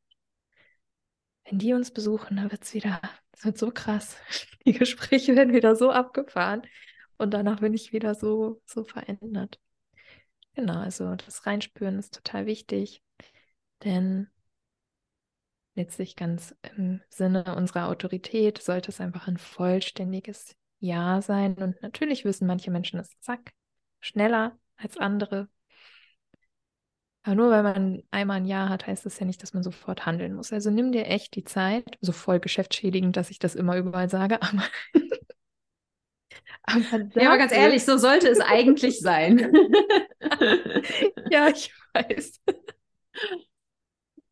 wenn 1.45 1.59
die 1.59 1.73
uns 1.73 1.91
besuchen, 1.91 2.37
dann 2.37 2.51
wird 2.51 2.63
es 2.63 2.73
wieder, 2.73 3.01
wird 3.41 3.57
so 3.57 3.71
krass. 3.71 4.17
Die 4.65 4.73
Gespräche 4.73 5.35
werden 5.35 5.53
wieder 5.53 5.75
so 5.75 5.91
abgefahren. 5.91 6.61
Und 7.17 7.31
danach 7.33 7.59
bin 7.59 7.73
ich 7.73 7.93
wieder 7.93 8.15
so, 8.15 8.61
so 8.65 8.83
verändert. 8.83 9.59
Genau, 10.55 10.79
also 10.79 11.15
das 11.15 11.45
Reinspüren 11.45 11.97
ist 11.97 12.13
total 12.13 12.45
wichtig, 12.45 13.01
denn 13.83 14.27
letztlich 15.75 16.15
ganz 16.15 16.55
im 16.75 17.01
Sinne 17.09 17.55
unserer 17.55 17.87
Autorität 17.87 18.61
sollte 18.61 18.91
es 18.91 19.01
einfach 19.01 19.27
ein 19.27 19.37
vollständiges 19.37 20.55
Ja 20.79 21.21
sein. 21.21 21.55
Und 21.55 21.81
natürlich 21.81 22.25
wissen 22.25 22.47
manche 22.47 22.71
Menschen 22.71 22.99
es 22.99 23.17
zack, 23.19 23.51
schneller 23.99 24.57
als 24.77 24.97
andere. 24.97 25.49
Aber 27.23 27.35
nur 27.35 27.51
weil 27.51 27.63
man 27.63 28.03
einmal 28.11 28.37
ein 28.37 28.45
Ja 28.45 28.67
hat, 28.67 28.85
heißt 28.85 29.05
das 29.05 29.17
ja 29.17 29.25
nicht, 29.25 29.41
dass 29.41 29.53
man 29.53 29.63
sofort 29.63 30.05
handeln 30.05 30.33
muss. 30.33 30.51
Also 30.51 30.69
nimm 30.69 30.91
dir 30.91 31.07
echt 31.07 31.35
die 31.35 31.45
Zeit, 31.45 31.97
so 32.01 32.11
voll 32.11 32.39
geschäftsschädigend, 32.39 33.15
dass 33.15 33.29
ich 33.29 33.39
das 33.39 33.55
immer 33.55 33.77
überall 33.77 34.09
sage, 34.09 34.41
aber 34.41 34.63
aber 36.63 36.79
ja, 37.15 37.29
aber 37.29 37.37
ganz 37.37 37.51
ehrlich, 37.51 37.83
so 37.83 37.97
sollte 37.97 38.29
es 38.29 38.39
eigentlich 38.39 38.99
sein. 38.99 39.53
ja, 41.29 41.49
ich 41.49 41.73
weiß. 41.93 42.41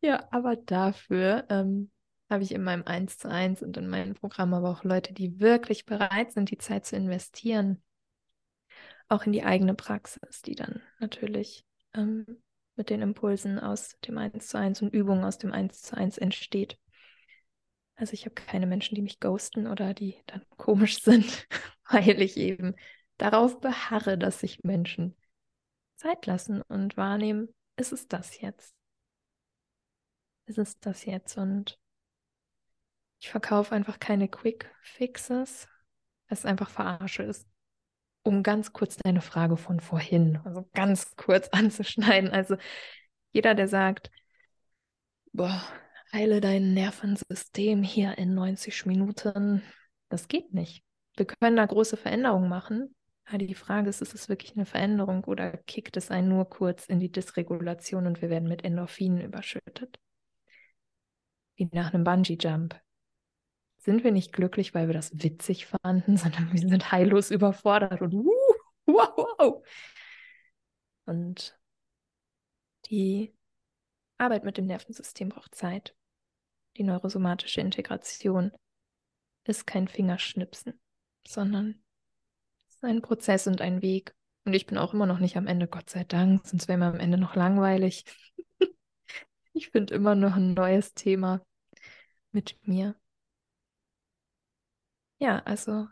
ja, 0.00 0.26
aber 0.30 0.56
dafür 0.56 1.44
ähm, 1.50 1.90
habe 2.30 2.42
ich 2.42 2.52
in 2.52 2.62
meinem 2.62 2.84
1 2.84 3.18
zu 3.18 3.30
1 3.30 3.62
und 3.62 3.76
in 3.76 3.88
meinem 3.88 4.14
Programm 4.14 4.54
aber 4.54 4.70
auch 4.70 4.84
Leute, 4.84 5.12
die 5.12 5.40
wirklich 5.40 5.84
bereit 5.84 6.32
sind, 6.32 6.50
die 6.50 6.58
Zeit 6.58 6.86
zu 6.86 6.96
investieren. 6.96 7.82
Auch 9.08 9.26
in 9.26 9.32
die 9.32 9.44
eigene 9.44 9.74
Praxis, 9.74 10.40
die 10.40 10.54
dann 10.54 10.80
natürlich 10.98 11.66
ähm, 11.94 12.42
mit 12.76 12.90
den 12.90 13.02
Impulsen 13.02 13.58
aus 13.58 13.98
dem 14.00 14.18
1 14.18 14.48
zu 14.48 14.58
1 14.58 14.82
und 14.82 14.94
Übungen 14.94 15.24
aus 15.24 15.38
dem 15.38 15.52
1 15.52 15.82
zu 15.82 15.96
1 15.96 16.18
entsteht. 16.18 16.78
Also 17.94 18.14
ich 18.14 18.24
habe 18.24 18.34
keine 18.34 18.66
Menschen, 18.66 18.94
die 18.94 19.02
mich 19.02 19.20
ghosten 19.20 19.66
oder 19.66 19.94
die 19.94 20.16
dann 20.26 20.42
komisch 20.56 21.00
sind, 21.02 21.46
weil 21.90 22.20
ich 22.22 22.36
eben 22.36 22.74
darauf 23.18 23.60
beharre, 23.60 24.18
dass 24.18 24.40
sich 24.40 24.64
Menschen 24.64 25.16
Zeit 25.96 26.26
lassen 26.26 26.62
und 26.62 26.96
wahrnehmen, 26.96 27.54
ist 27.76 27.92
es 27.92 28.08
das 28.08 28.40
jetzt? 28.40 28.74
Ist 30.46 30.58
es 30.58 30.78
das 30.80 31.04
jetzt? 31.04 31.36
Und 31.36 31.78
ich 33.20 33.30
verkaufe 33.30 33.74
einfach 33.74 34.00
keine 34.00 34.28
Quick 34.28 34.68
Fixes, 34.82 35.68
es 36.26 36.44
einfach 36.44 36.70
verarsche 36.70 37.22
ist. 37.22 37.51
Um 38.24 38.42
ganz 38.42 38.72
kurz 38.72 38.96
deine 38.96 39.20
Frage 39.20 39.56
von 39.56 39.80
vorhin, 39.80 40.38
also 40.44 40.68
ganz 40.74 41.16
kurz 41.16 41.48
anzuschneiden. 41.52 42.30
Also 42.30 42.56
jeder, 43.32 43.54
der 43.54 43.68
sagt, 43.68 44.10
boah, 45.32 45.62
heile 46.12 46.40
dein 46.40 46.74
Nervensystem 46.74 47.82
hier 47.82 48.18
in 48.18 48.34
90 48.34 48.86
Minuten. 48.86 49.62
Das 50.08 50.28
geht 50.28 50.52
nicht. 50.52 50.84
Wir 51.16 51.26
können 51.26 51.56
da 51.56 51.66
große 51.66 51.96
Veränderungen 51.96 52.48
machen. 52.48 52.94
Aber 53.24 53.38
die 53.38 53.54
Frage 53.54 53.88
ist, 53.88 54.02
ist 54.02 54.14
es 54.14 54.28
wirklich 54.28 54.56
eine 54.56 54.66
Veränderung 54.66 55.24
oder 55.24 55.56
kickt 55.56 55.96
es 55.96 56.10
einen 56.10 56.28
nur 56.28 56.48
kurz 56.50 56.86
in 56.86 56.98
die 56.98 57.10
Dysregulation 57.10 58.06
und 58.06 58.20
wir 58.20 58.30
werden 58.30 58.48
mit 58.48 58.64
Endorphinen 58.64 59.20
überschüttet? 59.20 59.98
wie 61.56 61.68
nach 61.72 61.92
einem 61.92 62.04
Bungee-Jump. 62.04 62.80
Sind 63.82 64.04
wir 64.04 64.12
nicht 64.12 64.32
glücklich, 64.32 64.74
weil 64.74 64.86
wir 64.86 64.94
das 64.94 65.10
witzig 65.22 65.66
fanden, 65.66 66.16
sondern 66.16 66.52
wir 66.52 66.60
sind 66.60 66.92
heillos 66.92 67.30
überfordert 67.30 68.00
und 68.00 68.14
uh, 68.14 68.30
wow, 68.86 69.12
wow. 69.16 69.66
Und 71.04 71.58
die 72.86 73.34
Arbeit 74.18 74.44
mit 74.44 74.56
dem 74.56 74.66
Nervensystem 74.66 75.30
braucht 75.30 75.56
Zeit. 75.56 75.96
Die 76.76 76.84
neurosomatische 76.84 77.60
Integration 77.60 78.52
ist 79.44 79.66
kein 79.66 79.88
Fingerschnipsen, 79.88 80.80
sondern 81.26 81.82
ist 82.68 82.84
ein 82.84 83.02
Prozess 83.02 83.48
und 83.48 83.60
ein 83.60 83.82
Weg. 83.82 84.14
Und 84.44 84.54
ich 84.54 84.66
bin 84.66 84.78
auch 84.78 84.94
immer 84.94 85.06
noch 85.06 85.18
nicht 85.18 85.36
am 85.36 85.48
Ende, 85.48 85.66
Gott 85.66 85.90
sei 85.90 86.04
Dank, 86.04 86.46
sonst 86.46 86.68
wäre 86.68 86.78
mir 86.78 86.86
am 86.86 87.00
Ende 87.00 87.18
noch 87.18 87.34
langweilig. 87.34 88.04
ich 89.52 89.70
finde 89.70 89.94
immer 89.94 90.14
noch 90.14 90.36
ein 90.36 90.54
neues 90.54 90.94
Thema 90.94 91.44
mit 92.30 92.56
mir. 92.62 92.94
Ja, 95.22 95.40
also 95.44 95.86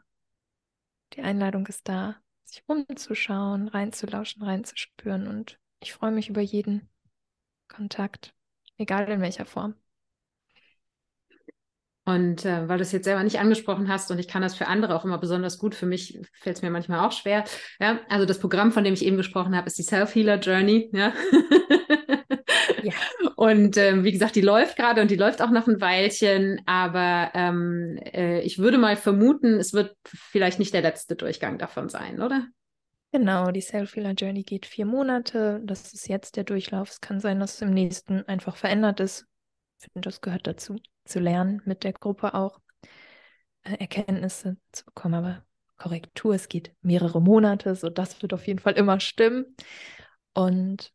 die 1.13 1.21
Einladung 1.21 1.65
ist 1.69 1.89
da, 1.89 2.17
sich 2.43 2.65
umzuschauen, 2.67 3.69
reinzulauschen, 3.69 4.43
reinzuspüren. 4.43 5.29
Und 5.29 5.61
ich 5.79 5.93
freue 5.93 6.11
mich 6.11 6.29
über 6.29 6.41
jeden 6.41 6.89
Kontakt, 7.69 8.35
egal 8.77 9.09
in 9.09 9.21
welcher 9.21 9.47
Form. 9.47 9.77
Und 12.07 12.45
äh, 12.45 12.69
weil 12.69 12.79
du 12.79 12.83
es 12.83 12.91
jetzt 12.91 13.05
selber 13.05 13.23
nicht 13.23 13.39
angesprochen 13.39 13.89
hast 13.89 14.11
und 14.11 14.19
ich 14.19 14.27
kann 14.27 14.43
das 14.43 14.57
für 14.57 14.67
andere 14.67 14.97
auch 14.97 15.05
immer 15.05 15.19
besonders 15.19 15.59
gut, 15.59 15.77
für 15.77 15.87
mich 15.87 16.19
fällt 16.33 16.57
es 16.57 16.63
mir 16.63 16.71
manchmal 16.71 17.07
auch 17.07 17.13
schwer. 17.13 17.45
Ja, 17.79 18.01
also 18.09 18.27
das 18.27 18.41
Programm, 18.41 18.73
von 18.73 18.83
dem 18.83 18.95
ich 18.95 19.05
eben 19.05 19.17
gesprochen 19.17 19.55
habe, 19.55 19.69
ist 19.69 19.79
die 19.79 19.85
Self-Healer 19.85 20.41
Journey. 20.41 20.91
Ja. 20.93 21.13
ja. 22.83 22.93
Und 23.41 23.79
ähm, 23.79 24.05
wie 24.05 24.13
gesagt, 24.13 24.37
die 24.37 24.43
läuft 24.43 24.77
gerade 24.77 25.01
und 25.01 25.11
die 25.11 25.17
läuft 25.17 25.41
auch 25.41 25.49
noch 25.49 25.67
ein 25.67 25.81
Weilchen, 25.81 26.61
aber 26.67 27.31
ähm, 27.33 27.99
äh, 28.05 28.43
ich 28.43 28.59
würde 28.59 28.77
mal 28.77 28.97
vermuten, 28.97 29.55
es 29.55 29.73
wird 29.73 29.97
vielleicht 30.05 30.59
nicht 30.59 30.75
der 30.75 30.83
letzte 30.83 31.17
Durchgang 31.17 31.57
davon 31.57 31.89
sein, 31.89 32.21
oder? 32.21 32.49
Genau, 33.13 33.51
die 33.51 33.63
Self-Healer 33.63 34.13
Journey 34.13 34.43
geht 34.43 34.67
vier 34.67 34.85
Monate. 34.85 35.63
Das 35.65 35.95
ist 35.95 36.07
jetzt 36.07 36.37
der 36.37 36.45
Durchlauf. 36.45 36.91
Es 36.91 37.01
kann 37.01 37.19
sein, 37.19 37.41
dass 37.41 37.55
es 37.55 37.63
im 37.63 37.73
nächsten 37.73 38.29
einfach 38.29 38.57
verändert 38.57 39.01
ist. 39.01 39.25
Ich 39.79 39.89
finde, 39.91 40.07
das 40.07 40.21
gehört 40.21 40.47
dazu, 40.47 40.77
zu 41.07 41.19
lernen, 41.19 41.63
mit 41.65 41.83
der 41.83 41.95
Gruppe 41.95 42.35
auch 42.35 42.61
äh, 43.63 43.73
Erkenntnisse 43.77 44.59
zu 44.71 44.85
bekommen. 44.85 45.15
Aber 45.15 45.47
Korrektur, 45.79 46.35
es 46.35 46.51
geht 46.51 46.75
mehrere 46.83 47.23
Monate, 47.23 47.75
so 47.75 47.89
das 47.89 48.21
wird 48.21 48.35
auf 48.35 48.47
jeden 48.47 48.59
Fall 48.59 48.75
immer 48.75 49.01
stimmen. 49.01 49.57
Und 50.35 50.93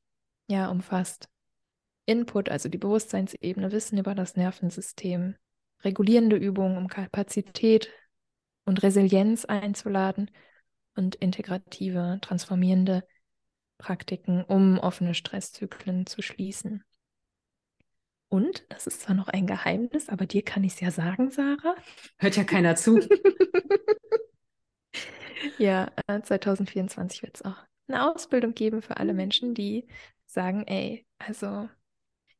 ja, 0.48 0.70
umfasst 0.70 1.28
Input, 2.06 2.50
also 2.50 2.70
die 2.70 2.78
Bewusstseinsebene, 2.78 3.72
Wissen 3.72 3.98
über 3.98 4.16
das 4.16 4.36
Nervensystem, 4.36 5.36
regulierende 5.84 6.36
Übungen, 6.36 6.78
um 6.78 6.88
Kapazität 6.88 7.90
und 8.66 8.84
Resilienz 8.84 9.46
einzuladen 9.46 10.32
und 10.96 11.16
integrative, 11.16 12.20
transformierende 12.22 13.04
Praktiken, 13.78 14.44
um 14.44 14.80
offene 14.80 15.14
Stresszyklen 15.14 16.06
zu 16.06 16.22
schließen. 16.22 16.84
Und, 18.30 18.66
das 18.70 18.88
ist 18.88 19.02
zwar 19.02 19.16
noch 19.16 19.28
ein 19.28 19.48
Geheimnis, 19.48 20.10
aber 20.10 20.26
dir 20.26 20.42
kann 20.42 20.64
ich 20.64 20.74
es 20.74 20.80
ja 20.80 20.92
sagen, 20.92 21.32
Sarah. 21.32 21.76
Hört 22.18 22.36
ja 22.36 22.44
keiner 22.44 22.76
zu. 22.76 23.00
ja, 25.58 25.92
2024 26.08 27.22
wird 27.22 27.36
es 27.36 27.46
auch 27.46 27.58
eine 27.88 28.12
Ausbildung 28.12 28.54
geben 28.54 28.82
für 28.82 28.98
alle 28.98 29.14
Menschen, 29.14 29.54
die 29.54 29.88
sagen, 30.26 30.66
ey, 30.68 31.06
also 31.20 31.70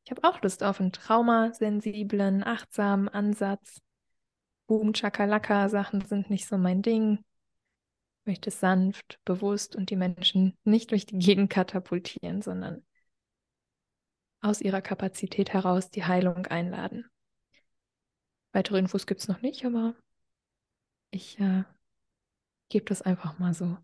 ich 0.06 0.12
habe 0.12 0.24
auch 0.24 0.42
Lust 0.42 0.64
auf 0.64 0.80
einen 0.80 0.92
traumasensiblen, 0.92 2.44
achtsamen 2.44 3.10
Ansatz. 3.10 3.82
Boom, 4.68 4.94
Chakalaka 4.94 5.68
Sachen 5.70 6.02
sind 6.02 6.30
nicht 6.30 6.48
so 6.48 6.58
mein 6.58 6.82
Ding 6.82 7.20
möchte 8.26 8.52
sanft, 8.52 9.20
bewusst 9.24 9.76
und 9.76 9.90
die 9.90 9.96
Menschen 9.96 10.58
nicht 10.64 10.92
durch 10.92 11.06
die 11.06 11.18
Gegend 11.18 11.50
katapultieren, 11.50 12.42
sondern 12.42 12.84
aus 14.42 14.62
ihrer 14.62 14.82
Kapazität 14.82 15.54
heraus 15.54 15.90
die 15.90 16.06
Heilung 16.06 16.46
einladen. 16.48 17.06
Weitere 18.52 18.80
Infos 18.80 19.06
gibt 19.06 19.22
es 19.22 19.28
noch 19.28 19.42
nicht, 19.42 19.66
aber 19.66 19.96
ich 21.12 21.40
äh, 21.40 21.64
gebe 22.70 22.86
das 22.86 23.02
einfach 23.02 23.40
mal 23.40 23.54
so 23.54 23.78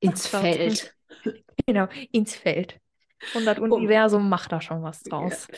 ins 0.00 0.26
Feld. 0.26 0.94
Genau, 1.66 1.88
ins 2.12 2.34
Feld. 2.34 2.80
Und 3.34 3.44
das 3.44 3.58
Universum 3.58 4.26
oh. 4.26 4.28
macht 4.28 4.52
da 4.52 4.60
schon 4.60 4.82
was 4.82 5.02
draus. 5.02 5.48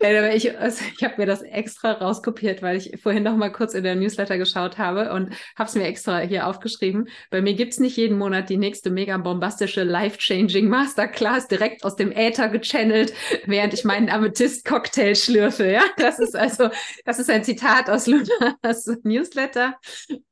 Ja. 0.00 0.32
ich 0.32 0.58
also 0.58 0.84
ich 0.96 1.04
habe 1.04 1.14
mir 1.18 1.26
das 1.26 1.42
extra 1.42 1.92
rauskopiert, 1.92 2.62
weil 2.62 2.76
ich 2.76 2.98
vorhin 3.00 3.22
noch 3.22 3.36
mal 3.36 3.50
kurz 3.50 3.74
in 3.74 3.84
der 3.84 3.94
Newsletter 3.94 4.38
geschaut 4.38 4.78
habe 4.78 5.12
und 5.12 5.34
habe 5.56 5.68
es 5.68 5.74
mir 5.74 5.84
extra 5.84 6.20
hier 6.20 6.46
aufgeschrieben. 6.46 7.08
Bei 7.30 7.40
mir 7.40 7.54
gibt 7.54 7.72
es 7.72 7.80
nicht 7.80 7.96
jeden 7.96 8.18
Monat 8.18 8.48
die 8.48 8.56
nächste 8.56 8.90
mega 8.90 9.16
bombastische, 9.16 9.84
life-changing 9.84 10.68
Masterclass 10.68 11.48
direkt 11.48 11.84
aus 11.84 11.96
dem 11.96 12.12
Äther 12.12 12.48
gechannelt, 12.48 13.12
während 13.46 13.74
ich 13.74 13.84
meinen 13.84 14.08
Amethyst-Cocktail 14.08 15.14
schlürfe. 15.14 15.70
Ja, 15.70 15.82
das 15.96 16.18
ist 16.18 16.36
also, 16.36 16.70
das 17.04 17.18
ist 17.18 17.30
ein 17.30 17.44
Zitat 17.44 17.88
aus 17.90 18.06
Lunas 18.06 18.86
Newsletter. 19.02 19.76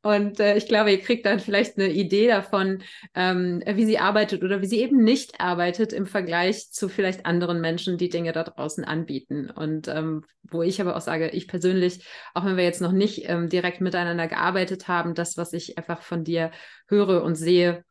Und 0.02 0.40
äh, 0.40 0.56
ich 0.56 0.66
glaube, 0.66 0.90
ihr 0.90 1.00
kriegt 1.00 1.26
dann 1.26 1.40
vielleicht 1.40 1.78
eine 1.78 1.88
Idee 1.88 2.28
davon, 2.28 2.82
ähm, 3.14 3.62
wie 3.66 3.84
sie 3.84 3.98
arbeitet 3.98 4.42
oder 4.42 4.62
wie 4.62 4.66
sie 4.66 4.80
eben 4.80 5.02
nicht 5.02 5.40
arbeitet 5.40 5.92
im 5.92 6.06
Vergleich 6.06 6.70
zu 6.72 6.88
vielleicht 6.88 7.26
anderen 7.26 7.60
Menschen, 7.60 7.98
die 7.98 8.08
Dinge 8.08 8.32
da 8.32 8.44
draußen 8.44 8.84
anbieten. 8.84 9.50
Und 9.50 9.88
ähm, 9.88 10.24
wo 10.42 10.62
ich 10.62 10.80
aber 10.80 10.96
auch 10.96 11.00
sage, 11.00 11.28
ich 11.28 11.46
persönlich, 11.46 12.06
auch 12.34 12.44
wenn 12.44 12.56
wir 12.56 12.64
jetzt 12.64 12.80
noch 12.80 12.92
nicht 12.92 13.28
ähm, 13.28 13.48
direkt 13.48 13.80
miteinander 13.80 14.26
gearbeitet 14.26 14.88
haben, 14.88 15.14
das, 15.14 15.36
was 15.36 15.52
ich 15.52 15.76
einfach 15.76 16.02
von 16.02 16.24
dir 16.24 16.50
höre 16.88 17.22
und 17.22 17.34
sehe, 17.34 17.84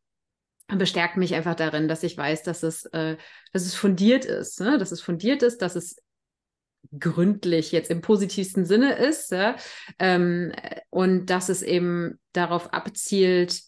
bestärkt 0.67 1.17
mich 1.17 1.35
einfach 1.35 1.55
darin, 1.55 1.87
dass 1.87 2.03
ich 2.03 2.17
weiß, 2.17 2.43
dass 2.43 2.63
es, 2.63 2.85
äh, 2.85 3.17
dass 3.53 3.63
es 3.63 3.75
fundiert 3.75 4.25
ist, 4.25 4.59
ne? 4.59 4.77
dass 4.77 4.91
es 4.91 5.01
fundiert 5.01 5.43
ist, 5.43 5.61
dass 5.61 5.75
es 5.75 5.97
gründlich 6.97 7.71
jetzt 7.71 7.91
im 7.91 8.01
positivsten 8.01 8.65
Sinne 8.65 8.95
ist 8.95 9.31
ja? 9.31 9.55
ähm, 9.99 10.51
und 10.89 11.27
dass 11.27 11.49
es 11.49 11.61
eben 11.61 12.19
darauf 12.33 12.73
abzielt, 12.73 13.61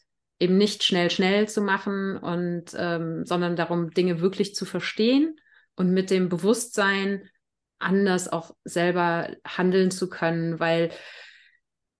eben 0.44 0.57
nicht 0.57 0.84
schnell, 0.84 1.10
schnell 1.10 1.48
zu 1.48 1.61
machen 1.61 2.18
und 2.18 2.65
ähm, 2.78 3.26
sondern 3.26 3.56
darum, 3.56 3.91
Dinge 3.91 4.20
wirklich 4.20 4.53
zu 4.53 4.65
verstehen 4.65 5.40
und 5.76 5.91
mit 5.91 6.11
dem 6.11 6.30
Bewusstsein 6.30 7.30
anders 7.80 8.28
auch 8.32 8.56
selber 8.64 9.30
handeln 9.45 9.90
zu 9.90 10.10
können, 10.10 10.60
weil 10.60 10.91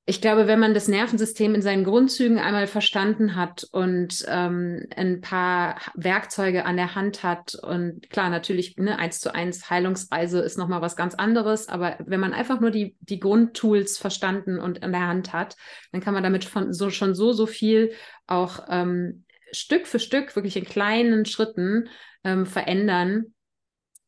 ich 0.06 0.20
glaube, 0.20 0.48
wenn 0.48 0.60
man 0.60 0.74
das 0.74 0.90
Nervensystem 0.90 1.56
in 1.56 1.62
seinen 1.62 1.86
Grundzügen 1.86 2.38
einmal 2.38 2.68
verstanden 2.68 3.38
hat 3.38 3.66
und 3.72 4.26
ähm, 4.28 4.86
ein 4.94 5.22
paar 5.22 5.78
Werkzeuge 5.96 6.66
an 6.66 6.76
der 6.76 6.96
Hand 6.96 7.24
hat 7.24 7.56
und 7.56 8.10
klar, 8.10 8.30
natürlich 8.30 8.78
eine 8.78 9.00
eins 9.00 9.22
zu 9.22 9.34
eins 9.34 9.70
Heilungsreise 9.70 10.42
ist 10.42 10.58
nochmal 10.58 10.82
was 10.82 10.98
ganz 10.98 11.16
anderes, 11.16 11.70
aber 11.70 11.96
wenn 12.06 12.20
man 12.20 12.34
einfach 12.34 12.60
nur 12.60 12.70
die, 12.70 12.98
die 13.00 13.20
Grundtools 13.22 13.98
verstanden 13.98 14.60
und 14.60 14.84
an 14.84 14.92
der 14.92 15.08
Hand 15.08 15.32
hat, 15.32 15.56
dann 15.94 16.02
kann 16.02 16.14
man 16.14 16.24
damit 16.24 16.44
von 16.44 16.74
so, 16.74 16.90
schon 16.90 17.16
so, 17.16 17.32
so 17.32 17.46
viel 17.46 17.94
auch 18.28 18.66
ähm, 18.70 19.26
Stück 19.52 19.88
für 19.88 20.00
Stück, 20.00 20.36
wirklich 20.36 20.58
in 20.58 20.66
kleinen 20.66 21.26
Schritten 21.26 21.90
ähm, 22.24 22.46
verändern. 22.46 23.34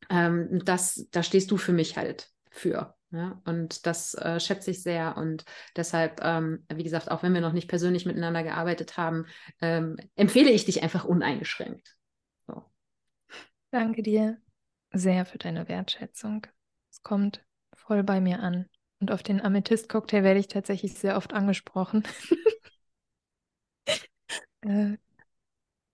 Ähm, 0.09 0.61
das, 0.63 1.07
da 1.11 1.23
stehst 1.23 1.51
du 1.51 1.57
für 1.57 1.73
mich 1.73 1.97
halt 1.97 2.29
für. 2.49 2.95
Ja, 3.11 3.41
und 3.45 3.85
das 3.85 4.13
äh, 4.15 4.39
schätze 4.39 4.71
ich 4.71 4.83
sehr. 4.83 5.15
Und 5.15 5.45
deshalb, 5.75 6.19
ähm, 6.21 6.65
wie 6.73 6.83
gesagt, 6.83 7.09
auch 7.09 7.23
wenn 7.23 7.33
wir 7.33 7.41
noch 7.41 7.53
nicht 7.53 7.69
persönlich 7.69 8.05
miteinander 8.05 8.43
gearbeitet 8.43 8.97
haben, 8.97 9.25
ähm, 9.61 9.95
empfehle 10.15 10.51
ich 10.51 10.65
dich 10.65 10.83
einfach 10.83 11.05
uneingeschränkt. 11.05 11.95
So. 12.47 12.65
Danke 13.71 14.03
dir 14.03 14.37
sehr 14.91 15.25
für 15.25 15.37
deine 15.37 15.69
Wertschätzung. 15.69 16.45
Es 16.91 17.03
kommt 17.03 17.45
voll 17.73 18.03
bei 18.03 18.19
mir 18.19 18.39
an. 18.39 18.65
Und 18.99 19.11
auf 19.11 19.23
den 19.23 19.41
Amethyst-Cocktail 19.41 20.23
werde 20.23 20.39
ich 20.39 20.47
tatsächlich 20.47 20.95
sehr 20.95 21.17
oft 21.17 21.33
angesprochen. 21.33 22.03
äh, 24.65 24.97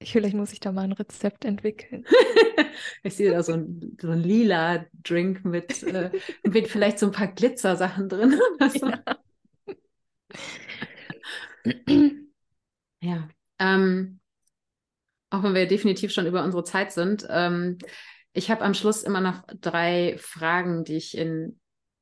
Vielleicht 0.03 0.35
muss 0.35 0.53
ich 0.53 0.59
da 0.59 0.71
mal 0.71 0.83
ein 0.83 0.91
Rezept 0.91 1.45
entwickeln. 1.45 2.05
ich 3.03 3.15
sehe 3.15 3.31
da 3.31 3.43
so 3.43 3.53
ein, 3.53 3.97
so 4.01 4.09
ein 4.09 4.19
lila 4.19 4.85
Drink 5.03 5.45
mit, 5.45 5.83
äh, 5.83 6.11
mit 6.43 6.67
vielleicht 6.67 6.99
so 6.99 7.07
ein 7.07 7.11
paar 7.11 7.27
Glitzersachen 7.27 8.09
drin. 8.09 8.39
Ja. 11.63 11.77
ja. 13.01 13.29
Ähm, 13.59 14.19
auch 15.29 15.43
wenn 15.43 15.53
wir 15.53 15.67
definitiv 15.67 16.11
schon 16.11 16.25
über 16.25 16.43
unsere 16.43 16.63
Zeit 16.63 16.91
sind. 16.91 17.27
Ähm, 17.29 17.77
ich 18.33 18.49
habe 18.49 18.63
am 18.63 18.73
Schluss 18.73 19.03
immer 19.03 19.21
noch 19.21 19.43
drei 19.59 20.15
Fragen, 20.17 20.83
die 20.83 20.95
ich 20.95 21.15
in 21.15 21.59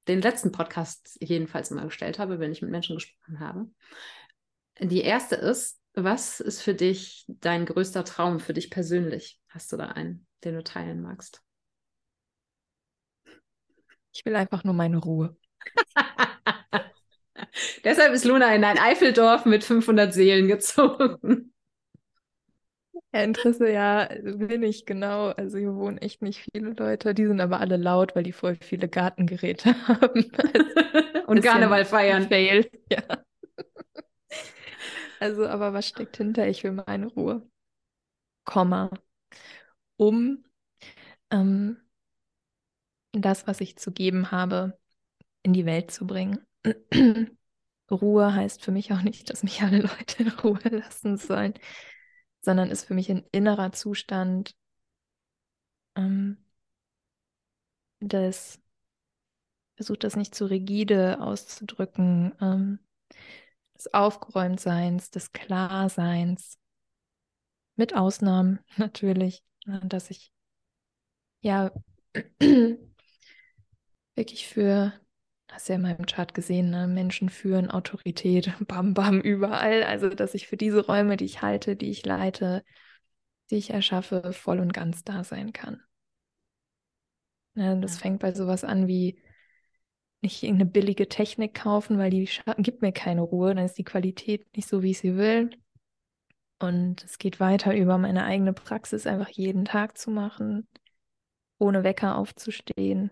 den 0.07 0.21
letzten 0.21 0.53
Podcasts 0.53 1.17
jedenfalls 1.19 1.71
immer 1.71 1.83
gestellt 1.83 2.19
habe, 2.19 2.39
wenn 2.39 2.53
ich 2.53 2.61
mit 2.61 2.71
Menschen 2.71 2.95
gesprochen 2.95 3.41
habe. 3.41 3.69
Die 4.79 5.01
erste 5.01 5.35
ist, 5.35 5.79
was 5.93 6.39
ist 6.39 6.61
für 6.61 6.73
dich 6.73 7.25
dein 7.27 7.65
größter 7.65 8.03
Traum 8.05 8.39
für 8.39 8.53
dich 8.53 8.69
persönlich? 8.71 9.39
Hast 9.49 9.71
du 9.71 9.77
da 9.77 9.87
einen, 9.89 10.27
den 10.43 10.55
du 10.55 10.63
teilen 10.63 11.01
magst? 11.01 11.43
Ich 14.11 14.25
will 14.25 14.35
einfach 14.35 14.63
nur 14.63 14.73
meine 14.73 14.97
Ruhe. 14.97 15.35
Deshalb 17.83 18.13
ist 18.13 18.25
Luna 18.25 18.53
in 18.55 18.63
ein 18.63 18.77
Eifeldorf 18.77 19.45
mit 19.45 19.63
500 19.63 20.13
Seelen 20.13 20.47
gezogen. 20.47 21.51
Ja, 23.13 23.23
Interesse, 23.23 23.71
ja, 23.71 24.07
bin 24.21 24.61
ich 24.63 24.85
genau. 24.85 25.29
Also 25.29 25.57
hier 25.57 25.75
wohnen 25.75 25.97
echt 25.97 26.21
nicht 26.21 26.45
viele 26.53 26.71
Leute. 26.71 27.13
Die 27.15 27.25
sind 27.25 27.41
aber 27.41 27.59
alle 27.59 27.77
laut, 27.77 28.15
weil 28.15 28.23
die 28.23 28.31
voll 28.33 28.55
viele 28.61 28.87
Gartengeräte 28.87 29.75
haben. 29.87 30.31
Und 31.27 31.41
Karneval 31.43 31.85
feiern. 31.85 32.27
Fail. 32.27 32.69
Ja. 32.91 33.01
Also, 35.19 35.47
aber 35.47 35.73
was 35.73 35.87
steckt 35.87 36.17
hinter? 36.17 36.47
Ich 36.47 36.63
will 36.63 36.71
meine 36.71 37.07
Ruhe. 37.07 37.47
Komma. 38.45 38.89
Um 39.97 40.45
ähm, 41.29 41.77
das, 43.11 43.47
was 43.47 43.61
ich 43.61 43.77
zu 43.77 43.91
geben 43.91 44.31
habe, 44.31 44.79
in 45.43 45.53
die 45.53 45.65
Welt 45.65 45.91
zu 45.91 46.07
bringen. 46.07 46.45
Ruhe 47.91 48.33
heißt 48.33 48.63
für 48.63 48.71
mich 48.71 48.93
auch 48.93 49.01
nicht, 49.01 49.29
dass 49.29 49.43
mich 49.43 49.61
alle 49.61 49.81
Leute 49.81 50.23
in 50.23 50.29
Ruhe 50.29 50.59
lassen 50.69 51.17
sollen, 51.17 51.53
sondern 52.41 52.69
ist 52.69 52.85
für 52.85 52.93
mich 52.93 53.09
ein 53.09 53.25
innerer 53.31 53.71
Zustand 53.71 54.55
ähm, 55.95 56.37
des, 57.99 58.59
versucht 59.75 60.03
das 60.03 60.15
nicht 60.15 60.35
zu 60.35 60.45
rigide 60.45 61.19
auszudrücken, 61.21 62.33
ähm, 62.41 62.79
des 63.79 63.93
Aufgeräumtseins, 63.93 65.09
des 65.09 65.31
Klarseins, 65.31 66.59
mit 67.79 67.95
Ausnahmen 67.95 68.59
natürlich, 68.77 69.43
äh, 69.65 69.79
dass 69.83 70.11
ich 70.11 70.31
ja 71.41 71.71
wirklich 74.15 74.47
für, 74.47 74.93
hast 75.49 75.69
du 75.69 75.73
ja 75.73 75.77
in 75.77 75.83
meinem 75.83 76.05
Chart 76.05 76.33
gesehen, 76.33 76.69
ne? 76.69 76.87
Menschen 76.87 77.29
führen, 77.29 77.71
Autorität, 77.71 78.53
bam, 78.67 78.93
bam, 78.93 79.21
überall. 79.21 79.83
Also, 79.83 80.09
dass 80.09 80.33
ich 80.33 80.47
für 80.47 80.57
diese 80.57 80.85
Räume, 80.85 81.15
die 81.17 81.25
ich 81.25 81.41
halte, 81.41 81.75
die 81.75 81.89
ich 81.89 82.05
leite, 82.05 82.63
die 83.49 83.55
ich 83.55 83.71
erschaffe, 83.71 84.33
voll 84.33 84.59
und 84.59 84.73
ganz 84.73 85.03
da 85.03 85.23
sein 85.23 85.53
kann. 85.53 85.81
Ja, 87.55 87.75
das 87.75 87.97
fängt 87.97 88.19
bei 88.19 88.33
sowas 88.33 88.63
an 88.63 88.87
wie 88.87 89.21
nicht 90.21 90.43
irgendeine 90.43 90.69
billige 90.69 91.07
Technik 91.07 91.53
kaufen, 91.53 91.97
weil 91.97 92.09
die 92.11 92.29
gibt 92.57 92.81
mir 92.81 92.91
keine 92.91 93.21
Ruhe, 93.21 93.55
dann 93.55 93.65
ist 93.65 93.77
die 93.77 93.83
Qualität 93.83 94.45
nicht 94.55 94.67
so, 94.67 94.83
wie 94.83 94.91
ich 94.91 94.99
sie 94.99 95.15
will. 95.15 95.49
Und 96.59 97.03
es 97.05 97.17
geht 97.17 97.39
weiter 97.39 97.73
über 97.75 97.97
meine 97.97 98.25
eigene 98.25 98.51
Praxis, 98.51 99.07
einfach 99.07 99.29
jeden 99.29 99.63
Tag 99.63 99.97
zu 99.97 100.11
machen, 100.11 100.67
ohne 101.57 101.83
Wecker 101.83 102.17
aufzustehen, 102.17 103.11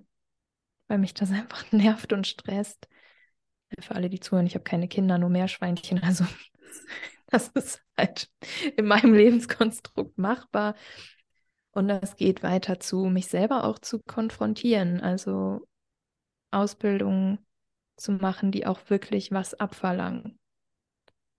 weil 0.88 0.97
mich 0.97 1.13
das 1.13 1.31
einfach 1.31 1.71
nervt 1.71 2.11
und 2.13 2.27
stresst. 2.27 2.88
Für 3.79 3.95
alle, 3.95 4.09
die 4.09 4.19
zuhören, 4.19 4.47
ich 4.47 4.55
habe 4.55 4.63
keine 4.63 4.88
Kinder, 4.88 5.17
nur 5.17 5.29
Meerschweinchen. 5.29 6.01
Also 6.03 6.25
das 7.27 7.49
ist 7.49 7.81
halt 7.97 8.29
in 8.75 8.85
meinem 8.85 9.13
Lebenskonstrukt 9.13 10.17
machbar. 10.17 10.75
Und 11.71 11.89
das 11.89 12.15
geht 12.15 12.43
weiter 12.43 12.79
zu, 12.79 13.05
mich 13.05 13.27
selber 13.27 13.63
auch 13.63 13.79
zu 13.79 13.99
konfrontieren. 13.99 14.99
Also 14.99 15.67
Ausbildungen 16.52 17.40
zu 17.95 18.11
machen, 18.11 18.52
die 18.52 18.65
auch 18.65 18.90
wirklich 18.90 19.32
was 19.32 19.53
abverlangen. 19.53 20.40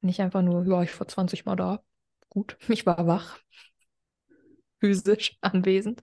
Nicht 0.01 0.21
einfach 0.21 0.43
nur, 0.43 0.65
ja, 0.67 0.83
ich 0.83 0.99
war 0.99 1.09
20 1.09 1.45
Mal 1.45 1.57
da. 1.57 1.83
Gut, 2.29 2.57
ich 2.69 2.87
war 2.87 3.07
wach, 3.07 3.39
physisch 4.81 5.39
anwesend, 5.41 6.03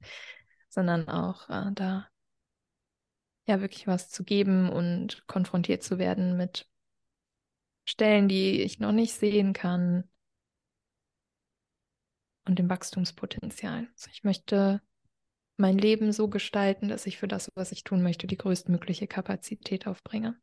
sondern 0.69 1.07
auch 1.09 1.49
äh, 1.49 1.71
da 1.73 2.07
ja 3.47 3.61
wirklich 3.61 3.87
was 3.87 4.09
zu 4.09 4.23
geben 4.23 4.69
und 4.69 5.25
konfrontiert 5.27 5.83
zu 5.83 5.99
werden 5.99 6.35
mit 6.35 6.67
Stellen, 7.85 8.27
die 8.27 8.61
ich 8.61 8.79
noch 8.79 8.91
nicht 8.91 9.13
sehen 9.13 9.53
kann 9.53 10.09
und 12.45 12.57
dem 12.57 12.69
Wachstumspotenzial. 12.69 13.87
Also 13.93 14.09
ich 14.11 14.23
möchte 14.23 14.81
mein 15.57 15.77
Leben 15.77 16.11
so 16.11 16.27
gestalten, 16.27 16.87
dass 16.87 17.05
ich 17.05 17.17
für 17.17 17.27
das, 17.27 17.49
was 17.55 17.71
ich 17.71 17.83
tun 17.83 18.01
möchte, 18.03 18.27
die 18.27 18.37
größtmögliche 18.37 19.07
Kapazität 19.07 19.87
aufbringe. 19.87 20.37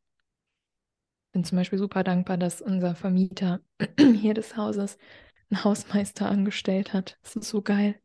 Bin 1.32 1.44
zum 1.44 1.56
Beispiel 1.56 1.78
super 1.78 2.04
dankbar, 2.04 2.36
dass 2.36 2.60
unser 2.60 2.94
Vermieter 2.94 3.60
hier 3.98 4.34
des 4.34 4.56
Hauses 4.56 4.98
einen 5.50 5.64
Hausmeister 5.64 6.28
angestellt 6.28 6.92
hat. 6.92 7.18
Das 7.22 7.36
ist 7.36 7.48
so 7.48 7.62
geil. 7.62 8.00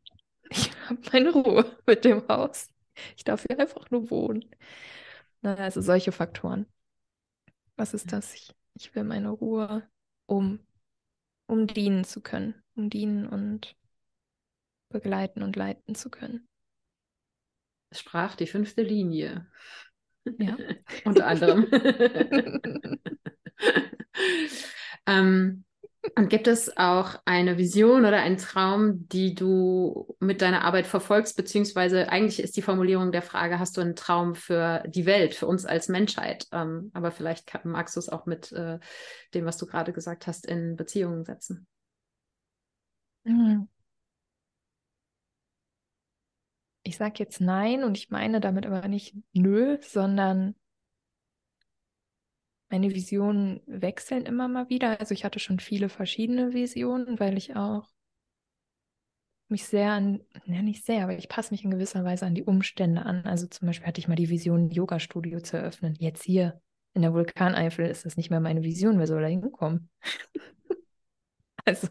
Ich 0.50 0.70
habe 0.88 1.00
meine 1.12 1.30
Ruhe 1.30 1.76
mit 1.86 2.04
dem 2.04 2.26
Haus. 2.28 2.68
Ich 3.16 3.24
darf 3.24 3.44
hier 3.46 3.58
einfach 3.58 3.90
nur 3.90 4.10
wohnen. 4.10 4.44
Na, 5.42 5.54
also 5.56 5.80
solche 5.80 6.12
Faktoren. 6.12 6.66
Was 7.76 7.94
ist 7.94 8.12
das? 8.12 8.34
Ich, 8.34 8.54
ich 8.74 8.94
will 8.94 9.04
meine 9.04 9.30
Ruhe, 9.30 9.88
um, 10.26 10.58
um 11.46 11.66
dienen 11.66 12.04
zu 12.04 12.20
können, 12.20 12.54
um 12.74 12.90
dienen 12.90 13.26
und 13.26 13.76
begleiten 14.88 15.42
und 15.42 15.54
leiten 15.54 15.94
zu 15.94 16.10
können. 16.10 16.47
Sprach 17.92 18.34
die 18.36 18.46
fünfte 18.46 18.82
Linie. 18.82 19.46
Ja. 20.38 20.56
Unter 21.04 21.26
anderem. 21.26 21.66
ähm, 25.06 25.64
und 26.16 26.28
gibt 26.28 26.46
es 26.46 26.76
auch 26.76 27.16
eine 27.24 27.58
Vision 27.58 28.04
oder 28.04 28.18
einen 28.18 28.36
Traum, 28.36 29.08
die 29.08 29.34
du 29.34 30.14
mit 30.20 30.42
deiner 30.42 30.62
Arbeit 30.62 30.86
verfolgst? 30.86 31.36
Beziehungsweise 31.36 32.08
eigentlich 32.08 32.40
ist 32.40 32.56
die 32.56 32.62
Formulierung 32.62 33.12
der 33.12 33.22
Frage, 33.22 33.58
hast 33.58 33.76
du 33.76 33.80
einen 33.80 33.96
Traum 33.96 34.34
für 34.34 34.82
die 34.86 35.06
Welt, 35.06 35.34
für 35.34 35.46
uns 35.46 35.66
als 35.66 35.88
Menschheit? 35.88 36.46
Ähm, 36.52 36.90
aber 36.94 37.10
vielleicht 37.10 37.46
kann, 37.46 37.62
magst 37.64 37.96
du 37.96 38.00
es 38.00 38.08
auch 38.08 38.26
mit 38.26 38.52
äh, 38.52 38.78
dem, 39.34 39.44
was 39.44 39.58
du 39.58 39.66
gerade 39.66 39.92
gesagt 39.92 40.26
hast, 40.26 40.46
in 40.46 40.76
Beziehungen 40.76 41.24
setzen. 41.24 41.66
Mhm. 43.24 43.68
Ich 46.88 46.96
sage 46.96 47.16
jetzt 47.18 47.42
nein 47.42 47.84
und 47.84 47.98
ich 47.98 48.08
meine 48.08 48.40
damit 48.40 48.64
aber 48.64 48.88
nicht 48.88 49.14
nö, 49.34 49.76
sondern 49.82 50.54
meine 52.70 52.94
Visionen 52.94 53.60
wechseln 53.66 54.24
immer 54.24 54.48
mal 54.48 54.70
wieder. 54.70 54.98
Also 54.98 55.12
ich 55.12 55.22
hatte 55.22 55.38
schon 55.38 55.60
viele 55.60 55.90
verschiedene 55.90 56.54
Visionen, 56.54 57.20
weil 57.20 57.36
ich 57.36 57.56
auch 57.56 57.90
mich 59.48 59.66
sehr 59.66 59.92
an, 59.92 60.22
ja 60.46 60.62
nicht 60.62 60.86
sehr, 60.86 61.04
aber 61.04 61.16
ich 61.16 61.28
passe 61.28 61.52
mich 61.52 61.62
in 61.62 61.70
gewisser 61.70 62.04
Weise 62.04 62.24
an 62.24 62.34
die 62.34 62.44
Umstände 62.44 63.04
an. 63.04 63.26
Also 63.26 63.46
zum 63.46 63.66
Beispiel 63.66 63.86
hatte 63.86 64.00
ich 64.00 64.08
mal 64.08 64.14
die 64.14 64.30
Vision, 64.30 64.66
ein 64.66 64.70
Yoga-Studio 64.70 65.40
zu 65.40 65.58
eröffnen. 65.58 65.94
Jetzt 65.98 66.22
hier 66.24 66.58
in 66.94 67.02
der 67.02 67.12
Vulkaneifel 67.12 67.86
ist 67.86 68.06
das 68.06 68.16
nicht 68.16 68.30
mehr 68.30 68.40
meine 68.40 68.62
Vision. 68.62 68.98
Wer 68.98 69.06
soll 69.06 69.20
da 69.20 69.28
hinkommen? 69.28 69.90
also, 71.66 71.88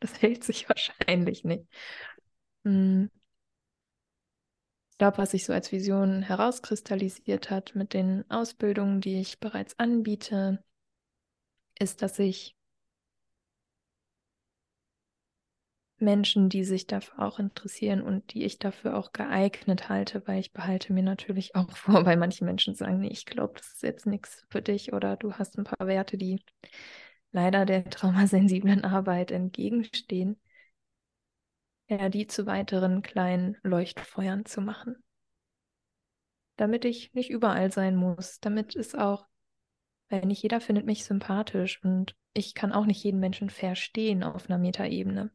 das 0.00 0.20
hält 0.20 0.42
sich 0.42 0.68
wahrscheinlich 0.68 1.44
nicht. 1.44 1.64
Hm 2.64 3.08
glaube, 4.98 5.18
was 5.18 5.32
sich 5.32 5.44
so 5.44 5.52
als 5.52 5.72
Vision 5.72 6.22
herauskristallisiert 6.22 7.50
hat 7.50 7.74
mit 7.74 7.92
den 7.94 8.24
Ausbildungen, 8.30 9.00
die 9.00 9.20
ich 9.20 9.40
bereits 9.40 9.78
anbiete, 9.78 10.62
ist, 11.78 12.00
dass 12.02 12.18
ich 12.18 12.56
Menschen, 15.98 16.48
die 16.48 16.64
sich 16.64 16.86
dafür 16.86 17.20
auch 17.20 17.38
interessieren 17.38 18.02
und 18.02 18.34
die 18.34 18.44
ich 18.44 18.58
dafür 18.58 18.96
auch 18.96 19.12
geeignet 19.12 19.88
halte, 19.88 20.26
weil 20.26 20.40
ich 20.40 20.52
behalte 20.52 20.92
mir 20.92 21.02
natürlich 21.02 21.54
auch 21.54 21.70
vor, 21.76 22.04
weil 22.04 22.16
manche 22.16 22.44
Menschen 22.44 22.74
sagen, 22.74 23.00
nee, 23.00 23.08
ich 23.08 23.24
glaube, 23.24 23.54
das 23.56 23.68
ist 23.74 23.82
jetzt 23.82 24.06
nichts 24.06 24.44
für 24.50 24.62
dich 24.62 24.92
oder 24.92 25.16
du 25.16 25.34
hast 25.34 25.56
ein 25.58 25.64
paar 25.64 25.86
Werte, 25.86 26.16
die 26.18 26.42
leider 27.32 27.64
der 27.66 27.88
traumasensiblen 27.88 28.84
Arbeit 28.84 29.30
entgegenstehen 29.30 30.36
ja, 31.98 32.08
die 32.08 32.26
zu 32.26 32.46
weiteren 32.46 33.02
kleinen 33.02 33.56
Leuchtfeuern 33.62 34.44
zu 34.44 34.60
machen. 34.60 35.02
Damit 36.56 36.84
ich 36.84 37.12
nicht 37.14 37.30
überall 37.30 37.72
sein 37.72 37.96
muss, 37.96 38.40
damit 38.40 38.76
es 38.76 38.94
auch, 38.94 39.26
weil 40.08 40.26
nicht 40.26 40.42
jeder 40.42 40.60
findet 40.60 40.86
mich 40.86 41.04
sympathisch 41.04 41.82
und 41.82 42.14
ich 42.34 42.54
kann 42.54 42.72
auch 42.72 42.86
nicht 42.86 43.02
jeden 43.02 43.20
Menschen 43.20 43.50
verstehen 43.50 44.22
auf 44.22 44.48
einer 44.48 44.58
Metaebene. 44.58 45.30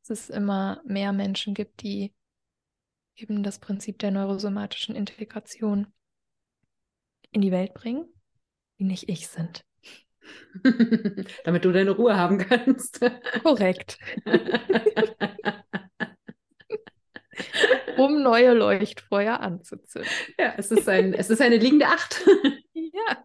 Dass 0.00 0.20
es 0.20 0.30
immer 0.30 0.80
mehr 0.84 1.12
Menschen 1.12 1.54
gibt, 1.54 1.82
die 1.82 2.14
eben 3.14 3.42
das 3.42 3.58
Prinzip 3.58 3.98
der 3.98 4.10
neurosomatischen 4.10 4.94
Integration 4.94 5.92
in 7.30 7.40
die 7.40 7.52
Welt 7.52 7.74
bringen, 7.74 8.06
die 8.78 8.84
nicht 8.84 9.08
ich 9.08 9.28
sind. 9.28 9.64
Damit 11.44 11.64
du 11.64 11.72
deine 11.72 11.90
Ruhe 11.90 12.16
haben 12.16 12.38
kannst. 12.38 13.00
Korrekt. 13.42 13.98
um 17.98 18.22
neue 18.22 18.54
Leuchtfeuer 18.54 19.40
anzuzünden. 19.40 20.10
Ja, 20.38 20.54
es 20.56 20.70
ist, 20.70 20.88
ein, 20.88 21.14
es 21.14 21.30
ist 21.30 21.40
eine 21.40 21.56
liegende 21.56 21.86
Acht. 21.86 22.24
ja. 22.72 23.24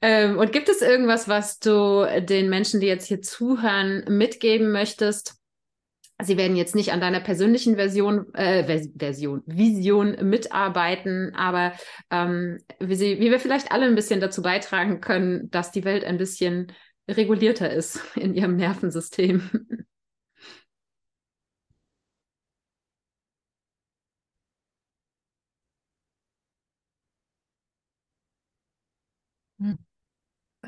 ähm, 0.00 0.38
und 0.38 0.52
gibt 0.52 0.68
es 0.68 0.80
irgendwas, 0.82 1.28
was 1.28 1.58
du 1.58 2.06
den 2.20 2.48
Menschen, 2.48 2.80
die 2.80 2.86
jetzt 2.86 3.06
hier 3.06 3.22
zuhören, 3.22 4.04
mitgeben 4.08 4.72
möchtest, 4.72 5.36
Sie 6.22 6.36
werden 6.36 6.56
jetzt 6.56 6.76
nicht 6.76 6.92
an 6.92 7.00
deiner 7.00 7.20
persönlichen 7.20 7.74
Version, 7.74 8.32
äh, 8.34 8.64
Version, 8.96 9.42
Vision 9.46 10.16
mitarbeiten, 10.28 11.34
aber 11.34 11.72
ähm, 12.10 12.58
wie, 12.78 12.94
sie, 12.94 13.18
wie 13.18 13.32
wir 13.32 13.40
vielleicht 13.40 13.72
alle 13.72 13.86
ein 13.86 13.96
bisschen 13.96 14.20
dazu 14.20 14.40
beitragen 14.40 15.00
können, 15.00 15.50
dass 15.50 15.72
die 15.72 15.84
Welt 15.84 16.04
ein 16.04 16.16
bisschen 16.16 16.72
regulierter 17.10 17.70
ist 17.70 18.00
in 18.14 18.34
ihrem 18.34 18.56
Nervensystem. 18.56 19.50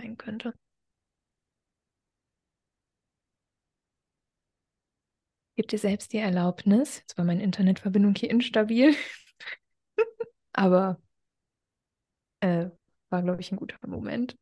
Sein 0.07 0.16
könnte. 0.16 0.55
Gib 5.57 5.69
dir 5.69 5.78
selbst 5.78 6.12
die 6.12 6.19
Erlaubnis. 6.19 6.99
Jetzt 6.99 7.19
war 7.19 7.24
meine 7.24 7.43
Internetverbindung 7.43 8.15
hier 8.15 8.31
instabil. 8.31 8.95
Aber 10.53 11.01
äh, 12.41 12.70
war, 13.09 13.23
glaube 13.23 13.41
ich, 13.41 13.51
ein 13.51 13.57
guter 13.57 13.78
Moment. 13.87 14.37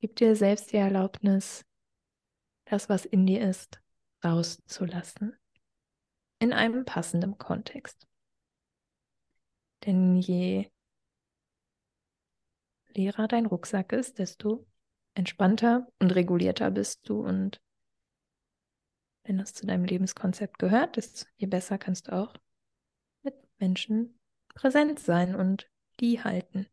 Gib 0.00 0.16
dir 0.16 0.36
selbst 0.36 0.72
die 0.72 0.76
Erlaubnis, 0.76 1.64
das, 2.66 2.88
was 2.88 3.04
in 3.04 3.26
dir 3.26 3.40
ist, 3.40 3.80
rauszulassen. 4.24 5.36
In 6.38 6.52
einem 6.52 6.84
passenden 6.84 7.38
Kontext. 7.38 8.06
Denn 9.84 10.16
je 10.16 10.70
leerer 12.94 13.28
dein 13.28 13.46
Rucksack 13.46 13.92
ist, 13.92 14.18
desto 14.18 14.66
entspannter 15.14 15.88
und 15.98 16.14
regulierter 16.14 16.70
bist 16.70 17.08
du. 17.08 17.20
Und 17.20 17.60
wenn 19.24 19.38
das 19.38 19.54
zu 19.54 19.66
deinem 19.66 19.84
Lebenskonzept 19.84 20.58
gehört, 20.58 20.96
desto 20.96 21.26
je 21.36 21.46
besser 21.46 21.78
kannst 21.78 22.08
du 22.08 22.12
auch 22.12 22.34
mit 23.22 23.34
Menschen 23.58 24.18
präsent 24.54 24.98
sein 24.98 25.34
und 25.34 25.68
die 26.00 26.22
halten. 26.22 26.66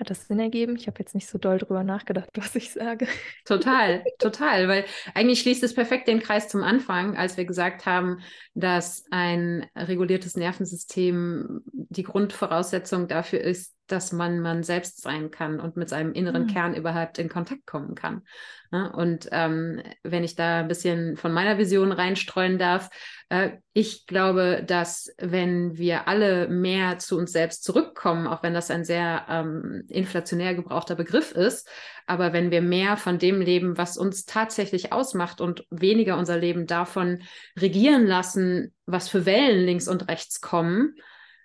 Hat 0.00 0.08
das 0.08 0.26
Sinn 0.26 0.40
ergeben? 0.40 0.76
Ich 0.76 0.86
habe 0.86 0.98
jetzt 0.98 1.14
nicht 1.14 1.28
so 1.28 1.36
doll 1.36 1.58
drüber 1.58 1.84
nachgedacht, 1.84 2.30
was 2.34 2.56
ich 2.56 2.72
sage. 2.72 3.06
Total, 3.44 4.02
total, 4.18 4.66
weil 4.66 4.86
eigentlich 5.14 5.40
schließt 5.40 5.62
es 5.62 5.74
perfekt 5.74 6.08
den 6.08 6.20
Kreis 6.20 6.48
zum 6.48 6.62
Anfang, 6.62 7.18
als 7.18 7.36
wir 7.36 7.44
gesagt 7.44 7.84
haben, 7.84 8.20
dass 8.54 9.04
ein 9.10 9.66
reguliertes 9.76 10.36
Nervensystem 10.36 11.60
die 11.90 12.04
Grundvoraussetzung 12.04 13.08
dafür 13.08 13.40
ist, 13.40 13.74
dass 13.88 14.12
man 14.12 14.40
man 14.40 14.62
selbst 14.62 15.02
sein 15.02 15.32
kann 15.32 15.58
und 15.58 15.76
mit 15.76 15.88
seinem 15.88 16.12
inneren 16.12 16.44
mhm. 16.44 16.46
Kern 16.46 16.74
überhaupt 16.74 17.18
in 17.18 17.28
Kontakt 17.28 17.66
kommen 17.66 17.96
kann. 17.96 18.22
Ne? 18.70 18.92
Und 18.92 19.28
ähm, 19.32 19.82
wenn 20.04 20.22
ich 20.22 20.36
da 20.36 20.60
ein 20.60 20.68
bisschen 20.68 21.16
von 21.16 21.32
meiner 21.32 21.58
Vision 21.58 21.90
reinstreuen 21.90 22.58
darf, 22.58 22.90
äh, 23.28 23.50
ich 23.72 24.06
glaube, 24.06 24.62
dass 24.64 25.12
wenn 25.18 25.76
wir 25.76 26.06
alle 26.06 26.46
mehr 26.46 26.98
zu 26.98 27.18
uns 27.18 27.32
selbst 27.32 27.64
zurückkommen, 27.64 28.28
auch 28.28 28.44
wenn 28.44 28.54
das 28.54 28.70
ein 28.70 28.84
sehr 28.84 29.26
ähm, 29.28 29.82
inflationär 29.88 30.54
gebrauchter 30.54 30.94
Begriff 30.94 31.32
ist, 31.32 31.68
aber 32.06 32.32
wenn 32.32 32.52
wir 32.52 32.62
mehr 32.62 32.96
von 32.96 33.18
dem 33.18 33.40
leben, 33.40 33.76
was 33.76 33.96
uns 33.96 34.24
tatsächlich 34.24 34.92
ausmacht 34.92 35.40
und 35.40 35.66
weniger 35.70 36.16
unser 36.16 36.36
Leben 36.36 36.68
davon 36.68 37.22
regieren 37.58 38.06
lassen, 38.06 38.72
was 38.86 39.08
für 39.08 39.26
Wellen 39.26 39.66
links 39.66 39.88
und 39.88 40.08
rechts 40.08 40.40
kommen, 40.40 40.94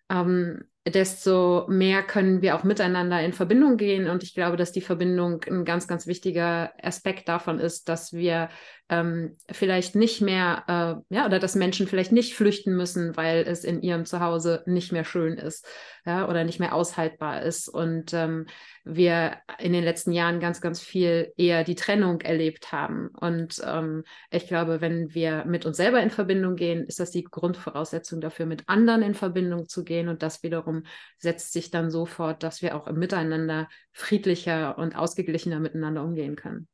ähm, 0.10 0.68
desto 0.88 1.66
mehr 1.68 2.04
können 2.04 2.42
wir 2.42 2.56
auch 2.56 2.64
miteinander 2.64 3.20
in 3.22 3.34
Verbindung 3.34 3.78
gehen. 3.78 4.08
Und 4.08 4.22
ich 4.24 4.36
glaube, 4.36 4.56
dass 4.56 4.72
die 4.72 4.82
Verbindung 4.82 5.44
ein 5.50 5.66
ganz, 5.66 5.88
ganz 5.88 6.06
wichtiger 6.06 6.74
Aspekt 6.82 7.28
davon 7.28 7.60
ist, 7.60 7.90
dass 7.90 8.14
wir 8.14 8.50
ähm, 8.90 9.36
vielleicht 9.52 9.96
nicht 9.96 10.22
mehr, 10.22 10.64
äh, 11.10 11.16
ja, 11.16 11.26
oder 11.26 11.40
dass 11.40 11.56
Menschen 11.56 11.88
vielleicht 11.88 12.12
nicht 12.12 12.36
flüchten 12.36 12.76
müssen, 12.76 13.18
weil 13.18 13.44
es 13.48 13.64
in 13.64 13.82
ihrem 13.82 14.06
Zuhause 14.06 14.62
nicht 14.68 14.92
mehr 14.92 15.06
schön 15.06 15.40
ist, 15.40 15.66
ja, 16.06 16.30
oder 16.30 16.44
nicht 16.44 16.60
mehr 16.60 16.76
aushaltbar 16.76 17.42
ist. 17.42 17.68
Und 17.68 18.14
ähm, 18.14 18.46
wir 18.84 19.38
in 19.58 19.74
den 19.74 19.84
letzten 19.84 20.12
Jahren 20.12 20.40
ganz, 20.40 20.62
ganz 20.62 20.82
viel 20.82 21.34
eher 21.36 21.64
die 21.64 21.74
Trennung 21.74 22.22
erlebt 22.22 22.72
haben. 22.72 23.08
Und 23.08 23.60
ähm, 23.66 24.04
ich 24.30 24.46
glaube, 24.46 24.82
wenn 24.82 25.16
wir 25.16 25.46
mit 25.46 25.66
uns 25.66 25.78
selber 25.78 26.02
in 26.02 26.12
Verbindung 26.12 26.56
gehen, 26.56 26.86
ist 26.86 27.00
das 27.00 27.10
die 27.10 27.24
Grundvoraussetzung 27.24 28.22
dafür, 28.22 28.46
mit 28.46 28.70
anderen 28.70 29.02
in 29.02 29.16
Verbindung 29.16 29.68
zu 29.68 29.84
gehen. 29.84 30.10
Und 30.10 30.22
das 30.22 30.44
wiederum 30.44 30.75
setzt 31.18 31.54
sich 31.54 31.72
dann 31.72 31.90
so 31.90 32.06
fort, 32.06 32.44
dass 32.44 32.62
wir 32.62 32.76
auch 32.76 32.88
im 32.88 32.98
Miteinander 32.98 33.70
friedlicher 33.92 34.78
und 34.78 34.96
ausgeglichener 34.96 35.60
miteinander 35.60 36.04
umgehen 36.04 36.36
können. 36.36 36.68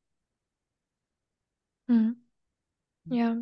Mhm. 1.87 2.15
Ja, 3.05 3.37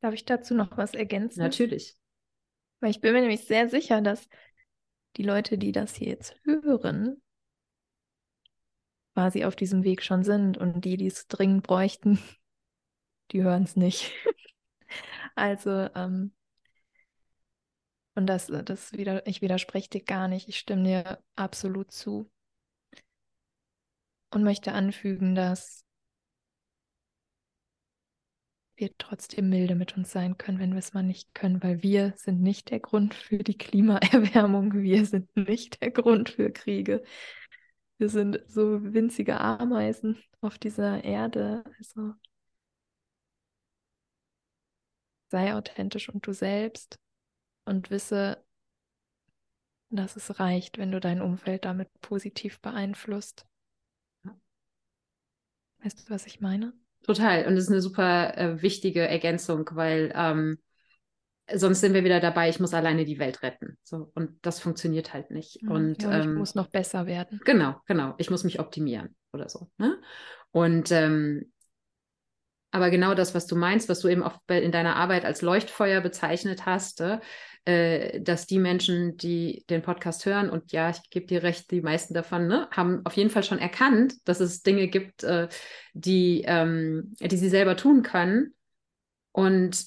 darf 0.00 0.14
ich 0.14 0.24
dazu 0.24 0.54
noch 0.54 0.76
was 0.76 0.94
ergänzen? 0.94 1.40
Natürlich. 1.40 1.96
Weil 2.80 2.90
ich 2.90 3.00
bin 3.00 3.12
mir 3.12 3.20
nämlich 3.20 3.44
sehr 3.44 3.68
sicher, 3.68 4.00
dass 4.00 4.28
die 5.16 5.22
Leute, 5.22 5.58
die 5.58 5.72
das 5.72 5.94
hier 5.94 6.08
jetzt 6.08 6.36
hören, 6.44 7.22
quasi 9.14 9.44
auf 9.44 9.56
diesem 9.56 9.82
Weg 9.82 10.02
schon 10.02 10.24
sind 10.24 10.58
und 10.58 10.84
die, 10.84 10.96
die 10.96 11.06
es 11.06 11.26
dringend 11.26 11.62
bräuchten, 11.62 12.18
die 13.32 13.42
hören 13.42 13.62
es 13.62 13.76
nicht. 13.76 14.12
also, 15.34 15.88
ähm, 15.94 16.32
und 18.16 18.26
das, 18.26 18.46
das 18.46 18.92
wieder, 18.94 19.26
ich 19.26 19.42
widerspreche 19.42 19.90
dir 19.90 20.02
gar 20.02 20.26
nicht, 20.26 20.48
ich 20.48 20.58
stimme 20.58 20.84
dir 20.84 21.18
absolut 21.36 21.92
zu. 21.92 22.30
Und 24.32 24.42
möchte 24.42 24.72
anfügen, 24.72 25.34
dass 25.34 25.84
wir 28.76 28.96
trotzdem 28.98 29.48
milde 29.48 29.74
mit 29.74 29.96
uns 29.96 30.10
sein 30.12 30.36
können, 30.38 30.58
wenn 30.58 30.72
wir 30.72 30.78
es 30.78 30.94
mal 30.94 31.02
nicht 31.02 31.34
können, 31.34 31.62
weil 31.62 31.82
wir 31.82 32.14
sind 32.16 32.42
nicht 32.42 32.70
der 32.70 32.80
Grund 32.80 33.14
für 33.14 33.38
die 33.38 33.56
Klimaerwärmung, 33.56 34.74
wir 34.74 35.06
sind 35.06 35.34
nicht 35.36 35.80
der 35.80 35.90
Grund 35.90 36.30
für 36.30 36.50
Kriege. 36.50 37.02
Wir 37.98 38.08
sind 38.08 38.42
so 38.46 38.82
winzige 38.82 39.40
Ameisen 39.40 40.18
auf 40.40 40.58
dieser 40.58 41.04
Erde. 41.04 41.64
Also 41.78 42.12
sei 45.28 45.54
authentisch 45.54 46.08
und 46.08 46.26
du 46.26 46.32
selbst 46.32 46.98
und 47.66 47.90
wisse, 47.90 48.42
dass 49.90 50.16
es 50.16 50.40
reicht, 50.40 50.78
wenn 50.78 50.90
du 50.90 51.00
dein 51.00 51.20
Umfeld 51.20 51.64
damit 51.64 51.88
positiv 52.00 52.60
beeinflusst. 52.60 53.46
Weißt 55.82 56.08
du, 56.08 56.12
was 56.12 56.26
ich 56.26 56.40
meine? 56.40 56.72
Total. 57.04 57.46
Und 57.46 57.54
das 57.54 57.64
ist 57.64 57.70
eine 57.70 57.82
super 57.82 58.36
äh, 58.36 58.62
wichtige 58.62 59.06
Ergänzung, 59.06 59.68
weil 59.72 60.12
ähm, 60.14 60.58
sonst 61.52 61.80
sind 61.80 61.94
wir 61.94 62.02
wieder 62.02 62.18
dabei, 62.18 62.48
ich 62.48 62.58
muss 62.58 62.74
alleine 62.74 63.04
die 63.04 63.18
Welt 63.18 63.42
retten. 63.42 63.78
So, 63.84 64.10
und 64.14 64.44
das 64.44 64.58
funktioniert 64.58 65.12
halt 65.12 65.30
nicht. 65.30 65.62
Mhm. 65.62 65.70
Und, 65.70 66.02
ja, 66.02 66.08
und 66.08 66.20
ich 66.20 66.26
ähm, 66.26 66.34
muss 66.34 66.54
noch 66.54 66.68
besser 66.68 67.06
werden. 67.06 67.40
Genau, 67.44 67.80
genau. 67.86 68.14
Ich 68.18 68.30
muss 68.30 68.42
mich 68.42 68.58
optimieren 68.58 69.14
oder 69.32 69.48
so. 69.48 69.70
Ne? 69.78 70.00
Und 70.50 70.90
ähm, 70.90 71.52
aber 72.72 72.90
genau 72.90 73.14
das, 73.14 73.34
was 73.34 73.46
du 73.46 73.56
meinst, 73.56 73.88
was 73.88 74.00
du 74.00 74.08
eben 74.08 74.22
auch 74.22 74.38
in 74.48 74.72
deiner 74.72 74.96
Arbeit 74.96 75.24
als 75.24 75.40
Leuchtfeuer 75.40 76.00
bezeichnet 76.00 76.66
hast, 76.66 77.02
äh, 77.66 78.20
dass 78.20 78.46
die 78.46 78.58
Menschen, 78.58 79.16
die 79.16 79.64
den 79.68 79.82
Podcast 79.82 80.24
hören, 80.24 80.48
und 80.50 80.72
ja, 80.72 80.90
ich 80.90 81.10
gebe 81.10 81.26
dir 81.26 81.42
recht, 81.42 81.70
die 81.70 81.82
meisten 81.82 82.14
davon 82.14 82.46
ne, 82.46 82.68
haben 82.70 83.04
auf 83.04 83.14
jeden 83.14 83.30
Fall 83.30 83.42
schon 83.42 83.58
erkannt, 83.58 84.14
dass 84.24 84.40
es 84.40 84.62
Dinge 84.62 84.88
gibt, 84.88 85.24
äh, 85.24 85.48
die, 85.92 86.44
ähm, 86.46 87.14
die 87.20 87.36
sie 87.36 87.48
selber 87.48 87.76
tun 87.76 88.02
können. 88.02 88.54
Und 89.32 89.84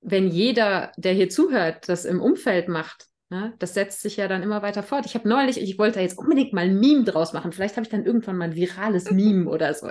wenn 0.00 0.28
jeder, 0.28 0.92
der 0.96 1.12
hier 1.12 1.28
zuhört, 1.28 1.88
das 1.88 2.04
im 2.04 2.20
Umfeld 2.20 2.68
macht, 2.68 3.06
Ne? 3.28 3.54
Das 3.58 3.74
setzt 3.74 4.02
sich 4.02 4.16
ja 4.16 4.28
dann 4.28 4.44
immer 4.44 4.62
weiter 4.62 4.84
fort. 4.84 5.04
Ich 5.04 5.16
habe 5.16 5.28
neulich, 5.28 5.60
ich 5.60 5.78
wollte 5.80 6.00
jetzt 6.00 6.16
unbedingt 6.16 6.52
mal 6.52 6.66
ein 6.66 6.78
Meme 6.78 7.02
draus 7.02 7.32
machen. 7.32 7.50
Vielleicht 7.50 7.76
habe 7.76 7.84
ich 7.84 7.90
dann 7.90 8.04
irgendwann 8.04 8.36
mal 8.36 8.44
ein 8.44 8.54
virales 8.54 9.10
Meme 9.10 9.50
oder 9.50 9.74
so. 9.74 9.88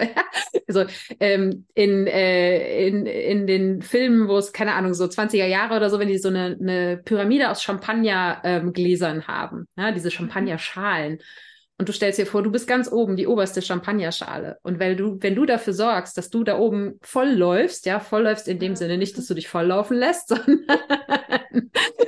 also 0.68 0.86
ähm, 1.20 1.66
in, 1.74 2.08
äh, 2.08 2.88
in, 2.88 3.06
in 3.06 3.46
den 3.46 3.82
Filmen, 3.82 4.30
wo 4.30 4.38
es, 4.38 4.54
keine 4.54 4.74
Ahnung, 4.74 4.94
so 4.94 5.04
20er 5.04 5.48
Jahre 5.48 5.76
oder 5.76 5.90
so, 5.90 6.00
wenn 6.00 6.08
die 6.08 6.18
so 6.18 6.30
eine, 6.30 6.58
eine 6.60 7.02
Pyramide 7.04 7.50
aus 7.50 7.62
Champagnergläsern 7.62 9.18
ähm, 9.18 9.28
haben, 9.28 9.68
ja? 9.76 9.92
diese 9.92 10.08
mhm. 10.08 10.14
Champagnerschalen. 10.14 11.20
Und 11.78 11.90
du 11.90 11.94
stellst 11.94 12.18
dir 12.18 12.26
vor, 12.26 12.42
du 12.42 12.52
bist 12.52 12.68
ganz 12.68 12.90
oben, 12.90 13.18
die 13.18 13.28
oberste 13.28 13.62
Champagnerschale. 13.62 14.58
Und 14.64 14.80
wenn 14.80 14.96
du, 14.96 15.18
wenn 15.20 15.36
du 15.36 15.46
dafür 15.46 15.74
sorgst, 15.74 16.18
dass 16.18 16.30
du 16.30 16.46
da 16.46 16.58
oben 16.58 17.00
voll 17.02 17.30
läufst, 17.30 17.86
ja, 17.86 18.00
voll 18.00 18.24
läufst 18.24 18.48
in 18.48 18.60
dem 18.60 18.78
Sinne 18.78 18.98
nicht, 18.98 19.18
dass 19.18 19.28
du 19.28 19.34
dich 19.34 19.50
volllaufen 19.50 19.98
lässt, 19.98 20.30
sondern 20.30 20.66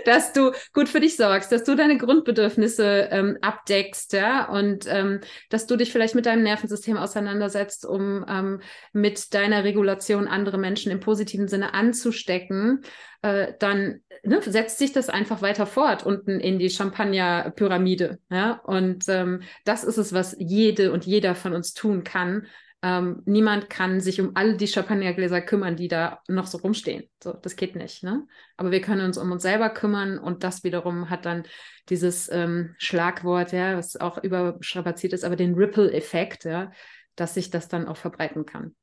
dass 0.05 0.31
du 0.31 0.51
gut 0.73 0.87
für 0.87 1.01
dich 1.01 1.17
sorgst, 1.17 1.51
dass 1.51 1.65
du 1.65 1.75
deine 1.75 1.97
Grundbedürfnisse 1.97 3.09
ähm, 3.11 3.37
abdeckst, 3.41 4.13
ja, 4.13 4.47
und 4.49 4.85
ähm, 4.87 5.19
dass 5.49 5.67
du 5.67 5.75
dich 5.75 5.91
vielleicht 5.91 6.15
mit 6.15 6.25
deinem 6.25 6.43
Nervensystem 6.43 6.95
auseinandersetzt, 6.95 7.85
um 7.85 8.25
ähm, 8.29 8.61
mit 8.93 9.33
deiner 9.33 9.65
Regulation 9.65 10.29
andere 10.29 10.57
Menschen 10.57 10.93
im 10.93 11.01
positiven 11.01 11.49
Sinne 11.49 11.73
anzustecken, 11.73 12.83
äh, 13.21 13.53
dann 13.59 14.01
ne, 14.23 14.41
setzt 14.41 14.77
sich 14.77 14.91
das 14.93 15.09
einfach 15.09 15.41
weiter 15.41 15.65
fort 15.65 16.05
unten 16.05 16.39
in 16.39 16.59
die 16.59 16.69
Champagner-Pyramide. 16.69 18.19
Ja? 18.29 18.61
Und 18.63 19.05
ähm, 19.07 19.41
das 19.65 19.83
ist 19.83 19.97
es, 19.97 20.13
was 20.13 20.35
jede 20.39 20.91
und 20.91 21.05
jeder 21.05 21.35
von 21.35 21.53
uns 21.53 21.73
tun 21.73 22.03
kann, 22.03 22.43
äh, 22.43 22.47
ähm, 22.83 23.23
niemand 23.25 23.69
kann 23.69 23.99
sich 23.99 24.21
um 24.21 24.35
all 24.35 24.55
die 24.55 24.67
Champagnergläser 24.67 25.41
kümmern, 25.41 25.75
die 25.75 25.87
da 25.87 26.21
noch 26.27 26.45
so 26.45 26.59
rumstehen. 26.59 27.09
So, 27.23 27.33
das 27.33 27.55
geht 27.55 27.75
nicht. 27.75 28.03
Ne? 28.03 28.27
Aber 28.55 28.71
wir 28.71 28.81
können 28.81 29.01
uns 29.01 29.17
um 29.17 29.31
uns 29.31 29.41
selber 29.41 29.69
kümmern 29.69 30.19
und 30.19 30.43
das 30.43 30.63
wiederum 30.63 31.09
hat 31.09 31.25
dann 31.25 31.43
dieses 31.89 32.31
ähm, 32.31 32.75
Schlagwort, 32.77 33.51
ja, 33.51 33.77
was 33.77 33.95
auch 33.97 34.23
überstrapaziert 34.23 35.13
ist, 35.13 35.23
aber 35.23 35.35
den 35.35 35.55
Ripple-Effekt, 35.55 36.43
ja, 36.45 36.71
dass 37.15 37.33
sich 37.33 37.49
das 37.49 37.67
dann 37.67 37.87
auch 37.87 37.97
verbreiten 37.97 38.45
kann. 38.45 38.75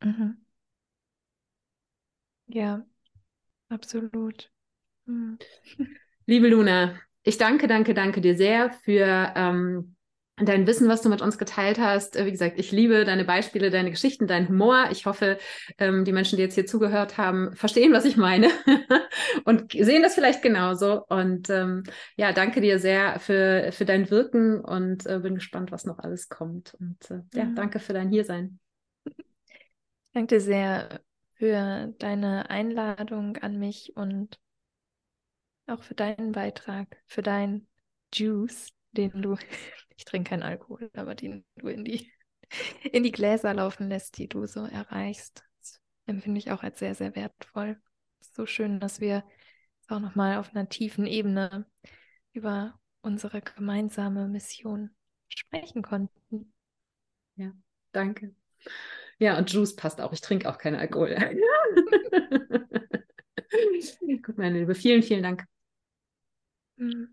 Mhm. 0.00 0.46
Ja, 2.48 2.84
absolut. 3.68 4.50
Mhm. 5.06 5.38
Liebe 6.26 6.48
Luna, 6.48 6.98
ich 7.22 7.38
danke, 7.38 7.68
danke, 7.68 7.94
danke 7.94 8.20
dir 8.20 8.36
sehr 8.36 8.72
für 8.72 9.32
ähm, 9.36 9.96
dein 10.36 10.66
Wissen, 10.66 10.88
was 10.88 11.02
du 11.02 11.08
mit 11.08 11.20
uns 11.20 11.36
geteilt 11.36 11.78
hast. 11.78 12.22
Wie 12.24 12.30
gesagt, 12.30 12.58
ich 12.58 12.72
liebe 12.72 13.04
deine 13.04 13.24
Beispiele, 13.24 13.70
deine 13.70 13.90
Geschichten, 13.90 14.26
deinen 14.26 14.48
Humor. 14.48 14.88
Ich 14.90 15.06
hoffe, 15.06 15.38
ähm, 15.78 16.04
die 16.04 16.12
Menschen, 16.12 16.36
die 16.36 16.42
jetzt 16.42 16.54
hier 16.54 16.66
zugehört 16.66 17.18
haben, 17.18 17.54
verstehen, 17.54 17.92
was 17.92 18.04
ich 18.04 18.16
meine 18.16 18.48
und 19.44 19.72
sehen 19.72 20.02
das 20.02 20.14
vielleicht 20.14 20.42
genauso. 20.42 21.04
Und 21.08 21.50
ähm, 21.50 21.82
ja, 22.16 22.32
danke 22.32 22.60
dir 22.60 22.78
sehr 22.78 23.18
für, 23.20 23.72
für 23.72 23.84
dein 23.84 24.10
Wirken 24.10 24.60
und 24.60 25.06
äh, 25.06 25.18
bin 25.18 25.34
gespannt, 25.34 25.72
was 25.72 25.84
noch 25.84 25.98
alles 25.98 26.28
kommt. 26.28 26.74
Und 26.80 27.10
äh, 27.10 27.20
ja, 27.34 27.44
mhm. 27.44 27.54
danke 27.54 27.78
für 27.78 27.92
dein 27.92 28.10
Hiersein. 28.10 28.58
Danke 30.12 30.36
dir 30.36 30.40
sehr 30.40 31.00
für 31.38 31.94
deine 31.98 32.50
Einladung 32.50 33.36
an 33.38 33.58
mich 33.58 33.96
und 33.96 34.38
auch 35.66 35.82
für 35.82 35.94
deinen 35.94 36.32
Beitrag, 36.32 36.96
für 37.06 37.22
dein 37.22 37.66
Juice, 38.12 38.72
den 38.92 39.22
du, 39.22 39.36
ich 39.96 40.04
trinke 40.04 40.30
keinen 40.30 40.42
Alkohol, 40.42 40.90
aber 40.94 41.14
den 41.14 41.44
du 41.56 41.68
in 41.68 41.84
die, 41.84 42.10
in 42.90 43.04
die 43.04 43.12
Gläser 43.12 43.54
laufen 43.54 43.88
lässt, 43.88 44.18
die 44.18 44.28
du 44.28 44.46
so 44.46 44.64
erreichst. 44.64 45.44
Das 45.60 45.80
empfinde 46.06 46.38
ich 46.38 46.50
auch 46.50 46.62
als 46.62 46.80
sehr, 46.80 46.94
sehr 46.94 47.14
wertvoll. 47.14 47.80
So 48.20 48.46
schön, 48.46 48.80
dass 48.80 49.00
wir 49.00 49.24
auch 49.88 50.00
nochmal 50.00 50.38
auf 50.38 50.50
einer 50.50 50.68
tiefen 50.68 51.06
Ebene 51.06 51.66
über 52.32 52.78
unsere 53.00 53.40
gemeinsame 53.40 54.26
Mission 54.26 54.90
sprechen 55.28 55.82
konnten. 55.82 56.52
Ja, 57.36 57.52
danke. 57.92 58.34
Ja, 59.18 59.38
und 59.38 59.52
Juice 59.52 59.76
passt 59.76 60.00
auch. 60.00 60.12
Ich 60.12 60.20
trinke 60.20 60.48
auch 60.48 60.58
keinen 60.58 60.76
Alkohol. 60.76 61.16
Gut, 64.22 64.38
meine 64.38 64.60
Liebe, 64.60 64.74
vielen, 64.74 65.02
vielen 65.02 65.22
Dank. 65.22 65.44
Mhm. 66.76 67.08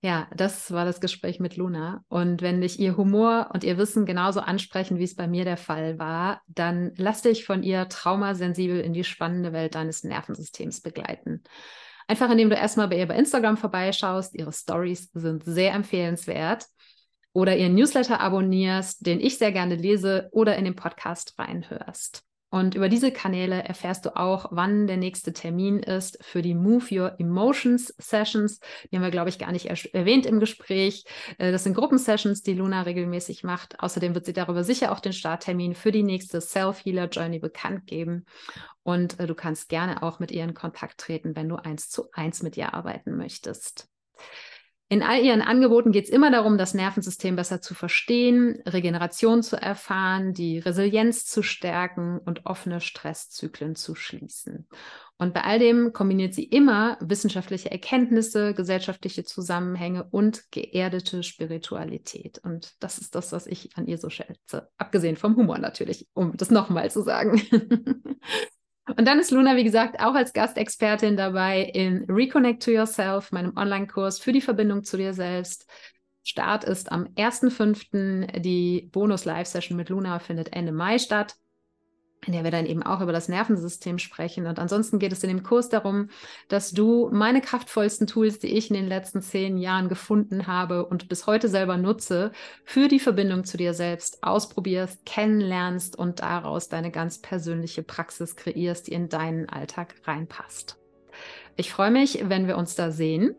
Ja, 0.00 0.28
das 0.36 0.70
war 0.70 0.84
das 0.84 1.00
Gespräch 1.00 1.40
mit 1.40 1.56
Luna. 1.56 2.04
Und 2.08 2.40
wenn 2.40 2.60
dich 2.60 2.78
ihr 2.78 2.96
Humor 2.96 3.50
und 3.52 3.64
ihr 3.64 3.78
Wissen 3.78 4.06
genauso 4.06 4.38
ansprechen, 4.38 4.98
wie 4.98 5.04
es 5.04 5.16
bei 5.16 5.26
mir 5.26 5.44
der 5.44 5.56
Fall 5.56 5.98
war, 5.98 6.40
dann 6.46 6.92
lass 6.96 7.22
dich 7.22 7.44
von 7.44 7.64
ihr 7.64 7.88
traumasensibel 7.88 8.80
in 8.80 8.92
die 8.92 9.02
spannende 9.02 9.52
Welt 9.52 9.74
deines 9.74 10.04
Nervensystems 10.04 10.82
begleiten. 10.82 11.42
Einfach 12.06 12.30
indem 12.30 12.48
du 12.48 12.54
erstmal 12.54 12.86
bei 12.86 12.98
ihr 12.98 13.08
bei 13.08 13.16
Instagram 13.16 13.56
vorbeischaust. 13.56 14.36
Ihre 14.36 14.52
Stories 14.52 15.10
sind 15.14 15.42
sehr 15.44 15.74
empfehlenswert. 15.74 16.66
Oder 17.38 17.56
ihren 17.56 17.76
Newsletter 17.76 18.20
abonnierst, 18.20 19.06
den 19.06 19.20
ich 19.20 19.38
sehr 19.38 19.52
gerne 19.52 19.76
lese, 19.76 20.28
oder 20.32 20.56
in 20.56 20.64
den 20.64 20.74
Podcast 20.74 21.38
reinhörst. 21.38 22.24
Und 22.50 22.74
über 22.74 22.88
diese 22.88 23.12
Kanäle 23.12 23.62
erfährst 23.62 24.06
du 24.06 24.16
auch, 24.16 24.46
wann 24.50 24.88
der 24.88 24.96
nächste 24.96 25.32
Termin 25.32 25.78
ist 25.78 26.18
für 26.24 26.42
die 26.42 26.56
Move 26.56 26.86
Your 26.90 27.14
Emotions 27.20 27.94
Sessions. 27.96 28.58
Die 28.90 28.96
haben 28.96 29.04
wir, 29.04 29.12
glaube 29.12 29.28
ich, 29.28 29.38
gar 29.38 29.52
nicht 29.52 29.66
erwähnt 29.66 30.26
im 30.26 30.40
Gespräch. 30.40 31.04
Äh, 31.38 31.52
das 31.52 31.62
sind 31.62 31.74
Gruppensessions, 31.74 32.42
die 32.42 32.54
Luna 32.54 32.82
regelmäßig 32.82 33.44
macht. 33.44 33.78
Außerdem 33.78 34.16
wird 34.16 34.26
sie 34.26 34.32
darüber 34.32 34.64
sicher 34.64 34.90
auch 34.90 34.98
den 34.98 35.12
Starttermin 35.12 35.76
für 35.76 35.92
die 35.92 36.02
nächste 36.02 36.40
Self-Healer 36.40 37.08
Journey 37.08 37.38
bekannt 37.38 37.86
geben. 37.86 38.26
Und 38.82 39.20
äh, 39.20 39.28
du 39.28 39.36
kannst 39.36 39.68
gerne 39.68 40.02
auch 40.02 40.18
mit 40.18 40.32
ihr 40.32 40.42
in 40.42 40.54
Kontakt 40.54 40.98
treten, 40.98 41.36
wenn 41.36 41.48
du 41.48 41.54
eins 41.54 41.88
zu 41.88 42.10
eins 42.10 42.42
mit 42.42 42.56
ihr 42.56 42.74
arbeiten 42.74 43.16
möchtest. 43.16 43.88
In 44.90 45.02
all 45.02 45.22
ihren 45.22 45.42
Angeboten 45.42 45.92
geht 45.92 46.04
es 46.06 46.10
immer 46.10 46.30
darum, 46.30 46.56
das 46.56 46.72
Nervensystem 46.72 47.36
besser 47.36 47.60
zu 47.60 47.74
verstehen, 47.74 48.62
Regeneration 48.64 49.42
zu 49.42 49.60
erfahren, 49.60 50.32
die 50.32 50.58
Resilienz 50.60 51.26
zu 51.26 51.42
stärken 51.42 52.18
und 52.18 52.46
offene 52.46 52.80
Stresszyklen 52.80 53.74
zu 53.74 53.94
schließen. 53.94 54.66
Und 55.18 55.34
bei 55.34 55.42
all 55.42 55.58
dem 55.58 55.92
kombiniert 55.92 56.32
sie 56.32 56.44
immer 56.44 56.96
wissenschaftliche 57.00 57.70
Erkenntnisse, 57.70 58.54
gesellschaftliche 58.54 59.24
Zusammenhänge 59.24 60.04
und 60.10 60.50
geerdete 60.52 61.22
Spiritualität. 61.22 62.38
Und 62.42 62.74
das 62.80 62.96
ist 62.98 63.14
das, 63.14 63.32
was 63.32 63.46
ich 63.46 63.76
an 63.76 63.86
ihr 63.86 63.98
so 63.98 64.08
schätze. 64.08 64.70
Abgesehen 64.78 65.16
vom 65.16 65.36
Humor 65.36 65.58
natürlich, 65.58 66.06
um 66.14 66.34
das 66.34 66.50
nochmal 66.50 66.90
zu 66.90 67.02
sagen. 67.02 67.42
Und 68.96 69.06
dann 69.06 69.18
ist 69.18 69.30
Luna, 69.30 69.56
wie 69.56 69.64
gesagt, 69.64 70.00
auch 70.00 70.14
als 70.14 70.32
Gastexpertin 70.32 71.16
dabei 71.16 71.62
in 71.62 72.04
Reconnect 72.08 72.62
to 72.62 72.70
Yourself, 72.70 73.32
meinem 73.32 73.56
Online-Kurs 73.56 74.18
für 74.18 74.32
die 74.32 74.40
Verbindung 74.40 74.84
zu 74.84 74.96
dir 74.96 75.12
selbst. 75.12 75.68
Start 76.22 76.64
ist 76.64 76.90
am 76.92 77.06
1.5. 77.16 78.40
Die 78.40 78.88
Bonus-Live-Session 78.92 79.76
mit 79.76 79.88
Luna 79.88 80.18
findet 80.18 80.52
Ende 80.52 80.72
Mai 80.72 80.98
statt 80.98 81.34
in 82.26 82.32
der 82.32 82.44
wir 82.44 82.50
dann 82.50 82.66
eben 82.66 82.82
auch 82.82 83.00
über 83.00 83.12
das 83.12 83.28
Nervensystem 83.28 83.98
sprechen. 83.98 84.46
Und 84.46 84.58
ansonsten 84.58 84.98
geht 84.98 85.12
es 85.12 85.22
in 85.22 85.28
dem 85.28 85.42
Kurs 85.42 85.68
darum, 85.68 86.08
dass 86.48 86.72
du 86.72 87.08
meine 87.12 87.40
kraftvollsten 87.40 88.06
Tools, 88.06 88.38
die 88.38 88.48
ich 88.48 88.70
in 88.70 88.74
den 88.74 88.88
letzten 88.88 89.22
zehn 89.22 89.56
Jahren 89.56 89.88
gefunden 89.88 90.46
habe 90.46 90.86
und 90.86 91.08
bis 91.08 91.26
heute 91.26 91.48
selber 91.48 91.76
nutze, 91.76 92.32
für 92.64 92.88
die 92.88 93.00
Verbindung 93.00 93.44
zu 93.44 93.56
dir 93.56 93.72
selbst 93.72 94.22
ausprobierst, 94.22 95.06
kennenlernst 95.06 95.96
und 95.96 96.20
daraus 96.20 96.68
deine 96.68 96.90
ganz 96.90 97.20
persönliche 97.20 97.82
Praxis 97.82 98.34
kreierst, 98.36 98.88
die 98.88 98.92
in 98.92 99.08
deinen 99.08 99.48
Alltag 99.48 99.94
reinpasst. 100.04 100.76
Ich 101.56 101.72
freue 101.72 101.90
mich, 101.90 102.24
wenn 102.28 102.46
wir 102.46 102.56
uns 102.56 102.74
da 102.74 102.90
sehen. 102.90 103.34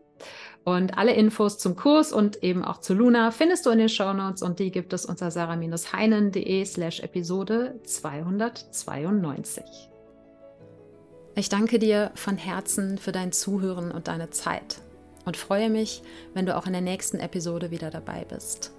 Und 0.64 0.98
alle 0.98 1.14
Infos 1.14 1.58
zum 1.58 1.74
Kurs 1.74 2.12
und 2.12 2.42
eben 2.42 2.64
auch 2.64 2.78
zu 2.78 2.92
Luna 2.92 3.30
findest 3.30 3.64
du 3.64 3.70
in 3.70 3.78
den 3.78 3.88
Shownotes 3.88 4.42
und 4.42 4.58
die 4.58 4.70
gibt 4.70 4.92
es 4.92 5.06
unter 5.06 5.30
sarah-heinen.de 5.30 6.64
slash 6.66 7.00
Episode 7.00 7.80
292. 7.84 9.64
Ich 11.34 11.48
danke 11.48 11.78
dir 11.78 12.10
von 12.14 12.36
Herzen 12.36 12.98
für 12.98 13.12
dein 13.12 13.32
Zuhören 13.32 13.90
und 13.90 14.08
deine 14.08 14.30
Zeit 14.30 14.82
und 15.24 15.36
freue 15.38 15.70
mich, 15.70 16.02
wenn 16.34 16.44
du 16.44 16.56
auch 16.56 16.66
in 16.66 16.72
der 16.72 16.82
nächsten 16.82 17.20
Episode 17.20 17.70
wieder 17.70 17.90
dabei 17.90 18.26
bist. 18.28 18.72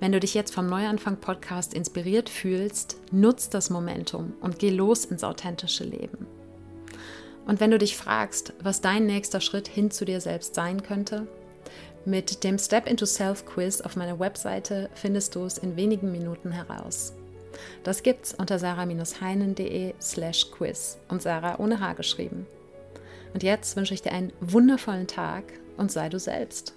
Wenn 0.00 0.12
du 0.12 0.18
dich 0.18 0.34
jetzt 0.34 0.54
vom 0.54 0.66
Neuanfang 0.66 1.18
Podcast 1.18 1.74
inspiriert 1.74 2.28
fühlst, 2.28 2.96
nutz 3.12 3.50
das 3.50 3.70
Momentum 3.70 4.32
und 4.40 4.58
geh 4.58 4.70
los 4.70 5.04
ins 5.04 5.22
authentische 5.22 5.84
Leben. 5.84 6.26
Und 7.50 7.58
wenn 7.58 7.72
du 7.72 7.78
dich 7.78 7.96
fragst, 7.96 8.52
was 8.62 8.80
dein 8.80 9.06
nächster 9.06 9.40
Schritt 9.40 9.66
hin 9.66 9.90
zu 9.90 10.04
dir 10.04 10.20
selbst 10.20 10.54
sein 10.54 10.84
könnte, 10.84 11.26
mit 12.04 12.44
dem 12.44 12.60
Step 12.60 12.86
into 12.86 13.06
Self 13.06 13.44
Quiz 13.44 13.80
auf 13.80 13.96
meiner 13.96 14.20
Webseite 14.20 14.88
findest 14.94 15.34
du 15.34 15.44
es 15.46 15.58
in 15.58 15.74
wenigen 15.74 16.12
Minuten 16.12 16.52
heraus. 16.52 17.12
Das 17.82 18.04
gibt's 18.04 18.34
unter 18.34 18.60
sarah-heinen.de 18.60 19.94
slash 20.00 20.52
quiz 20.52 20.98
und 21.08 21.22
Sarah 21.22 21.58
ohne 21.58 21.80
H 21.80 21.94
geschrieben. 21.94 22.46
Und 23.34 23.42
jetzt 23.42 23.74
wünsche 23.74 23.94
ich 23.94 24.02
dir 24.02 24.12
einen 24.12 24.32
wundervollen 24.40 25.08
Tag 25.08 25.42
und 25.76 25.90
sei 25.90 26.08
du 26.08 26.20
selbst. 26.20 26.76